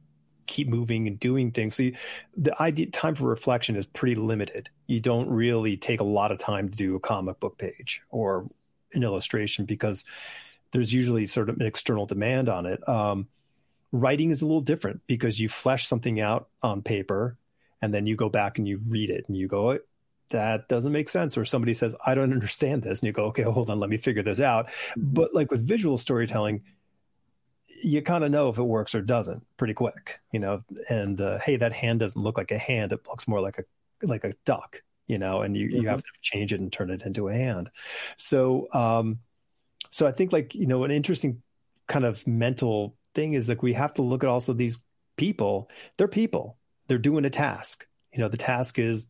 keep 0.46 0.68
moving 0.68 1.06
and 1.06 1.18
doing 1.18 1.52
things. 1.52 1.76
So 1.76 1.84
you, 1.84 1.96
the 2.36 2.60
idea 2.60 2.86
time 2.86 3.14
for 3.14 3.24
reflection 3.24 3.76
is 3.76 3.86
pretty 3.86 4.16
limited. 4.16 4.68
You 4.86 5.00
don't 5.00 5.28
really 5.28 5.76
take 5.76 6.00
a 6.00 6.04
lot 6.04 6.32
of 6.32 6.38
time 6.38 6.68
to 6.68 6.76
do 6.76 6.96
a 6.96 7.00
comic 7.00 7.38
book 7.38 7.56
page 7.56 8.02
or 8.10 8.48
an 8.92 9.04
illustration 9.04 9.64
because 9.64 10.04
there's 10.72 10.92
usually 10.92 11.26
sort 11.26 11.48
of 11.48 11.56
an 11.60 11.66
external 11.66 12.06
demand 12.06 12.48
on 12.48 12.66
it. 12.66 12.86
Um, 12.88 13.28
writing 13.92 14.30
is 14.30 14.42
a 14.42 14.46
little 14.46 14.60
different 14.60 15.02
because 15.06 15.40
you 15.40 15.48
flesh 15.48 15.86
something 15.86 16.20
out 16.20 16.48
on 16.62 16.82
paper 16.82 17.36
and 17.80 17.94
then 17.94 18.06
you 18.06 18.16
go 18.16 18.28
back 18.28 18.58
and 18.58 18.66
you 18.68 18.80
read 18.86 19.10
it 19.10 19.24
and 19.28 19.36
you 19.36 19.48
go, 19.48 19.78
that 20.30 20.68
doesn't 20.68 20.92
make 20.92 21.08
sense. 21.08 21.36
Or 21.36 21.44
somebody 21.44 21.74
says, 21.74 21.94
I 22.04 22.14
don't 22.14 22.32
understand 22.32 22.82
this. 22.82 23.00
And 23.00 23.06
you 23.06 23.12
go, 23.12 23.26
okay, 23.26 23.42
hold 23.42 23.70
on, 23.70 23.78
let 23.78 23.90
me 23.90 23.98
figure 23.98 24.22
this 24.22 24.40
out. 24.40 24.68
Mm-hmm. 24.68 25.12
But 25.12 25.34
like 25.34 25.50
with 25.50 25.66
visual 25.66 25.98
storytelling, 25.98 26.62
you 27.82 28.02
kind 28.02 28.24
of 28.24 28.30
know 28.30 28.48
if 28.48 28.58
it 28.58 28.62
works 28.62 28.94
or 28.94 29.00
doesn't 29.00 29.44
pretty 29.56 29.74
quick, 29.74 30.20
you 30.32 30.40
know, 30.40 30.58
and 30.88 31.20
uh, 31.20 31.38
hey, 31.38 31.56
that 31.56 31.72
hand 31.72 32.00
doesn't 32.00 32.20
look 32.20 32.36
like 32.36 32.50
a 32.50 32.58
hand. 32.58 32.92
It 32.92 33.06
looks 33.08 33.26
more 33.26 33.40
like 33.40 33.58
a, 33.58 34.06
like 34.06 34.24
a 34.24 34.34
duck, 34.44 34.82
you 35.06 35.18
know, 35.18 35.40
and 35.40 35.56
you, 35.56 35.68
mm-hmm. 35.68 35.82
you 35.82 35.88
have 35.88 36.02
to 36.02 36.10
change 36.20 36.52
it 36.52 36.60
and 36.60 36.70
turn 36.70 36.90
it 36.90 37.02
into 37.02 37.28
a 37.28 37.32
hand. 37.32 37.70
So, 38.16 38.68
um, 38.72 39.20
so 39.90 40.06
I 40.06 40.12
think 40.12 40.32
like, 40.32 40.54
you 40.54 40.66
know, 40.66 40.84
an 40.84 40.90
interesting 40.90 41.42
kind 41.86 42.04
of 42.04 42.26
mental 42.26 42.96
thing 43.14 43.32
is 43.32 43.48
like, 43.48 43.62
we 43.62 43.72
have 43.72 43.94
to 43.94 44.02
look 44.02 44.22
at 44.22 44.28
also 44.28 44.52
these 44.52 44.78
people, 45.16 45.70
they're 45.96 46.06
people, 46.06 46.58
they're 46.86 46.98
doing 46.98 47.24
a 47.24 47.30
task. 47.30 47.86
You 48.12 48.20
know, 48.20 48.28
the 48.28 48.36
task 48.36 48.78
is 48.78 49.06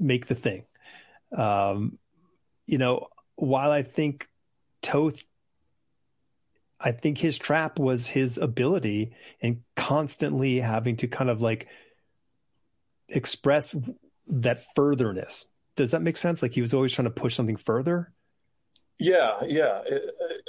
make 0.00 0.26
the 0.26 0.34
thing. 0.34 0.64
Um, 1.36 1.98
you 2.66 2.78
know, 2.78 3.08
while 3.36 3.70
I 3.70 3.82
think 3.82 4.28
Toth, 4.82 5.22
I 6.80 6.92
think 6.92 7.18
his 7.18 7.36
trap 7.36 7.78
was 7.78 8.06
his 8.06 8.38
ability 8.38 9.12
and 9.42 9.62
constantly 9.76 10.60
having 10.60 10.96
to 10.96 11.08
kind 11.08 11.28
of 11.28 11.42
like 11.42 11.68
express 13.08 13.76
that 14.28 14.64
furtherness. 14.74 15.46
Does 15.76 15.90
that 15.90 16.02
make 16.02 16.16
sense? 16.16 16.42
Like 16.42 16.52
he 16.52 16.60
was 16.60 16.74
always 16.74 16.92
trying 16.92 17.04
to 17.04 17.10
push 17.10 17.34
something 17.34 17.56
further. 17.56 18.12
Yeah, 18.98 19.42
yeah. 19.46 19.82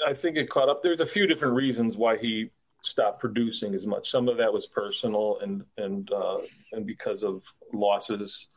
I 0.06 0.14
think 0.14 0.38
it 0.38 0.50
caught 0.50 0.70
up. 0.70 0.84
There's 0.84 1.00
a 1.00 1.06
few 1.06 1.26
different 1.26 1.56
reasons 1.56 1.98
why 1.98 2.18
he 2.18 2.50
stopped 2.84 3.20
producing 3.20 3.74
as 3.74 3.86
much. 3.86 4.10
Some 4.10 4.28
of 4.28 4.38
that 4.38 4.52
was 4.52 4.68
personal 4.68 5.40
and 5.42 5.64
and 5.78 6.12
uh, 6.12 6.40
and 6.72 6.86
because 6.86 7.24
of 7.24 7.44
losses 7.74 8.48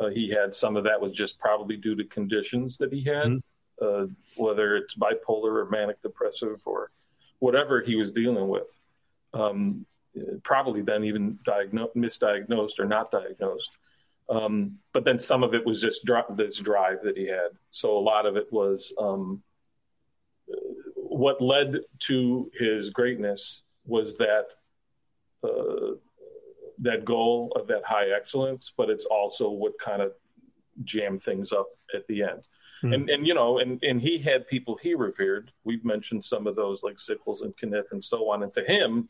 uh, 0.00 0.08
he 0.08 0.30
had 0.30 0.54
some 0.54 0.76
of 0.76 0.84
that 0.84 1.00
was 1.00 1.12
just 1.12 1.38
probably 1.38 1.76
due 1.76 1.94
to 1.94 2.04
conditions 2.04 2.76
that 2.78 2.92
he 2.92 3.04
had, 3.04 3.26
mm-hmm. 3.26 3.84
uh, 3.84 4.06
whether 4.36 4.76
it's 4.76 4.94
bipolar 4.94 5.56
or 5.56 5.68
manic 5.70 6.00
depressive 6.02 6.60
or 6.64 6.90
whatever 7.38 7.80
he 7.80 7.96
was 7.96 8.10
dealing 8.10 8.48
with. 8.48 8.66
Um, 9.34 9.86
probably 10.42 10.82
then 10.82 11.04
even 11.04 11.38
diagnosed, 11.44 11.94
misdiagnosed 11.94 12.78
or 12.78 12.84
not 12.86 13.10
diagnosed. 13.10 13.70
Um, 14.28 14.78
but 14.92 15.04
then 15.04 15.18
some 15.18 15.42
of 15.42 15.54
it 15.54 15.64
was 15.64 15.80
just 15.80 16.08
this 16.36 16.56
drive 16.56 17.02
that 17.02 17.16
he 17.16 17.26
had. 17.26 17.50
So 17.70 17.96
a 17.96 18.00
lot 18.00 18.26
of 18.26 18.36
it 18.36 18.52
was 18.52 18.92
um, 18.98 19.42
what 20.94 21.40
led 21.40 21.80
to 22.06 22.50
his 22.58 22.90
greatness 22.90 23.62
was 23.86 24.16
that 24.18 24.46
uh, 25.42 25.96
that 26.80 27.04
goal 27.04 27.52
of 27.56 27.66
that 27.68 27.84
high 27.84 28.10
excellence, 28.10 28.72
but 28.76 28.90
it's 28.90 29.04
also 29.04 29.50
what 29.50 29.78
kind 29.78 30.02
of 30.02 30.12
jammed 30.84 31.22
things 31.22 31.52
up 31.52 31.68
at 31.94 32.06
the 32.06 32.22
end. 32.22 32.42
Mm-hmm. 32.82 32.92
And 32.94 33.10
and 33.10 33.26
you 33.26 33.34
know, 33.34 33.58
and 33.58 33.82
and 33.82 34.00
he 34.00 34.18
had 34.18 34.48
people 34.48 34.78
he 34.80 34.94
revered. 34.94 35.52
We've 35.64 35.84
mentioned 35.84 36.24
some 36.24 36.46
of 36.46 36.56
those 36.56 36.82
like 36.82 36.98
Sickles 36.98 37.42
and 37.42 37.54
Caniff 37.56 37.92
and 37.92 38.02
so 38.02 38.30
on. 38.30 38.42
And 38.42 38.52
to 38.54 38.64
him, 38.64 39.08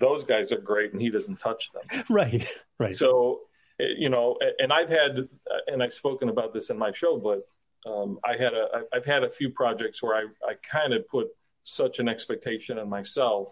those 0.00 0.24
guys 0.24 0.50
are 0.50 0.58
great, 0.58 0.92
and 0.92 1.00
he 1.00 1.10
doesn't 1.10 1.38
touch 1.38 1.70
them. 1.72 2.04
Right, 2.10 2.46
right. 2.78 2.94
So 2.94 3.42
eh, 3.80 3.94
you 3.96 4.08
know, 4.08 4.36
and 4.58 4.72
I've 4.72 4.88
had, 4.88 5.28
and 5.68 5.82
I've 5.82 5.94
spoken 5.94 6.28
about 6.28 6.52
this 6.52 6.70
in 6.70 6.78
my 6.78 6.90
show, 6.90 7.16
but 7.16 7.46
um, 7.88 8.18
I 8.24 8.32
had 8.32 8.52
a, 8.54 8.82
I've 8.92 9.04
had 9.04 9.22
a 9.22 9.30
few 9.30 9.50
projects 9.50 10.02
where 10.02 10.16
I, 10.16 10.24
I 10.48 10.54
kind 10.68 10.92
of 10.92 11.06
put 11.08 11.28
such 11.62 11.98
an 12.00 12.08
expectation 12.08 12.78
on 12.78 12.88
myself 12.88 13.48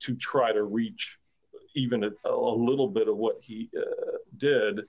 to 0.00 0.14
try 0.14 0.52
to 0.52 0.62
reach 0.62 1.18
even 1.76 2.04
a, 2.04 2.10
a 2.28 2.54
little 2.56 2.88
bit 2.88 3.08
of 3.08 3.16
what 3.16 3.36
he 3.40 3.70
uh, 3.76 4.18
did, 4.36 4.80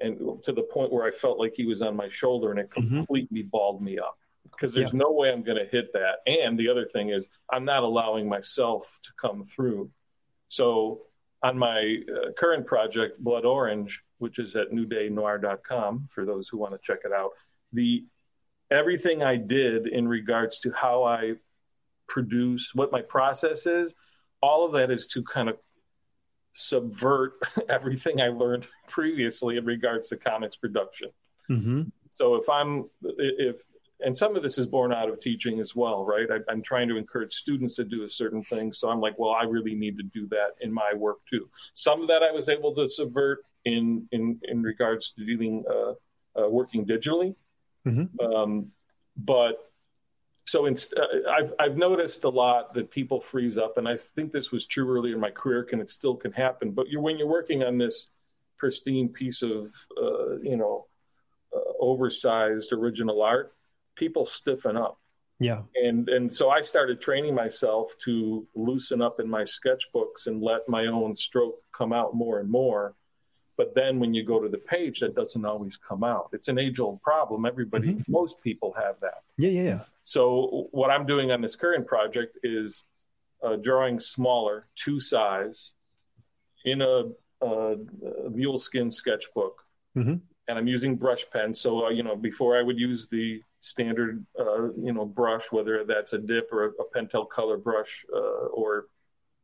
and 0.00 0.42
to 0.44 0.52
the 0.52 0.62
point 0.62 0.92
where 0.92 1.06
I 1.06 1.10
felt 1.10 1.38
like 1.38 1.54
he 1.54 1.66
was 1.66 1.82
on 1.82 1.96
my 1.96 2.08
shoulder, 2.08 2.50
and 2.50 2.60
it 2.60 2.70
mm-hmm. 2.70 2.96
completely 2.96 3.40
mm-hmm. 3.40 3.48
balled 3.48 3.82
me 3.82 3.98
up 3.98 4.18
because 4.52 4.72
there's 4.72 4.92
yeah. 4.92 4.98
no 4.98 5.12
way 5.12 5.32
I'm 5.32 5.42
going 5.42 5.58
to 5.58 5.70
hit 5.70 5.92
that. 5.94 6.18
And 6.26 6.58
the 6.58 6.68
other 6.68 6.86
thing 6.86 7.10
is, 7.10 7.26
I'm 7.50 7.64
not 7.64 7.82
allowing 7.82 8.28
myself 8.28 8.98
to 9.04 9.10
come 9.20 9.44
through. 9.44 9.90
So 10.48 11.02
on 11.42 11.58
my 11.58 11.98
uh, 12.08 12.32
current 12.32 12.66
project, 12.66 13.22
Blood 13.22 13.44
Orange, 13.44 14.02
which 14.18 14.38
is 14.38 14.56
at 14.56 14.70
newdaynoir.com 14.70 16.08
for 16.12 16.24
those 16.24 16.48
who 16.48 16.58
want 16.58 16.72
to 16.74 16.80
check 16.82 17.00
it 17.04 17.12
out, 17.12 17.30
the 17.72 18.04
everything 18.70 19.22
I 19.22 19.36
did 19.36 19.86
in 19.86 20.08
regards 20.08 20.60
to 20.60 20.72
how 20.72 21.04
I 21.04 21.34
produce, 22.08 22.74
what 22.74 22.92
my 22.92 23.02
process 23.02 23.66
is, 23.66 23.94
all 24.42 24.66
of 24.66 24.72
that 24.72 24.90
is 24.90 25.06
to 25.08 25.22
kind 25.22 25.48
of 25.48 25.56
subvert 26.56 27.34
everything 27.68 28.20
I 28.20 28.28
learned 28.28 28.66
previously 28.88 29.58
in 29.58 29.64
regards 29.64 30.08
to 30.08 30.16
comics 30.16 30.56
production. 30.56 31.10
Mm-hmm. 31.50 31.82
So 32.10 32.36
if 32.36 32.48
I'm 32.48 32.86
if 33.02 33.56
and 34.00 34.16
some 34.16 34.36
of 34.36 34.42
this 34.42 34.58
is 34.58 34.66
born 34.66 34.92
out 34.92 35.08
of 35.08 35.20
teaching 35.20 35.58
as 35.58 35.74
well, 35.74 36.04
right? 36.04 36.26
I, 36.30 36.52
am 36.52 36.62
trying 36.62 36.88
to 36.88 36.96
encourage 36.96 37.32
students 37.32 37.76
to 37.76 37.84
do 37.84 38.02
a 38.02 38.08
certain 38.08 38.42
thing, 38.42 38.72
so 38.72 38.90
I'm 38.90 39.00
like, 39.00 39.18
well, 39.18 39.30
I 39.30 39.44
really 39.44 39.74
need 39.74 39.96
to 39.96 40.02
do 40.02 40.26
that 40.28 40.48
in 40.60 40.70
my 40.70 40.92
work 40.94 41.18
too. 41.30 41.48
Some 41.72 42.02
of 42.02 42.08
that 42.08 42.22
I 42.22 42.30
was 42.30 42.50
able 42.50 42.74
to 42.74 42.88
subvert 42.88 43.44
in 43.64 44.08
in 44.12 44.40
in 44.44 44.62
regards 44.62 45.12
to 45.12 45.24
dealing 45.24 45.64
uh, 45.70 46.40
uh, 46.40 46.48
working 46.48 46.84
digitally, 46.84 47.34
mm-hmm. 47.86 48.34
um, 48.34 48.72
but 49.16 49.70
so 50.46 50.66
in, 50.66 50.76
uh, 50.96 51.30
I've 51.30 51.52
I've 51.58 51.76
noticed 51.76 52.24
a 52.24 52.28
lot 52.28 52.72
that 52.74 52.90
people 52.90 53.20
freeze 53.20 53.58
up, 53.58 53.78
and 53.78 53.88
I 53.88 53.96
think 53.96 54.32
this 54.32 54.52
was 54.52 54.64
true 54.64 54.88
earlier 54.88 55.14
in 55.14 55.20
my 55.20 55.30
career, 55.30 55.66
and 55.72 55.80
it 55.80 55.90
still 55.90 56.14
can 56.14 56.32
happen. 56.32 56.70
But 56.70 56.88
you're, 56.88 57.02
when 57.02 57.18
you're 57.18 57.26
working 57.26 57.64
on 57.64 57.78
this 57.78 58.08
pristine 58.56 59.08
piece 59.08 59.42
of 59.42 59.72
uh, 60.00 60.36
you 60.42 60.56
know 60.56 60.86
uh, 61.54 61.72
oversized 61.80 62.72
original 62.72 63.22
art, 63.22 63.54
people 63.96 64.24
stiffen 64.24 64.76
up, 64.76 64.98
Yeah. 65.38 65.62
And 65.74 66.08
and 66.08 66.32
so 66.32 66.48
I 66.50 66.60
started 66.60 67.00
training 67.00 67.34
myself 67.34 67.94
to 68.04 68.46
loosen 68.54 69.02
up 69.02 69.18
in 69.20 69.28
my 69.28 69.42
sketchbooks 69.42 70.26
and 70.26 70.42
let 70.42 70.68
my 70.68 70.86
own 70.86 71.16
stroke 71.16 71.60
come 71.72 71.92
out 71.92 72.14
more 72.14 72.38
and 72.38 72.48
more. 72.48 72.94
But 73.56 73.74
then 73.74 73.98
when 73.98 74.14
you 74.14 74.22
go 74.24 74.40
to 74.40 74.48
the 74.48 74.58
page, 74.58 75.00
that 75.00 75.14
doesn't 75.14 75.44
always 75.44 75.76
come 75.76 76.04
out. 76.04 76.28
It's 76.32 76.48
an 76.48 76.58
age 76.58 76.78
old 76.78 77.02
problem. 77.02 77.46
Everybody, 77.46 77.94
mm-hmm. 77.94 78.12
most 78.12 78.40
people 78.42 78.74
have 78.74 79.00
that. 79.00 79.22
Yeah, 79.38 79.50
yeah, 79.50 79.62
yeah. 79.62 79.82
So 80.06 80.68
what 80.70 80.88
I'm 80.90 81.04
doing 81.04 81.32
on 81.32 81.40
this 81.40 81.56
current 81.56 81.84
project 81.84 82.38
is 82.44 82.84
uh, 83.42 83.56
drawing 83.56 83.98
smaller, 83.98 84.68
two 84.76 85.00
size, 85.00 85.72
in 86.64 86.80
a, 86.80 87.02
a, 87.42 87.46
a 87.46 88.30
Moleskine 88.30 88.92
sketchbook, 88.92 89.62
mm-hmm. 89.96 90.14
and 90.46 90.58
I'm 90.58 90.68
using 90.68 90.94
brush 90.94 91.24
pens. 91.32 91.60
So 91.60 91.86
uh, 91.86 91.88
you 91.90 92.04
know, 92.04 92.14
before 92.14 92.56
I 92.56 92.62
would 92.62 92.78
use 92.78 93.08
the 93.08 93.42
standard, 93.58 94.24
uh, 94.38 94.72
you 94.74 94.92
know, 94.92 95.04
brush, 95.04 95.50
whether 95.50 95.84
that's 95.84 96.12
a 96.12 96.18
dip 96.18 96.52
or 96.52 96.66
a, 96.66 96.68
a 96.68 96.84
Pentel 96.94 97.28
color 97.28 97.56
brush 97.56 98.06
uh, 98.14 98.46
or 98.54 98.86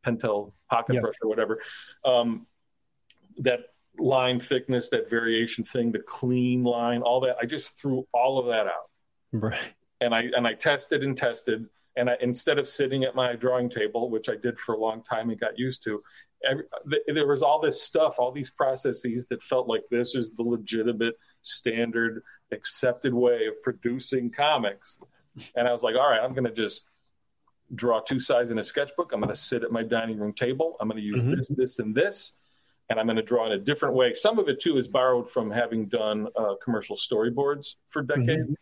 Pentel 0.05 0.53
pocket 0.69 1.01
brush 1.01 1.15
or 1.21 1.27
whatever. 1.27 1.59
Um, 2.05 2.47
that 3.39 3.59
line 3.99 4.39
thickness, 4.39 4.89
that 4.89 5.09
variation 5.09 5.65
thing, 5.65 5.91
the 5.91 5.99
clean 5.99 6.63
line, 6.63 7.01
all 7.01 7.19
that. 7.21 7.35
I 7.41 7.45
just 7.45 7.77
threw 7.77 8.07
all 8.13 8.39
of 8.39 8.45
that 8.45 8.67
out. 8.67 8.89
Right. 9.33 9.59
And 10.01 10.13
I 10.13 10.23
and 10.35 10.47
I 10.47 10.53
tested 10.53 11.03
and 11.03 11.17
tested. 11.17 11.67
And 11.95 12.09
I, 12.09 12.15
instead 12.21 12.57
of 12.57 12.67
sitting 12.67 13.03
at 13.03 13.13
my 13.13 13.35
drawing 13.35 13.69
table, 13.69 14.09
which 14.09 14.27
I 14.27 14.35
did 14.35 14.59
for 14.59 14.73
a 14.73 14.79
long 14.79 15.03
time 15.03 15.29
and 15.29 15.39
got 15.39 15.59
used 15.59 15.83
to, 15.83 16.01
every, 16.43 16.63
there 17.07 17.27
was 17.27 17.43
all 17.43 17.61
this 17.61 17.83
stuff, 17.83 18.15
all 18.17 18.31
these 18.31 18.49
processes 18.49 19.27
that 19.29 19.43
felt 19.43 19.67
like 19.67 19.83
this 19.91 20.15
is 20.15 20.31
the 20.31 20.41
legitimate, 20.41 21.13
standard, 21.43 22.23
accepted 22.51 23.13
way 23.13 23.45
of 23.45 23.61
producing 23.61 24.31
comics. 24.31 24.97
And 25.55 25.67
I 25.67 25.71
was 25.71 25.83
like, 25.83 25.95
all 25.95 26.09
right, 26.09 26.19
I'm 26.19 26.33
going 26.33 26.45
to 26.45 26.51
just 26.51 26.85
draw 27.75 27.99
two 27.99 28.19
sides 28.19 28.49
in 28.49 28.57
a 28.57 28.63
sketchbook. 28.63 29.11
I'm 29.13 29.19
going 29.19 29.33
to 29.33 29.39
sit 29.39 29.63
at 29.63 29.71
my 29.71 29.83
dining 29.83 30.17
room 30.17 30.33
table. 30.33 30.77
I'm 30.79 30.87
going 30.87 30.99
to 30.99 31.05
use 31.05 31.25
mm-hmm. 31.25 31.35
this, 31.35 31.47
this, 31.49 31.79
and 31.79 31.93
this 31.93 32.33
and 32.89 32.99
I'm 32.99 33.05
going 33.05 33.17
to 33.17 33.23
draw 33.23 33.45
in 33.45 33.53
a 33.53 33.59
different 33.59 33.95
way. 33.95 34.13
Some 34.13 34.39
of 34.39 34.49
it 34.49 34.61
too 34.61 34.77
is 34.77 34.87
borrowed 34.87 35.29
from 35.29 35.49
having 35.49 35.87
done 35.87 36.27
uh, 36.35 36.55
commercial 36.63 36.95
storyboards 36.95 37.75
for 37.89 38.03
mm-hmm. 38.03 38.21
decades. 38.21 38.43
Mm-hmm. 38.43 38.53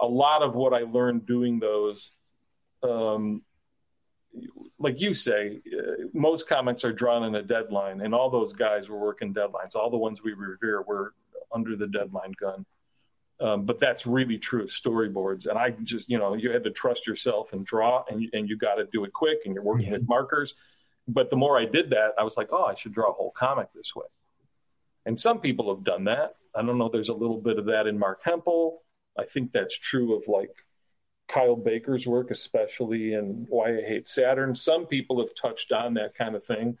A 0.00 0.06
lot 0.06 0.42
of 0.42 0.54
what 0.54 0.72
I 0.72 0.80
learned 0.80 1.26
doing 1.26 1.60
those, 1.60 2.10
um, 2.82 3.42
like 4.78 5.00
you 5.00 5.14
say, 5.14 5.60
uh, 5.66 6.06
most 6.12 6.48
comics 6.48 6.84
are 6.84 6.92
drawn 6.92 7.24
in 7.24 7.34
a 7.34 7.42
deadline, 7.42 8.00
and 8.00 8.14
all 8.14 8.30
those 8.30 8.52
guys 8.52 8.88
were 8.88 8.98
working 8.98 9.32
deadlines. 9.32 9.74
All 9.74 9.90
the 9.90 9.96
ones 9.96 10.22
we 10.22 10.32
revere 10.32 10.82
were 10.82 11.14
under 11.52 11.76
the 11.76 11.86
deadline 11.86 12.32
gun. 12.38 12.66
Um, 13.40 13.64
but 13.64 13.80
that's 13.80 14.06
really 14.06 14.38
true 14.38 14.62
of 14.62 14.70
storyboards. 14.70 15.46
And 15.46 15.58
I 15.58 15.70
just, 15.70 16.08
you 16.08 16.18
know, 16.18 16.34
you 16.34 16.50
had 16.50 16.64
to 16.64 16.70
trust 16.70 17.06
yourself 17.06 17.52
and 17.52 17.66
draw, 17.66 18.04
and, 18.08 18.28
and 18.32 18.48
you 18.48 18.56
got 18.56 18.76
to 18.76 18.84
do 18.86 19.04
it 19.04 19.12
quick, 19.12 19.38
and 19.44 19.54
you're 19.54 19.64
working 19.64 19.86
yeah. 19.86 19.94
with 19.94 20.08
markers 20.08 20.54
but 21.06 21.30
the 21.30 21.36
more 21.36 21.58
I 21.58 21.66
did 21.66 21.90
that, 21.90 22.12
I 22.18 22.24
was 22.24 22.36
like, 22.36 22.48
oh, 22.50 22.64
I 22.64 22.74
should 22.74 22.92
draw 22.92 23.10
a 23.10 23.12
whole 23.12 23.30
comic 23.30 23.68
this 23.74 23.94
way. 23.94 24.06
And 25.06 25.18
some 25.20 25.40
people 25.40 25.74
have 25.74 25.84
done 25.84 26.04
that. 26.04 26.36
I 26.54 26.62
don't 26.62 26.78
know. 26.78 26.88
There's 26.88 27.10
a 27.10 27.14
little 27.14 27.40
bit 27.40 27.58
of 27.58 27.66
that 27.66 27.86
in 27.86 27.98
Marc 27.98 28.22
Hempel. 28.24 28.82
I 29.18 29.24
think 29.24 29.52
that's 29.52 29.76
true 29.76 30.16
of 30.16 30.28
like 30.28 30.50
Kyle 31.28 31.56
Baker's 31.56 32.06
work, 32.06 32.30
especially 32.30 33.14
in 33.14 33.46
Why 33.48 33.78
I 33.78 33.82
Hate 33.82 34.08
Saturn. 34.08 34.54
Some 34.54 34.86
people 34.86 35.20
have 35.20 35.34
touched 35.40 35.72
on 35.72 35.94
that 35.94 36.14
kind 36.14 36.34
of 36.34 36.44
thing. 36.44 36.78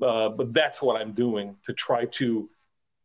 Uh, 0.00 0.28
but 0.28 0.52
that's 0.52 0.80
what 0.80 1.00
I'm 1.00 1.12
doing 1.12 1.56
to 1.66 1.72
try 1.72 2.04
to 2.06 2.48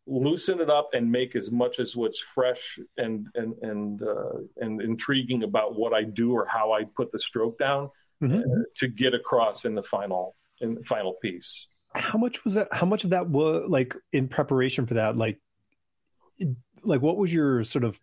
loosen 0.06 0.62
it 0.62 0.70
up 0.70 0.90
and 0.94 1.12
make 1.12 1.36
as 1.36 1.52
much 1.52 1.80
as 1.80 1.96
what's 1.96 2.20
fresh 2.20 2.80
and 2.98 3.28
and 3.36 3.56
and 3.62 4.02
uh, 4.02 4.40
and 4.58 4.82
intriguing 4.82 5.44
about 5.44 5.76
what 5.76 5.94
I 5.94 6.04
do 6.04 6.34
or 6.34 6.46
how 6.46 6.72
I 6.72 6.86
put 6.86 7.12
the 7.12 7.20
stroke 7.20 7.60
down 7.60 7.90
mm-hmm. 8.22 8.40
uh, 8.40 8.64
to 8.78 8.88
get 8.88 9.14
across 9.14 9.66
in 9.66 9.76
the 9.76 9.84
final 9.84 10.36
in 10.62 10.76
the 10.76 10.84
final 10.84 11.14
piece. 11.14 11.68
How 11.94 12.18
much 12.18 12.44
was 12.44 12.54
that? 12.56 12.70
How 12.72 12.86
much 12.86 13.04
of 13.04 13.10
that 13.12 13.28
was 13.30 13.68
like 13.70 13.96
in 14.14 14.28
preparation 14.28 14.86
for 14.86 14.96
that? 14.96 15.18
Like, 15.18 15.40
like 16.84 17.02
what 17.02 17.18
was 17.18 17.34
your 17.34 17.64
sort 17.64 17.84
of 17.84 18.00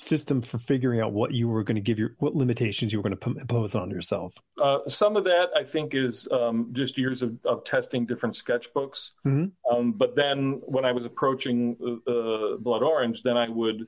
system 0.00 0.40
for 0.40 0.58
figuring 0.58 1.00
out 1.00 1.12
what 1.12 1.32
you 1.32 1.48
were 1.48 1.62
going 1.62 1.76
to 1.76 1.80
give 1.80 1.98
your 1.98 2.14
what 2.18 2.34
limitations 2.34 2.92
you 2.92 2.98
were 2.98 3.08
going 3.08 3.16
to 3.16 3.40
impose 3.40 3.74
on 3.74 3.90
yourself? 3.90 4.36
Uh, 4.60 4.78
some 4.88 5.16
of 5.16 5.24
that 5.24 5.50
I 5.56 5.64
think 5.64 5.94
is 5.94 6.26
um, 6.30 6.70
just 6.72 6.96
years 6.96 7.22
of, 7.22 7.36
of, 7.44 7.64
testing 7.64 8.06
different 8.06 8.34
sketchbooks. 8.34 9.10
Mm-hmm. 9.26 9.74
Um, 9.74 9.92
but 9.92 10.16
then 10.16 10.60
when 10.64 10.84
I 10.84 10.92
was 10.92 11.04
approaching 11.04 11.76
uh, 12.06 12.56
Blood 12.58 12.82
Orange, 12.82 13.22
then 13.22 13.36
I 13.36 13.48
would 13.48 13.86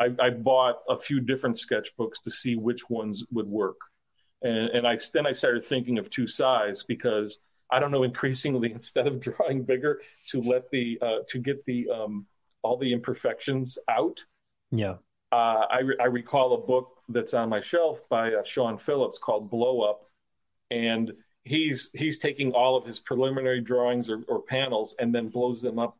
I, 0.00 0.14
I, 0.20 0.30
bought 0.30 0.80
a 0.88 0.98
few 0.98 1.20
different 1.20 1.56
sketchbooks 1.56 2.22
to 2.24 2.30
see 2.30 2.56
which 2.56 2.90
ones 2.90 3.24
would 3.30 3.46
work 3.46 3.76
and, 4.44 4.68
and 4.68 4.86
I 4.86 4.98
then 5.12 5.26
I 5.26 5.32
started 5.32 5.64
thinking 5.64 5.98
of 5.98 6.10
two 6.10 6.28
sides 6.28 6.84
because 6.84 7.38
I 7.70 7.80
don't 7.80 7.90
know 7.90 8.04
increasingly 8.04 8.70
instead 8.78 9.06
of 9.08 9.20
drawing 9.20 9.64
bigger 9.64 10.00
to 10.28 10.40
let 10.40 10.70
the 10.70 10.98
uh, 11.02 11.18
to 11.28 11.38
get 11.38 11.64
the 11.64 11.88
um, 11.88 12.26
all 12.62 12.76
the 12.76 12.92
imperfections 12.92 13.78
out. 13.88 14.20
Yeah, 14.70 14.96
uh, 15.34 15.66
I, 15.68 15.80
re- 15.80 15.96
I 16.00 16.04
recall 16.04 16.54
a 16.54 16.58
book 16.64 16.98
that's 17.08 17.34
on 17.34 17.48
my 17.48 17.60
shelf 17.60 17.98
by 18.08 18.34
uh, 18.34 18.44
Sean 18.44 18.78
Phillips 18.78 19.18
called 19.18 19.50
Blow 19.50 19.80
Up, 19.80 20.08
and 20.70 21.12
he's 21.42 21.90
he's 21.92 22.20
taking 22.20 22.52
all 22.52 22.76
of 22.76 22.86
his 22.86 23.00
preliminary 23.00 23.60
drawings 23.60 24.08
or, 24.08 24.22
or 24.28 24.42
panels 24.42 24.94
and 25.00 25.12
then 25.12 25.28
blows 25.28 25.60
them 25.60 25.80
up 25.80 25.98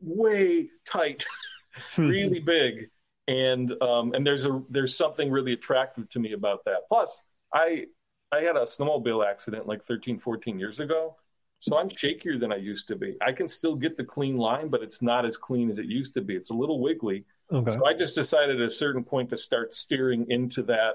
way 0.00 0.70
tight, 0.86 1.26
really 1.98 2.40
big, 2.40 2.88
and 3.28 3.70
um, 3.82 4.14
and 4.14 4.26
there's 4.26 4.46
a 4.46 4.62
there's 4.70 4.96
something 4.96 5.30
really 5.30 5.52
attractive 5.52 6.08
to 6.10 6.18
me 6.18 6.32
about 6.32 6.64
that. 6.64 6.88
Plus, 6.88 7.20
I 7.52 7.84
I 8.32 8.38
had 8.38 8.56
a 8.56 8.62
snowmobile 8.62 9.28
accident 9.28 9.66
like 9.66 9.84
13, 9.84 10.18
14 10.18 10.58
years 10.58 10.80
ago. 10.80 11.16
So 11.58 11.76
I'm 11.76 11.90
shakier 11.90 12.40
than 12.40 12.50
I 12.50 12.56
used 12.56 12.88
to 12.88 12.96
be. 12.96 13.18
I 13.20 13.32
can 13.32 13.46
still 13.46 13.76
get 13.76 13.98
the 13.98 14.04
clean 14.04 14.38
line, 14.38 14.68
but 14.68 14.82
it's 14.82 15.02
not 15.02 15.26
as 15.26 15.36
clean 15.36 15.70
as 15.70 15.78
it 15.78 15.84
used 15.84 16.14
to 16.14 16.22
be. 16.22 16.34
It's 16.34 16.48
a 16.48 16.54
little 16.54 16.80
wiggly. 16.80 17.26
Okay. 17.52 17.70
So 17.70 17.86
I 17.86 17.94
just 17.94 18.14
decided 18.14 18.60
at 18.60 18.66
a 18.66 18.70
certain 18.70 19.04
point 19.04 19.30
to 19.30 19.38
start 19.38 19.74
steering 19.74 20.26
into 20.30 20.62
that, 20.64 20.94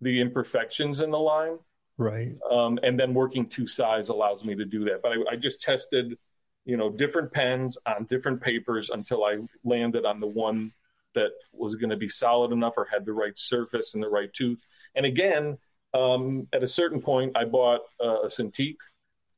the 0.00 0.20
imperfections 0.20 1.00
in 1.00 1.10
the 1.10 1.18
line. 1.18 1.58
Right. 1.98 2.32
Um, 2.50 2.78
and 2.82 2.98
then 2.98 3.12
working 3.12 3.46
two 3.46 3.66
sides 3.66 4.08
allows 4.08 4.44
me 4.44 4.54
to 4.54 4.64
do 4.64 4.84
that. 4.84 5.02
But 5.02 5.12
I, 5.12 5.32
I 5.32 5.36
just 5.36 5.60
tested, 5.62 6.16
you 6.64 6.76
know, 6.76 6.90
different 6.90 7.32
pens 7.32 7.76
on 7.84 8.04
different 8.04 8.40
papers 8.40 8.90
until 8.90 9.24
I 9.24 9.38
landed 9.64 10.06
on 10.06 10.20
the 10.20 10.26
one 10.26 10.72
that 11.14 11.30
was 11.52 11.74
going 11.74 11.90
to 11.90 11.96
be 11.96 12.08
solid 12.08 12.52
enough 12.52 12.74
or 12.76 12.86
had 12.90 13.04
the 13.04 13.12
right 13.12 13.36
surface 13.36 13.94
and 13.94 14.02
the 14.02 14.08
right 14.08 14.32
tooth. 14.32 14.64
And 14.94 15.04
again, 15.04 15.58
um, 15.92 16.46
at 16.52 16.62
a 16.62 16.68
certain 16.68 17.02
point, 17.02 17.36
I 17.36 17.44
bought 17.44 17.80
uh, 18.02 18.22
a 18.22 18.28
Cintiq 18.28 18.76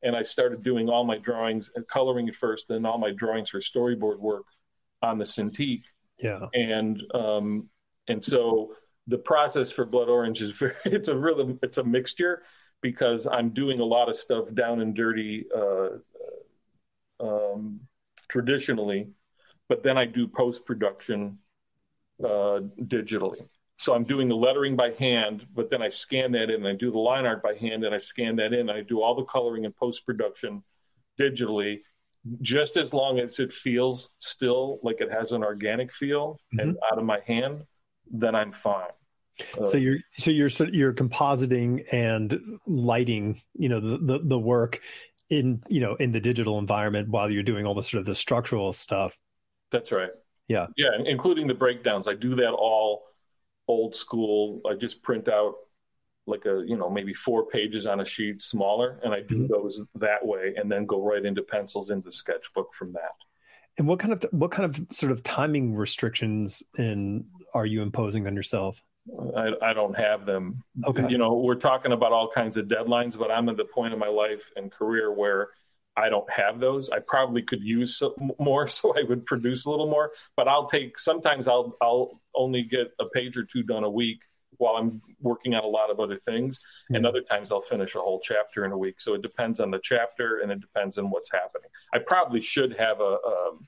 and 0.02 0.14
I 0.14 0.22
started 0.22 0.62
doing 0.62 0.88
all 0.88 1.04
my 1.04 1.18
drawings 1.18 1.70
and 1.74 1.86
coloring 1.88 2.28
at 2.28 2.34
first, 2.34 2.66
then 2.68 2.84
all 2.84 2.98
my 2.98 3.10
drawings 3.10 3.50
for 3.50 3.60
storyboard 3.60 4.18
work 4.18 4.44
on 5.02 5.18
the 5.18 5.24
Cintiq. 5.24 5.82
Yeah. 6.22 6.46
And 6.54 7.02
um, 7.14 7.68
and 8.08 8.24
so 8.24 8.74
the 9.06 9.18
process 9.18 9.70
for 9.70 9.84
Blood 9.84 10.08
Orange 10.08 10.40
is 10.40 10.52
very 10.58 10.74
it's 10.84 11.08
a 11.08 11.16
really 11.16 11.58
it's 11.62 11.78
a 11.78 11.84
mixture 11.84 12.42
because 12.80 13.26
I'm 13.26 13.50
doing 13.50 13.80
a 13.80 13.84
lot 13.84 14.08
of 14.08 14.16
stuff 14.16 14.52
down 14.54 14.80
and 14.80 14.94
dirty 14.94 15.46
uh, 15.54 15.88
um, 17.20 17.80
traditionally, 18.28 19.08
but 19.68 19.82
then 19.82 19.96
I 19.96 20.04
do 20.04 20.26
post 20.26 20.66
production 20.66 21.38
uh, 22.22 22.60
digitally. 22.80 23.46
So 23.78 23.94
I'm 23.94 24.04
doing 24.04 24.28
the 24.28 24.36
lettering 24.36 24.76
by 24.76 24.90
hand, 24.92 25.46
but 25.54 25.70
then 25.70 25.82
I 25.82 25.88
scan 25.88 26.32
that 26.32 26.50
in 26.50 26.54
and 26.54 26.68
I 26.68 26.74
do 26.74 26.90
the 26.90 26.98
line 26.98 27.26
art 27.26 27.42
by 27.42 27.54
hand 27.54 27.84
and 27.84 27.94
I 27.94 27.98
scan 27.98 28.36
that 28.36 28.52
in. 28.52 28.70
I 28.70 28.82
do 28.82 29.02
all 29.02 29.14
the 29.14 29.24
coloring 29.24 29.64
and 29.64 29.74
post 29.74 30.06
production 30.06 30.62
digitally, 31.18 31.80
just 32.40 32.76
as 32.76 32.92
long 32.92 33.18
as 33.18 33.38
it 33.38 33.52
feels 33.52 34.10
still 34.16 34.78
like 34.82 35.00
it 35.00 35.10
has 35.10 35.32
an 35.32 35.42
organic 35.42 35.92
feel 35.92 36.38
mm-hmm. 36.54 36.60
and 36.60 36.76
out 36.90 36.98
of 36.98 37.04
my 37.04 37.20
hand, 37.26 37.64
then 38.10 38.34
I'm 38.34 38.52
fine. 38.52 38.90
Uh, 39.58 39.62
so 39.62 39.78
you're 39.78 39.98
so 40.12 40.30
you're 40.30 40.50
you're 40.72 40.92
compositing 40.92 41.84
and 41.90 42.38
lighting, 42.66 43.40
you 43.54 43.68
know, 43.68 43.80
the, 43.80 43.98
the 43.98 44.20
the 44.22 44.38
work 44.38 44.80
in 45.30 45.62
you 45.68 45.80
know 45.80 45.94
in 45.96 46.12
the 46.12 46.20
digital 46.20 46.58
environment 46.58 47.08
while 47.08 47.30
you're 47.30 47.42
doing 47.42 47.66
all 47.66 47.74
the 47.74 47.82
sort 47.82 48.00
of 48.00 48.06
the 48.06 48.14
structural 48.14 48.72
stuff. 48.72 49.18
That's 49.70 49.90
right. 49.90 50.10
Yeah. 50.48 50.66
Yeah, 50.76 50.90
including 51.04 51.46
the 51.46 51.54
breakdowns. 51.54 52.06
I 52.06 52.14
do 52.14 52.34
that 52.36 52.52
all 52.52 53.04
old 53.68 53.96
school. 53.96 54.60
I 54.68 54.74
just 54.74 55.02
print 55.02 55.28
out 55.28 55.54
like 56.26 56.44
a 56.44 56.62
you 56.66 56.76
know 56.76 56.88
maybe 56.88 57.14
four 57.14 57.46
pages 57.46 57.86
on 57.86 58.00
a 58.00 58.04
sheet 58.04 58.40
smaller 58.40 59.00
and 59.02 59.12
i 59.12 59.20
do 59.20 59.36
mm-hmm. 59.36 59.52
those 59.52 59.80
that 59.94 60.24
way 60.24 60.54
and 60.56 60.70
then 60.70 60.86
go 60.86 61.02
right 61.02 61.24
into 61.24 61.42
pencils 61.42 61.90
into 61.90 62.12
sketchbook 62.12 62.72
from 62.74 62.92
that 62.92 63.14
and 63.78 63.86
what 63.86 63.98
kind 63.98 64.12
of 64.12 64.24
what 64.30 64.50
kind 64.50 64.64
of 64.64 64.86
sort 64.94 65.10
of 65.10 65.22
timing 65.22 65.74
restrictions 65.74 66.62
in 66.78 67.24
are 67.54 67.66
you 67.66 67.82
imposing 67.82 68.26
on 68.26 68.36
yourself 68.36 68.82
I, 69.36 69.50
I 69.60 69.72
don't 69.72 69.98
have 69.98 70.26
them 70.26 70.62
okay 70.86 71.06
you 71.08 71.18
know 71.18 71.34
we're 71.34 71.56
talking 71.56 71.92
about 71.92 72.12
all 72.12 72.30
kinds 72.30 72.56
of 72.56 72.66
deadlines 72.66 73.18
but 73.18 73.30
i'm 73.30 73.48
at 73.48 73.56
the 73.56 73.64
point 73.64 73.92
in 73.92 73.98
my 73.98 74.08
life 74.08 74.50
and 74.56 74.70
career 74.70 75.12
where 75.12 75.48
I 75.94 76.08
don't 76.08 76.30
have 76.30 76.58
those. 76.58 76.88
I 76.88 77.00
probably 77.00 77.42
could 77.42 77.62
use 77.62 77.98
some 77.98 78.14
more, 78.38 78.66
so 78.68 78.94
I 78.96 79.02
would 79.02 79.26
produce 79.26 79.66
a 79.66 79.70
little 79.70 79.90
more. 79.90 80.12
But 80.38 80.48
I'll 80.48 80.64
take. 80.64 80.98
Sometimes 80.98 81.46
I'll 81.46 81.76
I'll 81.82 82.22
only 82.34 82.62
get 82.62 82.92
a 82.98 83.04
page 83.04 83.36
or 83.36 83.44
two 83.44 83.62
done 83.62 83.84
a 83.84 83.90
week 83.90 84.22
while 84.58 84.74
I'm 84.74 85.00
working 85.20 85.54
on 85.54 85.64
a 85.64 85.68
lot 85.68 85.90
of 85.90 86.00
other 86.00 86.18
things. 86.18 86.58
Mm-hmm. 86.58 86.96
And 86.96 87.06
other 87.06 87.22
times 87.22 87.52
I'll 87.52 87.62
finish 87.62 87.94
a 87.94 88.00
whole 88.00 88.20
chapter 88.20 88.64
in 88.64 88.72
a 88.72 88.78
week. 88.78 89.00
So 89.00 89.14
it 89.14 89.22
depends 89.22 89.60
on 89.60 89.70
the 89.70 89.80
chapter 89.82 90.40
and 90.40 90.50
it 90.52 90.60
depends 90.60 90.98
on 90.98 91.10
what's 91.10 91.30
happening. 91.30 91.70
I 91.92 91.98
probably 91.98 92.40
should 92.40 92.72
have 92.74 93.00
a, 93.00 93.18
um, 93.26 93.66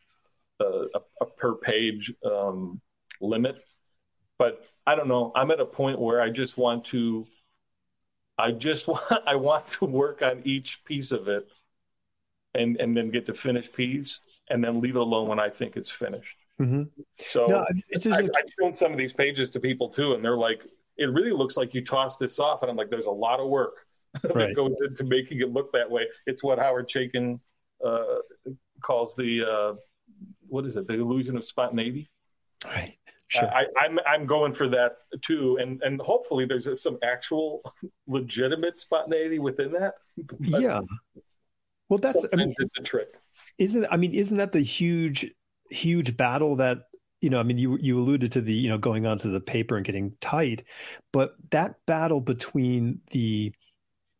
a, 0.61 0.65
a, 0.65 1.01
a 1.23 1.27
per 1.27 1.55
page 1.55 2.12
um, 2.24 2.81
limit, 3.20 3.56
but 4.39 4.65
I 4.86 4.94
don't 4.94 5.09
know. 5.09 5.32
I'm 5.35 5.51
at 5.51 5.61
a 5.61 5.66
point 5.66 6.01
where 6.01 6.20
I 6.20 6.31
just 6.31 6.56
want 6.56 6.86
to, 6.86 7.27
I 8.39 8.52
just 8.52 8.86
want, 8.89 9.05
I 9.27 9.36
want 9.36 9.66
to 9.69 9.86
work 9.86 10.23
on 10.23 10.43
each 10.44 10.85
piece 10.85 11.12
of 11.12 11.28
it 11.28 11.48
and, 12.55 12.77
and 12.77 12.97
then 12.97 13.11
get 13.11 13.27
to 13.27 13.35
finish 13.35 13.70
piece 13.73 14.20
and 14.48 14.62
then 14.62 14.81
leave 14.81 14.97
it 14.97 15.01
alone 15.01 15.28
when 15.28 15.40
I 15.40 15.51
think 15.51 15.77
it's 15.77 15.90
finished. 15.90 16.36
Mm-hmm. 16.60 16.82
So 17.18 17.47
no, 17.47 17.66
it's 17.89 18.05
just, 18.05 18.20
I, 18.20 18.22
I've 18.22 18.51
shown 18.60 18.74
some 18.74 18.93
of 18.93 18.98
these 18.98 19.12
pages 19.12 19.51
to 19.51 19.60
people 19.60 19.89
too, 19.89 20.14
and 20.14 20.24
they're 20.24 20.36
like, 20.36 20.64
it 20.97 21.06
really 21.06 21.32
looks 21.32 21.56
like 21.56 21.74
you 21.74 21.85
tossed 21.85 22.18
this 22.18 22.39
off. 22.39 22.62
And 22.62 22.70
I'm 22.70 22.76
like, 22.76 22.90
there's 22.90 23.06
a 23.06 23.10
lot 23.10 23.40
of 23.40 23.48
work 23.48 23.86
that 24.22 24.35
right. 24.35 24.55
goes 24.55 24.74
into 24.86 25.05
making 25.05 25.40
it 25.40 25.52
look 25.52 25.72
that 25.72 25.90
way. 25.90 26.06
It's 26.26 26.43
what 26.43 26.59
Howard 26.59 26.89
Chaykin 26.89 27.40
uh, 27.85 28.18
calls 28.81 29.16
the, 29.16 29.44
uh, 29.44 29.74
what 30.48 30.64
is 30.66 30.76
it, 30.76 30.86
the 30.86 30.94
illusion 30.94 31.36
of 31.36 31.44
spontaneity. 31.44 32.09
Right. 32.64 32.97
Sure. 33.28 33.51
I, 33.52 33.62
am 33.62 33.68
I'm, 33.76 33.98
I'm 34.06 34.26
going 34.26 34.52
for 34.52 34.68
that 34.68 34.98
too, 35.22 35.56
and 35.60 35.82
and 35.82 36.01
hopefully 36.01 36.44
there's 36.44 36.68
some 36.81 36.98
actual 37.02 37.62
legitimate 38.06 38.78
spontaneity 38.78 39.39
within 39.39 39.72
that. 39.72 39.94
But 40.16 40.60
yeah. 40.60 40.81
Well, 41.89 41.98
that's 41.98 42.24
I 42.32 42.36
mean, 42.36 42.55
the 42.59 42.82
trick. 42.82 43.09
Isn't 43.59 43.86
I 43.90 43.97
mean, 43.97 44.14
isn't 44.14 44.36
that 44.36 44.52
the 44.52 44.60
huge 44.60 45.32
huge 45.70 46.16
battle 46.16 46.57
that 46.57 46.85
you 47.20 47.31
know? 47.31 47.41
I 47.41 47.43
mean, 47.43 47.59
you 47.59 47.78
you 47.81 47.99
alluded 47.99 48.32
to 48.32 48.41
the 48.41 48.53
you 48.53 48.69
know 48.69 48.78
going 48.78 49.07
onto 49.07 49.31
the 49.31 49.41
paper 49.41 49.77
and 49.77 49.85
getting 49.85 50.15
tight, 50.20 50.65
but 51.12 51.35
that 51.51 51.77
battle 51.86 52.20
between 52.20 53.01
the 53.11 53.53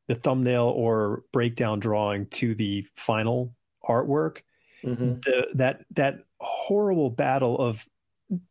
the 0.09 0.15
thumbnail 0.15 0.65
or 0.65 1.23
breakdown 1.33 1.81
drawing 1.81 2.27
to 2.27 2.55
the 2.55 2.87
final 2.97 3.55
artwork, 3.89 4.39
mm-hmm. 4.83 5.21
the, 5.21 5.47
that 5.55 5.85
that 5.93 6.21
horrible 6.41 7.11
battle 7.11 7.59
of 7.59 7.87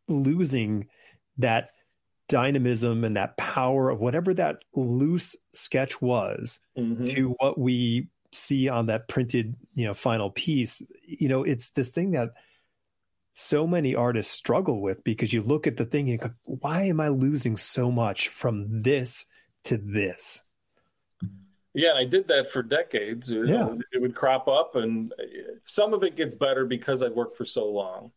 losing 0.08 0.86
that 1.38 1.70
dynamism 2.28 3.04
and 3.04 3.16
that 3.16 3.36
power 3.36 3.90
of 3.90 4.00
whatever 4.00 4.32
that 4.34 4.56
loose 4.74 5.36
sketch 5.52 6.00
was 6.00 6.60
mm-hmm. 6.76 7.04
to 7.04 7.34
what 7.38 7.58
we 7.58 8.08
see 8.32 8.68
on 8.68 8.86
that 8.86 9.08
printed 9.08 9.54
you 9.74 9.84
know 9.84 9.94
final 9.94 10.30
piece 10.30 10.82
you 11.06 11.28
know 11.28 11.44
it's 11.44 11.70
this 11.70 11.90
thing 11.90 12.12
that 12.12 12.30
so 13.34 13.66
many 13.66 13.96
artists 13.96 14.32
struggle 14.32 14.80
with 14.80 15.02
because 15.02 15.32
you 15.32 15.42
look 15.42 15.66
at 15.66 15.76
the 15.76 15.84
thing 15.84 16.08
and 16.08 16.20
go, 16.20 16.30
why 16.44 16.82
am 16.82 17.00
i 17.00 17.08
losing 17.08 17.56
so 17.56 17.90
much 17.90 18.28
from 18.28 18.82
this 18.82 19.26
to 19.64 19.76
this 19.76 20.44
yeah 21.74 21.92
i 21.94 22.04
did 22.04 22.28
that 22.28 22.50
for 22.50 22.62
decades 22.62 23.30
yeah. 23.30 23.68
it 23.92 24.00
would 24.00 24.14
crop 24.14 24.46
up 24.46 24.76
and 24.76 25.12
some 25.64 25.92
of 25.92 26.04
it 26.04 26.16
gets 26.16 26.34
better 26.34 26.64
because 26.64 27.02
i 27.02 27.08
worked 27.08 27.36
for 27.36 27.44
so 27.44 27.66
long 27.66 28.12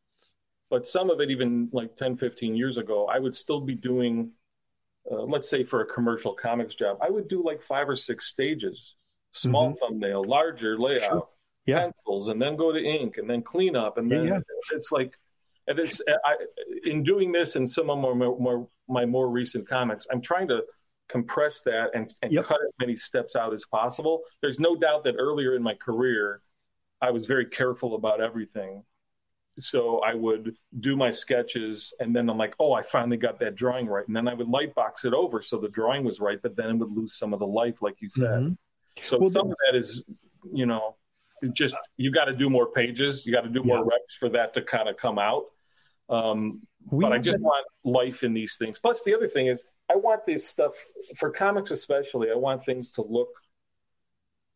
but 0.69 0.87
some 0.87 1.09
of 1.09 1.19
it 1.19 1.31
even 1.31 1.67
like 1.71 1.95
10 1.97 2.17
15 2.17 2.55
years 2.55 2.77
ago 2.77 3.07
i 3.07 3.17
would 3.17 3.35
still 3.35 3.61
be 3.61 3.75
doing 3.75 4.31
uh, 5.11 5.23
let's 5.23 5.49
say 5.49 5.63
for 5.63 5.81
a 5.81 5.85
commercial 5.85 6.33
comics 6.33 6.75
job 6.75 6.97
i 7.01 7.09
would 7.09 7.27
do 7.27 7.43
like 7.43 7.63
five 7.63 7.89
or 7.89 7.95
six 7.95 8.27
stages 8.27 8.95
small 9.31 9.71
mm-hmm. 9.71 9.79
thumbnail 9.79 10.23
larger 10.23 10.77
layout 10.77 11.01
sure. 11.01 11.27
Yeah. 11.67 11.81
pencils 11.81 12.29
and 12.29 12.41
then 12.41 12.55
go 12.55 12.71
to 12.71 12.79
ink 12.79 13.17
and 13.17 13.29
then 13.29 13.41
clean 13.41 13.75
up 13.75 13.97
and 13.97 14.11
then 14.11 14.23
yeah, 14.23 14.33
yeah. 14.33 14.39
it's 14.71 14.91
like 14.91 15.17
and 15.67 15.77
it's 15.79 16.01
I, 16.25 16.35
in 16.85 17.03
doing 17.03 17.31
this 17.31 17.55
and 17.55 17.69
some 17.69 17.89
of 17.89 17.99
my 17.99 18.13
more, 18.13 18.67
my 18.87 19.05
more 19.05 19.29
recent 19.29 19.67
comics 19.67 20.07
i'm 20.11 20.21
trying 20.21 20.47
to 20.47 20.63
compress 21.09 21.61
that 21.61 21.91
and, 21.93 22.13
and 22.21 22.33
yep. 22.33 22.45
cut 22.45 22.59
as 22.61 22.73
many 22.79 22.95
steps 22.95 23.35
out 23.35 23.53
as 23.53 23.65
possible 23.65 24.23
there's 24.41 24.59
no 24.59 24.75
doubt 24.75 25.03
that 25.03 25.15
earlier 25.17 25.55
in 25.55 25.63
my 25.63 25.73
career 25.75 26.41
i 27.01 27.11
was 27.11 27.25
very 27.25 27.45
careful 27.45 27.95
about 27.95 28.21
everything 28.21 28.83
so 29.59 29.99
I 30.01 30.13
would 30.13 30.55
do 30.79 30.95
my 30.95 31.11
sketches, 31.11 31.93
and 31.99 32.15
then 32.15 32.29
I'm 32.29 32.37
like, 32.37 32.55
oh, 32.59 32.73
I 32.73 32.83
finally 32.83 33.17
got 33.17 33.39
that 33.39 33.55
drawing 33.55 33.87
right, 33.87 34.07
and 34.07 34.15
then 34.15 34.27
I 34.27 34.33
would 34.33 34.47
light 34.47 34.75
box 34.75 35.05
it 35.05 35.13
over 35.13 35.41
so 35.41 35.57
the 35.57 35.69
drawing 35.69 36.03
was 36.03 36.19
right, 36.19 36.39
but 36.41 36.55
then 36.55 36.69
it 36.69 36.75
would 36.75 36.91
lose 36.91 37.17
some 37.17 37.33
of 37.33 37.39
the 37.39 37.47
life, 37.47 37.81
like 37.81 37.95
you 37.99 38.09
said. 38.09 38.25
Mm-hmm. 38.25 38.53
So 39.01 39.17
well, 39.19 39.29
some 39.29 39.51
of 39.51 39.57
that 39.65 39.77
is, 39.77 40.05
you 40.51 40.65
know, 40.65 40.95
just 41.53 41.75
you 41.97 42.11
got 42.11 42.25
to 42.25 42.33
do 42.33 42.49
more 42.49 42.71
pages, 42.71 43.25
you 43.25 43.33
got 43.33 43.41
to 43.41 43.49
do 43.49 43.63
more 43.63 43.77
yeah. 43.77 43.83
reps 43.91 44.15
for 44.19 44.29
that 44.29 44.53
to 44.55 44.61
kind 44.61 44.89
of 44.89 44.97
come 44.97 45.19
out. 45.19 45.45
Um, 46.09 46.61
but 46.91 47.11
I 47.11 47.19
just 47.19 47.39
want 47.39 47.65
life 47.83 48.23
in 48.23 48.33
these 48.33 48.55
things. 48.57 48.79
Plus, 48.79 49.03
the 49.03 49.13
other 49.13 49.27
thing 49.27 49.47
is, 49.47 49.61
I 49.91 49.95
want 49.95 50.25
this 50.25 50.47
stuff 50.47 50.73
for 51.17 51.29
comics, 51.31 51.71
especially. 51.71 52.31
I 52.31 52.35
want 52.35 52.65
things 52.65 52.91
to 52.91 53.01
look. 53.01 53.29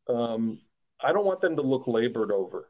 Um, 0.07 0.59
I 1.01 1.11
don't 1.11 1.25
want 1.25 1.41
them 1.41 1.55
to 1.57 1.61
look 1.61 1.87
labored 1.87 2.31
over. 2.31 2.69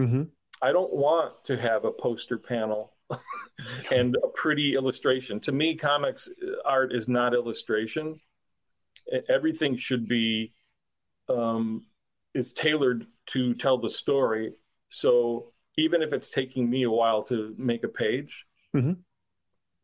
Mm-hmm. 0.00 0.24
I 0.62 0.72
don't 0.72 0.92
want 0.92 1.44
to 1.44 1.56
have 1.56 1.84
a 1.84 1.92
poster 1.92 2.38
panel 2.38 2.92
and 3.92 4.16
a 4.16 4.28
pretty 4.28 4.74
illustration. 4.74 5.40
To 5.40 5.52
me, 5.52 5.76
comics 5.76 6.28
art 6.64 6.92
is 6.92 7.08
not 7.08 7.34
illustration. 7.34 8.20
Everything 9.28 9.76
should 9.76 10.08
be 10.08 10.52
um, 11.28 11.84
is 12.34 12.52
tailored 12.52 13.06
to 13.32 13.54
tell 13.54 13.78
the 13.78 13.90
story. 13.90 14.52
So 14.88 15.52
even 15.76 16.02
if 16.02 16.12
it's 16.12 16.30
taking 16.30 16.68
me 16.68 16.84
a 16.84 16.90
while 16.90 17.22
to 17.24 17.54
make 17.58 17.84
a 17.84 17.88
page, 17.88 18.46
mm-hmm. 18.74 18.92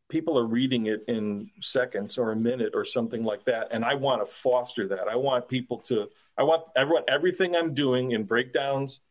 people 0.09 0.37
are 0.37 0.45
reading 0.45 0.87
it 0.87 1.03
in 1.07 1.49
seconds 1.61 2.17
or 2.17 2.31
a 2.31 2.35
minute 2.35 2.73
or 2.73 2.85
something 2.85 3.23
like 3.23 3.45
that. 3.45 3.67
And 3.71 3.83
I 3.85 3.95
want 3.95 4.25
to 4.25 4.33
foster 4.33 4.87
that. 4.87 5.07
I 5.07 5.15
want 5.15 5.47
people 5.47 5.79
to. 5.87 6.07
I 6.35 6.43
want 6.43 6.63
everyone 6.75 7.03
everything 7.07 7.55
I'm 7.55 7.75
doing 7.75 8.11
in 8.11 8.23
breakdowns 8.23 9.01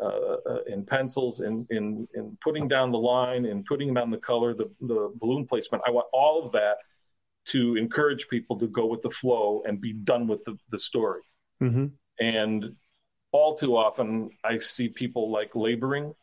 uh, 0.00 0.36
uh, 0.46 0.62
in 0.66 0.84
pencils, 0.84 1.42
in, 1.42 1.66
in 1.70 2.08
in 2.14 2.36
putting 2.42 2.66
down 2.66 2.90
the 2.90 2.98
line, 2.98 3.44
in 3.44 3.62
putting 3.62 3.92
down 3.92 4.10
the 4.10 4.16
color, 4.18 4.54
the 4.54 4.70
the 4.80 5.12
balloon 5.16 5.46
placement. 5.46 5.84
I 5.86 5.90
want 5.90 6.06
all 6.12 6.44
of 6.44 6.52
that 6.52 6.78
to 7.44 7.76
encourage 7.76 8.28
people 8.28 8.58
to 8.58 8.66
go 8.68 8.86
with 8.86 9.02
the 9.02 9.10
flow 9.10 9.62
and 9.66 9.80
be 9.80 9.92
done 9.92 10.26
with 10.26 10.44
the, 10.44 10.56
the 10.70 10.78
story. 10.78 11.22
Mm-hmm. 11.62 11.86
And 12.20 12.76
all 13.32 13.56
too 13.56 13.76
often, 13.76 14.30
I 14.44 14.58
see 14.58 14.88
people 14.88 15.30
like 15.30 15.54
laboring, 15.54 16.14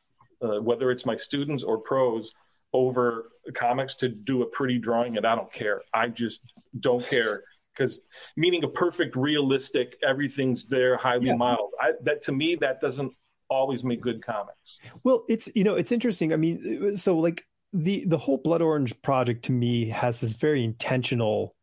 uh, 0.41 0.61
whether 0.61 0.91
it's 0.91 1.05
my 1.05 1.15
students 1.15 1.63
or 1.63 1.79
pros, 1.79 2.33
over 2.71 3.31
comics 3.53 3.95
to 3.95 4.09
do 4.09 4.43
a 4.43 4.45
pretty 4.45 4.77
drawing, 4.77 5.17
and 5.17 5.25
I 5.25 5.35
don't 5.35 5.51
care. 5.51 5.81
I 5.93 6.07
just 6.07 6.41
don't 6.79 7.05
care 7.05 7.43
because 7.75 8.01
meaning 8.37 8.63
a 8.63 8.67
perfect, 8.67 9.15
realistic, 9.15 9.97
everything's 10.07 10.65
there, 10.65 10.97
highly 10.97 11.27
yeah. 11.27 11.35
modeled. 11.35 11.71
I, 11.79 11.93
that 12.03 12.23
to 12.23 12.31
me, 12.31 12.55
that 12.55 12.79
doesn't 12.79 13.11
always 13.49 13.83
make 13.83 14.01
good 14.01 14.23
comics. 14.23 14.77
Well, 15.03 15.25
it's 15.27 15.49
you 15.55 15.63
know 15.63 15.75
it's 15.75 15.91
interesting. 15.91 16.31
I 16.31 16.35
mean, 16.35 16.95
so 16.97 17.17
like 17.17 17.45
the 17.73 18.05
the 18.05 18.17
whole 18.17 18.37
Blood 18.37 18.61
Orange 18.61 18.99
project 19.01 19.45
to 19.45 19.51
me 19.51 19.89
has 19.89 20.21
this 20.21 20.33
very 20.33 20.63
intentional 20.63 21.55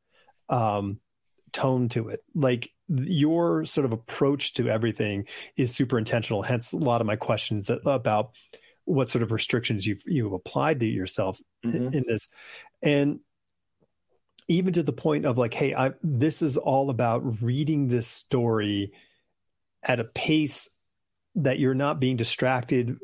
um, 0.49 1.01
tone 1.57 1.89
to 1.89 2.11
it. 2.11 2.23
Like 2.35 2.71
your 2.89 3.65
sort 3.65 3.87
of 3.87 3.93
approach 3.93 4.53
to 4.55 4.69
everything 4.69 5.27
is 5.57 5.75
super 5.75 5.99
intentional. 5.99 6.43
Hence, 6.43 6.73
a 6.73 6.77
lot 6.77 7.01
of 7.01 7.07
my 7.07 7.17
questions 7.17 7.71
about 7.71 8.33
what 8.85 9.09
sort 9.09 9.23
of 9.23 9.33
restrictions 9.33 9.87
you've 9.87 10.03
you've 10.07 10.35
applied 10.35 10.81
to 10.81 10.87
yourself 10.87 11.41
mm-hmm. 11.65 11.95
in, 11.95 12.05
this, 12.07 12.29
and 12.83 13.21
even 14.49 14.75
to 14.75 14.83
the 14.83 14.93
point 14.93 15.25
of 15.25 15.39
like, 15.39 15.55
hey, 15.55 15.75
I, 15.75 15.93
this 16.03 16.43
is 16.43 16.59
all 16.59 16.91
about 16.91 17.43
reading 17.43 17.89
this 17.89 18.07
story 18.07 18.93
at 19.83 19.99
a 19.99 20.05
pace 20.05 20.69
that 21.37 21.59
you're 21.59 21.75
not 21.75 22.01
being 22.01 22.17
distracted 22.17 22.99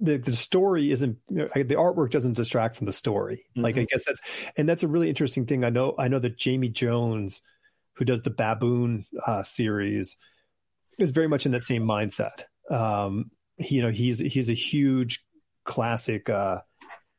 the, 0.00 0.16
the 0.16 0.32
story 0.32 0.92
isn't 0.92 1.18
the 1.28 1.74
artwork 1.74 2.10
doesn't 2.10 2.36
distract 2.36 2.76
from 2.76 2.86
the 2.86 2.92
story 2.92 3.36
mm-hmm. 3.36 3.62
like 3.62 3.76
i 3.76 3.84
guess 3.84 4.04
that's 4.04 4.20
and 4.56 4.68
that's 4.68 4.84
a 4.84 4.88
really 4.88 5.08
interesting 5.08 5.44
thing 5.44 5.64
i 5.64 5.70
know 5.70 5.94
i 5.98 6.06
know 6.06 6.20
that 6.20 6.38
jamie 6.38 6.68
jones 6.68 7.42
who 7.98 8.04
does 8.04 8.22
the 8.22 8.30
baboon 8.30 9.04
uh, 9.26 9.42
series 9.42 10.16
is 10.98 11.10
very 11.10 11.28
much 11.28 11.46
in 11.46 11.52
that 11.52 11.62
same 11.62 11.82
mindset. 11.82 12.44
Um, 12.70 13.30
he, 13.56 13.76
you 13.76 13.82
know 13.82 13.90
he's 13.90 14.18
he's 14.18 14.48
a 14.48 14.54
huge 14.54 15.24
classic 15.64 16.30
uh, 16.30 16.58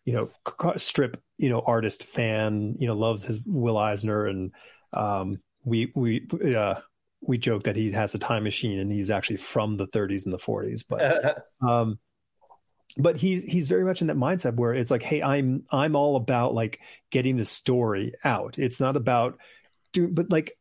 you 0.06 0.14
know 0.14 0.30
strip 0.78 1.22
you 1.38 1.50
know 1.50 1.62
artist 1.62 2.04
fan 2.04 2.76
you 2.78 2.88
know 2.88 2.96
loves 2.96 3.24
his 3.24 3.42
will 3.46 3.78
eisner 3.78 4.26
and 4.26 4.52
um, 4.96 5.40
we 5.64 5.92
we 5.96 6.26
uh, 6.56 6.76
we 7.22 7.38
joke 7.38 7.64
that 7.64 7.76
he 7.76 7.92
has 7.92 8.16
a 8.16 8.20
time 8.20 8.44
machine 8.44 8.80
and 8.80 8.92
he's 8.92 9.12
actually 9.12 9.38
from 9.38 9.78
the 9.78 9.88
30s 9.88 10.24
and 10.26 10.34
the 10.34 10.38
40s 10.38 10.84
but 10.88 11.44
um 11.68 12.00
but 12.98 13.18
he's 13.18 13.44
he's 13.44 13.68
very 13.68 13.84
much 13.84 14.02
in 14.02 14.08
that 14.08 14.18
mindset 14.18 14.56
where 14.56 14.74
it's 14.74 14.90
like 14.90 15.04
hey 15.04 15.22
i'm 15.22 15.64
i'm 15.72 15.96
all 15.96 16.16
about 16.16 16.54
like 16.54 16.80
getting 17.12 17.38
the 17.38 17.46
story 17.46 18.14
out. 18.24 18.58
It's 18.58 18.80
not 18.80 18.96
about 18.96 19.38
doing 19.94 20.14
but 20.14 20.32
like 20.32 20.58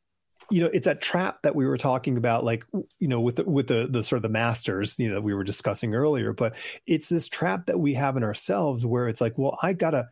you 0.51 0.61
know 0.61 0.71
it's 0.73 0.87
that 0.87 1.03
trap 1.03 1.43
that 1.43 1.55
we 1.55 1.67
were 1.67 1.77
talking 1.77 2.17
about 2.17 2.45
like 2.45 2.65
you 2.99 3.09
know 3.09 3.21
with 3.21 3.37
the, 3.37 3.45
with 3.45 3.67
the 3.67 3.87
the 3.91 4.03
sort 4.03 4.17
of 4.19 4.23
the 4.23 4.29
masters 4.29 4.99
you 4.99 5.09
know 5.09 5.17
that 5.17 5.23
we 5.23 5.35
were 5.35 5.45
discussing 5.45 5.95
earlier 5.95 6.33
but 6.33 6.57
it's 6.87 7.09
this 7.09 7.29
trap 7.29 7.67
that 7.67 7.79
we 7.79 7.95
have 7.95 8.17
in 8.17 8.23
ourselves 8.23 8.85
where 8.85 9.09
it's 9.09 9.21
like 9.21 9.37
well 9.37 9.59
i 9.63 9.73
gotta 9.73 10.09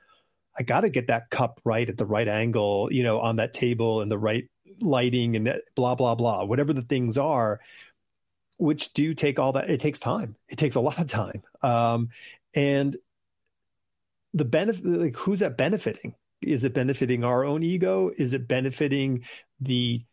I 0.58 0.62
got 0.62 0.82
to 0.82 0.88
get 0.88 1.08
that 1.08 1.30
cup 1.30 1.60
right 1.64 1.88
at 1.88 1.96
the 1.96 2.06
right 2.06 2.26
angle, 2.26 2.88
you 2.90 3.02
know, 3.02 3.20
on 3.20 3.36
that 3.36 3.52
table 3.52 4.00
and 4.00 4.10
the 4.10 4.18
right 4.18 4.48
lighting 4.80 5.36
and 5.36 5.60
blah 5.74 5.94
blah 5.94 6.14
blah, 6.14 6.44
whatever 6.44 6.72
the 6.72 6.82
things 6.82 7.18
are, 7.18 7.60
which 8.56 8.92
do 8.92 9.14
take 9.14 9.38
all 9.38 9.52
that. 9.52 9.70
It 9.70 9.80
takes 9.80 9.98
time. 9.98 10.36
It 10.48 10.56
takes 10.56 10.76
a 10.76 10.80
lot 10.80 10.98
of 10.98 11.06
time. 11.08 11.42
Um, 11.62 12.08
and 12.54 12.96
the 14.32 14.44
benefit, 14.44 14.84
like, 14.84 15.16
who's 15.16 15.40
that 15.40 15.56
benefiting? 15.56 16.14
Is 16.42 16.64
it 16.64 16.74
benefiting 16.74 17.24
our 17.24 17.44
own 17.44 17.62
ego? 17.62 18.10
Is 18.16 18.34
it 18.34 18.48
benefiting 18.48 19.24
the 19.60 20.04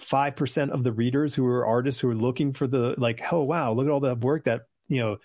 5% 0.00 0.70
of 0.70 0.84
the 0.84 0.92
readers 0.92 1.34
who 1.34 1.46
are 1.46 1.66
artists 1.66 2.00
who 2.00 2.10
are 2.10 2.14
looking 2.14 2.52
for 2.52 2.66
the, 2.66 2.94
like, 2.98 3.22
oh, 3.32 3.42
wow, 3.42 3.72
look 3.72 3.86
at 3.86 3.92
all 3.92 4.00
the 4.00 4.14
work 4.14 4.44
that, 4.44 4.62
you 4.88 5.00
know, 5.00 5.18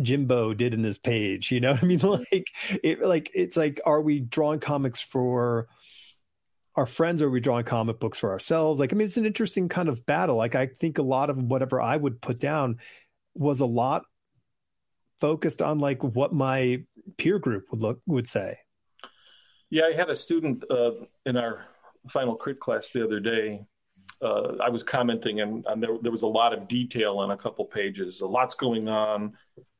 Jimbo 0.00 0.54
did 0.54 0.74
in 0.74 0.82
this 0.82 0.98
page. 0.98 1.50
You 1.50 1.60
know 1.60 1.72
what 1.72 1.82
I 1.82 1.86
mean? 1.86 2.00
Like 2.04 2.48
it 2.82 3.00
like 3.00 3.30
it's 3.34 3.56
like 3.56 3.80
are 3.84 4.00
we 4.00 4.20
drawing 4.20 4.60
comics 4.60 5.00
for 5.00 5.68
our 6.76 6.86
friends 6.86 7.22
or 7.22 7.26
are 7.26 7.30
we 7.30 7.40
drawing 7.40 7.64
comic 7.64 8.00
books 8.00 8.18
for 8.18 8.30
ourselves? 8.30 8.80
Like 8.80 8.92
I 8.92 8.96
mean 8.96 9.06
it's 9.06 9.16
an 9.16 9.26
interesting 9.26 9.68
kind 9.68 9.88
of 9.88 10.06
battle. 10.06 10.36
Like 10.36 10.54
I 10.54 10.66
think 10.66 10.98
a 10.98 11.02
lot 11.02 11.30
of 11.30 11.38
whatever 11.38 11.80
I 11.80 11.96
would 11.96 12.20
put 12.20 12.38
down 12.38 12.78
was 13.34 13.60
a 13.60 13.66
lot 13.66 14.04
focused 15.20 15.62
on 15.62 15.78
like 15.78 16.02
what 16.02 16.32
my 16.32 16.82
peer 17.16 17.38
group 17.38 17.66
would 17.70 17.80
look 17.80 18.00
would 18.06 18.26
say. 18.26 18.58
Yeah, 19.70 19.84
I 19.84 19.92
had 19.94 20.10
a 20.10 20.16
student 20.16 20.64
uh, 20.70 20.92
in 21.26 21.36
our 21.36 21.64
final 22.10 22.36
crit 22.36 22.60
class 22.60 22.90
the 22.90 23.02
other 23.02 23.18
day 23.18 23.66
uh, 24.24 24.56
I 24.62 24.70
was 24.70 24.82
commenting, 24.82 25.40
and, 25.40 25.64
and 25.66 25.82
there, 25.82 25.98
there, 26.00 26.10
was 26.10 26.22
a 26.22 26.26
lot 26.26 26.54
of 26.54 26.66
detail 26.66 27.18
on 27.18 27.30
a 27.32 27.36
couple 27.36 27.64
pages. 27.66 28.22
A 28.22 28.26
lot's 28.26 28.54
going 28.54 28.88
on, 28.88 29.34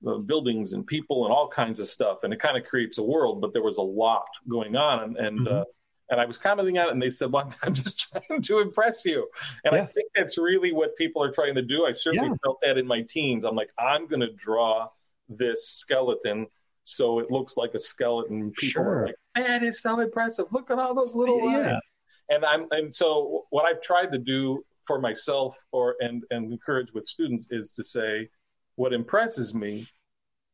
uh, 0.07 0.19
buildings 0.19 0.75
and 0.75 0.87
people 0.87 1.25
and 1.25 1.33
all 1.33 1.49
kinds 1.49 1.81
of 1.81 1.89
stuff, 1.89 2.19
and 2.23 2.33
it 2.33 2.41
kind 2.41 2.57
of 2.57 2.65
creates 2.65 2.99
a 2.99 3.03
world. 3.03 3.41
But 3.41 3.55
there 3.55 3.63
was 3.63 3.79
a 3.79 3.83
lot 3.83 4.27
going 4.49 4.77
on, 4.77 5.03
and 5.03 5.17
and, 5.17 5.39
mm-hmm. 5.41 5.57
uh, 5.57 5.65
and 6.11 6.21
I 6.21 6.27
was 6.27 6.37
commenting 6.37 6.79
on 6.79 6.89
it, 6.89 6.93
and 6.93 7.01
they 7.01 7.11
said, 7.11 7.33
"Well, 7.33 7.51
I'm 7.63 7.73
just 7.73 8.07
trying 8.29 8.43
to 8.43 8.59
impress 8.61 9.05
you," 9.07 9.29
and 9.65 9.75
yeah. 9.75 9.83
I 9.83 9.87
think 9.87 10.11
that's 10.15 10.37
really 10.37 10.73
what 10.73 10.95
people 10.97 11.23
are 11.23 11.33
trying 11.33 11.55
to 11.55 11.63
do. 11.63 11.87
I 11.87 11.93
certainly 11.93 12.29
yeah. 12.29 12.37
felt 12.45 12.59
that 12.63 12.77
in 12.77 12.87
my 12.87 13.01
teens. 13.03 13.45
I'm 13.45 13.57
like, 13.57 13.73
I'm 13.79 14.07
going 14.07 14.21
to 14.21 14.33
draw 14.33 14.89
this 15.29 15.69
skeleton 15.69 16.49
so 16.85 17.19
it 17.19 17.31
looks 17.31 17.57
like 17.57 17.73
a 17.75 17.81
skeleton. 17.81 18.53
People 18.53 18.69
sure. 18.69 18.85
are 18.85 19.07
like, 19.07 19.17
"That 19.35 19.63
is 19.63 19.81
so 19.81 20.01
impressive! 20.01 20.47
Look 20.51 20.71
at 20.71 20.79
all 20.79 20.95
those 20.95 21.15
little 21.15 21.41
yeah. 21.51 21.59
lines." 21.59 21.83
And 22.29 22.45
I'm 22.45 22.67
and 22.71 22.95
so 22.95 23.45
what 23.51 23.65
I've 23.65 23.83
tried 23.83 24.13
to 24.13 24.19
do 24.19 24.65
for 24.87 25.01
myself 25.01 25.57
or 25.73 25.97
and 26.01 26.25
and 26.31 26.53
encourage 26.53 26.93
with 26.93 27.07
students 27.07 27.49
is 27.51 27.73
to 27.73 27.85
say 27.85 28.29
what 28.77 28.93
impresses 28.93 29.55
me 29.55 29.87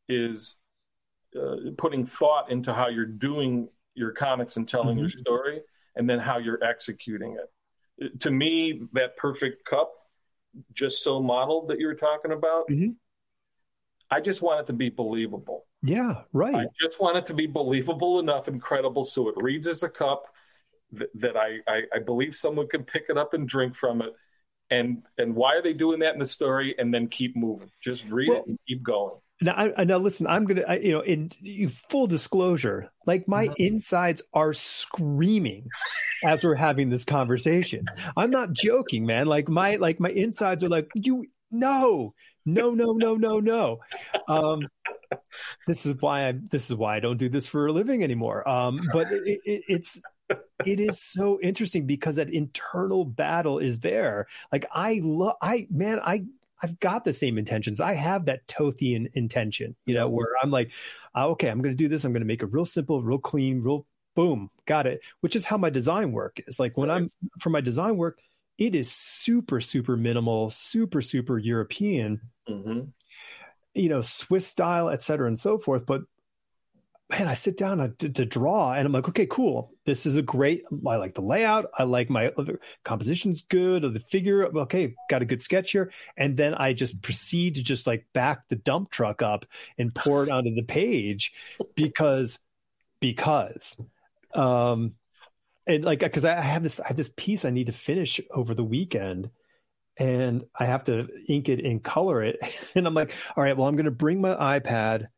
is 0.09 0.57
uh, 1.41 1.57
putting 1.79 2.07
thought 2.07 2.51
into 2.51 2.75
how 2.75 2.89
you're 2.89 3.07
doing 3.07 3.69
your 3.95 4.13
comics 4.13 4.57
and 4.57 4.69
telling 4.69 4.97
mm-hmm. 4.97 5.01
your 5.01 5.11
story 5.11 5.61
and 5.97 6.09
then 6.09 6.19
how 6.19 6.39
you're 6.39 6.63
executing 6.63 7.37
it 7.37 8.21
to 8.21 8.31
me 8.31 8.83
that 8.93 9.17
perfect 9.17 9.65
cup 9.65 9.93
just 10.73 11.05
so 11.05 11.21
modeled 11.21 11.69
that 11.69 11.79
you 11.79 11.87
were 11.87 11.95
talking 11.95 12.33
about 12.33 12.69
mm-hmm. 12.69 12.91
i 14.11 14.21
just 14.21 14.43
want 14.43 14.61
it 14.61 14.67
to 14.67 14.73
be 14.73 14.89
believable 14.89 15.65
yeah 15.83 16.23
right 16.33 16.55
i 16.55 16.67
just 16.81 17.01
want 17.01 17.17
it 17.17 17.27
to 17.27 17.35
be 17.35 17.47
believable 17.47 18.19
enough 18.19 18.49
and 18.49 18.61
credible 18.61 19.05
so 19.05 19.29
it 19.29 19.35
reads 19.39 19.69
as 19.69 19.83
a 19.83 19.89
cup 19.89 20.27
that 20.93 21.37
I, 21.37 21.59
I, 21.67 21.83
I 21.95 21.99
believe 21.99 22.37
someone 22.37 22.69
can 22.69 22.85
pick 22.85 23.05
it 23.09 23.17
up 23.17 23.35
and 23.35 23.49
drink 23.49 23.77
from 23.77 24.03
it. 24.03 24.15
And 24.71 25.03
and 25.19 25.35
why 25.35 25.57
are 25.57 25.63
they 25.63 25.73
doing 25.73 25.99
that 26.01 26.13
in 26.13 26.21
the 26.21 26.25
story? 26.25 26.77
And 26.79 26.95
then 26.95 27.09
keep 27.09 27.35
moving. 27.37 27.71
Just 27.83 28.05
read 28.09 28.29
well, 28.29 28.39
it 28.39 28.47
and 28.47 28.59
keep 28.69 28.83
going. 28.85 29.17
Now, 29.43 29.55
I, 29.57 29.85
now 29.85 29.97
listen. 29.97 30.27
I'm 30.27 30.45
gonna, 30.45 30.63
I, 30.69 30.77
you 30.77 30.93
know, 30.93 31.01
in 31.01 31.31
full 31.69 32.07
disclosure, 32.07 32.91
like 33.07 33.27
my 33.27 33.47
mm-hmm. 33.47 33.55
insides 33.57 34.23
are 34.35 34.53
screaming 34.53 35.71
as 36.23 36.45
we're 36.45 36.55
having 36.55 36.91
this 36.91 37.05
conversation. 37.05 37.87
I'm 38.17 38.31
not 38.31 38.53
joking, 38.53 39.07
man. 39.07 39.27
Like 39.27 39.49
my, 39.49 39.77
like 39.77 39.99
my 39.99 40.11
insides 40.11 40.63
are 40.63 40.69
like, 40.69 40.91
you, 40.95 41.27
no, 41.51 42.15
no, 42.45 42.73
no, 42.73 42.93
no, 42.93 43.17
no, 43.17 43.41
no. 43.41 43.81
Um, 44.29 44.69
this 45.67 45.87
is 45.87 45.95
why 46.01 46.29
I, 46.29 46.33
this 46.33 46.71
is 46.71 46.77
why 46.77 46.97
I 46.97 47.01
don't 47.01 47.17
do 47.17 47.31
this 47.31 47.47
for 47.47 47.67
a 47.67 47.73
living 47.73 48.05
anymore. 48.05 48.47
Um, 48.47 48.89
but 48.93 49.11
it, 49.11 49.41
it, 49.45 49.63
it's 49.69 50.03
it 50.67 50.81
is 50.81 51.03
so 51.03 51.39
interesting 51.41 51.87
because 51.87 52.17
that 52.17 52.31
internal 52.31 53.05
battle 53.05 53.59
is 53.59 53.81
there. 53.81 54.27
Like 54.53 54.67
I 54.73 55.01
love, 55.03 55.37
I 55.41 55.67
man, 55.71 56.01
I 56.01 56.25
I've 56.63 56.79
got 56.81 57.05
the 57.05 57.13
same 57.13 57.39
intentions. 57.39 57.81
I 57.81 57.95
have 57.95 58.27
that 58.27 58.47
Tothian 58.47 59.09
intention, 59.15 59.77
you 59.87 59.95
know, 59.95 60.09
where 60.09 60.29
I'm 60.43 60.51
like, 60.51 60.73
oh, 61.15 61.31
okay, 61.31 61.49
I'm 61.49 61.63
going 61.63 61.75
to 61.75 61.83
do 61.83 61.89
this. 61.89 62.05
I'm 62.05 62.13
going 62.13 62.21
to 62.21 62.27
make 62.27 62.43
it 62.43 62.53
real 62.53 62.67
simple, 62.67 63.03
real 63.03 63.19
clean, 63.19 63.63
real 63.63 63.87
boom, 64.15 64.51
got 64.67 64.87
it. 64.87 65.01
Which 65.21 65.37
is 65.37 65.47
how 65.47 65.57
my 65.57 65.71
design 65.71 66.13
work 66.13 66.39
is. 66.47 66.61
Like 66.61 66.77
when 66.77 66.91
I'm 66.91 67.11
for 67.39 67.51
my 67.51 67.63
design 67.63 67.97
work, 67.97 68.19
it 68.59 68.75
is 68.75 68.93
super, 68.93 69.61
super 69.61 69.97
minimal, 69.97 70.51
super, 70.51 71.01
super 71.01 71.39
European. 71.39 72.21
Mm-hmm 72.49 72.81
you 73.75 73.89
know, 73.89 74.01
Swiss 74.01 74.47
style, 74.47 74.91
et 74.91 75.03
cetera, 75.03 75.27
and 75.27 75.39
so 75.39 75.59
forth. 75.59 75.87
But 75.87 76.03
man, 77.11 77.27
I 77.27 77.35
sit 77.35 77.57
down 77.57 77.79
to, 77.99 78.09
to, 78.09 78.25
draw 78.25 78.73
and 78.73 78.87
I'm 78.87 78.93
like, 78.93 79.09
okay, 79.09 79.27
cool. 79.27 79.73
This 79.85 80.07
is 80.07 80.17
a 80.17 80.23
great, 80.23 80.63
I 80.87 80.97
like 80.97 81.15
the 81.15 81.23
layout. 81.23 81.67
I 81.77 81.83
like 81.83 82.09
my 82.09 82.33
composition's 82.85 83.43
good 83.43 83.83
the 83.83 84.01
figure. 84.01 84.45
Okay. 84.61 84.95
Got 85.09 85.23
a 85.23 85.27
good 85.27 85.41
sketch 85.41 85.73
here. 85.73 85.93
And 86.17 86.37
then 86.37 86.55
I 86.55 86.73
just 86.73 87.03
proceed 87.03 87.57
to 87.57 87.65
just 87.65 87.87
like 87.87 88.07
back 88.13 88.49
the 88.49 88.57
dump 88.57 88.91
truck 88.91 89.23
up 89.23 89.45
and 89.77 89.95
pour 89.95 90.23
it 90.23 90.29
onto 90.29 90.55
the 90.55 90.63
page 90.63 91.33
because, 91.75 92.39
because, 93.01 93.77
um, 94.35 94.95
and 95.67 95.85
like, 95.85 96.01
cause 96.13 96.25
I 96.25 96.41
have 96.41 96.63
this, 96.63 96.79
I 96.81 96.89
have 96.89 96.97
this 96.97 97.13
piece 97.17 97.45
I 97.45 97.51
need 97.51 97.67
to 97.67 97.73
finish 97.73 98.21
over 98.31 98.55
the 98.55 98.65
weekend 98.65 99.31
and 99.97 100.45
I 100.59 100.67
have 100.67 100.85
to 100.85 101.09
ink 101.29 101.49
it 101.49 101.65
and 101.65 101.83
color 101.83 102.23
it. 102.23 102.39
And 102.77 102.87
I'm 102.87 102.95
like, 102.95 103.13
all 103.37 103.43
right, 103.43 103.57
well, 103.57 103.67
I'm 103.67 103.75
going 103.75 103.87
to 103.87 103.91
bring 103.91 104.21
my 104.21 104.61
iPad 104.61 105.09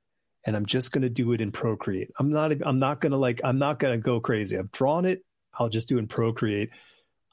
and 0.44 0.56
I'm 0.56 0.66
just 0.66 0.93
going 0.93 1.02
to 1.02 1.09
do 1.09 1.32
it 1.32 1.40
in 1.40 1.52
Procreate. 1.52 2.10
I'm 2.19 2.31
not 2.31 2.52
I'm 2.64 2.78
not 2.78 3.01
going 3.01 3.12
to 3.12 3.19
like 3.19 3.40
I'm 3.44 3.59
not 3.59 3.78
going 3.78 3.98
to 3.98 4.02
go 4.02 4.20
crazy. 4.20 4.59
I've 4.59 4.73
drawn 4.73 5.05
it. 5.05 5.24
I'll 5.55 5.69
just 5.69 5.89
do 5.89 5.97
it 5.97 6.01
in 6.01 6.09
Procreate. 6.09 6.70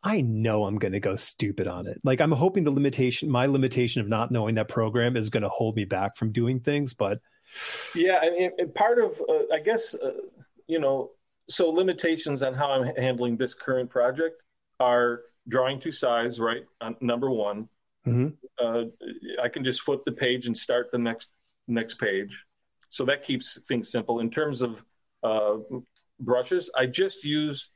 I 0.02 0.22
know 0.22 0.64
I'm 0.64 0.78
going 0.78 0.94
to 0.94 1.00
go 1.00 1.16
stupid 1.16 1.68
on 1.68 1.88
it. 1.88 2.00
Like 2.04 2.22
I'm 2.22 2.32
hoping 2.32 2.64
the 2.64 2.72
limitation 2.72 3.30
my 3.30 3.48
limitation 3.48 4.02
of 4.02 4.08
not 4.08 4.32
knowing 4.32 4.56
that 4.56 4.68
program 4.68 5.18
is 5.18 5.30
going 5.30 5.44
to 5.44 5.50
hold 5.50 5.76
me 5.76 5.86
back 5.86 6.16
from 6.16 6.32
doing 6.32 6.60
things, 6.60 6.94
but 6.94 7.20
yeah, 7.96 8.22
and, 8.24 8.52
and 8.58 8.76
part 8.76 9.00
of 9.00 9.20
uh, 9.28 9.54
I 9.54 9.60
guess 9.60 9.96
uh, 9.96 10.12
you 10.68 10.80
know, 10.80 11.12
so 11.50 11.70
limitations 11.70 12.44
on 12.44 12.54
how 12.54 12.72
I'm 12.72 12.96
handling 12.96 13.38
this 13.38 13.54
current 13.54 13.90
project 13.90 14.42
are 14.80 15.22
drawing 15.48 15.80
to 15.82 15.92
size, 15.92 16.40
right? 16.40 16.64
On 16.80 16.96
number 17.02 17.30
1. 17.30 17.68
Mm-hmm. 18.08 18.28
Uh, 18.64 18.84
I 19.44 19.50
can 19.50 19.64
just 19.64 19.82
flip 19.82 20.02
the 20.06 20.12
page 20.12 20.46
and 20.46 20.56
start 20.56 20.92
the 20.92 21.00
next 21.00 21.28
next 21.68 22.00
page 22.00 22.46
so 22.90 23.06
that 23.06 23.24
keeps 23.24 23.60
things 23.68 23.92
simple. 23.92 24.20
In 24.20 24.30
terms 24.30 24.62
of 24.62 24.84
uh, 25.24 25.58
brushes, 26.20 26.70
I 26.76 26.86
just 26.86 27.24
use 27.24 27.70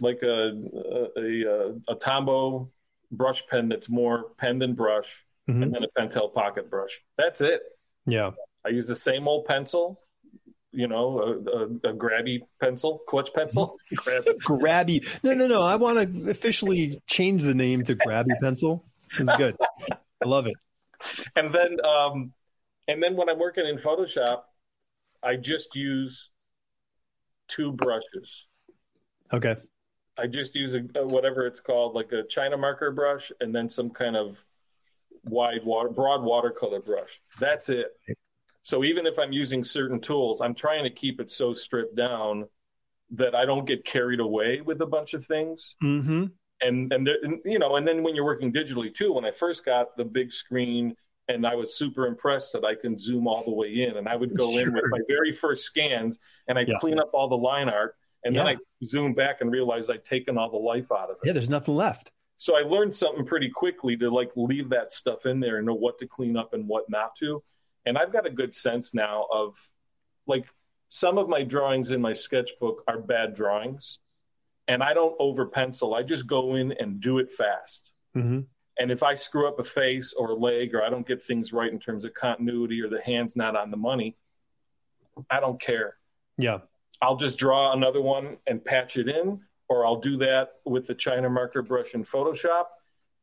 like 0.00 0.22
a 0.22 0.52
a, 1.16 1.20
a, 1.20 1.74
a 1.88 1.96
Tombow 1.96 2.68
brush 3.10 3.42
pen 3.50 3.68
that's 3.68 3.88
more 3.88 4.30
pen 4.38 4.58
than 4.58 4.74
brush, 4.74 5.24
mm-hmm. 5.48 5.62
and 5.62 5.74
then 5.74 5.82
a 5.84 6.00
Pentel 6.00 6.32
pocket 6.32 6.70
brush. 6.70 7.00
That's 7.16 7.40
it. 7.40 7.62
Yeah, 8.06 8.30
I 8.64 8.70
use 8.70 8.86
the 8.86 8.96
same 8.96 9.28
old 9.28 9.46
pencil. 9.46 10.00
You 10.70 10.86
know, 10.86 11.18
a, 11.18 11.50
a, 11.50 11.92
a 11.92 11.96
grabby 11.96 12.40
pencil, 12.60 13.00
clutch 13.08 13.30
pencil. 13.34 13.78
grabby. 13.96 14.38
grabby. 14.42 15.24
No, 15.24 15.32
no, 15.32 15.46
no. 15.46 15.62
I 15.62 15.76
want 15.76 15.98
to 15.98 16.30
officially 16.30 17.00
change 17.06 17.42
the 17.42 17.54
name 17.54 17.82
to 17.84 17.96
grabby 17.96 18.38
pencil. 18.40 18.84
It's 19.18 19.34
good. 19.36 19.56
I 19.90 20.28
love 20.28 20.46
it. 20.46 20.54
And 21.36 21.54
then 21.54 21.78
um, 21.84 22.32
and 22.88 23.02
then 23.02 23.16
when 23.16 23.28
I'm 23.28 23.38
working 23.38 23.66
in 23.66 23.78
Photoshop, 23.78 24.42
I 25.22 25.36
just 25.36 25.74
use 25.74 26.30
two 27.46 27.72
brushes. 27.72 28.46
Okay. 29.32 29.56
I 30.16 30.26
just 30.26 30.54
use 30.54 30.74
a, 30.74 30.80
whatever 31.06 31.46
it's 31.46 31.60
called, 31.60 31.94
like 31.94 32.12
a 32.12 32.24
China 32.24 32.56
marker 32.56 32.90
brush, 32.90 33.30
and 33.40 33.54
then 33.54 33.68
some 33.68 33.90
kind 33.90 34.16
of 34.16 34.36
wide 35.24 35.64
water, 35.64 35.90
broad 35.90 36.22
watercolor 36.22 36.80
brush. 36.80 37.20
That's 37.38 37.68
it. 37.68 37.92
So 38.62 38.84
even 38.84 39.06
if 39.06 39.18
I'm 39.18 39.32
using 39.32 39.64
certain 39.64 40.00
tools, 40.00 40.40
I'm 40.40 40.54
trying 40.54 40.84
to 40.84 40.90
keep 40.90 41.20
it 41.20 41.30
so 41.30 41.54
stripped 41.54 41.94
down 41.94 42.46
that 43.12 43.34
I 43.34 43.44
don't 43.44 43.64
get 43.64 43.84
carried 43.84 44.20
away 44.20 44.60
with 44.60 44.80
a 44.82 44.86
bunch 44.86 45.14
of 45.14 45.24
things. 45.26 45.76
Mm-hmm. 45.82 46.26
And 46.60 46.92
and, 46.92 47.06
there, 47.06 47.16
and 47.22 47.40
you 47.44 47.58
know, 47.58 47.76
and 47.76 47.86
then 47.86 48.02
when 48.02 48.14
you're 48.16 48.24
working 48.24 48.52
digitally 48.52 48.92
too, 48.92 49.12
when 49.12 49.24
I 49.24 49.30
first 49.30 49.64
got 49.64 49.96
the 49.96 50.04
big 50.04 50.32
screen 50.32 50.96
and 51.28 51.46
I 51.46 51.54
was 51.54 51.76
super 51.76 52.06
impressed 52.06 52.52
that 52.54 52.64
I 52.64 52.74
can 52.74 52.98
zoom 52.98 53.28
all 53.28 53.44
the 53.44 53.52
way 53.52 53.82
in. 53.82 53.96
And 53.96 54.08
I 54.08 54.16
would 54.16 54.36
go 54.36 54.52
sure. 54.52 54.62
in 54.62 54.72
with 54.72 54.84
my 54.88 55.00
very 55.06 55.32
first 55.32 55.64
scans 55.64 56.18
and 56.48 56.58
I 56.58 56.62
yeah. 56.62 56.78
clean 56.80 56.98
up 56.98 57.10
all 57.12 57.28
the 57.28 57.36
line 57.36 57.68
art, 57.68 57.96
and 58.24 58.34
yeah. 58.34 58.44
then 58.44 58.56
I 58.56 58.84
zoom 58.84 59.14
back 59.14 59.40
and 59.40 59.50
realize 59.50 59.88
I'd 59.88 60.04
taken 60.04 60.38
all 60.38 60.50
the 60.50 60.56
life 60.56 60.90
out 60.90 61.10
of 61.10 61.16
it. 61.22 61.26
Yeah, 61.26 61.32
there's 61.32 61.50
nothing 61.50 61.74
left. 61.74 62.10
So 62.36 62.56
I 62.56 62.60
learned 62.60 62.94
something 62.94 63.24
pretty 63.24 63.50
quickly 63.50 63.96
to 63.96 64.10
like 64.10 64.30
leave 64.36 64.70
that 64.70 64.92
stuff 64.92 65.26
in 65.26 65.40
there 65.40 65.58
and 65.58 65.66
know 65.66 65.74
what 65.74 65.98
to 65.98 66.06
clean 66.06 66.36
up 66.36 66.54
and 66.54 66.68
what 66.68 66.88
not 66.88 67.16
to. 67.16 67.42
And 67.84 67.98
I've 67.98 68.12
got 68.12 68.26
a 68.26 68.30
good 68.30 68.54
sense 68.54 68.94
now 68.94 69.26
of 69.32 69.56
like 70.26 70.46
some 70.88 71.18
of 71.18 71.28
my 71.28 71.42
drawings 71.42 71.90
in 71.90 72.00
my 72.00 72.12
sketchbook 72.12 72.84
are 72.86 72.98
bad 72.98 73.34
drawings, 73.34 73.98
and 74.68 74.82
I 74.82 74.94
don't 74.94 75.16
over 75.18 75.46
pencil. 75.46 75.94
I 75.94 76.02
just 76.02 76.26
go 76.26 76.54
in 76.54 76.72
and 76.72 77.00
do 77.00 77.18
it 77.18 77.32
fast. 77.32 77.90
Mm-hmm. 78.16 78.40
And 78.78 78.90
if 78.90 79.02
I 79.02 79.14
screw 79.14 79.48
up 79.48 79.58
a 79.58 79.64
face 79.64 80.14
or 80.16 80.30
a 80.30 80.34
leg, 80.34 80.74
or 80.74 80.82
I 80.82 80.90
don't 80.90 81.06
get 81.06 81.22
things 81.22 81.52
right 81.52 81.70
in 81.70 81.80
terms 81.80 82.04
of 82.04 82.14
continuity, 82.14 82.80
or 82.80 82.88
the 82.88 83.00
hand's 83.02 83.34
not 83.34 83.56
on 83.56 83.70
the 83.70 83.76
money, 83.76 84.16
I 85.30 85.40
don't 85.40 85.60
care. 85.60 85.96
Yeah. 86.36 86.58
I'll 87.02 87.16
just 87.16 87.38
draw 87.38 87.72
another 87.72 88.00
one 88.00 88.38
and 88.46 88.64
patch 88.64 88.96
it 88.96 89.08
in, 89.08 89.40
or 89.68 89.84
I'll 89.86 90.00
do 90.00 90.16
that 90.18 90.52
with 90.64 90.86
the 90.86 90.94
China 90.94 91.28
marker 91.28 91.62
brush 91.62 91.94
in 91.94 92.04
Photoshop, 92.04 92.64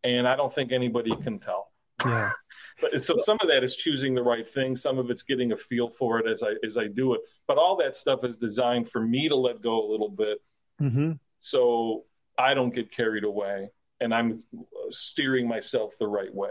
and 0.03 0.27
I 0.27 0.35
don't 0.35 0.53
think 0.53 0.71
anybody 0.71 1.15
can 1.23 1.39
tell. 1.39 1.71
Yeah. 2.05 2.31
but 2.81 3.01
so 3.01 3.17
some 3.17 3.37
of 3.41 3.47
that 3.47 3.63
is 3.63 3.75
choosing 3.75 4.13
the 4.13 4.23
right 4.23 4.47
thing. 4.47 4.75
Some 4.75 4.97
of 4.97 5.09
it's 5.09 5.23
getting 5.23 5.51
a 5.51 5.57
feel 5.57 5.89
for 5.89 6.19
it 6.19 6.27
as 6.27 6.43
I 6.43 6.53
as 6.65 6.77
I 6.77 6.87
do 6.87 7.13
it. 7.13 7.21
But 7.47 7.57
all 7.57 7.77
that 7.77 7.95
stuff 7.95 8.23
is 8.23 8.37
designed 8.37 8.89
for 8.89 9.01
me 9.01 9.27
to 9.29 9.35
let 9.35 9.61
go 9.61 9.85
a 9.85 9.87
little 9.89 10.09
bit, 10.09 10.39
mm-hmm. 10.81 11.13
so 11.39 12.03
I 12.37 12.53
don't 12.53 12.73
get 12.73 12.91
carried 12.91 13.23
away, 13.23 13.71
and 13.99 14.13
I'm 14.13 14.43
steering 14.91 15.47
myself 15.47 15.97
the 15.99 16.07
right 16.07 16.33
way. 16.33 16.49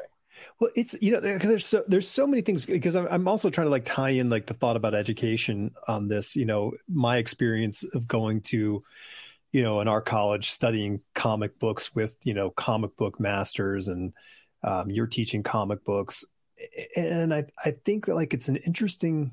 Well, 0.61 0.71
it's 0.75 0.97
you 1.01 1.13
know 1.13 1.21
there's 1.21 1.65
so 1.65 1.85
there's 1.87 2.09
so 2.09 2.27
many 2.27 2.43
things 2.43 2.67
because 2.67 2.97
I'm, 2.97 3.07
I'm 3.09 3.29
also 3.29 3.51
trying 3.51 3.67
to 3.67 3.71
like 3.71 3.85
tie 3.85 4.11
in 4.11 4.31
like 4.31 4.47
the 4.47 4.55
thought 4.55 4.77
about 4.77 4.95
education 4.95 5.73
on 5.87 6.09
this. 6.09 6.35
You 6.35 6.45
know, 6.45 6.73
my 6.89 7.19
experience 7.19 7.85
of 7.95 8.09
going 8.09 8.41
to 8.43 8.83
you 9.55 9.63
know 9.63 9.81
in 9.81 9.89
our 9.89 10.03
college 10.03 10.51
studying 10.51 11.01
comic 11.15 11.59
books 11.59 11.95
with 11.95 12.19
you 12.25 12.35
know 12.35 12.51
comic 12.51 12.97
book 12.97 13.21
masters 13.21 13.89
and 13.89 14.13
um, 14.65 14.91
you're 14.91 15.07
teaching 15.07 15.43
comic 15.43 15.85
books 15.85 16.25
and 16.97 17.33
i 17.33 17.45
i 17.65 17.71
think 17.85 18.07
that 18.07 18.17
like 18.17 18.35
it's 18.35 18.49
an 18.49 18.57
interesting 18.57 19.31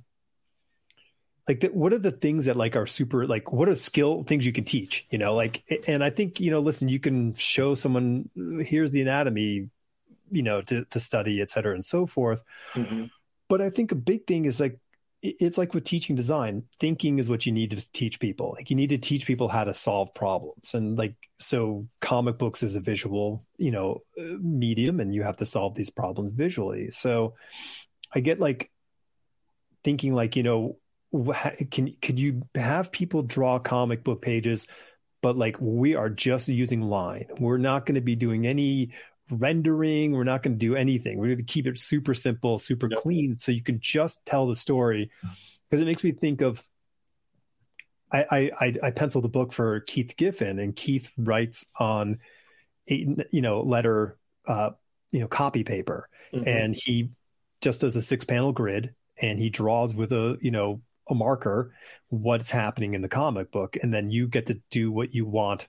like 1.48 1.62
that 1.62 1.74
what 1.74 1.94
are 1.94 2.00
the 2.00 2.12
things 2.12 2.46
that 2.46 2.56
like 2.56 2.76
are 2.76 2.88
super 2.88 3.26
like 3.26 3.52
what 3.52 3.68
are 3.68 3.76
skill 3.76 4.24
things 4.24 4.46
you 4.46 4.54
can 4.54 4.64
teach 4.64 5.06
you 5.10 5.18
know? 5.18 5.34
Like 5.34 5.64
and 5.88 6.04
i 6.04 6.10
think 6.10 6.40
you 6.40 6.52
know 6.52 6.60
listen 6.60 6.88
you 6.88 7.00
can 7.00 7.34
show 7.36 7.76
someone 7.76 8.30
here's 8.66 8.92
the 8.92 9.02
anatomy 9.02 9.70
you 10.32 10.44
know 10.44 10.62
to 10.62 10.86
to 10.86 11.00
study 11.00 11.42
et 11.42 11.52
cetera 11.52 11.74
and 11.74 11.84
so 11.84 12.06
forth. 12.06 12.44
Mm-hmm. 12.74 13.06
but 13.50 13.62
i 13.62 13.70
think 13.70 13.92
a 13.92 13.96
big 13.96 14.26
thing 14.28 14.46
is 14.46 14.60
like 14.60 14.80
it's 15.24 15.58
like 15.58 15.74
with 15.74 15.84
teaching 15.84 16.16
design 16.16 16.64
thinking 16.80 17.20
is 17.20 17.30
what 17.30 17.46
you 17.46 17.52
need 17.52 17.72
to 17.72 17.92
teach 17.92 18.20
people. 18.20 18.56
Like 18.58 18.72
you 18.72 18.76
need 18.76 18.90
to 18.90 18.98
teach 18.98 19.28
people 19.28 19.48
how 19.48 19.64
to 19.64 19.74
solve 19.74 20.14
problems. 20.16 20.74
And 20.74 20.98
like 20.98 21.16
so 21.38 21.88
comic 22.00 22.40
books 22.40 22.64
is 22.64 22.76
a 22.76 22.80
visual 22.80 23.46
you 23.58 23.72
know 23.72 24.02
medium 24.18 25.00
and 25.00 25.14
you 25.14 25.22
have 25.22 25.38
to 25.38 25.46
solve 25.46 25.76
these 25.76 25.92
problems 25.92 26.32
visually. 26.32 26.90
So 26.92 27.36
i 28.14 28.20
get 28.20 28.40
like 28.40 28.72
thinking 29.84 30.14
like 30.14 30.36
you 30.36 30.44
know 30.44 30.78
can 31.72 31.94
could 32.02 32.18
you 32.18 32.44
have 32.56 32.92
people 32.92 33.22
draw 33.22 33.60
comic 33.60 34.04
book 34.04 34.22
pages 34.22 34.68
but 35.22 35.38
like 35.38 35.58
we 35.60 35.96
are 35.96 36.10
just 36.10 36.48
using 36.48 36.82
line 36.82 37.26
we're 37.40 37.58
not 37.58 37.86
going 37.86 37.96
to 37.96 38.02
be 38.02 38.16
doing 38.16 38.48
any 38.48 38.92
rendering. 39.32 40.12
We're 40.12 40.24
not 40.24 40.44
going 40.44 40.54
to 40.54 40.60
do 40.60 40.76
anything. 40.76 41.18
We're 41.18 41.28
going 41.28 41.38
to 41.38 41.44
keep 41.44 41.66
it 41.66 41.78
super 41.78 42.14
simple, 42.14 42.60
super 42.60 42.88
yep. 42.90 43.00
clean, 43.00 43.34
so 43.36 43.52
you 43.52 43.64
can 43.64 43.80
just 43.80 44.24
tell 44.26 44.48
the 44.48 44.56
story. 44.56 45.10
Because 45.70 45.82
it 45.82 45.86
makes 45.86 46.04
me 46.04 46.12
think 46.12 46.42
of. 46.42 46.64
I, 48.14 48.52
I 48.60 48.76
I 48.84 48.92
penciled 48.92 49.24
a 49.24 49.30
book 49.30 49.54
for 49.54 49.80
Keith 49.80 50.16
Giffen, 50.18 50.60
and 50.60 50.76
Keith 50.76 51.10
writes 51.18 51.66
on, 51.80 52.20
a, 52.90 53.08
you 53.32 53.42
know, 53.42 53.62
letter, 53.62 54.18
uh, 54.46 54.72
you 55.14 55.22
know, 55.22 55.30
copy 55.30 55.64
paper, 55.64 56.10
mm-hmm. 56.34 56.46
and 56.46 56.76
he 56.76 57.12
just 57.62 57.80
does 57.80 57.96
a 57.96 58.02
six 58.02 58.26
panel 58.26 58.52
grid, 58.52 58.94
and 59.22 59.40
he 59.40 59.50
draws 59.50 59.96
with 59.96 60.12
a 60.12 60.38
you 60.42 60.52
know 60.52 60.82
a 61.12 61.16
marker 61.16 61.74
what's 62.10 62.50
happening 62.50 62.94
in 62.94 63.02
the 63.02 63.10
comic 63.10 63.52
book, 63.52 63.78
and 63.82 63.94
then 63.94 64.10
you 64.10 64.28
get 64.28 64.48
to 64.48 64.62
do 64.70 64.92
what 64.92 65.14
you 65.14 65.26
want 65.26 65.68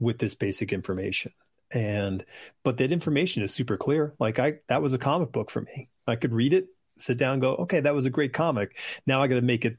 with 0.00 0.18
this 0.18 0.34
basic 0.34 0.72
information. 0.72 1.32
And 1.70 2.24
but 2.64 2.78
that 2.78 2.92
information 2.92 3.42
is 3.42 3.52
super 3.52 3.76
clear. 3.76 4.14
Like 4.18 4.38
i 4.38 4.54
that 4.68 4.82
was 4.82 4.94
a 4.94 4.98
comic 4.98 5.32
book 5.32 5.50
for 5.50 5.60
me. 5.60 5.88
I 6.06 6.16
could 6.16 6.32
read 6.32 6.52
it 6.52 6.68
sit 7.00 7.16
down 7.16 7.38
go 7.38 7.54
okay 7.54 7.78
that 7.78 7.94
was 7.94 8.06
a 8.06 8.10
great 8.10 8.32
comic. 8.32 8.76
Now 9.06 9.22
i 9.22 9.28
got 9.28 9.36
to 9.36 9.42
make 9.42 9.64
it 9.64 9.76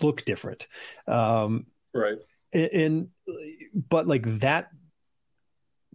look 0.00 0.24
different. 0.24 0.66
Um, 1.06 1.66
right. 1.92 2.18
and, 2.52 2.70
and 2.72 3.08
but 3.74 4.06
like 4.06 4.38
that 4.38 4.68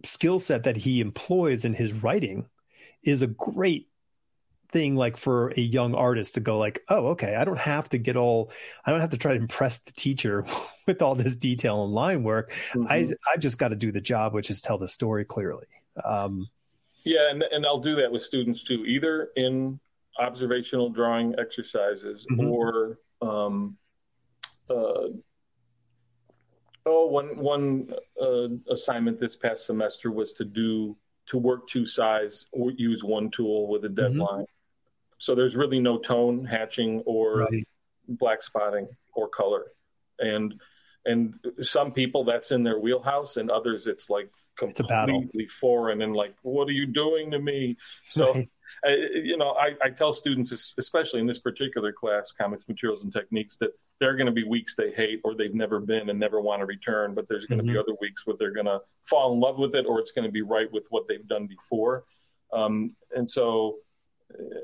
skill 0.04 0.38
set 0.38 0.64
that 0.64 0.76
he 0.76 1.00
employs 1.00 1.64
in 1.64 1.74
his 1.74 1.92
writing 1.92 2.46
is 3.02 3.22
a 3.22 3.26
great 3.26 3.88
thing 4.70 4.96
like 4.96 5.16
for 5.16 5.52
a 5.56 5.60
young 5.60 5.94
artist 5.94 6.34
to 6.34 6.40
go 6.40 6.58
like 6.58 6.84
oh 6.88 7.08
okay 7.08 7.34
i 7.34 7.44
don't 7.44 7.58
have 7.58 7.88
to 7.88 7.98
get 7.98 8.16
all 8.16 8.50
i 8.84 8.90
don't 8.90 9.00
have 9.00 9.10
to 9.10 9.18
try 9.18 9.32
to 9.32 9.40
impress 9.40 9.78
the 9.78 9.92
teacher 9.92 10.44
with 10.86 11.00
all 11.00 11.14
this 11.14 11.36
detail 11.36 11.84
and 11.84 11.92
line 11.92 12.22
work 12.22 12.52
mm-hmm. 12.72 12.86
i 12.88 13.08
i 13.32 13.36
just 13.38 13.58
got 13.58 13.68
to 13.68 13.76
do 13.76 13.90
the 13.90 14.00
job 14.00 14.34
which 14.34 14.50
is 14.50 14.60
tell 14.60 14.78
the 14.78 14.88
story 14.88 15.24
clearly 15.24 15.66
um, 16.04 16.48
yeah 17.04 17.30
and, 17.30 17.42
and 17.50 17.64
i'll 17.64 17.80
do 17.80 17.96
that 17.96 18.12
with 18.12 18.22
students 18.22 18.62
too 18.62 18.84
either 18.86 19.30
in 19.36 19.80
observational 20.18 20.90
drawing 20.90 21.34
exercises 21.38 22.26
mm-hmm. 22.30 22.48
or 22.48 22.98
um, 23.22 23.76
uh, 24.68 25.08
oh 26.84 27.06
one 27.06 27.38
one 27.38 27.92
uh, 28.20 28.48
assignment 28.72 29.18
this 29.18 29.36
past 29.36 29.64
semester 29.64 30.10
was 30.10 30.32
to 30.32 30.44
do 30.44 30.96
to 31.26 31.38
work 31.38 31.68
two 31.68 31.86
size 31.86 32.46
or 32.52 32.70
use 32.72 33.04
one 33.04 33.30
tool 33.30 33.68
with 33.68 33.84
a 33.84 33.88
mm-hmm. 33.88 33.96
So 35.18 35.34
there's 35.34 35.56
really 35.56 35.80
no 35.80 35.98
tone 35.98 36.44
hatching 36.44 37.00
or 37.06 37.40
right. 37.40 37.68
black 38.08 38.42
spotting 38.42 38.88
or 39.14 39.28
color. 39.28 39.66
And 40.18 40.54
and 41.04 41.34
some 41.60 41.92
people 41.92 42.24
that's 42.24 42.52
in 42.52 42.62
their 42.62 42.78
wheelhouse 42.78 43.36
and 43.36 43.50
others 43.50 43.86
it's 43.86 44.10
like 44.10 44.28
completely 44.56 45.44
it's 45.44 45.52
foreign 45.52 46.02
and 46.02 46.14
like 46.14 46.34
what 46.42 46.68
are 46.68 46.72
you 46.72 46.86
doing 46.86 47.30
to 47.30 47.38
me 47.38 47.76
so 48.08 48.34
right. 48.34 48.48
I, 48.84 48.88
you 49.22 49.36
know 49.36 49.50
I, 49.50 49.74
I, 49.82 49.90
tell 49.90 50.12
students 50.12 50.74
especially 50.76 51.20
in 51.20 51.26
this 51.26 51.38
particular 51.38 51.92
class 51.92 52.32
comics 52.32 52.66
materials 52.66 53.04
and 53.04 53.12
techniques 53.12 53.56
that 53.58 53.70
there 54.00 54.10
are 54.10 54.16
going 54.16 54.26
to 54.26 54.32
be 54.32 54.42
weeks 54.42 54.74
they 54.74 54.90
hate 54.90 55.20
or 55.22 55.36
they've 55.36 55.54
never 55.54 55.78
been 55.78 56.10
and 56.10 56.18
never 56.18 56.40
want 56.40 56.60
to 56.60 56.66
return 56.66 57.14
but 57.14 57.28
there's 57.28 57.46
going 57.46 57.58
to 57.58 57.64
mm-hmm. 57.64 57.74
be 57.74 57.78
other 57.78 57.96
weeks 58.00 58.26
where 58.26 58.36
they're 58.36 58.52
going 58.52 58.66
to 58.66 58.80
fall 59.04 59.32
in 59.32 59.40
love 59.40 59.58
with 59.58 59.76
it 59.76 59.86
or 59.86 60.00
it's 60.00 60.12
going 60.12 60.26
to 60.26 60.32
be 60.32 60.42
right 60.42 60.70
with 60.72 60.84
what 60.90 61.06
they've 61.08 61.28
done 61.28 61.46
before 61.46 62.04
um, 62.52 62.92
and 63.14 63.30
so 63.30 63.76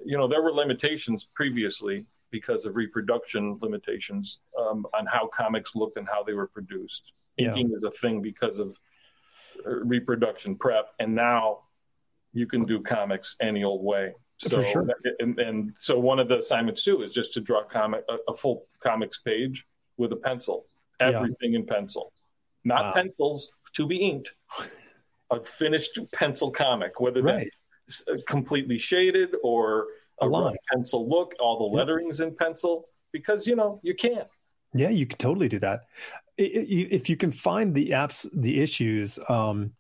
you 0.05 0.17
know, 0.17 0.29
there 0.29 0.43
were 0.43 0.53
limitations 0.53 1.25
previously 1.35 2.07
because 2.31 2.65
of 2.65 2.75
reproduction 2.75 3.59
limitations 3.63 4.41
um, 4.59 4.87
on 4.99 5.07
how 5.07 5.29
comics 5.29 5.75
looked 5.75 5.97
and 5.97 6.09
how 6.09 6.23
they 6.23 6.33
were 6.33 6.49
produced. 6.49 7.13
Inking 7.39 7.71
yeah. 7.71 7.77
is 7.77 7.85
a 7.85 7.91
thing 7.91 8.21
because 8.21 8.59
of 8.59 8.77
uh, 9.67 9.71
reproduction 9.71 10.57
prep, 10.57 10.87
and 10.99 11.15
now 11.15 11.61
you 12.33 12.47
can 12.47 12.65
do 12.65 12.81
comics 12.81 13.37
any 13.41 13.65
old 13.65 13.85
way. 13.85 14.15
So, 14.39 14.63
sure. 14.63 14.89
and, 15.21 15.39
and, 15.39 15.73
so 15.79 15.99
one 15.99 16.19
of 16.19 16.29
the 16.29 16.39
assignments 16.39 16.83
too 16.83 17.03
is 17.03 17.15
just 17.15 17.33
to 17.35 17.41
draw 17.41 17.63
comic 17.65 18.05
a, 18.09 18.17
a 18.33 18.37
full 18.37 18.67
comics 18.83 19.19
page 19.19 19.65
with 19.97 20.13
a 20.13 20.17
pencil, 20.17 20.65
everything 20.99 21.53
yeah. 21.53 21.61
in 21.61 21.67
pencil, 21.67 22.13
not 22.65 22.87
wow. 22.87 22.93
pencils 22.95 23.53
to 23.75 23.87
be 23.87 23.97
inked, 23.97 24.31
a 25.31 25.41
finished 25.41 25.99
pencil 26.13 26.51
comic, 26.51 26.99
whether 27.01 27.23
right. 27.23 27.37
that's 27.45 27.51
completely 28.27 28.79
shaded 28.79 29.35
or 29.43 29.87
a, 30.21 30.29
a 30.29 30.55
pencil 30.73 31.09
look, 31.09 31.35
all 31.41 31.59
the 31.59 31.77
letterings 31.77 32.21
in 32.21 32.35
pencil, 32.35 32.85
because 33.13 33.47
you 33.47 33.57
know 33.57 33.81
you 33.83 33.95
can. 33.95 34.25
Yeah, 34.75 34.91
you 34.91 35.07
can 35.07 35.19
totally 35.19 35.49
do 35.49 35.61
that. 35.61 35.83
If 36.37 37.09
you 37.09 37.17
can 37.17 37.31
find 37.31 37.75
the 37.75 37.91
apps, 37.91 38.29
the 38.35 38.61
issues, 38.61 39.21
um, 39.29 39.73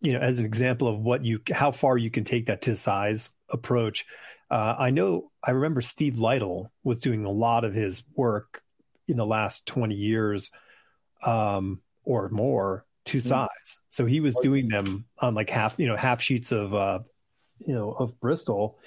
you 0.00 0.12
know, 0.12 0.18
as 0.18 0.38
an 0.38 0.44
example 0.44 0.86
of 0.86 1.00
what 1.00 1.24
you, 1.24 1.40
how 1.50 1.72
far 1.72 1.96
you 1.96 2.10
can 2.10 2.24
take 2.24 2.46
that 2.46 2.62
to 2.62 2.76
size 2.76 3.30
approach. 3.48 4.04
Uh, 4.50 4.74
I 4.78 4.90
know, 4.90 5.30
I 5.42 5.52
remember 5.52 5.80
Steve 5.80 6.18
Lytle 6.18 6.70
was 6.84 7.00
doing 7.00 7.24
a 7.24 7.30
lot 7.30 7.64
of 7.64 7.74
his 7.74 8.02
work 8.14 8.62
in 9.08 9.16
the 9.16 9.26
last 9.26 9.66
20 9.66 9.94
years 9.94 10.50
um, 11.24 11.80
or 12.04 12.28
more 12.28 12.84
to 13.06 13.18
mm-hmm. 13.18 13.28
size. 13.28 13.78
So 13.88 14.04
he 14.04 14.20
was 14.20 14.36
doing 14.36 14.68
them 14.68 15.06
on 15.18 15.34
like 15.34 15.50
half, 15.50 15.78
you 15.78 15.86
know, 15.86 15.96
half 15.96 16.20
sheets 16.20 16.52
of 16.52 16.74
uh, 16.74 17.00
you 17.66 17.74
know 17.74 17.90
of 17.92 18.18
Bristol, 18.20 18.78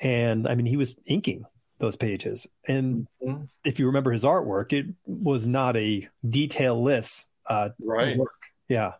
and 0.00 0.46
I 0.46 0.54
mean 0.54 0.66
he 0.66 0.76
was 0.76 0.96
inking 1.06 1.44
those 1.78 1.96
pages, 1.96 2.46
and 2.66 3.06
mm-hmm. 3.22 3.44
if 3.64 3.78
you 3.78 3.86
remember 3.86 4.12
his 4.12 4.24
artwork, 4.24 4.72
it 4.72 4.86
was 5.06 5.46
not 5.46 5.76
a 5.76 6.08
detailless 6.24 7.24
uh, 7.46 7.70
right 7.80 8.16
work. 8.16 8.32
Yeah, 8.68 8.92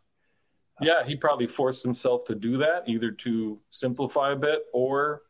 yeah, 0.81 1.05
he 1.05 1.17
probably 1.17 1.47
forced 1.47 1.83
himself 1.83 2.27
to 2.27 2.35
do 2.35 2.59
that 2.59 2.85
either 2.87 3.11
to 3.11 3.59
simplify 3.71 4.33
a 4.33 4.37
bit 4.37 4.61
or 4.73 5.23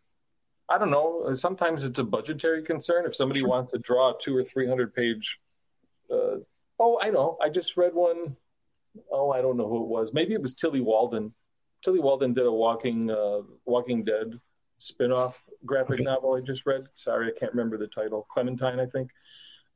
I 0.69 0.77
don't 0.77 0.91
know. 0.91 1.33
Sometimes 1.35 1.85
it's 1.85 1.99
a 1.99 2.05
budgetary 2.05 2.63
concern. 2.63 3.07
If 3.07 3.17
somebody 3.17 3.41
sure. 3.41 3.49
wants 3.49 3.73
to 3.73 3.79
draw 3.79 4.11
a 4.11 4.15
two 4.23 4.37
or 4.37 4.45
three 4.45 4.69
hundred 4.69 4.95
page, 4.95 5.39
uh, 6.13 6.37
oh, 6.79 7.01
I 7.01 7.09
know. 7.11 7.39
I 7.43 7.49
just 7.49 7.77
read 7.77 7.95
one. 7.95 8.37
Oh, 9.11 9.31
I 9.31 9.41
don't 9.41 9.57
know 9.57 9.69
who 9.69 9.83
it 9.83 9.89
was. 9.89 10.11
Maybe 10.13 10.35
it 10.35 10.43
was 10.43 10.55
Tillie 10.55 10.81
Walden. 10.81 11.33
Tillie 11.85 12.01
Walden 12.01 12.35
did 12.35 12.47
a 12.47 12.53
Walking 12.53 13.11
uh, 13.11 13.41
Walking 13.65 14.05
Dead 14.05 14.39
spin-off 14.79 15.43
graphic 15.67 15.95
okay. 15.95 16.05
novel 16.05 16.35
I 16.35 16.41
just 16.41 16.65
read. 16.67 16.87
Sorry, 16.95 17.29
I 17.29 17.39
can't 17.39 17.53
remember 17.53 17.77
the 17.77 17.89
title. 17.89 18.27
Clementine, 18.31 18.81
I 18.81 18.87
think. 18.87 19.11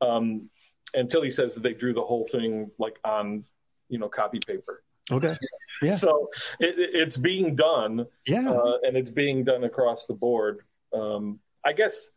Um, 0.01 0.49
until 0.95 1.23
he 1.23 1.31
says 1.31 1.55
that 1.55 1.63
they 1.63 1.75
drew 1.75 1.93
the 1.93 2.03
whole 2.03 2.27
thing 2.31 2.71
like 2.79 2.99
on, 3.05 3.45
you 3.89 3.99
know, 3.99 4.09
copy 4.09 4.41
paper. 4.47 4.83
Okay. 5.11 5.37
Yeah. 5.81 5.97
So 5.97 6.29
it, 6.61 6.75
it's 6.79 7.17
being 7.17 7.57
done. 7.57 8.07
Yeah. 8.25 8.49
Uh, 8.49 8.77
and 8.85 8.97
it's 8.97 9.11
being 9.11 9.43
done 9.43 9.65
across 9.65 10.07
the 10.07 10.15
board. 10.15 10.61
Um, 10.93 11.41
I 11.65 11.73
guess 11.73 12.11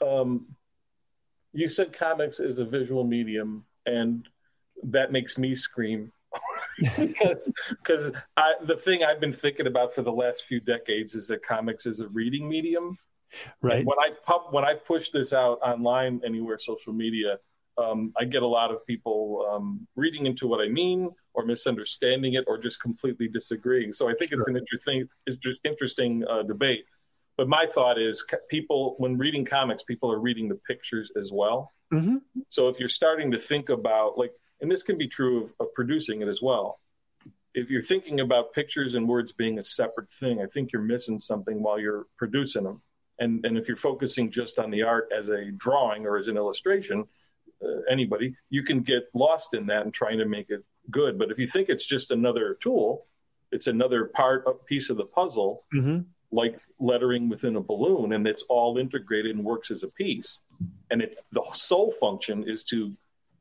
um, 0.00 0.46
you 1.52 1.68
said 1.68 1.92
comics 1.92 2.38
is 2.38 2.60
a 2.60 2.64
visual 2.64 3.02
medium, 3.02 3.64
and 3.86 4.28
that 4.84 5.10
makes 5.10 5.36
me 5.36 5.56
scream 5.56 6.12
because 6.98 7.50
because 7.70 8.12
the 8.66 8.76
thing 8.76 9.04
I've 9.04 9.20
been 9.20 9.32
thinking 9.32 9.66
about 9.66 9.94
for 9.94 10.02
the 10.02 10.12
last 10.12 10.44
few 10.44 10.60
decades 10.60 11.14
is 11.14 11.28
that 11.28 11.44
comics 11.44 11.86
is 11.86 12.00
a 12.00 12.08
reading 12.08 12.48
medium. 12.48 12.96
Right. 13.60 13.78
And 13.78 13.86
when 13.86 13.98
I 13.98 14.10
pub, 14.24 14.42
when 14.50 14.64
I 14.64 14.74
push 14.74 15.10
this 15.10 15.32
out 15.32 15.58
online 15.62 16.20
anywhere, 16.24 16.58
social 16.58 16.92
media, 16.92 17.38
um, 17.76 18.12
I 18.18 18.24
get 18.24 18.42
a 18.42 18.46
lot 18.46 18.70
of 18.70 18.84
people 18.86 19.46
um, 19.50 19.86
reading 19.96 20.26
into 20.26 20.46
what 20.46 20.60
I 20.60 20.68
mean 20.68 21.10
or 21.34 21.44
misunderstanding 21.44 22.34
it 22.34 22.44
or 22.46 22.58
just 22.58 22.80
completely 22.80 23.28
disagreeing. 23.28 23.92
So 23.92 24.08
I 24.08 24.14
think 24.14 24.32
it's 24.32 24.44
an 24.46 24.56
interesting 24.56 25.08
interesting 25.64 26.24
uh, 26.28 26.42
debate. 26.42 26.84
But 27.36 27.48
my 27.48 27.66
thought 27.66 28.00
is, 28.00 28.24
people 28.48 28.96
when 28.98 29.16
reading 29.16 29.44
comics, 29.44 29.84
people 29.84 30.10
are 30.10 30.18
reading 30.18 30.48
the 30.48 30.58
pictures 30.66 31.12
as 31.16 31.30
well. 31.32 31.72
Mm-hmm. 31.92 32.16
So 32.48 32.68
if 32.68 32.80
you're 32.80 32.88
starting 32.88 33.30
to 33.30 33.38
think 33.38 33.68
about 33.68 34.18
like, 34.18 34.32
and 34.60 34.70
this 34.70 34.82
can 34.82 34.98
be 34.98 35.08
true 35.08 35.44
of, 35.44 35.52
of 35.60 35.74
producing 35.74 36.22
it 36.22 36.28
as 36.28 36.40
well. 36.42 36.80
If 37.54 37.70
you're 37.70 37.82
thinking 37.82 38.20
about 38.20 38.52
pictures 38.52 38.94
and 38.94 39.08
words 39.08 39.32
being 39.32 39.58
a 39.58 39.62
separate 39.62 40.12
thing, 40.12 40.40
I 40.40 40.46
think 40.46 40.72
you're 40.72 40.82
missing 40.82 41.18
something 41.18 41.62
while 41.62 41.78
you're 41.78 42.06
producing 42.16 42.64
them. 42.64 42.82
And 43.18 43.44
and 43.44 43.58
if 43.58 43.66
you're 43.66 43.76
focusing 43.76 44.30
just 44.30 44.58
on 44.58 44.70
the 44.70 44.82
art 44.82 45.10
as 45.16 45.28
a 45.28 45.50
drawing 45.50 46.06
or 46.06 46.18
as 46.18 46.28
an 46.28 46.36
illustration, 46.36 47.06
uh, 47.62 47.80
anybody, 47.90 48.36
you 48.50 48.62
can 48.62 48.80
get 48.80 49.08
lost 49.14 49.54
in 49.54 49.66
that 49.66 49.82
and 49.82 49.92
trying 49.92 50.18
to 50.18 50.24
make 50.24 50.50
it 50.50 50.64
good. 50.90 51.18
But 51.18 51.30
if 51.30 51.38
you 51.38 51.48
think 51.48 51.68
it's 51.68 51.84
just 51.84 52.10
another 52.10 52.56
tool, 52.60 53.06
it's 53.50 53.66
another 53.66 54.04
part, 54.04 54.44
of 54.46 54.56
a 54.56 54.64
piece 54.64 54.90
of 54.90 54.96
the 54.96 55.04
puzzle, 55.04 55.64
mm-hmm. 55.74 56.00
like 56.30 56.60
lettering 56.78 57.28
within 57.28 57.56
a 57.56 57.60
balloon, 57.60 58.12
and 58.12 58.26
it's 58.26 58.44
all 58.48 58.78
integrated 58.78 59.34
and 59.34 59.44
works 59.44 59.70
as 59.70 59.82
a 59.82 59.88
piece. 59.88 60.42
And 60.90 61.02
it, 61.02 61.16
the 61.32 61.42
sole 61.52 61.92
function 61.92 62.48
is 62.48 62.64
to 62.64 62.92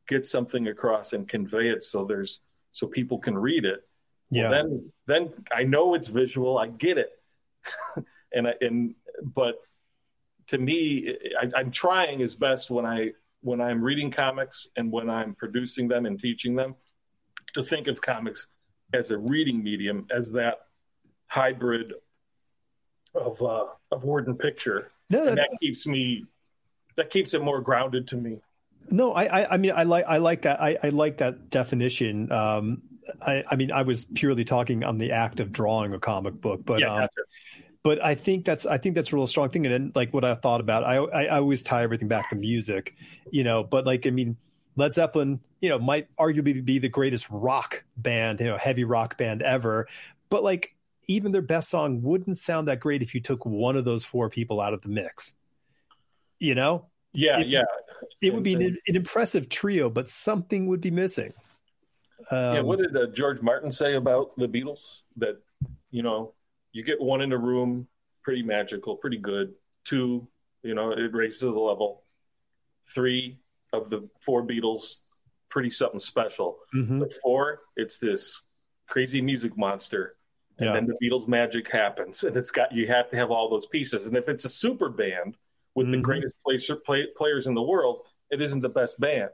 get 0.07 0.25
something 0.25 0.67
across 0.67 1.13
and 1.13 1.27
convey 1.27 1.69
it 1.69 1.83
so 1.83 2.05
there's 2.05 2.39
so 2.71 2.87
people 2.87 3.17
can 3.17 3.37
read 3.37 3.65
it. 3.65 3.81
Yeah. 4.29 4.49
Well, 4.49 4.51
then, 4.51 4.91
then 5.05 5.33
I 5.55 5.63
know 5.63 5.93
it's 5.93 6.07
visual. 6.07 6.57
I 6.57 6.67
get 6.67 6.97
it, 6.97 7.11
and 8.33 8.47
I, 8.47 8.53
and 8.61 8.95
but 9.21 9.55
to 10.47 10.57
me, 10.57 11.15
I, 11.39 11.49
I'm 11.55 11.71
trying 11.71 12.21
as 12.21 12.35
best 12.35 12.69
when 12.69 12.85
I 12.85 13.11
when 13.41 13.61
I'm 13.61 13.81
reading 13.81 14.11
comics 14.11 14.67
and 14.75 14.91
when 14.91 15.09
I'm 15.09 15.35
producing 15.35 15.87
them 15.87 16.05
and 16.05 16.19
teaching 16.19 16.55
them 16.55 16.75
to 17.53 17.63
think 17.63 17.87
of 17.87 18.01
comics 18.01 18.47
as 18.93 19.11
a 19.11 19.17
reading 19.17 19.63
medium, 19.63 20.07
as 20.11 20.31
that 20.33 20.59
hybrid 21.27 21.93
of 23.13 23.41
uh, 23.41 23.65
of 23.91 24.03
word 24.03 24.27
and 24.27 24.37
picture. 24.37 24.91
No, 25.09 25.25
and 25.27 25.37
that 25.37 25.49
keeps 25.61 25.87
me 25.87 26.25
that 26.97 27.09
keeps 27.09 27.33
it 27.33 27.41
more 27.41 27.61
grounded 27.61 28.07
to 28.09 28.17
me. 28.17 28.41
No, 28.89 29.13
I, 29.13 29.41
I, 29.41 29.53
I 29.53 29.57
mean, 29.57 29.73
I 29.75 29.83
like, 29.83 30.05
I 30.07 30.17
like 30.17 30.43
that. 30.43 30.61
I, 30.61 30.77
I 30.81 30.89
like 30.89 31.17
that 31.17 31.49
definition. 31.49 32.31
Um, 32.31 32.81
I, 33.21 33.43
I 33.49 33.55
mean, 33.55 33.71
I 33.71 33.81
was 33.81 34.05
purely 34.05 34.43
talking 34.43 34.83
on 34.83 34.97
the 34.97 35.11
act 35.11 35.39
of 35.39 35.51
drawing 35.51 35.93
a 35.93 35.99
comic 35.99 36.39
book, 36.41 36.61
but, 36.65 36.79
yeah, 36.79 37.03
um, 37.03 37.09
but 37.83 38.03
I 38.03 38.15
think 38.15 38.45
that's, 38.45 38.65
I 38.65 38.77
think 38.77 38.95
that's 38.95 39.13
a 39.13 39.15
real 39.15 39.27
strong 39.27 39.49
thing. 39.49 39.65
And 39.65 39.73
then, 39.73 39.91
like 39.95 40.13
what 40.13 40.25
I 40.25 40.35
thought 40.35 40.61
about, 40.61 40.83
I, 40.83 40.97
I, 40.97 41.23
I 41.25 41.37
always 41.39 41.63
tie 41.63 41.83
everything 41.83 42.07
back 42.07 42.29
to 42.29 42.35
music, 42.35 42.95
you 43.31 43.43
know, 43.43 43.63
but 43.63 43.85
like, 43.85 44.05
I 44.07 44.09
mean, 44.09 44.37
Led 44.75 44.93
Zeppelin, 44.93 45.39
you 45.61 45.69
know, 45.69 45.79
might 45.79 46.07
arguably 46.17 46.63
be 46.63 46.79
the 46.79 46.89
greatest 46.89 47.27
rock 47.29 47.83
band, 47.95 48.39
you 48.39 48.47
know, 48.47 48.57
heavy 48.57 48.83
rock 48.83 49.17
band 49.17 49.41
ever, 49.41 49.87
but 50.29 50.43
like 50.43 50.75
even 51.07 51.31
their 51.31 51.41
best 51.41 51.69
song 51.69 52.01
wouldn't 52.01 52.37
sound 52.37 52.67
that 52.67 52.79
great 52.79 53.01
if 53.01 53.15
you 53.15 53.21
took 53.21 53.45
one 53.45 53.77
of 53.77 53.85
those 53.85 54.03
four 54.03 54.29
people 54.29 54.59
out 54.59 54.73
of 54.73 54.81
the 54.81 54.89
mix. 54.89 55.33
You 56.39 56.55
know? 56.55 56.87
Yeah, 57.13 57.39
it, 57.39 57.47
yeah. 57.47 57.63
It 58.21 58.33
would 58.33 58.43
be 58.43 58.53
an, 58.53 58.77
an, 58.87 58.95
impressive 58.95 59.49
trio, 59.49 59.89
but 59.89 60.09
something 60.09 60.67
would 60.67 60.81
be 60.81 60.91
missing. 60.91 61.33
Um, 62.31 62.55
yeah, 62.55 62.61
what 62.61 62.79
did 62.79 62.95
uh, 62.95 63.07
George 63.07 63.41
Martin 63.41 63.71
say 63.71 63.95
about 63.95 64.35
the 64.37 64.47
Beatles? 64.47 65.01
That 65.17 65.39
you 65.91 66.03
know, 66.03 66.33
you 66.71 66.83
get 66.83 66.99
one 67.01 67.21
in 67.21 67.31
a 67.31 67.37
room, 67.37 67.87
pretty 68.23 68.43
magical, 68.43 68.95
pretty 68.95 69.17
good. 69.17 69.53
Two, 69.85 70.27
you 70.63 70.75
know, 70.75 70.91
it 70.91 71.13
raises 71.13 71.39
the 71.39 71.49
level. 71.49 72.03
Three 72.93 73.39
of 73.73 73.89
the 73.89 74.09
four 74.21 74.43
Beatles, 74.43 75.01
pretty 75.49 75.69
something 75.69 75.99
special. 75.99 76.57
Mm-hmm. 76.75 76.99
But 76.99 77.13
four, 77.21 77.61
it's 77.75 77.99
this 77.99 78.41
crazy 78.87 79.21
music 79.21 79.57
monster. 79.57 80.15
And 80.59 80.67
yeah. 80.67 80.73
then 80.73 80.87
the 80.87 80.97
Beatles 81.01 81.27
magic 81.27 81.71
happens, 81.71 82.23
and 82.23 82.35
it's 82.35 82.51
got 82.51 82.71
you 82.71 82.87
have 82.87 83.09
to 83.09 83.15
have 83.15 83.31
all 83.31 83.49
those 83.49 83.65
pieces. 83.67 84.07
And 84.07 84.17
if 84.17 84.27
it's 84.27 84.45
a 84.45 84.49
super 84.49 84.89
band, 84.89 85.37
with 85.77 85.85
mm-hmm. 85.85 85.91
the 85.97 86.01
greatest 86.01 86.35
placer, 86.43 86.75
play, 86.75 87.05
players 87.15 87.45
in 87.45 87.53
the 87.53 87.61
world, 87.61 88.01
it 88.31 88.41
isn't 88.41 88.61
the 88.61 88.69
best 88.69 88.99
band. 88.99 89.29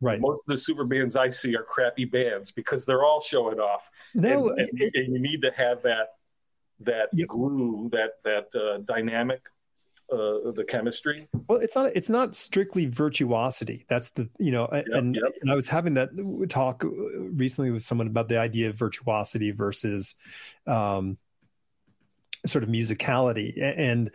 Right. 0.00 0.20
Most 0.20 0.40
of 0.40 0.52
the 0.52 0.58
super 0.58 0.84
bands 0.84 1.14
I 1.14 1.30
see 1.30 1.54
are 1.54 1.62
crappy 1.62 2.06
bands 2.06 2.50
because 2.50 2.84
they're 2.84 3.04
all 3.04 3.20
showing 3.20 3.60
off. 3.60 3.88
No, 4.12 4.48
and, 4.48 4.58
and, 4.58 4.82
it, 4.82 4.92
and 4.96 5.14
you 5.14 5.20
need 5.20 5.42
to 5.42 5.52
have 5.52 5.82
that 5.84 6.08
that 6.80 7.10
yeah. 7.12 7.26
glue, 7.28 7.88
that 7.92 8.14
that 8.24 8.48
uh, 8.58 8.78
dynamic, 8.78 9.42
uh, 10.10 10.50
the 10.56 10.64
chemistry. 10.66 11.28
Well, 11.46 11.60
it's 11.60 11.76
not 11.76 11.92
it's 11.94 12.10
not 12.10 12.34
strictly 12.34 12.86
virtuosity. 12.86 13.84
That's 13.88 14.10
the 14.10 14.28
you 14.40 14.50
know, 14.50 14.68
yep, 14.72 14.86
and 14.90 15.14
yep. 15.14 15.34
and 15.40 15.52
I 15.52 15.54
was 15.54 15.68
having 15.68 15.94
that 15.94 16.08
talk 16.48 16.82
recently 16.82 17.70
with 17.70 17.84
someone 17.84 18.08
about 18.08 18.28
the 18.28 18.38
idea 18.38 18.70
of 18.70 18.74
virtuosity 18.74 19.52
versus 19.52 20.16
um, 20.66 21.18
sort 22.46 22.64
of 22.64 22.70
musicality, 22.70 23.62
and 23.62 24.10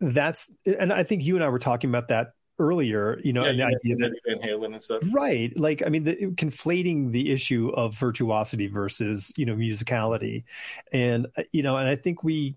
that's 0.00 0.50
and 0.66 0.92
I 0.92 1.02
think 1.02 1.22
you 1.22 1.34
and 1.36 1.44
I 1.44 1.48
were 1.48 1.58
talking 1.58 1.90
about 1.90 2.08
that 2.08 2.32
earlier, 2.58 3.18
you 3.24 3.32
know, 3.32 3.44
yeah, 3.44 3.50
and 3.50 3.58
the 3.58 3.64
idea 3.64 3.96
that 3.96 4.12
Van 4.26 4.38
Halen 4.38 4.72
and 4.72 4.82
stuff. 4.82 5.02
Right. 5.12 5.56
Like 5.56 5.82
I 5.84 5.88
mean 5.88 6.04
the, 6.04 6.16
conflating 6.34 7.12
the 7.12 7.32
issue 7.32 7.70
of 7.74 7.94
virtuosity 7.94 8.66
versus, 8.66 9.32
you 9.36 9.46
know, 9.46 9.54
musicality. 9.54 10.44
And 10.92 11.26
uh, 11.36 11.42
you 11.52 11.62
know, 11.62 11.76
and 11.76 11.88
I 11.88 11.96
think 11.96 12.22
we 12.22 12.56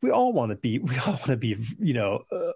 we 0.00 0.10
all 0.10 0.32
want 0.32 0.50
to 0.50 0.56
be 0.56 0.78
we 0.78 0.96
all 0.98 1.12
want 1.12 1.26
to 1.26 1.36
be, 1.36 1.56
you 1.78 1.94
know, 1.94 2.24
uh, 2.30 2.52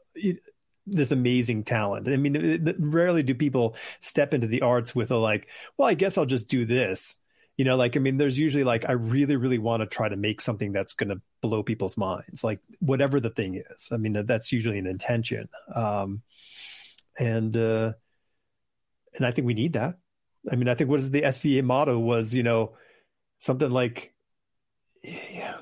this 0.86 1.10
amazing 1.10 1.64
talent. 1.64 2.08
I 2.08 2.16
mean, 2.16 2.36
it, 2.36 2.68
it, 2.68 2.76
rarely 2.78 3.22
do 3.22 3.34
people 3.34 3.74
step 4.00 4.34
into 4.34 4.46
the 4.46 4.62
arts 4.62 4.94
with 4.94 5.10
a 5.10 5.16
like, 5.16 5.48
well, 5.76 5.88
I 5.88 5.94
guess 5.94 6.16
I'll 6.16 6.26
just 6.26 6.48
do 6.48 6.64
this 6.64 7.16
you 7.56 7.64
know 7.64 7.76
like 7.76 7.96
i 7.96 8.00
mean 8.00 8.16
there's 8.16 8.38
usually 8.38 8.64
like 8.64 8.84
i 8.88 8.92
really 8.92 9.36
really 9.36 9.58
want 9.58 9.80
to 9.80 9.86
try 9.86 10.08
to 10.08 10.16
make 10.16 10.40
something 10.40 10.72
that's 10.72 10.92
going 10.92 11.08
to 11.08 11.20
blow 11.40 11.62
people's 11.62 11.96
minds 11.96 12.44
like 12.44 12.60
whatever 12.80 13.20
the 13.20 13.30
thing 13.30 13.62
is. 13.70 13.88
I 13.92 13.96
mean 13.96 14.24
that's 14.26 14.52
usually 14.52 14.78
an 14.78 14.86
intention. 14.86 15.48
Um 15.74 16.22
and 17.18 17.56
uh 17.56 17.92
and 19.14 19.26
i 19.26 19.30
think 19.30 19.46
we 19.46 19.54
need 19.54 19.74
that. 19.74 19.98
I 20.50 20.56
mean 20.56 20.68
i 20.68 20.74
think 20.74 20.90
what 20.90 21.00
is 21.00 21.10
the 21.10 21.22
sva 21.22 21.62
motto 21.62 21.98
was 21.98 22.34
you 22.34 22.42
know 22.42 22.76
something 23.38 23.70
like 23.70 24.14
yeah 25.02 25.56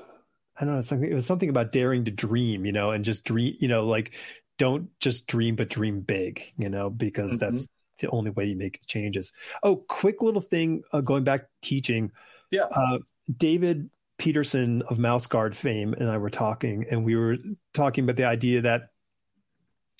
i 0.57 0.65
don't 0.65 0.75
know 0.75 0.81
something 0.81 1.09
it 1.09 1.13
was 1.13 1.25
something 1.25 1.49
about 1.49 1.71
daring 1.71 2.05
to 2.05 2.11
dream 2.11 2.65
you 2.65 2.71
know 2.71 2.91
and 2.91 3.03
just 3.03 3.25
dream 3.25 3.55
you 3.59 3.67
know 3.67 3.85
like 3.85 4.15
don't 4.57 4.89
just 4.99 5.27
dream 5.27 5.55
but 5.55 5.69
dream 5.69 6.01
big 6.01 6.53
you 6.57 6.69
know 6.69 6.89
because 6.89 7.33
mm-hmm. 7.33 7.51
that's 7.51 7.67
the 7.99 8.09
only 8.09 8.31
way 8.31 8.45
you 8.45 8.55
make 8.55 8.81
changes. 8.87 9.31
Oh, 9.63 9.77
quick 9.77 10.21
little 10.21 10.41
thing 10.41 10.83
uh, 10.91 11.01
going 11.01 11.23
back 11.23 11.47
teaching. 11.61 12.11
Yeah. 12.51 12.65
Uh, 12.71 12.99
David 13.35 13.89
Petersen 14.17 14.81
of 14.83 14.99
Mouse 14.99 15.27
Guard 15.27 15.55
fame 15.55 15.93
and 15.93 16.09
I 16.09 16.17
were 16.17 16.29
talking, 16.29 16.85
and 16.89 17.05
we 17.05 17.15
were 17.15 17.37
talking 17.73 18.03
about 18.03 18.15
the 18.15 18.25
idea 18.25 18.61
that 18.61 18.89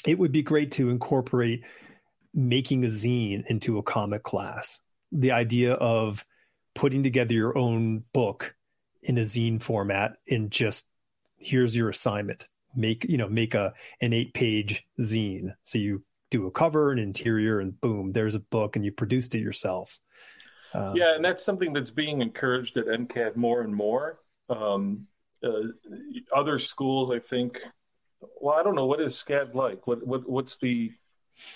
it 0.05 0.19
would 0.19 0.31
be 0.31 0.43
great 0.43 0.71
to 0.73 0.89
incorporate 0.89 1.63
making 2.33 2.83
a 2.83 2.87
zine 2.87 3.45
into 3.47 3.77
a 3.77 3.83
comic 3.83 4.23
class. 4.23 4.81
The 5.11 5.31
idea 5.31 5.73
of 5.73 6.25
putting 6.73 7.03
together 7.03 7.33
your 7.33 7.57
own 7.57 8.03
book 8.13 8.55
in 9.01 9.17
a 9.17 9.21
zine 9.21 9.61
format 9.61 10.17
and 10.29 10.51
just 10.51 10.87
here's 11.37 11.75
your 11.75 11.89
assignment 11.89 12.45
make 12.75 13.05
you 13.05 13.17
know 13.17 13.29
make 13.29 13.53
a 13.53 13.73
an 14.01 14.13
eight 14.13 14.33
page 14.33 14.85
zine 14.99 15.53
so 15.63 15.77
you 15.77 16.03
do 16.31 16.47
a 16.47 16.51
cover, 16.51 16.91
an 16.91 16.99
interior, 16.99 17.59
and 17.59 17.79
boom, 17.79 18.11
there's 18.11 18.35
a 18.35 18.39
book, 18.39 18.75
and 18.75 18.83
you've 18.83 18.97
produced 18.97 19.35
it 19.35 19.39
yourself. 19.39 19.99
Um, 20.73 20.95
yeah, 20.95 21.15
and 21.15 21.23
that's 21.23 21.43
something 21.43 21.73
that's 21.73 21.91
being 21.91 22.21
encouraged 22.21 22.77
at 22.77 22.87
MCAD 22.87 23.35
more 23.35 23.61
and 23.61 23.73
more. 23.73 24.19
Um, 24.49 25.07
uh, 25.43 25.69
other 26.35 26.59
schools, 26.59 27.11
I 27.11 27.19
think. 27.19 27.59
Well, 28.41 28.55
I 28.55 28.63
don't 28.63 28.75
know 28.75 28.85
what 28.85 29.01
is 29.01 29.15
SCAD 29.15 29.53
like. 29.53 29.87
What 29.87 30.05
what 30.05 30.27
what's 30.29 30.57
the 30.57 30.91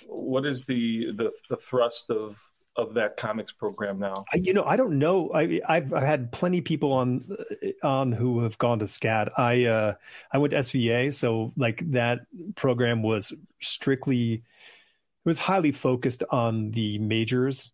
what 0.07 0.45
is 0.45 0.63
the 0.65 1.11
the, 1.13 1.31
the 1.49 1.57
thrust 1.57 2.09
of 2.09 2.37
of 2.79 2.93
that 2.95 3.17
comics 3.17 3.51
program 3.51 3.99
now? 3.99 4.25
I, 4.33 4.37
you 4.37 4.53
know, 4.53 4.63
I 4.63 4.75
don't 4.75 4.97
know. 4.97 5.31
I, 5.33 5.61
I've, 5.67 5.93
I've 5.93 6.03
had 6.03 6.31
plenty 6.31 6.59
of 6.59 6.65
people 6.65 6.93
on 6.93 7.37
on 7.83 8.11
who 8.11 8.41
have 8.41 8.57
gone 8.57 8.79
to 8.79 8.85
SCAD. 8.85 9.31
I 9.37 9.65
uh, 9.65 9.93
I 10.31 10.37
went 10.37 10.51
to 10.51 10.57
SVA, 10.57 11.13
so 11.13 11.53
like 11.57 11.83
that 11.91 12.21
program 12.55 13.03
was 13.03 13.33
strictly 13.59 14.33
it 14.33 15.27
was 15.27 15.37
highly 15.37 15.71
focused 15.71 16.23
on 16.29 16.71
the 16.71 16.97
majors. 16.97 17.71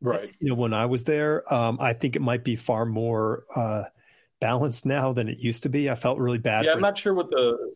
Right. 0.00 0.30
You 0.38 0.50
know, 0.50 0.54
when 0.54 0.74
I 0.74 0.86
was 0.86 1.04
there, 1.04 1.52
um, 1.52 1.78
I 1.80 1.92
think 1.92 2.14
it 2.14 2.22
might 2.22 2.44
be 2.44 2.56
far 2.56 2.84
more 2.84 3.44
uh, 3.54 3.84
balanced 4.40 4.86
now 4.86 5.12
than 5.12 5.28
it 5.28 5.38
used 5.38 5.64
to 5.64 5.68
be. 5.68 5.90
I 5.90 5.94
felt 5.94 6.18
really 6.18 6.38
bad. 6.38 6.64
Yeah, 6.64 6.72
I'm 6.72 6.80
not 6.80 6.98
sure 6.98 7.14
what 7.14 7.30
the. 7.30 7.74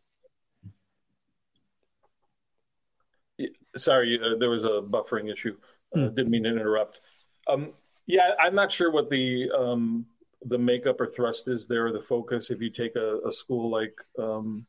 Sorry, 3.77 4.21
uh, 4.23 4.39
there 4.39 4.51
was 4.51 4.65
a 4.65 4.83
buffering 4.83 5.33
issue. 5.33 5.57
Uh, 5.95 6.09
hmm. 6.09 6.15
Didn't 6.15 6.31
mean 6.31 6.45
to 6.45 6.51
interrupt. 6.51 7.01
Um, 7.49 7.73
yeah, 8.07 8.31
I'm 8.41 8.55
not 8.55 8.73
sure 8.73 8.91
what 8.91 9.11
the 9.11 9.51
um, 9.57 10.07
the 10.45 10.59
makeup 10.59 11.01
or 11.01 11.07
thrust 11.07 11.49
is 11.49 11.67
there, 11.67 11.87
or 11.87 11.93
the 11.93 12.03
focus. 12.03 12.51
If 12.51 12.61
you 12.61 12.71
take 12.71 12.97
a, 12.97 13.19
a 13.29 13.33
school 13.33 13.71
like 13.71 13.95
um, 14.19 14.67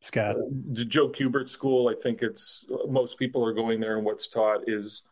Scott, 0.00 0.36
uh, 0.36 0.84
Joe 0.84 1.08
Kubert 1.08 1.48
School, 1.48 1.88
I 1.88 2.00
think 2.00 2.22
it's 2.22 2.64
most 2.86 3.18
people 3.18 3.44
are 3.44 3.54
going 3.54 3.80
there, 3.80 3.96
and 3.96 4.04
what's 4.04 4.28
taught 4.28 4.68
is 4.68 5.02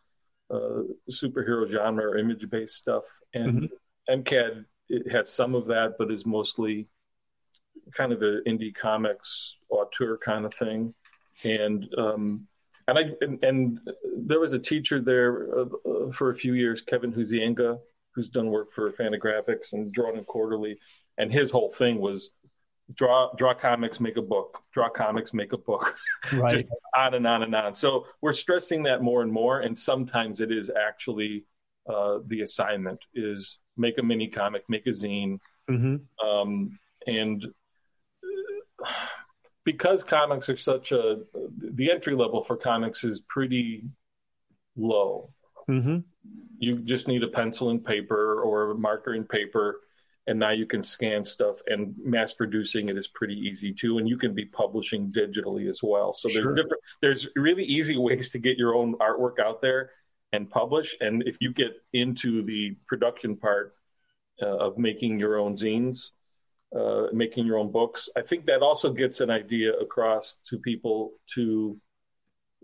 uh, 0.49 0.83
superhero 1.09 1.67
genre 1.67 2.05
or 2.05 2.17
image 2.17 2.49
based 2.49 2.75
stuff. 2.75 3.03
And 3.33 3.69
mm-hmm. 4.09 4.21
MCAD 4.21 4.65
it 4.89 5.11
has 5.11 5.29
some 5.29 5.55
of 5.55 5.67
that, 5.67 5.95
but 5.97 6.11
is 6.11 6.25
mostly 6.25 6.87
kind 7.93 8.11
of 8.11 8.21
an 8.21 8.43
indie 8.47 8.73
comics 8.73 9.55
auteur 9.69 10.17
kind 10.17 10.45
of 10.45 10.53
thing. 10.53 10.93
And 11.43 11.87
um, 11.97 12.47
and 12.87 12.97
I 12.97 13.03
and, 13.21 13.43
and, 13.43 13.79
there 14.19 14.39
was 14.39 14.53
a 14.53 14.59
teacher 14.59 14.99
there 14.99 15.47
uh, 15.57 15.65
uh, 15.89 16.11
for 16.11 16.31
a 16.31 16.35
few 16.35 16.53
years, 16.53 16.81
Kevin 16.81 17.13
Huizenga, 17.13 17.79
who's 18.13 18.29
done 18.29 18.49
work 18.49 18.73
for 18.73 18.91
Fantagraphics 18.91 19.73
and 19.73 19.93
Drawn 19.93 20.17
and 20.17 20.27
Quarterly, 20.27 20.77
and 21.17 21.31
his 21.31 21.51
whole 21.51 21.71
thing 21.71 21.99
was 21.99 22.31
draw 22.93 23.31
draw 23.35 23.53
comics, 23.53 23.99
make 23.99 24.17
a 24.17 24.21
book, 24.21 24.61
draw 24.73 24.89
comics, 24.89 25.33
make 25.33 25.53
a 25.53 25.57
book, 25.57 25.95
right? 26.33 26.53
Just 26.53 26.67
on 26.95 27.13
and 27.13 27.27
on 27.27 27.43
and 27.43 27.55
on. 27.55 27.75
So 27.75 28.07
we're 28.21 28.33
stressing 28.33 28.83
that 28.83 29.01
more 29.01 29.21
and 29.21 29.31
more, 29.31 29.61
and 29.61 29.77
sometimes 29.77 30.41
it 30.41 30.51
is 30.51 30.69
actually 30.69 31.45
uh, 31.87 32.19
the 32.27 32.41
assignment 32.41 32.99
is 33.13 33.59
make 33.77 33.97
a 33.97 34.03
mini 34.03 34.27
comic, 34.27 34.63
make 34.67 34.87
a 34.87 34.91
zine, 34.91 35.39
mm-hmm. 35.69 36.27
um, 36.27 36.77
and 37.05 37.45
because 39.67 40.01
comics 40.01 40.47
are 40.47 40.55
such 40.55 40.93
a 40.93 41.19
the 41.59 41.91
entry 41.91 42.15
level 42.15 42.41
for 42.41 42.55
comics 42.55 43.03
is 43.03 43.19
pretty 43.27 43.83
low. 44.77 45.33
Mm-hmm. 45.69 45.97
You 46.57 46.77
just 46.77 47.09
need 47.09 47.21
a 47.21 47.27
pencil 47.27 47.69
and 47.69 47.83
paper 47.83 48.41
or 48.41 48.71
a 48.71 48.75
marker 48.75 49.11
and 49.11 49.27
paper, 49.27 49.81
and 50.25 50.39
now 50.39 50.51
you 50.51 50.65
can 50.65 50.83
scan 50.83 51.25
stuff. 51.25 51.57
And 51.67 51.93
mass 52.01 52.31
producing 52.31 52.87
it 52.87 52.97
is 52.97 53.07
pretty 53.07 53.35
easy 53.35 53.73
too, 53.73 53.97
and 53.97 54.07
you 54.07 54.17
can 54.17 54.33
be 54.33 54.45
publishing 54.45 55.11
digitally 55.11 55.69
as 55.69 55.81
well. 55.83 56.13
So 56.13 56.29
sure. 56.29 56.43
there's 56.43 56.55
different. 56.55 56.83
There's 57.01 57.27
really 57.35 57.65
easy 57.65 57.97
ways 57.97 58.29
to 58.29 58.39
get 58.39 58.57
your 58.57 58.73
own 58.73 58.95
artwork 58.99 59.37
out 59.37 59.61
there 59.61 59.91
and 60.31 60.49
publish. 60.49 60.95
And 61.01 61.23
if 61.27 61.35
you 61.41 61.51
get 61.51 61.73
into 61.91 62.41
the 62.41 62.77
production 62.87 63.35
part 63.35 63.75
uh, 64.41 64.45
of 64.45 64.77
making 64.77 65.19
your 65.19 65.37
own 65.37 65.57
zines, 65.57 66.11
uh, 66.75 67.07
making 67.13 67.45
your 67.45 67.57
own 67.57 67.71
books. 67.71 68.09
I 68.15 68.21
think 68.21 68.45
that 68.47 68.61
also 68.61 68.91
gets 68.91 69.21
an 69.21 69.29
idea 69.29 69.73
across 69.73 70.37
to 70.49 70.57
people 70.57 71.13
to 71.35 71.79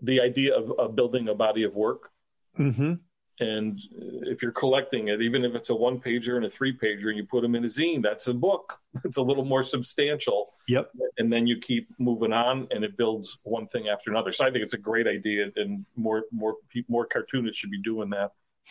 the 0.02 0.20
idea 0.20 0.56
of, 0.56 0.72
of 0.78 0.96
building 0.96 1.28
a 1.28 1.34
body 1.34 1.62
of 1.62 1.74
work. 1.74 2.10
Mm-hmm. 2.58 2.94
And 3.40 3.80
if 4.22 4.42
you're 4.42 4.52
collecting 4.52 5.08
it, 5.08 5.20
even 5.20 5.44
if 5.44 5.56
it's 5.56 5.68
a 5.68 5.74
one 5.74 5.98
pager 5.98 6.36
and 6.36 6.44
a 6.44 6.50
three 6.50 6.76
pager, 6.76 7.08
and 7.08 7.16
you 7.16 7.24
put 7.24 7.42
them 7.42 7.56
in 7.56 7.64
a 7.64 7.68
zine, 7.68 8.02
that's 8.02 8.26
a 8.28 8.34
book. 8.34 8.78
It's 9.04 9.16
a 9.16 9.22
little 9.22 9.44
more 9.44 9.64
substantial. 9.64 10.52
Yep. 10.68 10.92
And 11.18 11.32
then 11.32 11.48
you 11.48 11.58
keep 11.58 11.88
moving 11.98 12.32
on, 12.32 12.68
and 12.70 12.84
it 12.84 12.96
builds 12.96 13.36
one 13.42 13.66
thing 13.66 13.88
after 13.88 14.10
another. 14.12 14.32
So 14.32 14.44
I 14.44 14.52
think 14.52 14.62
it's 14.62 14.74
a 14.74 14.78
great 14.78 15.08
idea, 15.08 15.46
and 15.56 15.84
more 15.96 16.22
more 16.30 16.54
more 16.88 17.04
cartoonists 17.04 17.58
should 17.58 17.72
be 17.72 17.82
doing 17.82 18.10
that 18.10 18.30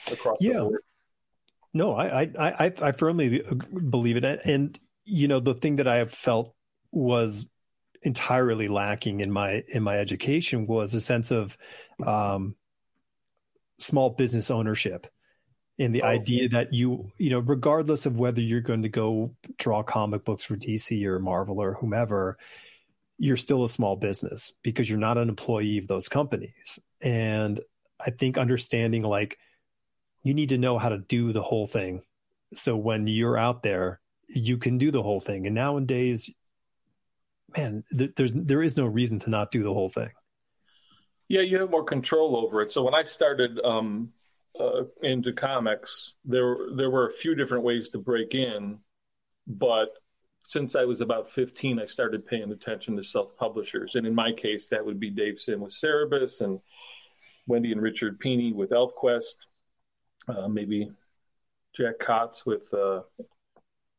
across 0.10 0.38
yeah. 0.40 0.54
the 0.54 0.60
board. 0.60 0.84
No, 1.74 1.94
I 1.94 2.22
I 2.22 2.66
I, 2.66 2.74
I 2.82 2.92
firmly 2.94 3.44
believe 3.90 4.16
it, 4.16 4.42
and 4.46 4.80
you 5.06 5.28
know, 5.28 5.40
the 5.40 5.54
thing 5.54 5.78
that 5.78 5.88
I 5.88 5.98
have 5.98 6.14
felt 6.14 6.54
was 6.92 7.48
entirely 8.02 8.68
lacking 8.68 9.22
in 9.22 9.32
my 9.32 9.64
in 9.70 9.82
my 9.82 9.98
education 9.98 10.68
was 10.68 10.94
a 10.94 11.02
sense 11.02 11.32
of 11.32 11.58
um, 12.06 12.56
small 13.80 14.10
business 14.10 14.52
ownership 14.52 15.08
and 15.80 15.96
the 15.96 16.04
oh, 16.04 16.08
idea 16.08 16.50
that 16.50 16.74
you 16.74 17.12
you 17.18 17.30
know 17.30 17.40
regardless 17.40 18.06
of 18.06 18.18
whether 18.18 18.42
you're 18.42 18.62
going 18.62 18.84
to 18.84 18.90
go 18.90 19.34
draw 19.58 19.82
comic 19.82 20.26
books 20.26 20.44
for 20.44 20.58
DC 20.58 21.06
or 21.06 21.18
Marvel 21.20 21.62
or 21.62 21.76
whomever 21.76 22.38
you're 23.18 23.38
still 23.38 23.64
a 23.64 23.70
small 23.70 23.96
business 23.96 24.54
because 24.64 24.90
you're 24.90 25.00
not 25.00 25.18
an 25.18 25.30
employee 25.30 25.78
of 25.78 25.88
those 25.88 26.10
companies. 26.10 26.80
And 27.02 27.60
I 28.00 28.10
think 28.10 28.38
understanding 28.38 29.04
like 29.04 29.38
you 30.24 30.34
need 30.34 30.50
to 30.50 30.58
know 30.58 30.78
how 30.78 30.90
to 30.90 30.98
do 30.98 31.32
the 31.32 31.42
whole 31.42 31.68
thing. 31.68 32.02
So 32.54 32.76
when 32.76 33.08
you're 33.08 33.38
out 33.38 33.64
there 33.64 34.00
you 34.34 34.58
can 34.58 34.78
do 34.78 34.92
the 34.92 35.04
whole 35.04 35.20
thing. 35.20 35.46
And 35.46 35.56
nowadays, 35.56 36.30
man, 37.56 37.84
th- 37.96 38.12
there's 38.16 38.34
there 38.34 38.64
is 38.64 38.78
no 38.78 38.86
reason 38.86 39.20
to 39.20 39.30
not 39.30 39.52
do 39.52 39.64
the 39.64 39.74
whole 39.74 39.90
thing. 39.90 40.10
Yeah, 41.28 41.42
you 41.42 41.60
have 41.60 41.70
more 41.70 41.84
control 41.84 42.36
over 42.36 42.62
it. 42.62 42.72
So 42.72 42.84
when 42.84 42.94
I 42.94 43.04
started 43.04 43.60
um, 43.64 44.12
uh, 44.60 44.84
into 45.02 45.34
comics, 45.34 46.16
there 46.26 46.56
there 46.76 46.90
were 46.90 47.08
a 47.08 47.14
few 47.14 47.36
different 47.36 47.64
ways 47.64 47.90
to 47.90 47.98
break 48.00 48.34
in, 48.34 48.80
but 49.48 49.90
since 50.46 50.76
I 50.76 50.84
was 50.84 51.00
about 51.00 51.32
15, 51.32 51.80
I 51.80 51.86
started 51.86 52.28
paying 52.28 52.52
attention 52.52 52.98
to 52.98 53.04
self 53.04 53.38
publishers, 53.38 53.96
and 53.96 54.06
in 54.06 54.14
my 54.14 54.34
case, 54.34 54.68
that 54.70 54.86
would 54.86 55.00
be 55.00 55.10
Dave 55.10 55.40
Sim 55.40 55.62
with 55.62 55.74
Cerebus 55.74 56.42
and 56.42 56.60
Wendy 57.48 57.72
and 57.72 57.82
Richard 57.82 58.20
Pini 58.20 58.54
with 58.54 58.72
ElfQuest, 58.72 59.36
uh, 60.28 60.48
maybe 60.48 60.92
Jack 61.76 62.00
Katz 62.00 62.46
with 62.46 62.74
uh, 62.74 63.02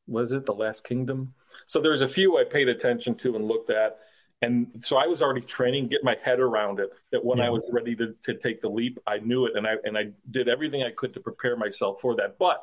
was 0.06 0.32
it 0.32 0.46
the 0.46 0.54
Last 0.54 0.84
Kingdom? 0.84 1.34
So 1.66 1.80
there's 1.80 2.02
a 2.02 2.08
few 2.08 2.38
I 2.38 2.44
paid 2.44 2.68
attention 2.68 3.14
to 3.16 3.36
and 3.36 3.46
looked 3.46 3.70
at. 3.70 3.98
And 4.42 4.66
so 4.80 4.96
I 4.96 5.06
was 5.06 5.22
already 5.22 5.40
training, 5.40 5.88
get 5.88 6.04
my 6.04 6.16
head 6.22 6.40
around 6.40 6.80
it. 6.80 6.90
That 7.12 7.24
when 7.24 7.38
yeah. 7.38 7.46
I 7.46 7.50
was 7.50 7.62
ready 7.72 7.96
to, 7.96 8.14
to 8.24 8.34
take 8.34 8.60
the 8.60 8.68
leap, 8.68 8.98
I 9.06 9.18
knew 9.18 9.46
it, 9.46 9.56
and 9.56 9.66
I 9.66 9.76
and 9.84 9.96
I 9.96 10.10
did 10.30 10.48
everything 10.48 10.82
I 10.82 10.90
could 10.90 11.14
to 11.14 11.20
prepare 11.20 11.56
myself 11.56 12.00
for 12.00 12.16
that. 12.16 12.36
But 12.38 12.62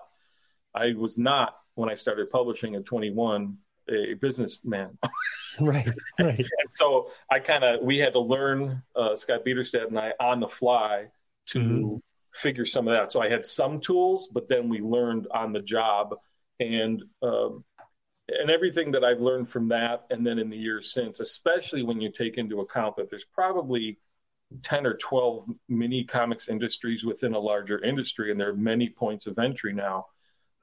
I 0.75 0.93
was 0.93 1.17
not 1.17 1.55
when 1.75 1.89
I 1.89 1.95
started 1.95 2.29
publishing 2.29 2.75
at 2.75 2.85
21 2.85 3.57
a 3.89 4.13
businessman. 4.13 4.97
right, 5.59 5.89
right. 6.19 6.37
and 6.39 6.69
so 6.71 7.11
I 7.31 7.39
kind 7.39 7.63
of 7.63 7.81
we 7.81 7.97
had 7.97 8.13
to 8.13 8.19
learn 8.19 8.83
uh, 8.95 9.15
Scott 9.15 9.43
Beaderstadt 9.45 9.87
and 9.87 9.97
I 9.97 10.13
on 10.19 10.39
the 10.39 10.47
fly 10.47 11.07
to 11.47 11.59
mm-hmm. 11.59 11.95
figure 12.33 12.65
some 12.65 12.87
of 12.87 12.93
that. 12.93 13.11
So 13.11 13.21
I 13.21 13.29
had 13.29 13.45
some 13.45 13.79
tools, 13.79 14.29
but 14.31 14.47
then 14.47 14.69
we 14.69 14.81
learned 14.81 15.27
on 15.33 15.51
the 15.51 15.61
job 15.61 16.15
and 16.61 17.03
um, 17.21 17.63
and 18.27 18.49
everything 18.49 18.91
that 18.91 19.03
I've 19.03 19.19
learned 19.19 19.49
from 19.49 19.67
that, 19.69 20.05
and 20.09 20.25
then 20.25 20.39
in 20.39 20.49
the 20.49 20.57
years 20.57 20.93
since, 20.93 21.19
especially 21.19 21.83
when 21.83 21.99
you 21.99 22.11
take 22.11 22.37
into 22.37 22.61
account 22.61 22.95
that 22.95 23.09
there's 23.09 23.25
probably 23.25 23.99
10 24.63 24.85
or 24.85 24.93
12 24.95 25.47
mini 25.67 26.03
comics 26.03 26.47
industries 26.47 27.03
within 27.03 27.33
a 27.33 27.39
larger 27.39 27.83
industry, 27.83 28.31
and 28.31 28.39
there 28.39 28.49
are 28.49 28.55
many 28.55 28.89
points 28.89 29.25
of 29.25 29.37
entry 29.37 29.73
now. 29.73 30.05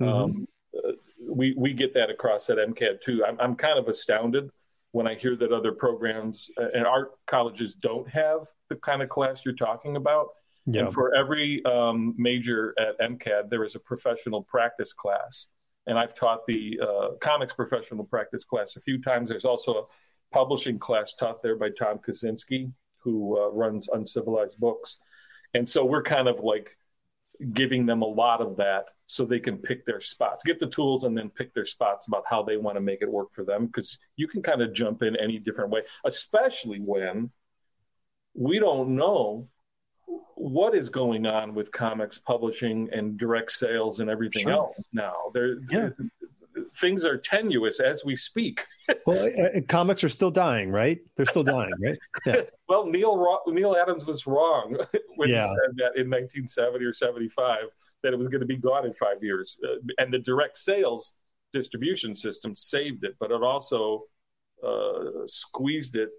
Mm-hmm. 0.01 0.12
Um, 0.12 0.49
uh, 0.77 0.93
we 1.29 1.55
we 1.57 1.73
get 1.73 1.95
that 1.95 2.11
across 2.11 2.49
at 2.49 2.59
MCAD 2.59 3.03
too. 3.03 3.25
I'm 3.27 3.39
I'm 3.41 3.57
kind 3.57 3.79
of 3.79 3.89
astounded 3.89 4.51
when 4.93 5.07
I 5.07 5.15
hear 5.15 5.37
that 5.37 5.53
other 5.53 5.73
programs 5.73 6.51
uh, 6.57 6.69
and 6.73 6.87
art 6.87 7.12
colleges 7.27 7.75
don't 7.75 8.09
have 8.09 8.47
the 8.70 8.77
kind 8.77 9.03
of 9.03 9.09
class 9.09 9.41
you're 9.45 9.55
talking 9.55 9.97
about. 9.97 10.29
Yeah. 10.66 10.83
And 10.83 10.95
for 10.95 11.15
every 11.15 11.65
um, 11.65 12.15
major 12.19 12.75
at 12.79 12.99
MCAD, 13.01 13.51
there 13.51 13.65
is 13.65 13.75
a 13.75 13.81
professional 13.81 14.43
practice 14.43 14.93
class 14.93 15.47
and 15.89 15.98
I've 15.98 16.15
taught 16.15 16.47
the 16.47 16.78
uh, 16.81 17.09
comics 17.20 17.52
professional 17.52 18.05
practice 18.05 18.44
class 18.44 18.77
a 18.77 18.81
few 18.81 19.02
times. 19.02 19.28
There's 19.28 19.44
also 19.44 19.73
a 19.73 19.85
publishing 20.32 20.78
class 20.78 21.15
taught 21.15 21.43
there 21.43 21.56
by 21.56 21.70
Tom 21.70 21.98
Kaczynski, 21.98 22.70
who 22.98 23.36
uh, 23.36 23.48
runs 23.48 23.89
Uncivilized 23.89 24.60
Books, 24.60 24.98
and 25.55 25.69
so 25.69 25.85
we're 25.85 26.02
kind 26.02 26.28
of 26.28 26.40
like 26.40 26.77
giving 27.52 27.86
them 27.86 28.02
a 28.02 28.06
lot 28.06 28.40
of 28.40 28.56
that 28.56 28.86
so 29.06 29.24
they 29.24 29.39
can 29.39 29.56
pick 29.56 29.86
their 29.86 30.01
spots, 30.01 30.43
get 30.44 30.60
the 30.60 30.66
tools, 30.66 31.05
and 31.05 31.16
then 31.16 31.31
pick 31.31 31.55
their 31.55 31.65
spots 31.65 32.06
about 32.06 32.24
how 32.28 32.43
they 32.43 32.56
want 32.56 32.77
to 32.77 32.81
make 32.81 33.01
it 33.01 33.10
work 33.10 33.32
for 33.32 33.44
them. 33.44 33.66
Because 33.66 33.98
you 34.16 34.28
can 34.28 34.43
kind 34.43 34.60
of 34.60 34.74
jump 34.74 35.02
in 35.02 35.16
any 35.16 35.39
different 35.39 35.70
way, 35.70 35.82
especially 36.05 36.78
when 36.78 37.31
we 38.35 38.59
don't 38.59 38.94
know 38.94 39.48
what 40.39 40.74
is 40.74 40.89
going 40.89 41.26
on 41.26 41.55
with 41.55 41.70
comics 41.72 42.18
publishing 42.18 42.89
and 42.93 43.18
direct 43.18 43.52
sales 43.52 44.01
and 44.01 44.09
everything 44.09 44.44
sure. 44.44 44.52
else 44.52 44.76
now. 44.93 45.14
There, 45.35 45.56
yeah. 45.70 45.90
things 46.76 47.05
are 47.05 47.16
tenuous 47.16 47.80
as 47.80 48.05
we 48.05 48.16
speak. 48.16 48.64
well, 49.06 49.24
uh, 49.24 49.59
uh, 49.59 49.60
comics 49.68 50.05
are 50.05 50.09
still 50.09 50.30
dying, 50.30 50.70
right? 50.70 50.98
They're 51.16 51.26
still 51.26 51.43
dying, 51.43 51.72
right? 51.82 51.98
Yeah. 52.24 52.43
well, 52.68 52.86
Neil 52.86 53.40
Neal 53.47 53.76
Adams 53.76 54.05
was 54.05 54.26
wrong 54.26 54.78
when 55.16 55.28
yeah. 55.28 55.43
he 55.43 55.48
said 55.48 55.76
that 55.76 56.01
in 56.01 56.09
1970 56.09 56.85
or 56.85 56.94
75 56.94 57.59
that 58.02 58.12
it 58.12 58.16
was 58.16 58.28
going 58.28 58.40
to 58.40 58.47
be 58.47 58.56
gone 58.56 58.86
in 58.86 58.94
five 58.94 59.22
years, 59.22 59.56
uh, 59.64 59.74
and 59.98 60.14
the 60.14 60.20
direct 60.20 60.56
sales 60.56 61.14
distribution 61.52 62.14
system 62.14 62.55
saved 62.55 63.02
it, 63.02 63.16
but 63.18 63.32
it 63.32 63.43
also 63.43 64.05
uh, 64.64 65.26
squeezed 65.26 65.97
it 65.97 66.10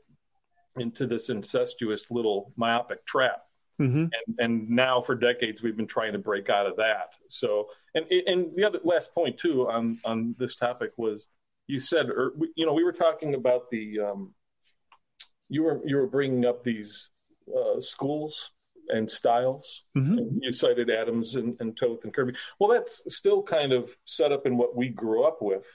into 0.78 1.08
this 1.08 1.30
incestuous 1.30 2.06
little 2.12 2.52
myopic 2.58 3.06
trap 3.06 3.44
Mm-hmm. 3.80 3.98
and 3.98 4.40
and 4.40 4.70
now 4.70 5.02
for 5.02 5.16
decades 5.16 5.62
we've 5.62 5.78
been 5.78 5.88
trying 5.88 6.14
to 6.14 6.20
break 6.20 6.50
out 6.50 6.68
of 6.68 6.76
that. 6.78 7.14
So 7.30 7.68
and 7.96 8.06
and 8.28 8.56
the 8.56 8.66
other 8.66 8.80
last 8.84 9.14
point 9.14 9.38
too 9.38 9.70
on 9.70 10.00
on 10.04 10.36
this 10.38 10.56
topic 10.56 10.92
was 10.98 11.28
you 11.68 11.80
said 11.80 12.08
or 12.10 12.34
you 12.56 12.66
know 12.66 12.74
we 12.74 12.84
were 12.84 12.92
talking 12.92 13.36
about 13.36 13.70
the 13.70 14.00
um, 14.00 14.34
you 15.48 15.64
were 15.64 15.82
you 15.86 15.96
were 15.96 16.08
bringing 16.08 16.46
up 16.46 16.64
these 16.64 17.10
uh, 17.48 17.80
schools 17.82 18.52
and 18.90 19.10
styles. 19.12 19.84
Mm-hmm. 19.96 20.18
And 20.18 20.42
you 20.44 20.52
cited 20.52 20.90
Adams 20.90 21.36
and, 21.36 21.56
and 21.60 21.78
Toth 21.78 22.04
and 22.04 22.14
Kirby. 22.14 22.34
Well, 22.60 22.72
that's 22.72 23.04
still 23.16 23.44
kind 23.44 23.72
of 23.72 23.96
set 24.06 24.32
up 24.32 24.46
in 24.46 24.58
what 24.58 24.76
we 24.76 24.90
grew 24.90 25.24
up 25.26 25.42
with, 25.42 25.66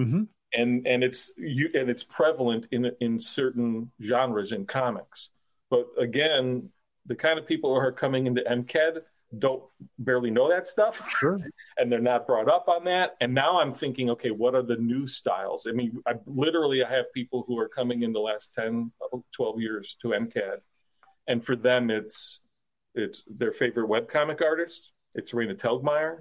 Mm-hmm. 0.00 0.22
and 0.52 0.86
and 0.86 1.02
it's 1.02 1.32
you 1.36 1.70
and 1.74 1.90
it's 1.90 2.04
prevalent 2.04 2.66
in 2.70 2.90
in 3.00 3.20
certain 3.20 3.90
genres 4.02 4.52
in 4.52 4.66
comics. 4.66 5.30
But 5.70 5.86
again, 5.98 6.70
the 7.08 7.14
kind 7.14 7.38
of 7.38 7.46
people 7.46 7.70
who 7.74 7.80
are 7.80 7.92
coming 7.92 8.26
into 8.26 8.42
MCAD 8.42 9.00
don't 9.38 9.62
barely 9.98 10.30
know 10.30 10.48
that 10.48 10.66
stuff 10.66 11.06
Sure. 11.10 11.38
and 11.76 11.92
they're 11.92 12.00
not 12.00 12.26
brought 12.26 12.48
up 12.48 12.66
on 12.68 12.84
that. 12.84 13.16
And 13.20 13.34
now 13.34 13.60
I'm 13.60 13.74
thinking, 13.74 14.08
okay, 14.10 14.30
what 14.30 14.54
are 14.54 14.62
the 14.62 14.76
new 14.76 15.06
styles? 15.06 15.66
I 15.68 15.72
mean, 15.72 16.00
I 16.06 16.14
literally 16.26 16.82
I 16.82 16.90
have 16.90 17.12
people 17.12 17.44
who 17.46 17.58
are 17.58 17.68
coming 17.68 18.02
in 18.04 18.12
the 18.12 18.20
last 18.20 18.54
10, 18.54 18.90
12 19.32 19.60
years 19.60 19.96
to 20.02 20.08
MCAD, 20.08 20.58
and 21.26 21.44
for 21.44 21.56
them, 21.56 21.90
it's 21.90 22.40
it's 22.94 23.22
their 23.28 23.52
favorite 23.52 23.88
webcomic 23.88 24.40
artist. 24.42 24.92
It's 25.14 25.32
Raina 25.32 25.54
Telgemeier. 25.58 26.20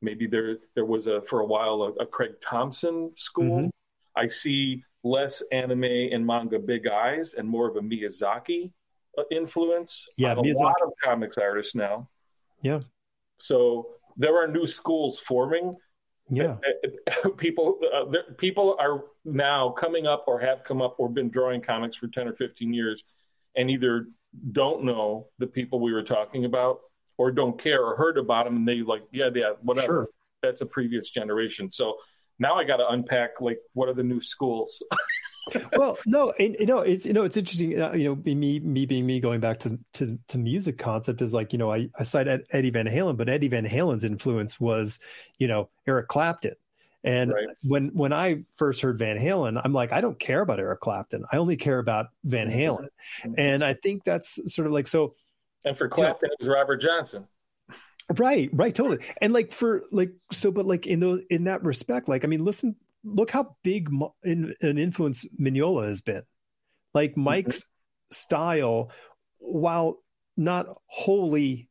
Maybe 0.00 0.26
there 0.28 0.58
there 0.76 0.84
was 0.84 1.06
a 1.08 1.22
for 1.22 1.40
a 1.40 1.46
while 1.46 1.82
a, 1.98 2.02
a 2.04 2.06
Craig 2.06 2.34
Thompson 2.40 3.12
school. 3.16 3.62
Mhm. 3.62 3.70
I 4.16 4.28
see 4.28 4.84
less 5.02 5.42
anime 5.50 5.82
and 5.84 6.24
manga 6.24 6.58
big 6.60 6.86
eyes 6.86 7.34
and 7.34 7.48
more 7.48 7.68
of 7.68 7.76
a 7.76 7.80
Miyazaki 7.80 8.72
influence. 9.30 10.06
Yeah, 10.16 10.34
a 10.34 10.40
lot 10.40 10.76
of 10.82 10.92
comics 11.02 11.38
artists 11.38 11.74
now. 11.74 12.08
Yeah. 12.62 12.80
So 13.38 13.88
there 14.16 14.36
are 14.42 14.48
new 14.48 14.66
schools 14.66 15.18
forming. 15.18 15.76
Yeah. 16.30 16.56
people 17.36 17.78
uh, 17.94 18.04
people 18.38 18.76
are 18.80 19.04
now 19.24 19.70
coming 19.70 20.06
up 20.06 20.24
or 20.26 20.40
have 20.40 20.64
come 20.64 20.80
up 20.80 20.96
or 20.98 21.08
been 21.08 21.28
drawing 21.30 21.60
comics 21.60 21.96
for 21.96 22.08
10 22.08 22.28
or 22.28 22.32
15 22.32 22.72
years 22.72 23.02
and 23.56 23.70
either 23.70 24.06
don't 24.52 24.84
know 24.84 25.28
the 25.38 25.46
people 25.46 25.80
we 25.80 25.92
were 25.92 26.02
talking 26.02 26.44
about 26.46 26.80
or 27.18 27.30
don't 27.30 27.58
care 27.58 27.84
or 27.84 27.94
heard 27.96 28.16
about 28.18 28.46
them 28.46 28.56
and 28.56 28.66
they 28.66 28.80
like 28.80 29.02
yeah 29.12 29.28
yeah 29.34 29.52
whatever 29.62 29.86
Sure. 29.86 30.08
that's 30.42 30.60
a 30.60 30.66
previous 30.66 31.10
generation 31.10 31.70
so 31.70 31.96
now 32.38 32.54
i 32.54 32.64
got 32.64 32.78
to 32.78 32.88
unpack 32.88 33.40
like 33.40 33.58
what 33.74 33.88
are 33.88 33.94
the 33.94 34.02
new 34.02 34.20
schools 34.20 34.82
well, 35.76 35.98
no, 36.06 36.32
and, 36.38 36.56
you 36.58 36.66
know, 36.66 36.78
it's 36.78 37.04
you 37.06 37.12
know, 37.12 37.24
it's 37.24 37.36
interesting. 37.36 37.80
Uh, 37.80 37.92
you 37.92 38.04
know, 38.04 38.16
me 38.24 38.60
me 38.60 38.86
being 38.86 39.06
me 39.06 39.20
going 39.20 39.40
back 39.40 39.60
to 39.60 39.78
to 39.94 40.18
to 40.28 40.38
music 40.38 40.78
concept 40.78 41.22
is 41.22 41.34
like 41.34 41.52
you 41.52 41.58
know, 41.58 41.72
I 41.72 41.88
I 41.98 42.04
cite 42.04 42.28
Eddie 42.50 42.70
Van 42.70 42.86
Halen, 42.86 43.16
but 43.16 43.28
Eddie 43.28 43.48
Van 43.48 43.66
Halen's 43.66 44.04
influence 44.04 44.58
was 44.58 44.98
you 45.38 45.48
know 45.48 45.68
Eric 45.86 46.08
Clapton. 46.08 46.54
And 47.02 47.32
Right. 47.32 47.48
when 47.62 47.88
when 47.88 48.12
I 48.14 48.44
first 48.54 48.80
heard 48.80 48.98
Van 48.98 49.18
Halen, 49.18 49.60
I'm 49.62 49.74
like, 49.74 49.92
I 49.92 50.00
don't 50.00 50.18
care 50.18 50.40
about 50.40 50.58
Eric 50.58 50.80
Clapton. 50.80 51.24
I 51.30 51.36
only 51.36 51.56
care 51.56 51.78
about 51.78 52.06
Van 52.24 52.48
Halen. 52.48 52.88
And 53.36 53.62
I 53.62 53.74
think 53.74 54.04
that's 54.04 54.52
sort 54.52 54.66
of 54.66 54.72
like 54.72 54.86
so 54.86 55.14
and 55.66 55.78
for 55.78 55.88
clapton 55.88 56.28
it 56.30 56.36
was 56.38 56.46
robert 56.48 56.76
johnson 56.76 57.26
Right, 58.18 58.50
right, 58.52 58.74
totally. 58.74 58.98
And 59.22 59.32
like 59.32 59.50
for 59.50 59.84
like 59.90 60.12
so, 60.30 60.50
but 60.50 60.66
like 60.66 60.86
in 60.86 61.00
those 61.00 61.22
in 61.30 61.44
that 61.44 61.64
respect, 61.64 62.06
like 62.06 62.24
I 62.24 62.26
mean, 62.26 62.44
listen, 62.44 62.76
look 63.04 63.30
how 63.30 63.56
big 63.62 63.90
in, 64.22 64.54
an 64.60 64.78
influence 64.78 65.26
Mignola 65.38 65.86
has 65.86 66.00
been. 66.00 66.22
Like 66.94 67.16
Mike's 67.16 67.64
style, 68.10 68.90
while 69.38 69.98
not 70.36 70.66
wholly, 70.86 71.68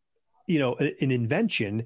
you 0.47 0.59
know, 0.59 0.75
a- 0.79 0.95
an 1.03 1.11
invention, 1.11 1.85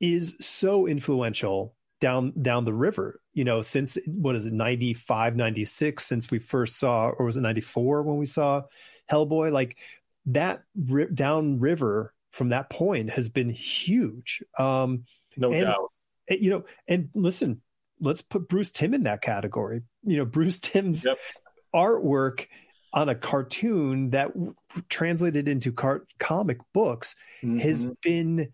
is 0.00 0.34
so 0.40 0.86
influential 0.86 1.74
down 2.00 2.32
down 2.40 2.64
the 2.64 2.74
river. 2.74 3.20
You 3.32 3.44
know, 3.44 3.62
since 3.62 3.96
what 4.06 4.36
is 4.36 4.46
it, 4.46 4.52
95, 4.52 5.34
96, 5.36 6.04
since 6.04 6.30
we 6.30 6.38
first 6.38 6.76
saw, 6.78 7.08
or 7.08 7.26
was 7.26 7.36
it 7.36 7.40
ninety 7.40 7.60
four 7.62 8.02
when 8.02 8.16
we 8.18 8.26
saw 8.26 8.62
Hellboy? 9.10 9.50
Like 9.52 9.78
that 10.26 10.62
ri- 10.76 11.08
down 11.12 11.58
river 11.60 12.12
from 12.30 12.50
that 12.50 12.68
point 12.70 13.10
has 13.10 13.28
been 13.28 13.48
huge. 13.50 14.42
Um, 14.58 15.04
no 15.36 15.52
And- 15.52 15.64
doubt 15.64 15.90
you 16.30 16.48
know, 16.48 16.64
and 16.88 17.10
listen, 17.14 17.60
let's 18.00 18.22
put 18.22 18.48
Bruce 18.48 18.70
Timm 18.72 18.94
in 18.94 19.02
that 19.04 19.22
category. 19.22 19.82
You 20.02 20.16
know, 20.18 20.24
Bruce 20.24 20.58
Timm's 20.58 21.04
Yep. 21.04 21.18
artwork 21.74 22.46
on 22.92 23.08
a 23.08 23.14
cartoon 23.14 24.10
that 24.10 24.28
w- 24.34 24.54
translated 24.88 25.48
into 25.48 25.72
car- 25.72 26.06
comic 26.18 26.58
books 26.72 27.16
has 27.42 27.84
Mhm. 27.84 28.00
been 28.02 28.52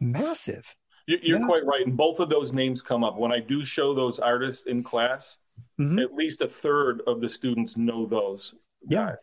massive. 0.00 0.74
You- 1.06 1.18
You're 1.22 1.38
Yes. 1.38 1.48
quite 1.48 1.64
right. 1.64 1.86
And 1.86 1.96
both 1.96 2.20
of 2.20 2.28
those 2.28 2.52
names 2.52 2.82
come 2.82 3.02
up. 3.04 3.16
When 3.18 3.32
I 3.32 3.40
do 3.40 3.64
show 3.64 3.94
those 3.94 4.18
artists 4.18 4.66
in 4.66 4.82
class, 4.82 5.38
Mhm. 5.78 6.02
at 6.02 6.14
least 6.14 6.40
a 6.40 6.48
third 6.48 7.02
of 7.06 7.20
the 7.20 7.28
students 7.28 7.76
know 7.76 8.06
those. 8.06 8.54
Yeah. 8.88 9.06
guys. 9.06 9.16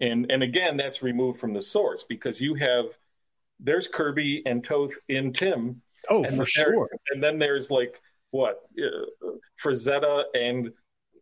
And 0.00 0.30
and 0.32 0.42
again, 0.42 0.76
that's 0.76 1.00
removed 1.02 1.38
from 1.38 1.52
the 1.52 1.62
source 1.62 2.04
because 2.08 2.40
you 2.40 2.54
have 2.54 2.86
there's 3.60 3.86
Kirby 3.86 4.42
and 4.44 4.64
Toth 4.64 4.90
in 5.08 5.32
Timm. 5.32 5.80
Oh, 6.10 6.24
and 6.24 6.36
for 6.36 6.44
sure. 6.46 6.88
And 7.10 7.22
then 7.22 7.38
there's 7.38 7.70
like 7.70 8.00
what 8.30 8.60
uh, 8.78 9.30
Frazetta 9.62 10.24
and 10.34 10.70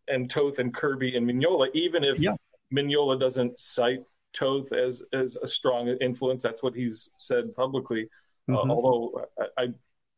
and 0.09 0.29
Toth 0.31 0.59
and 0.59 0.75
Kirby 0.75 1.17
and 1.17 1.29
Mignola. 1.29 1.69
Even 1.75 2.05
if 2.05 2.19
Yeah. 2.19 2.35
Mignola 2.75 3.19
doesn't 3.21 3.59
cite 3.61 4.03
Toth 4.33 4.73
as 4.73 5.03
as 5.13 5.37
a 5.37 5.47
strong 5.47 5.89
influence, 6.01 6.43
that's 6.43 6.63
what 6.63 6.75
he's 6.75 7.09
said 7.19 7.55
publicly. 7.55 8.09
Uh, 8.49 8.55
Mhm. 8.55 8.71
although 8.71 9.27
I, 9.39 9.63
I, 9.63 9.69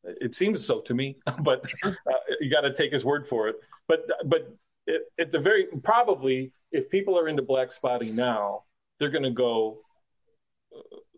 it 0.05 0.35
seems 0.35 0.65
so 0.65 0.81
to 0.83 0.95
me, 0.95 1.17
but 1.43 1.71
uh, 1.85 1.93
you 2.41 2.51
got 2.51 2.63
to 2.63 2.73
take 2.73 2.93
his 2.93 3.05
word 3.05 3.27
for 3.29 3.49
it. 3.49 3.57
But 3.89 4.07
but 4.27 4.55
it, 4.87 5.03
at 5.19 5.33
the 5.33 5.39
very 5.41 5.67
probably, 5.83 6.53
if 6.73 6.89
people 6.91 7.19
are 7.19 7.29
into 7.29 7.43
black 7.43 7.73
spotting 7.73 8.15
now, 8.15 8.65
they're 8.99 9.11
going 9.11 9.25
to 9.25 9.31
go. 9.31 9.81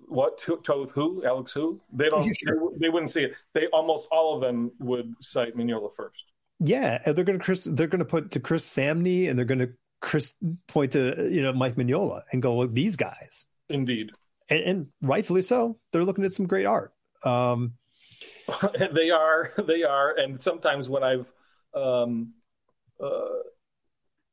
What 0.08 0.38
to- 0.42 0.60
Toth 0.64 0.90
who 0.92 1.24
Alex 1.24 1.52
who 1.52 1.80
they 1.92 2.08
don't 2.08 2.32
sure. 2.34 2.70
they, 2.72 2.86
they 2.86 2.88
wouldn't 2.88 3.10
see 3.10 3.22
it 3.22 3.34
they 3.54 3.66
almost 3.72 4.08
all 4.10 4.34
of 4.34 4.40
them 4.40 4.70
would 4.78 5.14
cite 5.20 5.56
Mignola 5.56 5.94
first 5.94 6.22
Yeah, 6.60 7.00
and 7.04 7.16
they're 7.16 7.24
going 7.24 7.38
to 7.38 7.44
Chris. 7.44 7.64
They're 7.64 7.86
going 7.86 7.98
to 8.00 8.04
put 8.04 8.30
to 8.32 8.40
Chris 8.40 8.64
Samnee, 8.68 9.28
and 9.28 9.38
they're 9.38 9.44
going 9.44 9.58
to 9.58 9.72
Chris 10.00 10.34
point 10.68 10.92
to 10.92 11.28
you 11.30 11.42
know 11.42 11.52
Mike 11.52 11.74
Mignola 11.76 12.22
and 12.32 12.40
go 12.40 12.54
well, 12.54 12.68
these 12.68 12.96
guys, 12.96 13.46
indeed 13.68 14.10
and, 14.48 14.60
and 14.60 14.86
rightfully 15.02 15.42
so. 15.42 15.78
They're 15.90 16.04
looking 16.04 16.24
at 16.24 16.32
some 16.32 16.46
great 16.46 16.66
art. 16.66 16.92
Um, 17.24 17.74
they 18.94 19.10
are 19.10 19.52
they 19.66 19.82
are 19.82 20.16
and 20.16 20.40
sometimes 20.40 20.88
when 20.88 21.02
i've 21.02 21.26
um 21.74 22.32
uh 23.02 23.40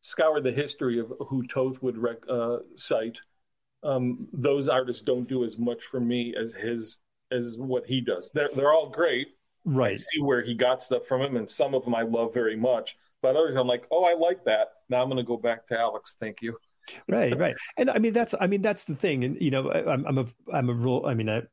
scoured 0.02 0.44
the 0.44 0.52
history 0.52 1.00
of 1.00 1.12
who 1.28 1.46
toth 1.48 1.82
would 1.82 1.98
rec- 1.98 2.30
uh 2.30 2.58
cite 2.76 3.18
um 3.84 4.28
those 4.34 4.68
artists 4.68 5.02
don't 5.02 5.28
do 5.28 5.44
as 5.44 5.58
much 5.58 5.84
for 5.84 6.00
me 6.00 6.34
as 6.40 6.54
his 6.54 6.98
as 7.32 7.56
what 7.58 7.86
he 7.86 8.00
does. 8.00 8.30
They're, 8.34 8.50
they're 8.56 8.72
all 8.72 8.90
great. 8.90 9.28
I 9.66 9.70
right. 9.72 10.00
see 10.00 10.22
where 10.22 10.44
he 10.44 10.54
got 10.54 10.84
stuff 10.84 11.06
from 11.08 11.22
him 11.22 11.38
and 11.38 11.50
some 11.50 11.74
of 11.74 11.86
them 11.86 11.96
i 11.96 12.02
love 12.02 12.34
very 12.34 12.58
much 12.58 12.98
but 13.22 13.36
others 13.36 13.56
i'm 13.56 13.68
like 13.68 13.86
oh 13.92 14.04
i 14.04 14.14
like 14.14 14.44
that. 14.46 14.74
Now 14.90 15.02
i'm 15.02 15.08
going 15.08 15.18
to 15.18 15.24
go 15.24 15.38
back 15.38 15.66
to 15.68 15.80
alex. 15.80 16.18
Thank 16.20 16.42
you. 16.42 16.58
Right 17.08 17.38
right. 17.46 17.56
And 17.78 17.90
i 17.90 17.98
mean 17.98 18.14
that's 18.14 18.36
i 18.40 18.48
mean 18.48 18.62
that's 18.62 18.86
the 18.86 18.96
thing. 18.96 19.24
And 19.24 19.42
you 19.42 19.52
know 19.52 19.70
I, 19.70 19.92
i'm 19.92 20.06
i'm 20.06 20.18
a 20.18 20.26
i'm 20.54 20.70
a 20.70 20.74
real 20.74 21.04
i 21.06 21.14
mean 21.14 21.30
I, 21.30 21.44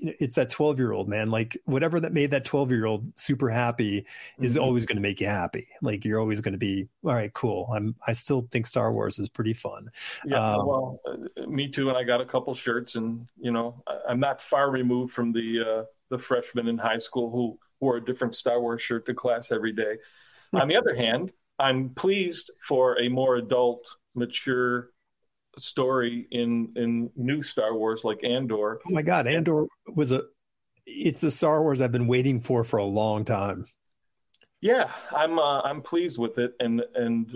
it's 0.00 0.36
that 0.36 0.50
12 0.50 0.78
year 0.78 0.92
old 0.92 1.08
man 1.08 1.30
like 1.30 1.56
whatever 1.64 2.00
that 2.00 2.12
made 2.12 2.30
that 2.30 2.44
12 2.44 2.70
year 2.70 2.84
old 2.86 3.10
super 3.16 3.48
happy 3.48 4.06
is 4.40 4.56
Mhm. 4.56 4.62
always 4.62 4.84
going 4.86 4.96
to 4.96 5.02
make 5.02 5.20
you 5.20 5.26
happy 5.26 5.68
like 5.82 6.04
you're 6.04 6.20
always 6.20 6.40
going 6.42 6.52
to 6.52 6.58
be 6.58 6.86
all 7.04 7.14
right 7.14 7.32
cool 7.32 7.70
i'm 7.74 7.94
i 8.06 8.12
still 8.12 8.46
think 8.50 8.66
star 8.66 8.92
wars 8.92 9.18
is 9.18 9.28
pretty 9.28 9.54
fun 9.54 9.90
Yeah, 10.24 10.38
Um, 10.54 10.66
well, 10.66 11.00
uh, 11.06 11.46
me 11.46 11.68
too. 11.68 11.88
And 11.88 11.96
I 11.98 12.04
got 12.04 12.20
a 12.20 12.26
couple 12.26 12.54
shirts, 12.54 12.96
and 12.96 13.26
you 13.38 13.50
know, 13.52 13.82
I, 13.86 13.98
I'm 14.10 14.20
not 14.20 14.40
far 14.42 14.70
removed 14.70 15.12
from 15.14 15.32
the 15.32 15.60
uh, 15.60 15.84
the 16.10 16.18
freshmen 16.18 16.68
in 16.68 16.78
high 16.78 16.98
school 16.98 17.30
who 17.30 17.58
wore 17.80 17.96
a 17.96 18.04
different 18.04 18.34
Star 18.34 18.60
Wars 18.60 18.82
shirt 18.82 19.06
to 19.06 19.14
class 19.14 19.50
every 19.52 19.72
day. 19.72 19.96
On 20.54 20.68
the 20.68 20.76
other 20.76 20.94
hand, 20.94 21.32
I'm 21.58 21.90
pleased 21.90 22.50
for 22.66 23.00
a 23.00 23.08
more 23.08 23.36
adult, 23.36 23.84
mature 24.14 24.90
story 25.58 26.26
in 26.30 26.72
in 26.76 27.10
new 27.16 27.42
Star 27.42 27.74
Wars 27.74 28.02
like 28.04 28.22
Andor. 28.24 28.80
oh 28.86 28.90
my 28.90 29.02
god 29.02 29.26
andor 29.26 29.66
was 29.94 30.12
a 30.12 30.22
it's 30.86 31.20
the 31.20 31.30
star 31.30 31.62
wars 31.62 31.80
i've 31.80 31.90
been 31.90 32.06
waiting 32.06 32.40
for 32.40 32.62
for 32.62 32.76
a 32.76 32.84
long 32.84 33.24
time 33.24 33.66
Yeah, 34.60 34.90
I'm 35.14 35.38
uh, 35.38 35.60
I'm 35.60 35.82
pleased 35.82 36.18
with 36.18 36.38
it, 36.38 36.54
and 36.60 36.82
and 36.94 37.30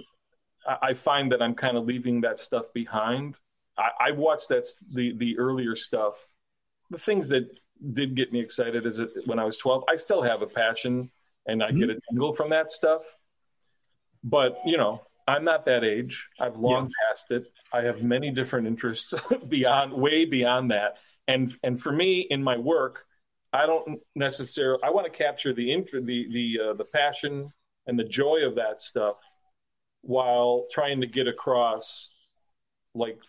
I, 0.66 0.94
find 0.94 1.30
that 1.32 1.42
I'm 1.42 1.54
kind 1.54 1.76
of 1.76 1.84
leaving 1.84 2.20
that 2.22 2.38
stuff 2.38 2.66
behind. 2.74 3.36
I, 3.78 4.08
I 4.08 4.10
watched 4.12 4.48
that 4.48 4.66
the 4.94 5.14
the 5.16 5.38
earlier 5.38 5.76
stuff, 5.76 6.14
the 6.90 6.98
things 6.98 7.28
that 7.28 7.50
did 7.92 8.16
get 8.16 8.32
me 8.32 8.40
excited 8.40 8.86
as 8.86 8.98
it, 8.98 9.10
when 9.26 9.38
I 9.38 9.44
was 9.44 9.56
12. 9.58 9.84
I 9.88 9.96
still 9.96 10.22
have 10.22 10.42
a 10.42 10.46
passion, 10.46 11.10
and 11.46 11.62
I 11.62 11.70
get 11.72 11.90
a 11.90 12.00
tingle 12.08 12.34
from 12.34 12.50
that 12.50 12.72
stuff. 12.72 13.02
But 14.24 14.58
you 14.64 14.76
know, 14.76 15.02
I'm 15.30 15.44
not 15.44 15.64
that 15.66 15.84
age. 15.84 16.28
I've 16.40 16.56
long 16.56 16.86
yeah. 16.86 17.08
passed 17.08 17.30
it. 17.30 17.52
I 17.72 17.82
have 17.82 18.02
many 18.02 18.32
different 18.32 18.66
interests 18.66 19.14
beyond, 19.48 19.92
way 19.92 20.24
beyond 20.24 20.72
that. 20.72 20.96
And 21.28 21.54
and 21.62 21.80
for 21.80 21.92
me, 21.92 22.26
in 22.28 22.42
my 22.42 22.58
work, 22.58 23.04
I 23.52 23.66
don't 23.66 24.00
necessarily. 24.16 24.80
I 24.82 24.90
want 24.90 25.06
to 25.06 25.16
capture 25.16 25.52
the 25.52 25.84
the 25.92 26.00
the 26.32 26.60
uh, 26.62 26.72
the 26.74 26.84
passion 26.84 27.52
and 27.86 27.96
the 27.96 28.04
joy 28.04 28.40
of 28.44 28.56
that 28.56 28.82
stuff, 28.82 29.16
while 30.02 30.66
trying 30.72 31.00
to 31.02 31.06
get 31.06 31.28
across, 31.28 32.12
like 32.94 33.20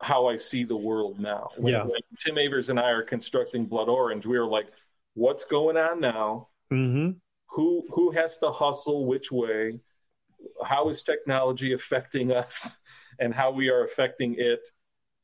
how 0.00 0.28
I 0.28 0.36
see 0.36 0.62
the 0.62 0.76
world 0.76 1.18
now. 1.18 1.50
When, 1.56 1.74
yeah. 1.74 1.82
when 1.82 2.00
Tim 2.24 2.38
Avers 2.38 2.68
and 2.68 2.78
I 2.78 2.90
are 2.90 3.02
constructing 3.02 3.66
Blood 3.66 3.88
Orange, 3.88 4.26
we 4.26 4.36
are 4.36 4.46
like, 4.46 4.66
what's 5.14 5.44
going 5.44 5.76
on 5.76 6.00
now? 6.00 6.48
Mm-hmm. 6.72 7.18
Who 7.48 7.84
who 7.92 8.12
has 8.12 8.38
to 8.38 8.52
hustle 8.52 9.06
which 9.06 9.32
way? 9.32 9.80
How 10.64 10.88
is 10.88 11.02
technology 11.02 11.72
affecting 11.72 12.32
us, 12.32 12.76
and 13.18 13.34
how 13.34 13.50
we 13.50 13.68
are 13.68 13.84
affecting 13.84 14.36
it? 14.38 14.60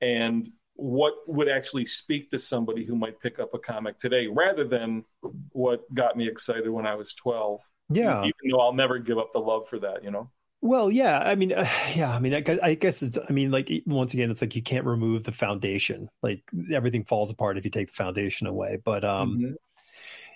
And 0.00 0.50
what 0.78 1.14
would 1.26 1.48
actually 1.48 1.84
speak 1.84 2.30
to 2.30 2.38
somebody 2.38 2.84
who 2.84 2.94
might 2.94 3.20
pick 3.20 3.40
up 3.40 3.52
a 3.52 3.58
comic 3.58 3.98
today 3.98 4.28
rather 4.28 4.62
than 4.62 5.04
what 5.50 5.82
got 5.92 6.16
me 6.16 6.28
excited 6.28 6.68
when 6.70 6.86
I 6.86 6.94
was 6.94 7.14
12. 7.14 7.60
Yeah. 7.90 8.20
Even 8.20 8.32
though 8.50 8.60
I'll 8.60 8.72
never 8.72 9.00
give 9.00 9.18
up 9.18 9.32
the 9.32 9.40
love 9.40 9.68
for 9.68 9.80
that, 9.80 10.04
you 10.04 10.12
know? 10.12 10.30
Well, 10.60 10.88
yeah. 10.88 11.18
I 11.18 11.34
mean, 11.34 11.52
uh, 11.52 11.68
yeah. 11.96 12.14
I 12.14 12.20
mean, 12.20 12.32
I, 12.32 12.58
I, 12.62 12.74
guess 12.74 13.02
it's, 13.02 13.18
I 13.18 13.32
mean, 13.32 13.50
like, 13.50 13.70
once 13.86 14.14
again, 14.14 14.30
it's 14.30 14.40
like 14.40 14.54
you 14.54 14.62
can't 14.62 14.84
remove 14.84 15.24
the 15.24 15.32
foundation. 15.32 16.10
Like, 16.22 16.42
everything 16.72 17.04
falls 17.04 17.32
apart 17.32 17.58
if 17.58 17.64
you 17.64 17.72
take 17.72 17.88
the 17.88 17.94
foundation 17.94 18.46
away. 18.46 18.78
But, 18.82 19.04
um, 19.04 19.36
mm-hmm. 19.36 19.52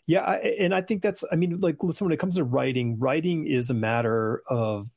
Yeah. 0.07 0.23
I, 0.23 0.37
and 0.59 0.75
I 0.75 0.83
think 0.83 1.03
that's, 1.03 1.25
I 1.31 1.37
mean, 1.37 1.61
like, 1.61 1.83
listen, 1.83 2.05
when 2.05 2.13
it 2.13 2.19
comes 2.19 2.37
to 2.37 2.45
writing, 2.45 2.99
writing 2.99 3.47
is 3.47 3.71
a 3.71 3.75
matter 3.75 4.43
of 4.49 4.91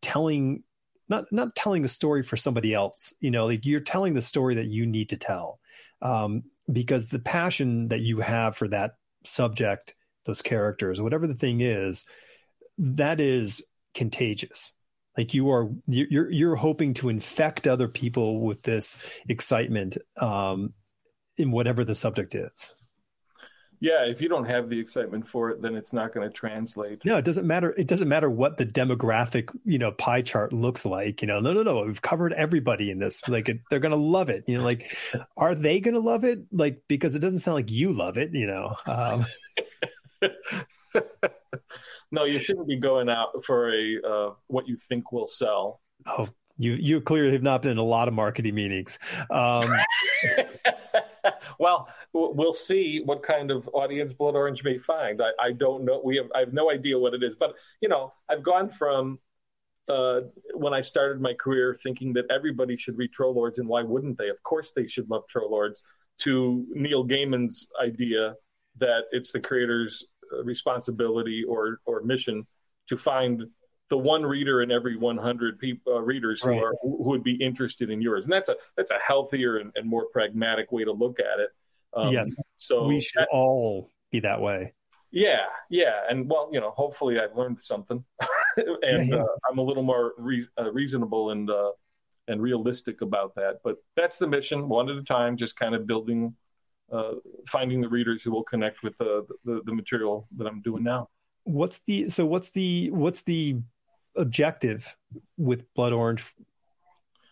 telling 0.00 0.62
not 1.10 1.24
not 1.32 1.54
telling 1.54 1.84
a 1.84 1.88
story 1.88 2.22
for 2.22 2.36
somebody 2.36 2.72
else 2.72 3.12
you 3.20 3.30
know 3.30 3.46
like 3.46 3.66
you're 3.66 3.80
telling 3.80 4.14
the 4.14 4.22
story 4.22 4.54
that 4.54 4.66
you 4.66 4.86
need 4.86 5.10
to 5.10 5.16
tell 5.16 5.60
um, 6.00 6.44
because 6.72 7.08
the 7.08 7.18
passion 7.18 7.88
that 7.88 8.00
you 8.00 8.20
have 8.20 8.56
for 8.56 8.68
that 8.68 8.92
subject 9.24 9.94
those 10.24 10.40
characters 10.40 11.02
whatever 11.02 11.26
the 11.26 11.34
thing 11.34 11.60
is 11.60 12.06
that 12.78 13.20
is 13.20 13.62
contagious 13.94 14.72
like 15.18 15.34
you 15.34 15.50
are 15.50 15.68
you're 15.86 16.30
you're 16.30 16.56
hoping 16.56 16.94
to 16.94 17.08
infect 17.08 17.66
other 17.66 17.88
people 17.88 18.40
with 18.40 18.62
this 18.62 18.96
excitement 19.28 19.98
um, 20.18 20.72
in 21.36 21.50
whatever 21.50 21.84
the 21.84 21.94
subject 21.94 22.34
is 22.34 22.74
yeah, 23.80 24.04
if 24.04 24.20
you 24.20 24.28
don't 24.28 24.44
have 24.44 24.68
the 24.68 24.78
excitement 24.78 25.26
for 25.26 25.48
it, 25.48 25.62
then 25.62 25.74
it's 25.74 25.94
not 25.94 26.12
going 26.12 26.28
to 26.28 26.32
translate. 26.32 27.02
No, 27.04 27.16
it 27.16 27.24
doesn't 27.24 27.46
matter. 27.46 27.74
It 27.78 27.86
doesn't 27.86 28.08
matter 28.08 28.28
what 28.28 28.58
the 28.58 28.66
demographic, 28.66 29.48
you 29.64 29.78
know, 29.78 29.90
pie 29.90 30.20
chart 30.20 30.52
looks 30.52 30.84
like. 30.84 31.22
You 31.22 31.28
know, 31.28 31.40
no, 31.40 31.54
no, 31.54 31.62
no. 31.62 31.84
We've 31.84 32.02
covered 32.02 32.34
everybody 32.34 32.90
in 32.90 32.98
this. 32.98 33.26
Like, 33.26 33.48
it, 33.48 33.60
they're 33.70 33.78
going 33.78 33.90
to 33.92 33.96
love 33.96 34.28
it. 34.28 34.44
You 34.46 34.58
know, 34.58 34.64
like, 34.64 34.94
are 35.36 35.54
they 35.54 35.80
going 35.80 35.94
to 35.94 36.00
love 36.00 36.24
it? 36.24 36.40
Like, 36.52 36.82
because 36.88 37.14
it 37.14 37.20
doesn't 37.20 37.40
sound 37.40 37.54
like 37.54 37.70
you 37.70 37.94
love 37.94 38.18
it. 38.18 38.34
You 38.34 38.46
know. 38.46 38.76
Um, 38.86 39.24
no, 42.10 42.24
you 42.24 42.38
shouldn't 42.38 42.68
be 42.68 42.78
going 42.78 43.08
out 43.08 43.44
for 43.46 43.74
a 43.74 43.96
uh, 44.06 44.30
what 44.48 44.68
you 44.68 44.76
think 44.76 45.10
will 45.10 45.28
sell. 45.28 45.80
Oh, 46.04 46.28
you 46.58 46.74
you 46.74 47.00
clearly 47.00 47.32
have 47.32 47.42
not 47.42 47.62
been 47.62 47.72
in 47.72 47.78
a 47.78 47.82
lot 47.82 48.08
of 48.08 48.14
marketing 48.14 48.54
meetings. 48.54 48.98
Um, 49.30 49.74
well, 51.58 51.88
we'll 52.12 52.52
see 52.52 53.00
what 53.04 53.22
kind 53.22 53.50
of 53.50 53.68
audience 53.72 54.12
Blood 54.12 54.34
Orange 54.34 54.62
may 54.64 54.78
find. 54.78 55.20
I, 55.22 55.30
I, 55.48 55.52
don't 55.52 55.84
know. 55.84 56.00
We 56.04 56.16
have 56.16 56.26
I 56.34 56.40
have 56.40 56.52
no 56.52 56.70
idea 56.70 56.98
what 56.98 57.14
it 57.14 57.22
is, 57.22 57.34
but 57.34 57.54
you 57.80 57.88
know, 57.88 58.12
I've 58.28 58.42
gone 58.42 58.68
from 58.68 59.18
uh, 59.88 60.20
when 60.54 60.72
I 60.72 60.80
started 60.80 61.20
my 61.20 61.34
career 61.34 61.76
thinking 61.82 62.12
that 62.14 62.26
everybody 62.30 62.76
should 62.76 62.96
read 62.96 63.10
Trollords, 63.12 63.58
and 63.58 63.68
why 63.68 63.82
wouldn't 63.82 64.18
they? 64.18 64.28
Of 64.28 64.42
course, 64.42 64.72
they 64.74 64.86
should 64.86 65.10
love 65.10 65.24
Trollords. 65.34 65.80
To 66.20 66.66
Neil 66.70 67.06
Gaiman's 67.06 67.66
idea 67.82 68.34
that 68.78 69.04
it's 69.10 69.32
the 69.32 69.40
creator's 69.40 70.04
uh, 70.32 70.44
responsibility 70.44 71.44
or 71.48 71.80
or 71.86 72.02
mission 72.02 72.46
to 72.88 72.96
find 72.96 73.44
the 73.90 73.98
one 73.98 74.24
reader 74.24 74.62
in 74.62 74.70
every 74.70 74.96
100 74.96 75.58
people 75.58 75.96
uh, 75.96 76.00
readers 76.00 76.40
who 76.40 76.52
are 76.52 76.74
who 76.80 76.96
would 77.02 77.22
be 77.22 77.34
interested 77.34 77.90
in 77.90 78.00
yours. 78.00 78.24
And 78.24 78.32
that's 78.32 78.48
a 78.48 78.56
that's 78.76 78.92
a 78.92 78.98
healthier 79.04 79.58
and, 79.58 79.72
and 79.74 79.88
more 79.88 80.06
pragmatic 80.06 80.72
way 80.72 80.84
to 80.84 80.92
look 80.92 81.18
at 81.20 81.40
it. 81.40 81.50
Um, 81.92 82.12
yes. 82.12 82.32
so 82.56 82.86
we 82.86 83.00
should 83.00 83.20
that, 83.20 83.28
all 83.32 83.90
be 84.10 84.20
that 84.20 84.40
way. 84.40 84.72
Yeah 85.10 85.46
yeah. 85.68 86.00
And 86.08 86.30
well 86.30 86.48
you 86.52 86.60
know 86.60 86.70
hopefully 86.70 87.20
i've 87.20 87.36
learned 87.36 87.60
something. 87.60 88.02
And 88.56 89.08
yeah, 89.08 89.16
yeah. 89.16 89.22
Uh, 89.22 89.26
i'm 89.48 89.58
a 89.58 89.62
little 89.62 89.84
more 89.84 90.12
re- 90.18 90.48
uh, 90.58 90.72
reasonable 90.72 91.30
and 91.30 91.48
uh, 91.48 91.70
and 92.26 92.42
realistic 92.42 93.00
about 93.00 93.34
that. 93.36 93.60
But 93.62 93.76
that's 93.96 94.18
the 94.18 94.26
mission 94.26 94.68
one 94.68 94.88
at 94.88 94.96
a 94.96 95.04
time 95.04 95.36
just 95.36 95.56
kind 95.56 95.74
of 95.74 95.86
building 95.86 96.34
uh, 96.92 97.12
finding 97.46 97.80
the 97.80 97.88
readers 97.88 98.22
who 98.22 98.32
will 98.32 98.42
connect 98.42 98.82
with 98.82 98.96
the, 98.98 99.24
the 99.44 99.62
the 99.64 99.72
material 99.72 100.26
that 100.36 100.46
i'm 100.46 100.60
doing 100.62 100.82
now. 100.82 101.08
What's 101.44 101.80
the 101.80 102.08
so 102.08 102.26
what's 102.26 102.50
the 102.50 102.90
what's 102.90 103.22
the 103.22 103.56
objective 104.16 104.96
with 105.36 105.72
Blood 105.74 105.92
Orange? 105.92 106.34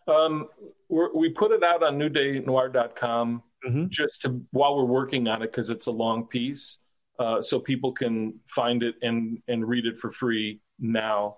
Um, 0.06 0.48
we 0.88 1.28
put 1.30 1.52
it 1.52 1.62
out 1.62 1.82
on 1.82 1.98
newdaynoir.com 1.98 3.42
mm-hmm. 3.66 3.86
just 3.88 4.22
to 4.22 4.42
while 4.52 4.76
we're 4.76 4.84
working 4.84 5.28
on 5.28 5.42
it 5.42 5.52
because 5.52 5.70
it's 5.70 5.86
a 5.86 5.90
long 5.90 6.26
piece, 6.26 6.78
uh, 7.18 7.42
so 7.42 7.58
people 7.60 7.92
can 7.92 8.40
find 8.46 8.82
it 8.82 8.94
and 9.02 9.42
and 9.48 9.68
read 9.68 9.86
it 9.86 9.98
for 10.00 10.10
free 10.10 10.60
now 10.78 11.36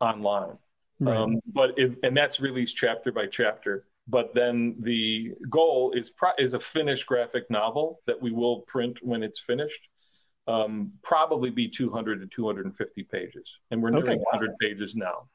online. 0.00 0.56
Right. 1.00 1.16
Um, 1.16 1.40
but 1.46 1.72
if, 1.76 1.94
and 2.02 2.16
that's 2.16 2.40
released 2.40 2.76
chapter 2.76 3.12
by 3.12 3.26
chapter. 3.26 3.86
But 4.06 4.34
then 4.34 4.76
the 4.80 5.32
goal 5.48 5.92
is 5.96 6.10
pro- 6.10 6.36
is 6.38 6.52
a 6.52 6.60
finished 6.60 7.06
graphic 7.06 7.50
novel 7.50 8.00
that 8.06 8.20
we 8.20 8.32
will 8.32 8.60
print 8.60 8.98
when 9.02 9.22
it's 9.22 9.40
finished 9.40 9.80
um, 10.46 10.92
probably 11.02 11.50
be 11.50 11.68
200 11.68 12.20
to 12.20 12.26
250 12.26 13.02
pages, 13.04 13.48
and 13.70 13.82
we're 13.82 13.90
nearing 13.90 14.06
okay. 14.06 14.16
100 14.32 14.58
pages 14.60 14.94
now. 14.94 15.28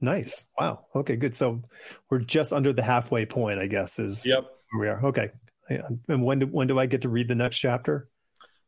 Nice. 0.00 0.44
Wow. 0.58 0.86
Okay. 0.94 1.16
Good. 1.16 1.34
So 1.34 1.62
we're 2.08 2.20
just 2.20 2.52
under 2.52 2.72
the 2.72 2.82
halfway 2.82 3.26
point, 3.26 3.58
I 3.58 3.66
guess. 3.66 3.98
Is 3.98 4.24
yep. 4.24 4.44
Where 4.70 4.80
we 4.80 4.88
are. 4.88 5.06
Okay. 5.06 5.30
And 5.68 6.24
when 6.24 6.38
do 6.38 6.46
when 6.46 6.68
do 6.68 6.78
I 6.78 6.86
get 6.86 7.02
to 7.02 7.08
read 7.08 7.28
the 7.28 7.34
next 7.34 7.58
chapter? 7.58 8.06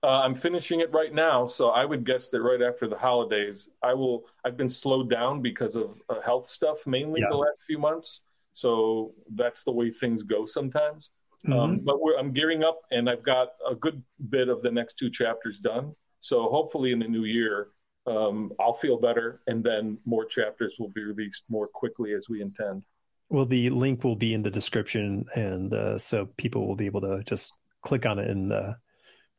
Uh, 0.03 0.21
I'm 0.21 0.35
finishing 0.35 0.81
it 0.81 0.93
right 0.93 1.13
now, 1.13 1.47
so 1.47 1.69
I 1.69 1.85
would 1.85 2.07
guess 2.07 2.31
that 2.31 2.41
right 2.41 2.63
after 2.63 2.89
the 2.89 2.97
holidays, 2.97 3.69
I 3.83 3.95
will. 3.95 4.25
I've 4.45 4.57
been 4.57 4.71
slowed 4.71 5.11
down 5.11 5.43
because 5.43 5.77
of 5.77 6.01
uh, 6.09 6.21
health 6.23 6.49
stuff, 6.49 6.87
mainly 6.87 7.21
yeah. 7.21 7.29
the 7.31 7.37
last 7.37 7.59
few 7.67 7.79
months. 7.79 8.23
So 8.53 9.13
that's 9.35 9.63
the 9.63 9.73
way 9.73 9.91
things 9.91 10.23
go 10.23 10.47
sometimes. 10.47 11.11
Um, 11.47 11.53
mm-hmm. 11.53 11.61
Um, 11.61 11.81
but 11.85 11.99
I'm 12.19 12.33
gearing 12.33 12.63
up, 12.63 12.81
and 12.91 13.09
I've 13.09 13.23
got 13.23 13.49
a 13.69 13.75
good 13.75 14.03
bit 14.29 14.49
of 14.49 14.63
the 14.63 14.71
next 14.71 14.99
two 14.99 15.11
chapters 15.11 15.59
done. 15.59 15.95
So 16.21 16.49
hopefully, 16.49 16.93
in 16.93 16.99
the 16.99 17.09
new 17.09 17.25
year, 17.25 17.69
um, 18.07 18.53
I'll 18.61 18.75
feel 18.75 18.99
better, 18.99 19.41
and 19.47 19.65
then 19.65 19.99
more 20.05 20.25
chapters 20.25 20.75
will 20.79 20.91
be 20.91 21.03
released 21.03 21.45
more 21.49 21.67
quickly 21.67 22.13
as 22.15 22.29
we 22.29 22.43
intend. 22.43 22.83
Well, 23.29 23.47
the 23.47 23.71
link 23.71 24.05
will 24.05 24.17
be 24.17 24.35
in 24.35 24.43
the 24.43 24.51
description, 24.51 25.27
and 25.35 25.73
uh, 25.73 25.99
so 25.99 26.27
people 26.37 26.67
will 26.67 26.77
be 26.77 26.87
able 26.87 27.01
to 27.03 27.23
just 27.25 27.53
click 27.83 28.05
on 28.05 28.19
it 28.19 28.29
and 28.29 28.53
uh, 28.53 28.75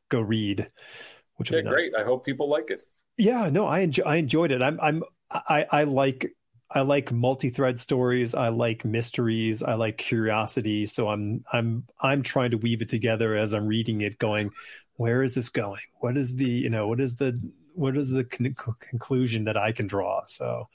go 0.09 0.21
read. 0.21 0.67
Which 1.35 1.51
yeah, 1.51 1.61
great. 1.61 1.91
I 1.99 2.03
hope 2.03 2.25
people 2.25 2.49
like 2.49 2.69
it. 2.69 2.81
Yeah, 3.17 3.49
no, 3.49 3.65
I 3.67 3.79
enjoy, 3.79 4.03
I 4.03 4.15
enjoyed 4.15 4.51
it. 4.51 4.61
I'm 4.61 4.79
I'm 4.81 5.03
I, 5.29 5.65
I 5.69 5.83
like 5.83 6.33
I 6.73 6.81
like 6.81 7.11
multi-thread 7.11 7.77
stories. 7.79 8.33
I 8.33 8.47
like 8.49 8.85
mysteries. 8.85 9.61
I 9.61 9.73
like 9.73 9.97
curiosity. 9.97 10.85
So 10.85 11.09
I'm 11.09 11.43
I'm 11.51 11.85
I'm 11.99 12.23
trying 12.23 12.51
to 12.51 12.57
weave 12.57 12.81
it 12.81 12.89
together 12.89 13.35
as 13.35 13.53
I'm 13.53 13.67
reading 13.67 14.01
it, 14.01 14.17
going, 14.17 14.51
where 14.95 15.21
is 15.21 15.35
this 15.35 15.49
going? 15.49 15.81
What 15.99 16.17
is 16.17 16.35
the 16.35 16.45
you 16.45 16.69
know 16.69 16.87
what 16.87 17.01
is 17.01 17.17
the 17.17 17.37
what 17.73 17.97
is 17.97 18.11
the 18.11 18.23
con- 18.23 18.55
conclusion 18.79 19.45
that 19.45 19.57
I 19.57 19.71
can 19.71 19.87
draw? 19.87 20.23
So. 20.27 20.69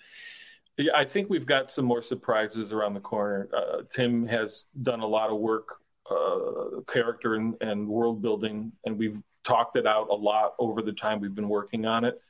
Yeah, 0.79 0.93
I 0.95 1.07
think 1.07 1.31
we've 1.31 1.47
got 1.47 1.73
some 1.73 1.87
more 1.87 2.03
surprises 2.03 2.71
around 2.71 2.93
the 2.93 3.01
corner. 3.01 3.49
Uh, 3.57 3.83
Tim 3.95 4.27
has 4.27 4.67
done 4.83 5.01
a 5.01 5.07
lot 5.07 5.31
of 5.31 5.39
work, 5.39 5.69
uh, 6.11 6.83
character 6.87 7.37
and, 7.37 7.55
and 7.63 7.89
world 7.89 8.21
building, 8.21 8.73
and 8.85 8.99
we've 8.99 9.17
talked 9.43 9.77
it 9.77 9.87
out 9.87 10.09
a 10.11 10.15
lot 10.15 10.55
over 10.59 10.83
the 10.83 10.93
time 10.93 11.19
we've 11.21 11.35
been 11.35 11.49
working 11.49 11.87
on 11.87 12.05
it. 12.05 12.21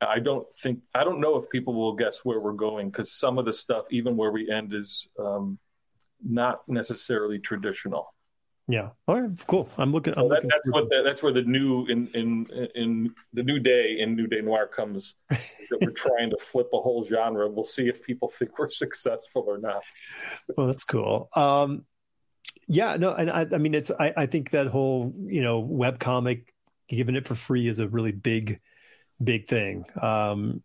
I 0.00 0.18
don't 0.18 0.46
think 0.58 0.82
I 0.94 1.04
don't 1.04 1.20
know 1.20 1.36
if 1.36 1.50
people 1.50 1.74
will 1.74 1.94
guess 1.94 2.20
where 2.24 2.40
we're 2.40 2.52
going 2.52 2.90
because 2.90 3.12
some 3.12 3.38
of 3.38 3.44
the 3.44 3.52
stuff, 3.52 3.86
even 3.90 4.16
where 4.16 4.30
we 4.30 4.50
end, 4.50 4.72
is 4.72 5.06
um, 5.18 5.58
not 6.22 6.62
necessarily 6.68 7.38
traditional. 7.38 8.14
Yeah. 8.70 8.90
All 9.08 9.20
right. 9.20 9.30
Cool. 9.48 9.68
I'm 9.76 9.92
looking. 9.92 10.14
I'm 10.16 10.28
that, 10.28 10.42
that's 10.42 10.70
what 10.70 10.88
the, 10.88 11.02
that's 11.04 11.22
where 11.22 11.32
the 11.32 11.42
new 11.42 11.86
in 11.86 12.06
in 12.14 12.46
in 12.74 13.14
the 13.32 13.42
new 13.42 13.58
day 13.58 13.96
in 13.98 14.14
New 14.14 14.28
Day 14.28 14.40
Noir 14.40 14.68
comes. 14.68 15.16
that 15.28 15.78
we're 15.80 15.90
trying 15.90 16.30
to 16.30 16.36
flip 16.38 16.68
a 16.72 16.80
whole 16.80 17.04
genre. 17.04 17.48
We'll 17.48 17.64
see 17.64 17.88
if 17.88 18.02
people 18.02 18.28
think 18.38 18.58
we're 18.58 18.70
successful 18.70 19.44
or 19.46 19.58
not. 19.58 19.82
Well, 20.56 20.68
that's 20.68 20.84
cool. 20.84 21.28
Um, 21.34 21.84
yeah. 22.68 22.96
No. 22.96 23.12
And 23.12 23.30
I, 23.30 23.46
I 23.52 23.58
mean, 23.58 23.74
it's 23.74 23.90
I, 23.90 24.14
I 24.16 24.26
think 24.26 24.50
that 24.50 24.68
whole 24.68 25.12
you 25.26 25.42
know 25.42 25.58
web 25.58 25.98
comic 25.98 26.54
giving 26.88 27.16
it 27.16 27.26
for 27.26 27.34
free 27.34 27.66
is 27.66 27.80
a 27.80 27.88
really 27.88 28.12
big 28.12 28.60
big 29.22 29.48
thing. 29.48 29.84
Um, 30.00 30.62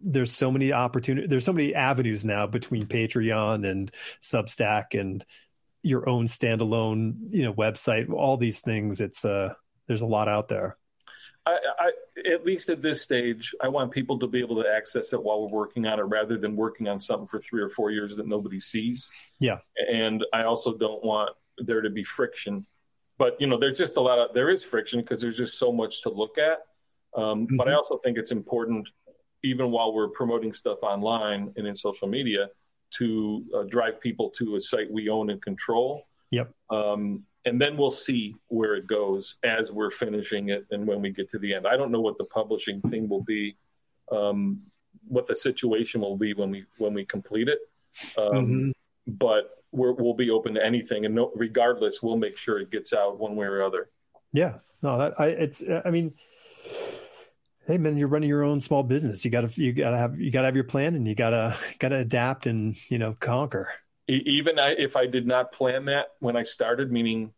there's 0.00 0.32
so 0.32 0.50
many 0.50 0.72
opportunity 0.72 1.26
there's 1.26 1.44
so 1.44 1.52
many 1.52 1.74
avenues 1.74 2.24
now 2.24 2.46
between 2.46 2.86
patreon 2.86 3.68
and 3.68 3.90
substack 4.22 4.98
and 4.98 5.24
your 5.82 6.08
own 6.08 6.26
standalone 6.26 7.16
you 7.30 7.42
know 7.42 7.52
website 7.52 8.10
all 8.12 8.36
these 8.36 8.60
things. 8.60 9.00
It's 9.00 9.24
uh 9.24 9.54
there's 9.86 10.02
a 10.02 10.06
lot 10.06 10.28
out 10.28 10.48
there. 10.48 10.76
I, 11.46 11.58
I 11.78 11.90
at 12.32 12.44
least 12.44 12.68
at 12.68 12.82
this 12.82 13.00
stage 13.00 13.54
i 13.62 13.68
want 13.68 13.92
people 13.92 14.18
to 14.18 14.26
be 14.26 14.40
able 14.40 14.60
to 14.62 14.68
access 14.68 15.12
it 15.12 15.22
while 15.22 15.40
we're 15.40 15.56
working 15.56 15.86
on 15.86 15.98
it 15.98 16.02
rather 16.02 16.36
than 16.36 16.56
working 16.56 16.88
on 16.88 17.00
something 17.00 17.26
for 17.26 17.38
three 17.38 17.62
or 17.62 17.70
four 17.70 17.90
years 17.90 18.16
that 18.16 18.26
nobody 18.26 18.60
sees. 18.60 19.08
Yeah. 19.40 19.58
And 19.90 20.24
i 20.32 20.44
also 20.44 20.76
don't 20.76 21.02
want 21.02 21.30
there 21.58 21.80
to 21.80 21.90
be 21.90 22.04
friction. 22.04 22.66
But 23.18 23.40
you 23.40 23.46
know 23.46 23.58
there's 23.58 23.78
just 23.78 23.96
a 23.96 24.00
lot 24.00 24.18
of 24.18 24.34
there 24.34 24.50
is 24.50 24.62
friction 24.62 25.00
because 25.00 25.20
there's 25.20 25.36
just 25.36 25.58
so 25.58 25.72
much 25.72 26.02
to 26.02 26.10
look 26.10 26.38
at 26.38 26.58
um, 27.16 27.46
mm-hmm. 27.46 27.56
but 27.56 27.68
i 27.68 27.74
also 27.74 27.98
think 27.98 28.18
it's 28.18 28.32
important 28.32 28.88
even 29.44 29.70
while 29.70 29.92
we're 29.92 30.08
promoting 30.08 30.52
stuff 30.52 30.78
online 30.82 31.52
and 31.56 31.66
in 31.66 31.74
social 31.74 32.08
media 32.08 32.48
to 32.90 33.44
uh, 33.54 33.62
drive 33.64 34.00
people 34.00 34.30
to 34.30 34.56
a 34.56 34.60
site 34.60 34.90
we 34.90 35.08
own 35.08 35.30
and 35.30 35.42
control. 35.42 36.04
Yep. 36.30 36.52
Um, 36.70 37.24
and 37.44 37.60
then 37.60 37.76
we'll 37.76 37.90
see 37.90 38.34
where 38.48 38.74
it 38.74 38.86
goes 38.86 39.38
as 39.42 39.70
we're 39.72 39.90
finishing 39.90 40.50
it 40.50 40.66
and 40.70 40.86
when 40.86 41.00
we 41.00 41.10
get 41.10 41.30
to 41.30 41.38
the 41.38 41.54
end. 41.54 41.66
I 41.66 41.76
don't 41.76 41.90
know 41.90 42.00
what 42.00 42.18
the 42.18 42.24
publishing 42.24 42.80
thing 42.82 43.08
will 43.08 43.22
be, 43.22 43.56
um, 44.10 44.60
what 45.06 45.26
the 45.26 45.34
situation 45.34 46.00
will 46.00 46.16
be 46.16 46.34
when 46.34 46.50
we 46.50 46.64
when 46.76 46.92
we 46.92 47.04
complete 47.04 47.48
it. 47.48 47.60
Um, 48.18 48.32
mm-hmm. 48.32 48.70
But 49.06 49.50
we 49.72 49.90
will 49.92 50.14
be 50.14 50.30
open 50.30 50.54
to 50.54 50.64
anything, 50.64 51.06
and 51.06 51.14
no, 51.14 51.32
regardless, 51.34 52.02
we'll 52.02 52.16
make 52.16 52.36
sure 52.36 52.58
it 52.58 52.70
gets 52.70 52.92
out 52.92 53.18
one 53.18 53.36
way 53.36 53.46
or 53.46 53.62
other. 53.62 53.88
Yeah, 54.32 54.54
no, 54.82 54.98
that 54.98 55.18
I 55.18 55.28
it's 55.28 55.64
I 55.84 55.90
mean 55.90 56.12
hey 57.68 57.78
man, 57.78 57.96
you're 57.96 58.08
running 58.08 58.30
your 58.30 58.42
own 58.42 58.60
small 58.60 58.82
business. 58.82 59.24
You 59.24 59.30
gotta 59.30 59.50
you 59.60 59.72
gotta 59.72 59.96
have 59.96 60.18
you 60.18 60.30
gotta 60.30 60.46
have 60.46 60.56
your 60.56 60.64
plan, 60.64 60.94
and 60.94 61.06
you 61.06 61.14
gotta 61.14 61.56
gotta 61.78 61.98
adapt 61.98 62.46
and 62.46 62.76
you 62.90 62.98
know 62.98 63.14
conquer. 63.20 63.70
Even 64.08 64.58
I, 64.58 64.70
if 64.70 64.96
I 64.96 65.06
did 65.06 65.26
not 65.26 65.52
plan 65.52 65.84
that 65.84 66.06
when 66.20 66.34
I 66.34 66.42
started, 66.42 66.90
meaning 66.90 67.32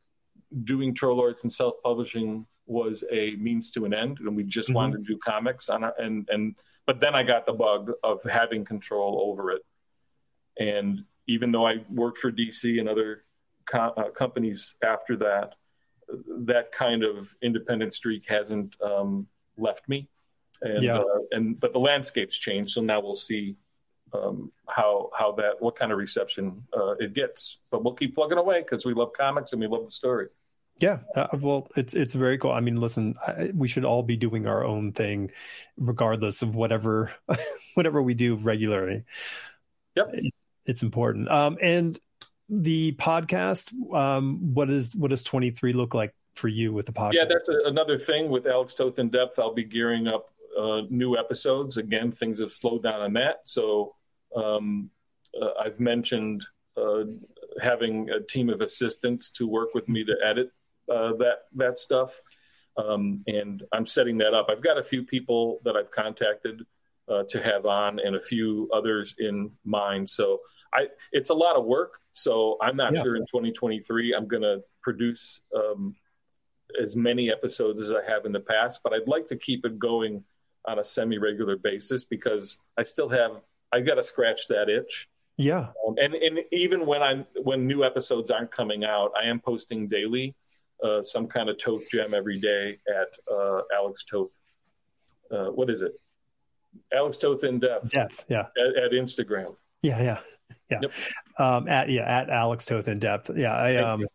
doing 0.65 0.95
Trollords 0.95 1.43
and 1.43 1.53
self 1.53 1.75
publishing 1.83 2.47
was 2.67 3.03
a 3.11 3.35
means 3.37 3.73
to 3.73 3.85
an 3.85 3.93
end, 3.93 4.19
and 4.21 4.37
we 4.37 4.45
just 4.45 4.69
mm-hmm. 4.69 4.77
wanted 4.77 5.05
to 5.05 5.13
do 5.13 5.19
comics 5.19 5.69
on 5.69 5.85
our, 5.85 5.95
and 5.99 6.29
and 6.31 6.55
but 6.87 7.01
then 7.01 7.15
I 7.15 7.25
got 7.25 7.45
the 7.45 7.53
bug 7.53 7.93
of 8.03 8.23
having 8.23 8.65
control 8.65 9.21
over 9.31 9.51
it, 9.51 9.63
and 10.59 11.05
even 11.27 11.53
though 11.53 11.67
I 11.67 11.85
worked 11.91 12.19
for 12.19 12.31
DC 12.31 12.79
and 12.79 12.89
other 12.89 13.25
co- 13.71 13.95
uh, 13.97 14.11
companies 14.11 14.75
after 14.83 15.17
that, 15.19 15.55
that 16.45 16.73
kind 16.73 17.03
of 17.03 17.35
independent 17.43 17.95
streak 17.95 18.28
hasn't 18.28 18.77
um, 18.82 19.27
left 19.57 19.89
me 19.89 20.09
and 20.62 20.82
yeah. 20.82 20.99
uh, 20.99 21.05
and 21.32 21.59
but 21.59 21.73
the 21.73 21.78
landscape's 21.78 22.37
changed, 22.37 22.73
so 22.73 22.81
now 22.81 23.01
we'll 23.01 23.16
see 23.16 23.57
um, 24.12 24.53
how 24.69 25.11
how 25.16 25.32
that 25.32 25.61
what 25.61 25.77
kind 25.77 25.93
of 25.93 25.99
reception 25.99 26.62
uh, 26.77 26.93
it 26.99 27.15
gets. 27.15 27.59
But 27.70 27.85
we'll 27.85 27.95
keep 27.95 28.15
plugging 28.15 28.39
away 28.39 28.62
because 28.62 28.85
we 28.85 28.95
love 28.95 29.12
comics 29.12 29.53
and 29.53 29.61
we 29.61 29.69
love 29.69 29.85
the 29.85 29.91
story. 29.91 30.28
Yeah, 30.81 30.99
uh, 31.15 31.28
well, 31.41 31.69
it's 31.77 31.95
it's 31.95 32.15
very 32.15 32.39
cool. 32.39 32.53
I 32.53 32.61
mean, 32.61 32.77
listen, 32.77 33.15
I, 33.27 33.51
we 33.55 33.69
should 33.69 33.85
all 33.85 34.03
be 34.03 34.16
doing 34.16 34.47
our 34.47 34.65
own 34.65 34.93
thing, 34.93 35.31
regardless 35.77 36.43
of 36.43 36.55
whatever 36.55 37.12
whatever 37.74 38.03
we 38.03 38.15
do 38.15 38.37
regularly. 38.37 39.05
Yep, 39.97 40.11
it, 40.12 40.35
it's 40.66 40.82
important. 40.82 41.31
Um, 41.31 41.59
and 41.61 41.99
the 42.51 42.93
podcast, 42.93 43.72
um, 43.94 44.55
what 44.55 44.68
is 44.70 44.97
what 44.97 45.10
does 45.10 45.24
twenty 45.24 45.51
three 45.51 45.72
look 45.72 45.94
like 45.94 46.14
for 46.35 46.48
you 46.48 46.72
with 46.72 46.86
the 46.86 46.93
podcast? 46.93 47.12
Yeah, 47.14 47.24
that's 47.28 47.48
a, 47.48 47.59
another 47.66 47.98
thing 47.98 48.28
with 48.28 48.47
Alex 48.47 48.74
Toth 48.74 48.98
in 48.98 49.09
depth. 49.09 49.39
I'll 49.39 49.55
be 49.55 49.64
gearing 49.64 50.09
up 50.09 50.32
uh, 50.59 50.82
new 50.90 51.16
episodes. 51.16 51.77
Again, 51.77 52.12
things 52.12 52.40
have 52.40 52.52
slowed 52.52 52.82
down 52.82 53.01
on 53.01 53.12
that. 53.14 53.43
So 53.44 53.94
um, 54.35 54.90
uh, 55.40 55.51
I've 55.60 55.78
mentioned 55.78 56.44
uh, 56.77 57.05
having 57.62 58.10
a 58.10 58.20
team 58.20 58.48
of 58.51 58.60
assistants 58.60 59.31
to 59.32 59.47
work 59.47 59.74
with 59.74 59.89
me 59.89 60.05
to 60.05 60.16
edit 60.24 60.52
uh, 60.90 61.12
that 61.18 61.43
that 61.55 61.78
stuff, 61.78 62.12
um, 62.77 63.22
and 63.27 63.62
I'm 63.72 63.86
setting 63.86 64.18
that 64.18 64.35
up. 64.35 64.48
I've 64.51 64.62
got 64.62 64.78
a 64.78 64.85
few 64.85 65.05
people 65.05 65.60
that 65.64 65.77
I've 65.77 65.90
contacted 65.90 66.66
uh, 67.11 67.24
to 67.28 67.43
have 67.43 67.66
on, 67.66 67.99
and 67.99 68.16
a 68.16 68.20
few 68.20 68.69
others 68.73 69.15
in 69.19 69.51
mind. 69.65 70.09
So 70.09 70.41
I, 70.73 70.87
it's 71.12 71.31
a 71.31 71.35
lot 71.35 71.57
of 71.57 71.65
work. 71.65 72.01
So 72.12 72.57
I'm 72.62 72.77
not 72.77 72.95
yeah. 72.95 73.03
sure 73.03 73.16
in 73.16 73.23
2023 73.23 74.15
I'm 74.15 74.28
going 74.28 74.43
to 74.43 74.61
produce 74.82 75.41
um, 75.55 75.95
as 76.81 76.95
many 76.97 77.31
episodes 77.31 77.81
as 77.81 77.91
I 77.91 78.09
have 78.09 78.27
in 78.27 78.32
the 78.32 78.41
past, 78.41 78.81
but 78.82 78.93
I'd 78.93 79.09
like 79.09 79.27
to 79.28 79.37
keep 79.37 79.65
it 79.65 79.78
going 79.78 80.24
on 80.66 80.78
a 80.78 80.85
semi-regular 80.85 81.57
basis 81.57 82.05
because 82.05 82.59
I 82.77 82.82
still 82.82 83.09
have 83.09 83.41
I 83.73 83.81
got 83.81 83.95
to 83.95 84.03
scratch 84.03 84.49
that 84.49 84.69
itch. 84.69 85.09
Yeah, 85.37 85.69
um, 85.87 85.95
and 85.97 86.15
and 86.15 86.41
even 86.53 86.85
when 86.85 87.03
I'm 87.03 87.24
when 87.43 87.66
new 87.66 87.82
episodes 87.82 88.31
aren't 88.31 88.51
coming 88.51 88.85
out, 88.85 89.12
I 89.20 89.27
am 89.28 89.41
posting 89.41 89.89
daily 89.89 90.35
uh, 90.82 91.03
some 91.03 91.27
kind 91.27 91.49
of 91.49 91.59
Toth 91.59 91.89
gem 91.91 92.15
every 92.15 92.39
day 92.39 92.78
at 92.89 93.09
uh, 93.32 93.62
Alex 93.74 94.05
Toth. 94.05 94.31
Uh, 95.31 95.47
what 95.47 95.70
is 95.70 95.82
it? 95.82 95.93
Alex 96.93 97.17
Toth 97.17 97.45
in 97.45 97.61
depth. 97.61 97.91
Depth, 97.91 98.25
yeah. 98.29 98.47
At, 98.57 98.85
at 98.85 98.91
Instagram. 98.93 99.57
Yeah, 99.83 100.03
yeah, 100.03 100.19
yeah. 100.71 100.79
Yep. 100.83 100.93
Um, 101.39 101.69
at 101.69 101.89
yeah, 101.89 102.03
at 102.03 102.31
Alex 102.31 102.67
Toth 102.67 102.89
in 102.89 102.99
depth. 102.99 103.31
Yeah, 103.35 103.57
I 103.57 103.75
Thank 103.75 103.87
um, 103.87 104.01
you. 104.01 104.09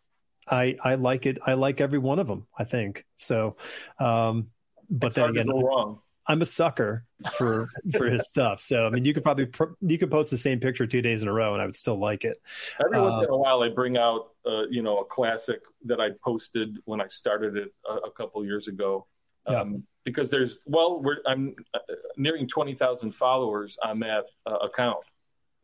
I 0.48 0.76
I 0.82 0.94
like 0.94 1.26
it. 1.26 1.38
I 1.44 1.54
like 1.54 1.80
every 1.80 1.98
one 1.98 2.18
of 2.18 2.26
them. 2.26 2.46
I 2.56 2.64
think 2.64 3.04
so. 3.16 3.56
Um, 3.98 4.48
but 4.88 5.08
it's 5.08 5.16
then 5.16 5.30
again, 5.30 5.48
wrong. 5.48 6.00
I'm 6.28 6.42
a 6.42 6.46
sucker 6.46 7.04
for 7.36 7.68
for 7.92 8.06
his 8.06 8.28
stuff. 8.28 8.60
So 8.60 8.86
I 8.86 8.90
mean, 8.90 9.04
you 9.04 9.14
could 9.14 9.22
probably 9.22 9.48
you 9.80 9.98
could 9.98 10.10
post 10.10 10.30
the 10.30 10.36
same 10.36 10.60
picture 10.60 10.86
two 10.86 11.02
days 11.02 11.22
in 11.22 11.28
a 11.28 11.32
row, 11.32 11.52
and 11.52 11.62
I 11.62 11.66
would 11.66 11.76
still 11.76 11.98
like 11.98 12.24
it. 12.24 12.36
Every 12.84 12.98
uh, 12.98 13.02
once 13.02 13.18
in 13.18 13.30
a 13.30 13.36
while, 13.36 13.62
I 13.62 13.68
bring 13.68 13.96
out 13.96 14.30
uh, 14.44 14.66
you 14.70 14.82
know 14.82 14.98
a 14.98 15.04
classic 15.04 15.60
that 15.84 16.00
I 16.00 16.10
posted 16.24 16.78
when 16.84 17.00
I 17.00 17.08
started 17.08 17.56
it 17.56 17.72
a, 17.88 17.94
a 17.94 18.10
couple 18.10 18.44
years 18.44 18.68
ago. 18.68 19.06
Um, 19.46 19.72
yeah. 19.72 19.78
Because 20.04 20.30
there's 20.30 20.58
well, 20.66 21.02
we're 21.02 21.18
I'm 21.26 21.56
uh, 21.74 21.78
nearing 22.16 22.48
twenty 22.48 22.74
thousand 22.74 23.12
followers 23.12 23.76
on 23.82 24.00
that 24.00 24.26
uh, 24.46 24.56
account. 24.56 24.98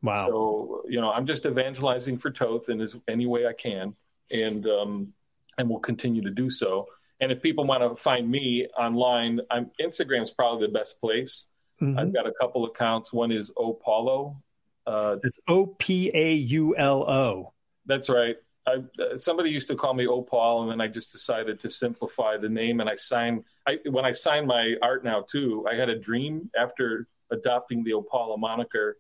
Wow. 0.03 0.27
So 0.27 0.83
you 0.89 1.01
know, 1.01 1.11
I'm 1.11 1.27
just 1.27 1.47
evangelizing 1.47 2.19
for 2.19 2.31
Toth 2.31 2.69
in 2.69 2.81
as, 2.81 2.95
any 3.07 3.27
way 3.27 3.47
I 3.47 3.53
can, 3.53 3.95
and 4.31 4.67
um, 4.67 5.13
and 5.59 5.69
will 5.69 5.79
continue 5.79 6.23
to 6.23 6.31
do 6.31 6.51
so. 6.51 6.89
And 7.21 7.31
if 7.31 7.41
people 7.41 7.65
want 7.65 7.83
to 7.83 8.03
find 8.03 8.29
me 8.29 8.67
online, 8.77 9.41
I'm, 9.49 9.71
Instagram's 9.81 10.33
probably 10.33 10.67
the 10.67 10.73
best 10.73 11.01
place. 11.01 11.47
Mm-hmm. 11.81 11.97
I've 11.99 12.13
got 12.13 12.27
a 12.27 12.33
couple 12.41 12.65
accounts. 12.65 13.13
One 13.13 13.31
is 13.31 13.51
Opaulo. 13.57 14.37
Uh, 14.85 15.17
it's 15.23 15.39
O 15.47 15.67
P 15.67 16.11
A 16.13 16.33
U 16.33 16.77
L 16.77 17.09
O. 17.09 17.53
That's 17.87 18.09
right. 18.09 18.37
I, 18.67 18.77
somebody 19.17 19.51
used 19.51 19.69
to 19.69 19.77
call 19.77 19.95
me 19.95 20.07
Opal, 20.07 20.63
and 20.63 20.71
then 20.71 20.81
I 20.81 20.89
just 20.89 21.13
decided 21.13 21.61
to 21.61 21.71
simplify 21.71 22.37
the 22.37 22.49
name. 22.49 22.81
And 22.81 22.89
I 22.89 22.97
signed. 22.97 23.45
I, 23.67 23.79
when 23.91 24.05
I 24.05 24.13
signed 24.13 24.47
my 24.47 24.75
art 24.83 25.05
now 25.05 25.25
too, 25.31 25.67
I 25.71 25.75
had 25.75 25.89
a 25.89 25.99
dream 25.99 26.51
after 26.57 27.09
adopting 27.31 27.83
the 27.83 27.93
Opaulo 27.93 28.39
moniker, 28.39 28.99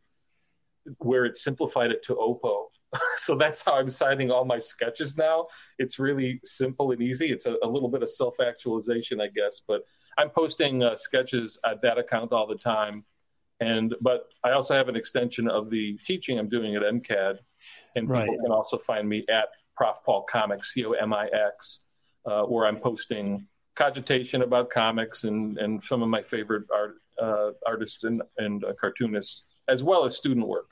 where 0.98 1.24
it 1.24 1.36
simplified 1.36 1.90
it 1.90 2.02
to 2.05 2.14
Opo. 2.14 2.66
so 3.16 3.36
that's 3.36 3.62
how 3.62 3.74
I'm 3.74 3.90
signing 3.90 4.30
all 4.30 4.44
my 4.44 4.59
sketches 4.59 5.16
now. 5.16 5.47
It's 5.78 5.98
really 5.98 6.40
simple 6.44 6.90
and 6.93 7.01
easy. 7.01 7.30
It's 7.30 7.47
a, 7.47 7.56
a 7.62 7.68
little 7.68 7.89
bit 7.89 8.02
of 8.02 8.10
self 8.10 8.40
actualization, 8.40 9.20
I 9.20 9.28
guess, 9.28 9.62
but 9.66 9.82
I'm 10.18 10.30
posting 10.30 10.82
uh, 10.82 10.97
sketches 10.97 11.59
at 11.64 11.82
that 11.82 11.98
account 11.98 12.32
all 12.32 12.47
the 12.47 12.56
time. 12.56 13.05
And 13.62 13.94
but 14.01 14.28
I 14.43 14.51
also 14.52 14.74
have 14.74 14.89
an 14.89 14.97
extension 14.97 15.48
of 15.48 15.70
the 15.70 15.97
teaching 16.05 16.39
I'm 16.39 16.48
doing 16.48 16.74
at 16.74 16.82
MCAD, 16.82 17.39
and 17.94 18.09
right. 18.09 18.28
people 18.28 18.43
can 18.43 18.52
also 18.52 18.76
find 18.76 19.09
me 19.09 19.24
at 19.28 19.48
Prof 19.76 19.97
Paul 20.05 20.22
Comics, 20.22 20.74
C 20.74 20.84
O 20.84 20.90
M 20.90 21.12
I 21.12 21.26
X, 21.26 21.80
uh, 22.26 22.43
where 22.43 22.66
I'm 22.66 22.78
posting 22.78 23.47
cogitation 23.76 24.43
about 24.43 24.70
comics 24.70 25.22
and 25.24 25.59
and 25.59 25.82
some 25.84 26.02
of 26.02 26.09
my 26.09 26.22
favorite 26.22 26.64
art 26.74 26.97
uh, 27.22 27.51
artists 27.64 28.02
and, 28.02 28.20
and 28.39 28.64
uh, 28.64 28.72
cartoonists, 28.80 29.44
as 29.68 29.82
well 29.84 30.05
as 30.05 30.16
student 30.16 30.48
work. 30.48 30.66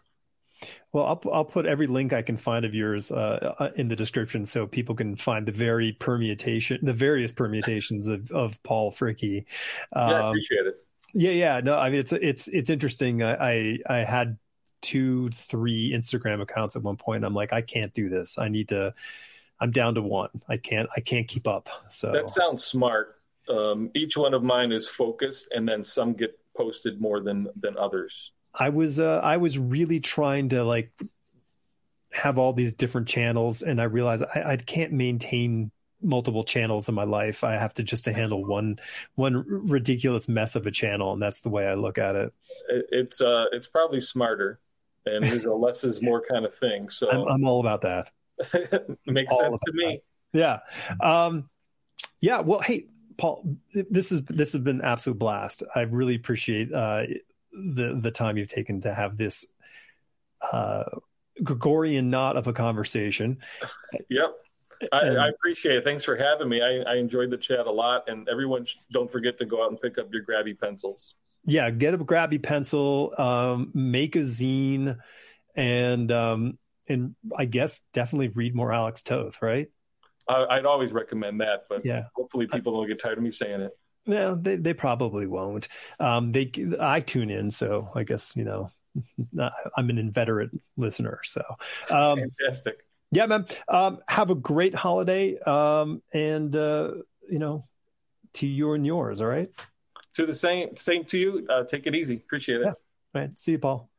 Well, 0.93 1.07
I'll 1.07 1.23
I'll 1.33 1.45
put 1.45 1.67
every 1.67 1.87
link 1.87 2.13
I 2.13 2.23
can 2.23 2.37
find 2.37 2.65
of 2.65 2.75
yours 2.75 3.13
uh, 3.13 3.55
uh, 3.59 3.71
in 3.77 3.87
the 3.87 3.97
description 3.97 4.45
so 4.45 4.67
people 4.67 4.97
can 4.97 5.15
find 5.15 5.47
the 5.47 5.53
very 5.53 5.93
permutation, 5.93 6.81
the 6.83 6.93
various 6.93 7.31
permutations 7.31 8.09
of 8.09 8.33
of 8.33 8.61
Paul 8.65 8.91
Fricke. 8.91 9.45
Um, 9.93 10.11
yeah, 10.11 10.17
I 10.17 10.29
appreciate 10.29 10.67
it. 10.67 10.75
Yeah, 11.15 11.33
yeah. 11.33 11.61
No, 11.61 11.77
I 11.77 11.91
mean 11.91 12.01
it's 12.01 12.13
it's 12.13 12.49
it's 12.49 12.71
interesting. 12.71 13.23
I 13.23 13.35
I, 13.35 13.79
I 13.89 13.97
had 13.99 14.39
two, 14.81 15.31
three 15.31 15.93
Instagram 15.93 16.41
accounts 16.41 16.77
at 16.77 16.83
one 16.83 16.97
point. 16.97 17.25
I'm 17.25 17.35
like, 17.35 17.53
I 17.53 17.63
can't 17.63 17.93
do 17.93 18.09
this. 18.09 18.39
I 18.39 18.49
need 18.49 18.69
to. 18.69 18.95
I'm 19.61 19.71
down 19.71 19.95
to 19.97 20.03
one. 20.03 20.31
I 20.49 20.57
can't. 20.57 20.89
I 20.97 21.01
can't 21.01 21.29
keep 21.29 21.47
up. 21.47 21.69
So 21.89 22.13
that 22.13 22.31
sounds 22.31 22.65
smart. 22.65 23.17
Um, 23.49 23.91
each 23.95 24.17
one 24.17 24.35
of 24.35 24.43
mine 24.43 24.73
is 24.73 24.89
focused, 24.89 25.49
and 25.55 25.69
then 25.69 25.85
some 25.85 26.15
get 26.15 26.39
posted 26.57 27.01
more 27.01 27.21
than 27.21 27.49
than 27.61 27.77
others. 27.77 28.33
I 28.55 28.71
was 28.71 29.01
uh, 29.01 29.21
I 29.23 29.37
was 29.37 29.59
really 29.59 30.01
trying 30.01 30.51
to 30.51 30.65
like 30.65 30.93
have 32.13 32.39
all 32.39 32.53
these 32.53 32.75
different 32.75 33.09
channels, 33.09 33.63
and 33.63 33.81
I 33.81 33.85
realized 33.85 34.25
I, 34.35 34.53
I 34.53 34.57
can't 34.57 34.93
maintain 34.93 35.71
multiple 36.03 36.45
channels 36.45 36.89
in 36.89 36.95
my 36.95 37.05
life. 37.05 37.45
I 37.45 37.53
have 37.53 37.75
to 37.75 37.83
just 37.83 38.05
to 38.05 38.13
handle 38.13 38.45
one 38.45 38.79
one 39.15 39.45
ridiculous 39.47 40.29
mess 40.29 40.55
of 40.57 40.67
a 40.67 40.71
channel, 40.71 41.13
and 41.13 41.23
that's 41.23 41.41
the 41.43 41.49
way 41.49 41.67
I 41.67 41.75
look 41.75 41.99
at 41.99 42.17
it. 42.17 42.33
It's 42.69 43.21
uh, 43.21 43.47
it's 43.53 43.69
probably 43.69 44.01
smarter, 44.01 44.61
and 45.07 45.25
it's 45.25 45.45
a 45.45 45.53
less 45.53 45.85
is 45.85 46.03
more 46.03 46.23
kind 46.29 46.45
of 46.45 46.55
thing. 46.55 46.91
So 46.91 47.11
I'm, 47.11 47.29
I'm 47.29 47.45
all 47.45 47.61
about 47.61 47.83
that. 47.83 48.11
makes 49.07 49.33
all 49.33 49.41
sense 49.41 49.61
to 49.67 49.73
me. 49.73 50.01
That. 50.33 50.63
Yeah, 51.01 51.25
um, 51.27 51.49
yeah. 52.21 52.41
Well, 52.41 52.61
hey, 52.61 52.87
Paul, 53.17 53.57
this 53.73 54.13
is 54.13 54.23
this 54.23 54.53
has 54.53 54.63
been 54.63 54.81
absolute 54.81 55.19
blast. 55.19 55.63
I 55.75 55.83
really 55.83 56.15
appreciate 56.15 56.73
uh, 56.73 57.03
the 57.53 57.99
the 58.01 58.11
time 58.11 58.37
you've 58.37 58.49
taken 58.49 58.81
to 58.83 58.95
have 58.95 59.17
this 59.17 59.45
uh, 60.53 60.85
Gregorian 61.43 62.11
knot 62.11 62.37
of 62.37 62.47
a 62.47 62.53
conversation. 62.53 63.39
Yep. 64.09 64.37
I, 64.93 64.99
I, 64.99 65.29
appreciate 65.29 65.77
it. 65.77 65.85
Thanks 65.85 66.05
for 66.05 66.17
having 66.17 66.49
me. 66.49 66.63
I, 66.63 66.93
I, 66.93 66.97
enjoyed 66.97 67.31
the 67.31 67.37
chat 67.37 67.67
a 67.67 67.71
lot. 67.71 68.09
And 68.09 68.29
everyone, 68.29 68.67
don't 68.93 69.11
forget 69.11 69.39
to 69.39 69.45
go 69.45 69.63
out 69.63 69.71
and 69.71 69.81
pick 69.81 69.99
up 69.99 70.09
your 70.13 70.25
grabby 70.25 70.59
pencils. 70.59 71.15
Yeah, 71.45 71.71
get 71.71 71.95
a 71.95 71.99
grabby 71.99 72.43
pencil, 72.43 73.15
um, 73.17 73.71
make 73.75 74.17
a 74.17 74.21
zine, 74.21 74.99
and 75.55 76.13
um, 76.13 76.59
and 76.87 77.15
I 77.37 77.47
guess 77.47 77.81
definitely 77.93 78.29
read 78.29 78.55
more 78.55 78.73
Alex 78.73 79.03
Toth, 79.03 79.41
right? 79.41 79.69
I, 80.29 80.57
would 80.57 80.67
always 80.67 80.93
recommend 80.93 81.41
that, 81.41 81.65
but 81.69 81.85
yeah, 81.85 82.05
hopefully 82.15 82.47
people 82.47 82.73
don't 82.73 82.87
get 82.87 83.01
tired 83.01 83.19
of 83.19 83.25
me 83.25 83.33
saying 83.33 83.61
it. 83.61 83.73
No, 84.07 84.35
they 84.35 84.57
they 84.57 84.75
probably 84.75 85.27
won't. 85.27 85.69
Um, 85.99 86.33
they 86.33 86.53
I 86.79 87.01
tune 87.01 87.31
in, 87.31 87.51
so 87.51 87.91
I 87.95 88.05
guess 88.05 88.37
you 88.37 88.45
know 88.45 88.71
I'm 89.77 89.91
an 89.91 89.99
inveterate 89.99 90.51
listener. 90.77 91.21
So 91.25 91.43
um, 91.91 92.19
fantastic. 92.19 92.85
Yeah, 93.13 93.27
man. 93.27 93.47
Um, 93.69 93.99
have 94.09 94.31
a 94.31 94.35
great 94.35 94.75
holiday, 94.75 95.39
um, 95.41 96.03
and 96.13 96.55
uh, 96.55 96.93
you 97.29 97.39
know, 97.39 97.65
to 98.35 98.47
you 98.47 98.73
and 98.75 98.87
yours. 98.87 99.21
All 99.21 99.27
right. 99.27 99.51
To 100.15 100.27
the 100.27 100.35
same, 100.35 100.77
same 100.77 101.05
to 101.07 101.19
you. 101.19 101.47
Uh, 101.49 101.65
take 101.65 101.87
it 101.87 101.95
easy. 101.95 102.17
Appreciate 102.17 102.61
it. 102.61 102.67
Yeah. 102.67 102.71
All 102.71 103.23
right. 103.23 103.39
See 103.39 103.53
you, 103.53 103.59
Paul. 103.59 103.90